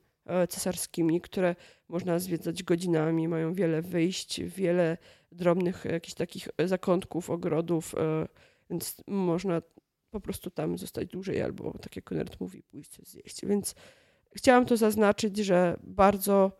cesarskimi, 0.49 1.21
które 1.21 1.57
można 1.89 2.19
zwiedzać 2.19 2.63
godzinami, 2.63 3.29
mają 3.29 3.55
wiele 3.55 3.83
wyjść, 3.83 4.41
wiele 4.43 4.97
drobnych 5.33 5.85
jakichś 5.85 6.15
takich 6.15 6.49
zakątków, 6.65 7.31
ogrodów, 7.31 7.95
e, 7.95 8.29
więc 8.71 8.97
można 9.07 9.63
po 10.11 10.21
prostu 10.21 10.51
tam 10.51 10.79
zostać 10.79 11.09
dłużej 11.09 11.43
albo, 11.43 11.73
tak 11.79 11.97
jak 11.97 12.05
Konrad 12.05 12.41
mówi, 12.41 12.63
pójść 12.63 12.91
coś 12.91 13.07
zjeść. 13.07 13.47
Więc 13.47 13.75
chciałam 14.37 14.67
to 14.67 14.77
zaznaczyć, 14.77 15.37
że 15.37 15.77
bardzo 15.83 16.53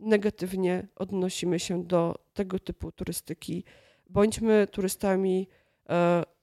negatywnie 0.00 0.88
odnosimy 0.96 1.58
się 1.58 1.84
do 1.84 2.18
tego 2.34 2.58
typu 2.58 2.92
turystyki. 2.92 3.64
Bądźmy 4.10 4.66
turystami 4.70 5.48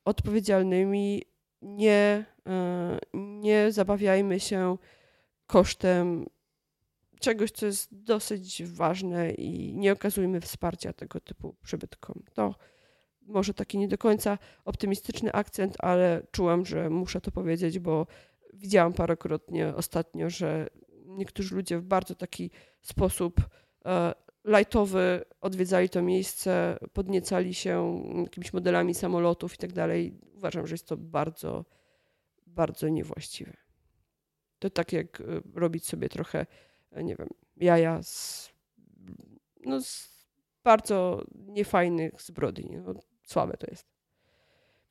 odpowiedzialnymi, 0.06 1.24
nie, 1.62 2.26
e, 2.48 3.00
nie 3.14 3.72
zabawiajmy 3.72 4.40
się 4.40 4.78
kosztem 5.48 6.26
czegoś, 7.26 7.52
co 7.52 7.66
jest 7.66 7.88
dosyć 7.92 8.64
ważne 8.64 9.32
i 9.32 9.74
nie 9.74 9.92
okazujmy 9.92 10.42
wsparcia 10.42 10.94
tego 10.94 11.20
typu 11.20 11.56
przybytkom. 11.64 12.24
To 12.34 12.56
może 13.22 13.54
taki 13.54 13.78
nie 13.78 13.88
do 13.88 13.98
końca 13.98 14.38
optymistyczny 14.66 15.34
akcent, 15.34 15.76
ale 15.80 16.28
czułam, 16.32 16.66
że 16.66 16.90
muszę 16.90 17.22
to 17.22 17.32
powiedzieć, 17.32 17.80
bo 17.80 18.08
widziałam 18.54 18.94
parokrotnie 18.94 19.76
ostatnio, 19.76 20.30
że 20.30 20.68
niektórzy 21.06 21.56
ludzie 21.56 21.78
w 21.78 21.84
bardzo 21.84 22.16
taki 22.16 22.52
sposób 22.82 23.42
e, 23.86 24.14
lightowy 24.46 25.26
odwiedzali 25.42 25.90
to 25.90 26.02
miejsce, 26.02 26.78
podniecali 26.94 27.54
się 27.54 28.04
jakimiś 28.24 28.54
modelami 28.54 28.94
samolotów 28.94 29.54
i 29.54 29.58
tak 29.58 29.74
dalej. 29.74 30.20
Uważam, 30.34 30.68
że 30.68 30.74
jest 30.74 30.88
to 30.88 30.98
bardzo, 30.98 31.66
bardzo 32.48 32.90
niewłaściwe. 32.90 33.54
To 34.60 34.70
tak 34.70 34.94
jak 34.94 35.22
e, 35.22 35.24
robić 35.56 35.86
sobie 35.86 36.10
trochę, 36.10 36.46
nie 37.02 37.16
wiem, 37.16 37.28
jaja 37.58 38.04
z, 38.04 38.50
no 39.66 39.82
z 39.82 40.16
bardzo 40.64 41.26
niefajnych 41.34 42.22
zbrodni. 42.22 42.78
No, 42.78 42.94
słabe 43.24 43.58
to 43.58 43.68
jest. 43.72 43.86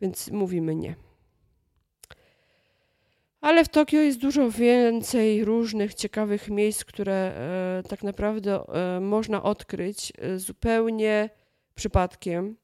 Więc 0.00 0.30
mówimy 0.30 0.74
nie. 0.74 0.96
Ale 3.44 3.64
w 3.64 3.68
Tokio 3.68 4.00
jest 4.00 4.18
dużo 4.18 4.50
więcej 4.50 5.44
różnych 5.44 5.94
ciekawych 5.94 6.50
miejsc, 6.50 6.84
które 6.84 7.14
e, 7.14 7.88
tak 7.88 8.02
naprawdę 8.02 8.64
e, 8.68 9.00
można 9.00 9.42
odkryć 9.42 10.12
e, 10.18 10.38
zupełnie 10.38 11.30
przypadkiem. 11.74 12.56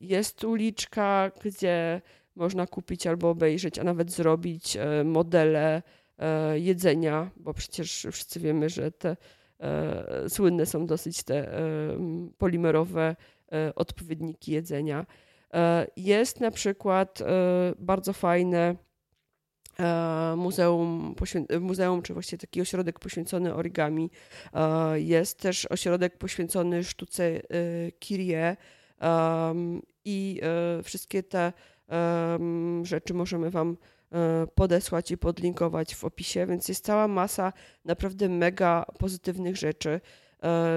Jest 0.00 0.44
uliczka, 0.44 1.30
gdzie 1.44 2.00
można 2.36 2.66
kupić 2.66 3.06
albo 3.06 3.30
obejrzeć, 3.30 3.78
a 3.78 3.84
nawet 3.84 4.12
zrobić 4.12 4.78
modele 5.04 5.82
jedzenia, 6.54 7.30
bo 7.36 7.54
przecież 7.54 8.06
wszyscy 8.12 8.40
wiemy, 8.40 8.68
że 8.68 8.90
te 8.90 9.16
słynne 10.28 10.66
są 10.66 10.86
dosyć 10.86 11.22
te 11.22 11.50
polimerowe 12.38 13.16
odpowiedniki 13.74 14.52
jedzenia. 14.52 15.06
Jest 15.96 16.40
na 16.40 16.50
przykład 16.50 17.18
bardzo 17.78 18.12
fajne 18.12 18.76
E, 19.78 20.34
muzeum, 20.36 21.14
muzeum, 21.60 22.02
czy 22.02 22.12
właściwie 22.14 22.38
taki 22.38 22.60
ośrodek 22.60 22.98
poświęcony 22.98 23.54
origami. 23.54 24.10
E, 24.54 25.00
jest 25.00 25.38
też 25.38 25.66
ośrodek 25.66 26.18
poświęcony 26.18 26.84
sztuce 26.84 27.24
e, 27.24 27.40
Kirie 27.98 28.56
i 30.04 30.40
wszystkie 30.84 31.22
te 31.22 31.52
rzeczy 32.82 33.14
możemy 33.14 33.50
Wam 33.50 33.76
podesłać 34.54 35.10
i 35.10 35.18
podlinkować 35.18 35.94
w 35.94 36.04
opisie, 36.04 36.46
więc 36.46 36.68
jest 36.68 36.84
cała 36.84 37.08
masa 37.08 37.52
naprawdę 37.84 38.28
mega 38.28 38.84
pozytywnych 38.98 39.56
rzeczy. 39.56 40.00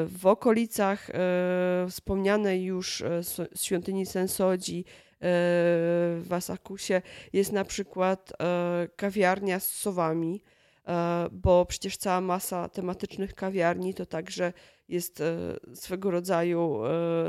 W 0.05 0.21
okolicach 0.23 1.09
wspomnianej 1.87 2.63
już 2.63 3.03
świątyni 3.55 4.05
Sensodzi 4.05 4.85
w 6.21 6.27
Asakusie 6.31 7.01
jest 7.33 7.51
na 7.51 7.65
przykład 7.65 8.33
e, 8.39 8.87
kawiarnia 8.95 9.59
z 9.59 9.69
sowami, 9.69 10.41
e, 10.87 11.27
bo 11.31 11.65
przecież 11.65 11.97
cała 11.97 12.21
masa 12.21 12.69
tematycznych 12.69 13.35
kawiarni 13.35 13.93
to 13.93 14.05
także 14.05 14.53
jest 14.87 15.21
e, 15.21 15.35
swego 15.75 16.11
rodzaju 16.11 16.79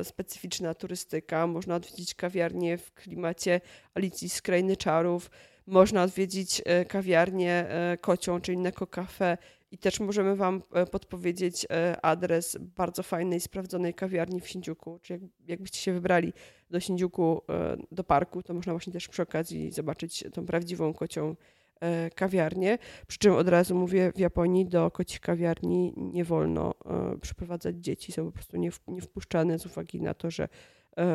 specyficzna 0.03 0.75
turystyka. 0.75 1.47
Można 1.47 1.75
odwiedzić 1.75 2.15
kawiarnię 2.15 2.79
w 2.79 2.95
klimacie 2.95 3.61
Alicji 3.95 4.29
z 4.29 4.43
Krainy 4.43 4.77
Czarów, 4.77 5.31
można 5.67 6.03
odwiedzić 6.03 6.63
kawiarnię 6.89 7.67
kocią 8.01 8.41
czy 8.41 8.53
innego 8.53 8.87
kafe 8.87 9.39
i 9.71 9.79
też 9.79 10.01
możemy 10.01 10.37
Wam 10.37 10.63
podpowiedzieć 10.91 11.67
adres 12.03 12.57
bardzo 12.77 13.03
fajnej, 13.03 13.41
sprawdzonej 13.41 13.95
kawiarni 13.95 14.41
w 14.41 14.49
Shinjuku. 14.49 14.99
Czy 15.03 15.13
jak, 15.13 15.23
jakbyście 15.47 15.79
się 15.79 15.93
wybrali 15.93 16.33
do 16.71 16.79
e, 16.79 17.77
do 17.91 18.05
parku, 18.05 18.43
to 18.43 18.55
można 18.55 18.73
właśnie 18.73 18.93
też 18.93 19.09
przy 19.09 19.23
okazji 19.23 19.73
zobaczyć 19.73 20.25
tą 20.33 20.47
prawdziwą 20.47 20.95
kocią 20.95 21.37
e, 21.81 22.11
kawiarnię. 22.11 22.79
Przy 23.07 23.19
czym 23.19 23.35
od 23.35 23.49
razu 23.49 23.75
mówię, 23.75 24.13
w 24.15 24.19
Japonii 24.19 24.67
do 24.67 24.91
kocich 24.91 25.21
kawiarni 25.21 25.93
nie 25.97 26.25
wolno 26.25 26.75
e, 26.85 27.19
przyprowadzać 27.19 27.77
dzieci, 27.77 28.13
są 28.13 28.27
po 28.27 28.33
prostu 28.33 28.57
nie 28.89 29.01
wpuszczane 29.01 29.59
z 29.59 29.67
uwagi 29.67 30.01
na 30.01 30.15
to, 30.15 30.31
że 30.31 30.49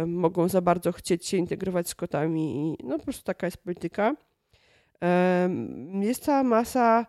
mogą 0.07 0.49
za 0.49 0.61
bardzo 0.61 0.91
chcieć 0.91 1.26
się 1.26 1.38
integrować 1.38 1.90
z 1.90 1.95
kotami 1.95 2.76
i 2.82 2.84
no 2.84 2.98
po 2.98 3.03
prostu 3.03 3.23
taka 3.23 3.48
jest 3.48 3.57
polityka. 3.57 4.15
Jest 6.02 6.23
cała 6.23 6.44
masa 6.44 7.06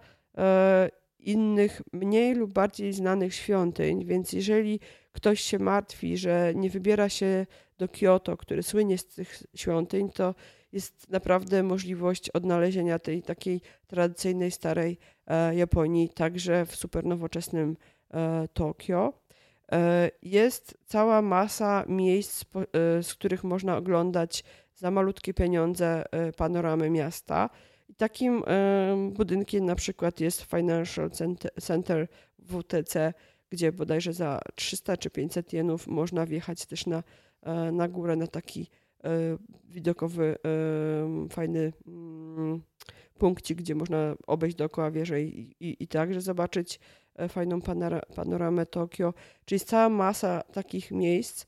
innych, 1.19 1.83
mniej 1.93 2.35
lub 2.35 2.53
bardziej 2.53 2.93
znanych 2.93 3.35
świątyń, 3.35 4.05
więc 4.05 4.33
jeżeli 4.33 4.81
ktoś 5.13 5.41
się 5.41 5.59
martwi, 5.59 6.17
że 6.17 6.53
nie 6.55 6.71
wybiera 6.71 7.09
się 7.09 7.47
do 7.79 7.89
Kyoto, 7.89 8.37
który 8.37 8.63
słynie 8.63 8.99
z 8.99 9.07
tych 9.07 9.43
świątyń, 9.55 10.11
to 10.11 10.35
jest 10.73 11.11
naprawdę 11.11 11.63
możliwość 11.63 12.31
odnalezienia 12.31 12.99
tej 12.99 13.23
takiej 13.23 13.61
tradycyjnej, 13.87 14.51
starej 14.51 14.99
e, 15.27 15.55
Japonii, 15.55 16.09
także 16.09 16.67
w 16.67 16.77
super 16.77 17.05
nowoczesnym 17.05 17.77
e, 18.11 18.49
Tokio. 18.53 19.13
E, 19.73 20.11
jest 20.23 20.79
cała 20.87 21.23
masa 21.23 21.85
miejsc, 21.89 22.45
z 23.03 23.15
których 23.15 23.45
można 23.45 23.77
oglądać 23.77 24.45
za 24.75 24.91
malutkie 24.91 25.35
pieniądze 25.35 26.05
panoramy 26.37 26.91
miasta. 26.91 27.51
Takim 27.97 28.43
budynkiem 29.11 29.67
na 29.67 29.75
przykład 29.75 30.21
jest 30.21 30.43
Financial 30.43 31.11
Center 31.61 32.09
WTC, 32.39 33.13
gdzie 33.53 33.73
bodajże 33.73 34.13
za 34.13 34.41
300 34.55 34.97
czy 34.97 35.11
500 35.11 35.53
jenów 35.53 35.87
można 35.87 36.27
wjechać 36.27 36.67
też 36.67 36.87
na, 36.87 37.03
e, 37.43 37.73
na 37.73 37.89
górę, 37.89 38.17
na 38.17 38.27
taki 38.27 38.67
e, 39.05 39.11
widokowy, 39.65 40.37
e, 40.45 41.29
fajny 41.29 41.73
mm, 41.87 42.63
punkcik, 43.19 43.59
gdzie 43.59 43.75
można 43.75 44.15
obejść 44.27 44.57
dookoła 44.57 44.91
wieży 44.91 45.23
i, 45.23 45.55
i, 45.61 45.77
i 45.81 45.89
także 45.89 46.21
zobaczyć 46.21 46.81
fajną 47.29 47.61
panoramę 48.15 48.67
Tokio. 48.67 49.15
Czyli 49.45 49.57
jest 49.57 49.69
cała 49.69 49.89
masa 49.89 50.41
takich 50.41 50.91
miejsc. 50.91 51.47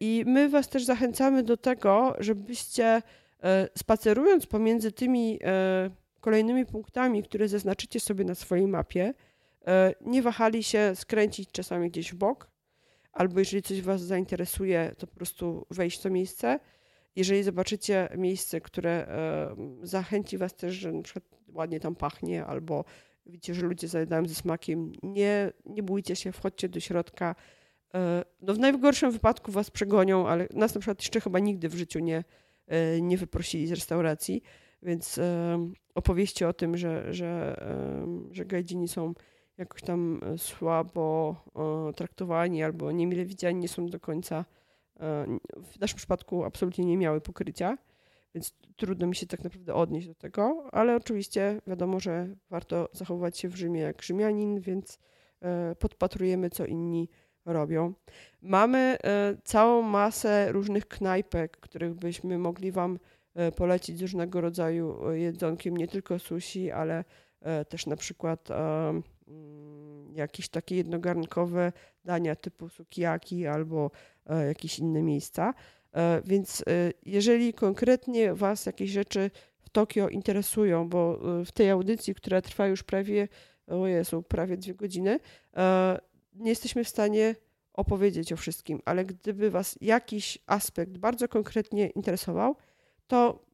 I 0.00 0.24
my 0.26 0.48
Was 0.48 0.68
też 0.68 0.84
zachęcamy 0.84 1.42
do 1.42 1.56
tego, 1.56 2.14
żebyście 2.18 3.02
spacerując 3.78 4.46
pomiędzy 4.46 4.92
tymi 4.92 5.40
kolejnymi 6.20 6.66
punktami, 6.66 7.22
które 7.22 7.48
zaznaczycie 7.48 8.00
sobie 8.00 8.24
na 8.24 8.34
swojej 8.34 8.66
mapie, 8.66 9.14
E, 9.66 9.94
nie 10.00 10.22
wahali 10.22 10.62
się 10.62 10.92
skręcić 10.94 11.50
czasami 11.52 11.90
gdzieś 11.90 12.12
w 12.12 12.14
bok, 12.14 12.50
albo 13.12 13.38
jeżeli 13.38 13.62
coś 13.62 13.82
Was 13.82 14.02
zainteresuje, 14.02 14.94
to 14.98 15.06
po 15.06 15.16
prostu 15.16 15.66
wejść 15.70 15.98
w 15.98 16.02
to 16.02 16.10
miejsce. 16.10 16.60
Jeżeli 17.16 17.42
zobaczycie 17.42 18.08
miejsce, 18.16 18.60
które 18.60 18.90
e, 18.90 19.56
zachęci 19.82 20.38
Was 20.38 20.54
też, 20.54 20.74
że 20.74 20.92
na 20.92 21.02
przykład 21.02 21.24
ładnie 21.48 21.80
tam 21.80 21.94
pachnie, 21.94 22.44
albo 22.44 22.84
widzicie, 23.26 23.54
że 23.54 23.66
ludzie 23.66 23.88
zajadają 23.88 24.26
ze 24.26 24.34
smakiem, 24.34 24.92
nie, 25.02 25.52
nie 25.66 25.82
bójcie 25.82 26.16
się, 26.16 26.32
wchodźcie 26.32 26.68
do 26.68 26.80
środka. 26.80 27.34
E, 27.94 28.24
no 28.40 28.54
w 28.54 28.58
najgorszym 28.58 29.10
wypadku 29.10 29.52
Was 29.52 29.70
przegonią, 29.70 30.28
ale 30.28 30.48
nas 30.54 30.74
na 30.74 30.80
przykład 30.80 31.00
jeszcze 31.00 31.20
chyba 31.20 31.38
nigdy 31.38 31.68
w 31.68 31.74
życiu 31.74 31.98
nie, 31.98 32.24
nie 33.00 33.18
wyprosili 33.18 33.66
z 33.66 33.70
restauracji, 33.70 34.42
więc 34.82 35.20
opowieści 35.94 36.44
o 36.44 36.52
tym, 36.52 36.76
że, 36.76 37.14
że, 37.14 37.56
że 38.30 38.44
gajdzi 38.44 38.88
są 38.88 39.14
jakoś 39.58 39.82
tam 39.82 40.20
e, 40.22 40.38
słabo 40.38 41.36
e, 41.88 41.92
traktowani 41.92 42.62
albo 42.62 42.92
niemile 42.92 43.24
widziani, 43.24 43.60
nie 43.60 43.68
są 43.68 43.86
do 43.86 44.00
końca, 44.00 44.44
e, 45.00 45.26
w 45.62 45.80
naszym 45.80 45.96
przypadku 45.96 46.44
absolutnie 46.44 46.84
nie 46.84 46.96
miały 46.96 47.20
pokrycia, 47.20 47.78
więc 48.34 48.54
trudno 48.76 49.06
mi 49.06 49.16
się 49.16 49.26
tak 49.26 49.44
naprawdę 49.44 49.74
odnieść 49.74 50.06
do 50.06 50.14
tego, 50.14 50.68
ale 50.72 50.96
oczywiście 50.96 51.60
wiadomo, 51.66 52.00
że 52.00 52.36
warto 52.50 52.88
zachowywać 52.92 53.38
się 53.38 53.48
w 53.48 53.56
Rzymie 53.56 53.80
jak 53.80 54.02
Rzymianin, 54.02 54.60
więc 54.60 54.98
podpatrujemy, 55.78 56.50
co 56.50 56.66
inni 56.66 57.08
robią. 57.44 57.92
Mamy 58.42 58.96
całą 59.44 59.82
masę 59.82 60.52
różnych 60.52 60.88
knajpek, 60.88 61.56
których 61.56 61.94
byśmy 61.94 62.38
mogli 62.38 62.72
Wam 62.72 62.98
polecić 63.56 63.98
z 63.98 64.02
różnego 64.02 64.40
rodzaju 64.40 65.12
jedzonkiem, 65.12 65.76
nie 65.76 65.88
tylko 65.88 66.18
sushi, 66.18 66.70
ale 66.70 67.04
też 67.68 67.86
na 67.86 67.96
przykład 67.96 68.48
Mm, 69.28 70.14
jakieś 70.14 70.48
takie 70.48 70.76
jednogarnkowe 70.76 71.72
dania 72.04 72.36
typu 72.36 72.68
sukiyaki 72.68 73.46
albo 73.46 73.90
e, 74.26 74.46
jakieś 74.46 74.78
inne 74.78 75.02
miejsca. 75.02 75.54
E, 75.92 76.22
więc 76.24 76.60
e, 76.60 76.64
jeżeli 77.02 77.54
konkretnie 77.54 78.34
Was 78.34 78.66
jakieś 78.66 78.90
rzeczy 78.90 79.30
w 79.60 79.68
Tokio 79.68 80.08
interesują, 80.08 80.88
bo 80.88 81.20
w 81.44 81.52
tej 81.52 81.70
audycji, 81.70 82.14
która 82.14 82.40
trwa 82.42 82.66
już 82.66 82.82
prawie, 82.82 83.28
o 83.66 83.86
Jezu, 83.86 84.22
prawie 84.22 84.56
dwie 84.56 84.74
godziny, 84.74 85.20
nie 86.34 86.50
jesteśmy 86.50 86.84
w 86.84 86.88
stanie 86.88 87.36
opowiedzieć 87.72 88.32
o 88.32 88.36
wszystkim, 88.36 88.82
ale 88.84 89.04
gdyby 89.04 89.50
Was 89.50 89.78
jakiś 89.80 90.38
aspekt 90.46 90.98
bardzo 90.98 91.28
konkretnie 91.28 91.88
interesował, 91.88 92.56
to 93.06 93.44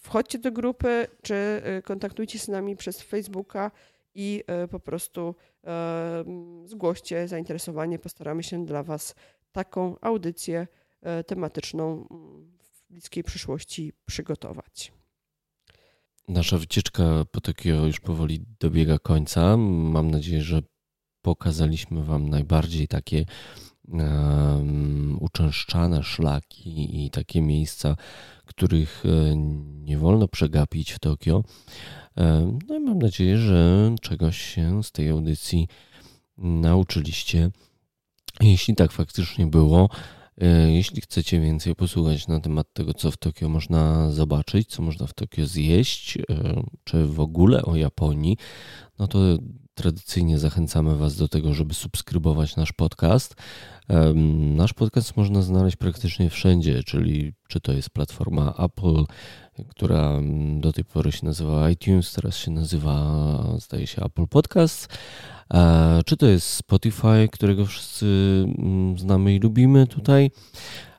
wchodźcie 0.00 0.38
do 0.38 0.52
grupy, 0.52 1.06
czy 1.22 1.62
kontaktujcie 1.84 2.38
się 2.38 2.44
z 2.44 2.48
nami 2.48 2.76
przez 2.76 3.02
Facebooka, 3.02 3.70
i 4.14 4.42
e, 4.46 4.68
po 4.68 4.80
prostu 4.80 5.34
zgłoście 6.64 7.28
zainteresowanie. 7.28 7.98
Postaramy 7.98 8.42
się 8.42 8.66
dla 8.66 8.82
Was 8.82 9.14
taką 9.52 9.96
audycję 10.00 10.66
e, 11.02 11.24
tematyczną 11.24 12.06
w 12.58 12.92
bliskiej 12.92 13.24
przyszłości 13.24 13.92
przygotować. 14.06 14.92
Nasza 16.28 16.58
wycieczka 16.58 17.24
po 17.30 17.40
Tokio 17.40 17.86
już 17.86 18.00
powoli 18.00 18.44
dobiega 18.60 18.98
końca. 18.98 19.56
Mam 19.56 20.10
nadzieję, 20.10 20.42
że 20.42 20.62
pokazaliśmy 21.24 22.04
Wam 22.04 22.28
najbardziej 22.28 22.88
takie 22.88 23.24
uczęszczane 25.20 26.02
szlaki 26.02 27.04
i 27.04 27.10
takie 27.10 27.40
miejsca, 27.40 27.96
których 28.44 29.04
nie 29.82 29.98
wolno 29.98 30.28
przegapić 30.28 30.92
w 30.92 30.98
Tokio. 30.98 31.44
No 32.68 32.76
i 32.76 32.80
mam 32.80 32.98
nadzieję, 32.98 33.38
że 33.38 33.94
czegoś 34.00 34.38
się 34.38 34.82
z 34.82 34.92
tej 34.92 35.08
audycji 35.08 35.68
nauczyliście. 36.38 37.50
Jeśli 38.40 38.74
tak 38.74 38.92
faktycznie 38.92 39.46
było, 39.46 39.88
e, 40.38 40.72
jeśli 40.72 41.00
chcecie 41.00 41.40
więcej 41.40 41.74
posłuchać 41.74 42.28
na 42.28 42.40
temat 42.40 42.66
tego, 42.72 42.94
co 42.94 43.10
w 43.10 43.16
Tokio 43.16 43.48
można 43.48 44.10
zobaczyć, 44.10 44.68
co 44.68 44.82
można 44.82 45.06
w 45.06 45.14
Tokio 45.14 45.46
zjeść, 45.46 46.16
e, 46.16 46.22
czy 46.84 47.06
w 47.06 47.20
ogóle 47.20 47.62
o 47.62 47.76
Japonii, 47.76 48.36
no 48.98 49.06
to 49.06 49.18
tradycyjnie 49.74 50.38
zachęcamy 50.38 50.96
Was 50.96 51.16
do 51.16 51.28
tego, 51.28 51.54
żeby 51.54 51.74
subskrybować 51.74 52.56
nasz 52.56 52.72
podcast. 52.72 53.34
Nasz 54.34 54.72
podcast 54.72 55.16
można 55.16 55.42
znaleźć 55.42 55.76
praktycznie 55.76 56.30
wszędzie, 56.30 56.82
czyli 56.82 57.32
czy 57.48 57.60
to 57.60 57.72
jest 57.72 57.90
platforma 57.90 58.54
Apple, 58.58 59.04
która 59.68 60.20
do 60.56 60.72
tej 60.72 60.84
pory 60.84 61.12
się 61.12 61.26
nazywała 61.26 61.70
iTunes, 61.70 62.12
teraz 62.12 62.36
się 62.36 62.50
nazywa, 62.50 63.56
zdaje 63.58 63.86
się, 63.86 64.04
Apple 64.04 64.26
Podcast, 64.26 64.98
e, 65.54 66.00
czy 66.06 66.16
to 66.16 66.26
jest 66.26 66.46
Spotify, 66.48 67.28
którego 67.32 67.66
wszyscy 67.66 68.06
mm, 68.58 68.98
znamy 68.98 69.34
i 69.34 69.38
lubimy 69.40 69.86
tutaj, 69.86 70.30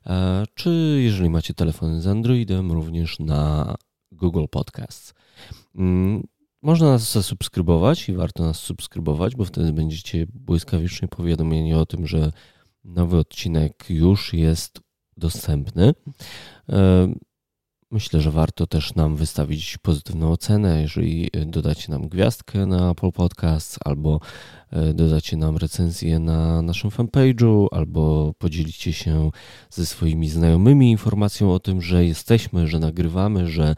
e, 0.06 0.44
czy 0.54 1.00
jeżeli 1.04 1.30
macie 1.30 1.54
telefony 1.54 2.02
z 2.02 2.08
Androidem, 2.08 2.72
również 2.72 3.20
na 3.20 3.76
Google 4.12 4.46
Podcasts. 4.52 5.14
Można 6.66 6.88
nas 6.88 7.14
zasubskrybować 7.14 8.10
i 8.10 8.14
warto 8.14 8.44
nas 8.44 8.60
subskrybować, 8.60 9.36
bo 9.36 9.46
wtedy 9.46 9.74
będziecie 9.74 10.28
błyskawicznie 10.34 11.08
powiadomieni 11.08 11.74
o 11.74 11.86
tym, 11.86 12.08
że 12.08 12.32
nowy 12.84 13.18
odcinek 13.18 13.86
już 13.90 14.34
jest 14.34 14.80
dostępny. 15.18 15.94
E, 17.96 17.98
myślę, 17.98 18.22
że 18.22 18.32
warto 18.32 18.68
też 18.68 18.96
nam 18.96 19.16
wystawić 19.16 19.78
pozytywną 19.78 20.32
ocenę, 20.32 20.82
jeżeli 20.82 21.30
dodacie 21.46 21.92
nam 21.92 22.08
gwiazdkę 22.08 22.66
na 22.66 22.92
Apple 22.92 23.12
Podcast, 23.12 23.80
albo 23.86 24.20
e, 24.72 24.94
dodacie 24.94 25.38
nam 25.38 25.58
recenzję 25.58 26.20
na 26.20 26.62
naszym 26.62 26.90
fanpage'u, 26.90 27.68
albo 27.72 28.34
podzielicie 28.38 28.94
się 28.94 29.32
ze 29.70 29.86
swoimi 29.86 30.30
znajomymi 30.30 30.92
informacją 30.92 31.54
o 31.54 31.60
tym, 31.60 31.82
że 31.82 32.06
jesteśmy, 32.06 32.68
że 32.68 32.80
nagrywamy, 32.80 33.48
że 33.48 33.76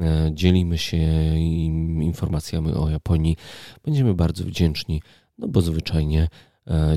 e, 0.00 0.30
dzielimy 0.34 0.78
się 0.78 0.98
informacjami 2.02 2.72
o 2.72 2.90
Japonii. 2.90 3.36
Będziemy 3.84 4.14
bardzo 4.14 4.44
wdzięczni, 4.44 5.02
no 5.38 5.48
bo 5.48 5.62
zwyczajnie 5.62 6.28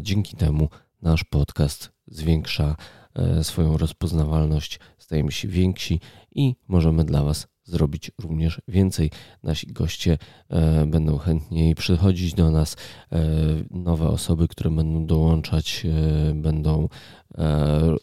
dzięki 0.02 0.38
temu 0.38 0.70
nasz 1.02 1.24
podcast 1.24 1.92
zwiększa 2.08 2.76
e, 3.16 3.44
swoją 3.44 3.78
rozpoznawalność, 3.78 4.80
stajemy 4.98 5.32
się 5.32 5.48
więksi 5.48 6.00
i 6.36 6.56
możemy 6.68 7.04
dla 7.04 7.24
Was 7.24 7.48
zrobić 7.64 8.12
również 8.20 8.62
więcej. 8.68 9.12
Nasi 9.44 9.68
goście 9.68 10.18
e, 10.50 10.86
będą 10.86 11.18
chętniej 11.18 11.76
przychodzić 11.76 12.34
do 12.34 12.52
nas, 12.52 12.76
e, 13.12 13.20
nowe 13.72 14.08
osoby, 14.08 14.48
które 14.48 14.72
będą 14.72 15.06
dołączać, 15.06 15.84
będą 16.34 16.90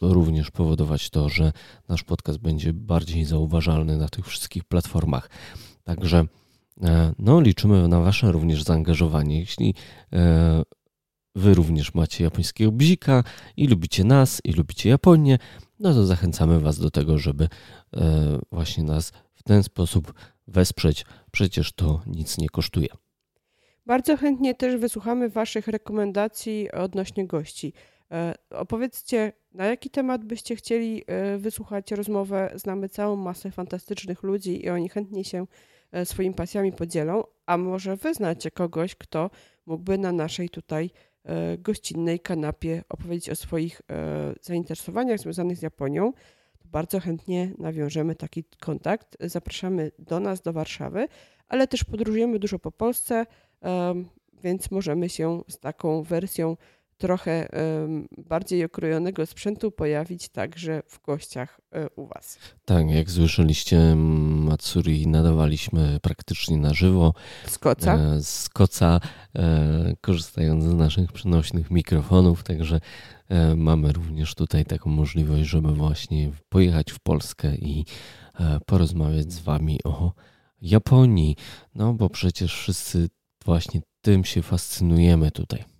również 0.01 0.51
powodować 0.51 1.11
to, 1.11 1.29
że 1.29 1.53
nasz 1.89 2.05
podcast 2.05 2.39
będzie 2.39 2.73
bardziej 2.73 3.25
zauważalny 3.25 3.97
na 3.97 4.09
tych 4.09 4.27
wszystkich 4.27 4.65
platformach. 4.65 5.31
Także 5.85 6.25
no, 7.19 7.41
liczymy 7.41 7.89
na 7.89 8.01
Wasze 8.01 8.33
również 8.33 8.63
zaangażowanie. 8.63 9.39
Jeśli 9.39 9.75
Wy 11.37 11.55
również 11.55 11.95
macie 11.95 12.25
japońskiego 12.25 12.73
bzika 12.73 13.25
i 13.57 13.67
lubicie 13.67 14.05
nas, 14.05 14.41
i 14.45 14.53
lubicie 14.53 14.89
Japonię, 14.89 15.39
no 15.81 15.95
to 15.95 16.07
zachęcamy 16.07 16.61
Was 16.61 16.79
do 16.79 16.91
tego, 16.91 17.19
żeby 17.19 17.49
e, 17.97 18.39
właśnie 18.53 18.85
nas 18.85 19.13
w 19.35 19.43
ten 19.43 19.63
sposób 19.63 20.15
wesprzeć. 20.49 21.05
Przecież 21.31 21.73
to 21.73 22.03
nic 22.07 22.39
nie 22.39 22.49
kosztuje. 22.49 22.89
Bardzo 23.87 24.17
chętnie 24.17 24.55
też 24.55 24.77
wysłuchamy 24.77 25.29
Waszych 25.29 25.69
rekomendacji 25.69 26.73
odnośnie 26.73 27.27
gości. 27.27 27.73
E, 28.11 28.35
opowiedzcie, 28.51 29.33
na 29.53 29.67
jaki 29.67 29.91
temat 29.91 30.25
byście 30.25 30.57
chcieli 30.57 31.05
e, 31.07 31.39
wysłuchać 31.39 31.93
rozmowę. 31.93 32.53
Znamy 32.55 32.89
całą 32.89 33.17
masę 33.17 33.51
fantastycznych 33.51 34.23
ludzi 34.23 34.65
i 34.65 34.71
oni 34.71 34.89
chętnie 34.89 35.25
się 35.25 35.47
swoimi 36.05 36.35
pasjami 36.35 36.73
podzielą. 36.73 37.23
A 37.47 37.57
może 37.57 37.97
Wy 37.97 38.15
znacie 38.15 38.51
kogoś, 38.51 38.95
kto 38.95 39.31
mógłby 39.67 39.99
na 39.99 40.13
naszej 40.13 40.51
tutaj 40.51 40.91
gościnnej 41.59 42.21
kanapie 42.21 42.85
opowiedzieć 42.89 43.31
o 43.31 43.37
swoich 43.37 43.83
e, 43.91 44.35
zainteresowaniach 44.43 45.21
związanych 45.21 45.57
z 45.57 45.63
Japonią, 45.63 46.13
to 46.59 46.69
bardzo 46.69 47.01
chętnie 47.01 47.53
nawiążemy 47.59 48.15
taki 48.15 48.45
kontakt. 48.61 49.17
Zapraszamy 49.21 49.93
do 49.99 50.21
nas, 50.21 50.41
do 50.41 50.53
Warszawy, 50.53 51.09
ale 51.49 51.69
też 51.69 51.85
podróżujemy 51.85 52.39
dużo 52.39 52.59
po 52.59 52.73
Polsce, 52.73 53.27
więc 54.43 54.71
możemy 54.71 55.09
się 55.09 55.43
z 55.49 55.59
taką 55.59 56.03
wersją 56.03 56.57
trochę 56.99 57.49
bardziej 58.19 58.65
okrojonego 58.65 59.27
sprzętu 59.27 59.71
pojawić 59.71 60.29
także 60.29 60.83
w 60.89 61.03
gościach 61.03 61.61
e, 61.73 61.89
u 61.91 62.07
Was. 62.07 62.39
Tak, 62.65 62.91
jak 62.91 63.11
słyszeliście, 63.11 63.95
Matsuri 63.97 65.07
nadawaliśmy 65.07 65.99
praktycznie 66.03 66.57
na 66.57 66.75
żywo. 66.75 67.15
Z 67.47 67.59
koca. 67.59 67.95
E, 67.95 68.23
z 68.23 68.49
koca, 68.49 69.01
e, 69.37 69.95
korzystając 70.01 70.65
z 70.65 70.75
naszych 70.75 71.13
przenośnych 71.13 71.71
mikrofonów, 71.71 72.43
także 72.43 72.81
mamy 73.57 73.93
również 73.93 74.35
tutaj 74.35 74.65
taką 74.65 74.91
możliwość, 74.91 75.45
żeby 75.45 75.73
właśnie 75.73 76.31
pojechać 76.49 76.93
w 76.93 77.01
Polskę 77.01 77.55
i 77.55 77.85
porozmawiać 78.67 79.33
z 79.33 79.41
Wami 79.41 79.79
o 79.85 80.13
Japonii. 80.61 81.37
No 81.75 81.95
bo 81.95 82.11
przecież 82.11 82.55
wszyscy 82.55 83.09
właśnie 83.45 83.81
tym 84.01 84.25
się 84.25 84.43
fascynujemy 84.43 85.31
tutaj. 85.31 85.76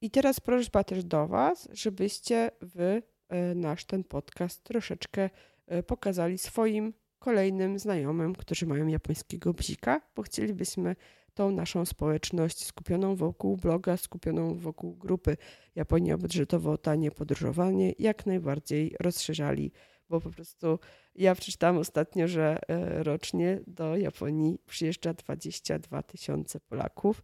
I 0.00 0.10
teraz 0.10 0.40
prośba 0.40 0.84
też 0.84 1.04
do 1.04 1.26
Was, 1.26 1.68
żebyście 1.72 2.50
Wy 2.60 3.02
e, 3.28 3.54
nasz 3.54 3.84
ten 3.84 4.04
podcast 4.04 4.64
troszeczkę 4.64 5.30
e, 5.66 5.82
pokazali 5.82 6.38
swoim 6.38 6.92
kolejnym 7.18 7.78
znajomym, 7.78 8.34
którzy 8.34 8.66
mają 8.66 8.86
japońskiego 8.86 9.54
bzika, 9.54 10.00
bo 10.16 10.22
chcielibyśmy 10.22 10.96
tą 11.34 11.50
naszą 11.50 11.84
społeczność 11.84 12.64
skupioną 12.64 13.16
wokół 13.16 13.56
bloga, 13.56 13.96
skupioną 13.96 14.54
wokół 14.54 14.96
grupy 14.96 15.36
Japonia 15.74 16.18
budżetowo 16.18 16.78
tanie 16.78 17.10
podróżowanie 17.10 17.92
jak 17.98 18.26
najbardziej 18.26 18.94
rozszerzali, 19.00 19.72
bo 20.08 20.20
po 20.20 20.30
prostu 20.30 20.78
ja 21.14 21.34
przeczytałam 21.34 21.78
ostatnio, 21.78 22.28
że 22.28 22.58
e, 22.68 23.02
rocznie 23.02 23.60
do 23.66 23.96
Japonii 23.96 24.58
przyjeżdża 24.66 25.14
22 25.14 26.02
tysiące 26.02 26.60
Polaków 26.60 27.22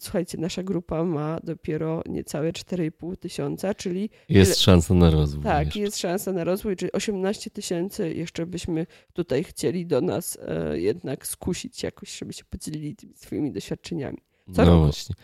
Słuchajcie, 0.00 0.38
nasza 0.38 0.62
grupa 0.62 1.04
ma 1.04 1.38
dopiero 1.44 2.02
niecałe 2.06 2.52
4,5 2.52 3.16
tysiąca, 3.16 3.74
czyli. 3.74 4.10
Jest 4.28 4.60
szansa 4.60 4.94
na 4.94 5.10
rozwój. 5.10 5.44
Tak, 5.44 5.66
jeszcze. 5.66 5.80
jest 5.80 5.98
szansa 5.98 6.32
na 6.32 6.44
rozwój, 6.44 6.76
czyli 6.76 6.92
18 6.92 7.50
tysięcy 7.50 8.14
jeszcze 8.14 8.46
byśmy 8.46 8.86
tutaj 9.12 9.44
chcieli 9.44 9.86
do 9.86 10.00
nas 10.00 10.38
e, 10.48 10.78
jednak 10.78 11.26
skusić 11.26 11.82
jakoś, 11.82 12.18
żeby 12.18 12.32
się 12.32 12.44
podzielili 12.44 12.96
tymi 12.96 13.14
swoimi 13.14 13.52
doświadczeniami. 13.52 14.18
Co 14.52 14.64
no 14.64 14.70
roku. 14.70 14.84
właśnie. 14.84 15.14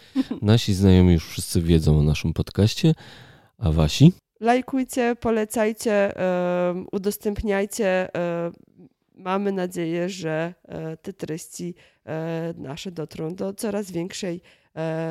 Nasi 0.43 0.75
znajomi 0.75 1.13
już 1.13 1.29
wszyscy 1.29 1.63
wiedzą 1.63 1.99
o 1.99 2.03
naszym 2.03 2.33
podcaście, 2.33 2.95
a 3.59 3.73
wasi? 3.73 4.13
Lajkujcie, 4.41 5.17
polecajcie, 5.21 6.21
e, 6.21 6.85
udostępniajcie. 6.93 8.15
E, 8.17 8.53
mamy 9.19 9.53
nadzieję, 9.53 10.09
że 10.09 10.55
e, 10.65 10.97
te 10.97 11.13
treści 11.13 11.75
e, 12.07 12.55
nasze 12.57 12.91
dotrą 12.91 13.35
do 13.35 13.55
coraz 13.55 13.91
większej 13.91 14.41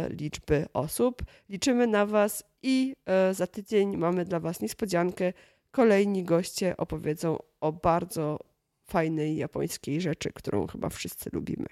liczby 0.10 0.66
osób. 0.74 1.24
Liczymy 1.50 1.88
na 1.88 2.06
Was 2.06 2.44
i 2.64 2.96
za 3.32 3.48
tydzień 3.48 3.98
mamy 3.98 4.26
dla 4.26 4.40
Was 4.40 4.62
niespodziankę. 4.62 5.34
Kolejni 5.72 6.24
goście 6.24 6.78
opowiedzą 6.78 7.38
o 7.62 7.72
bardzo 7.72 8.40
fajnej 8.86 9.38
japońskiej 9.38 10.02
rzeczy, 10.02 10.30
którą 10.34 10.68
chyba 10.68 10.90
wszyscy 10.90 11.30
lubimy. 11.34 11.66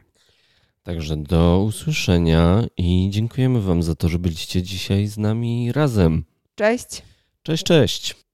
Także 0.84 1.18
do 1.18 1.64
usłyszenia 1.68 2.64
i 2.78 3.07
dziękujemy 3.12 3.62
Wam 3.62 3.84
za 3.84 3.95
to, 3.95 4.10
że 4.10 4.20
byliście 4.20 4.62
dzisiaj 4.62 5.07
z 5.07 5.18
nami 5.18 5.72
razem. 5.72 6.24
Cześć. 6.56 7.02
Cześć, 7.44 7.64
cześć. 7.64 8.25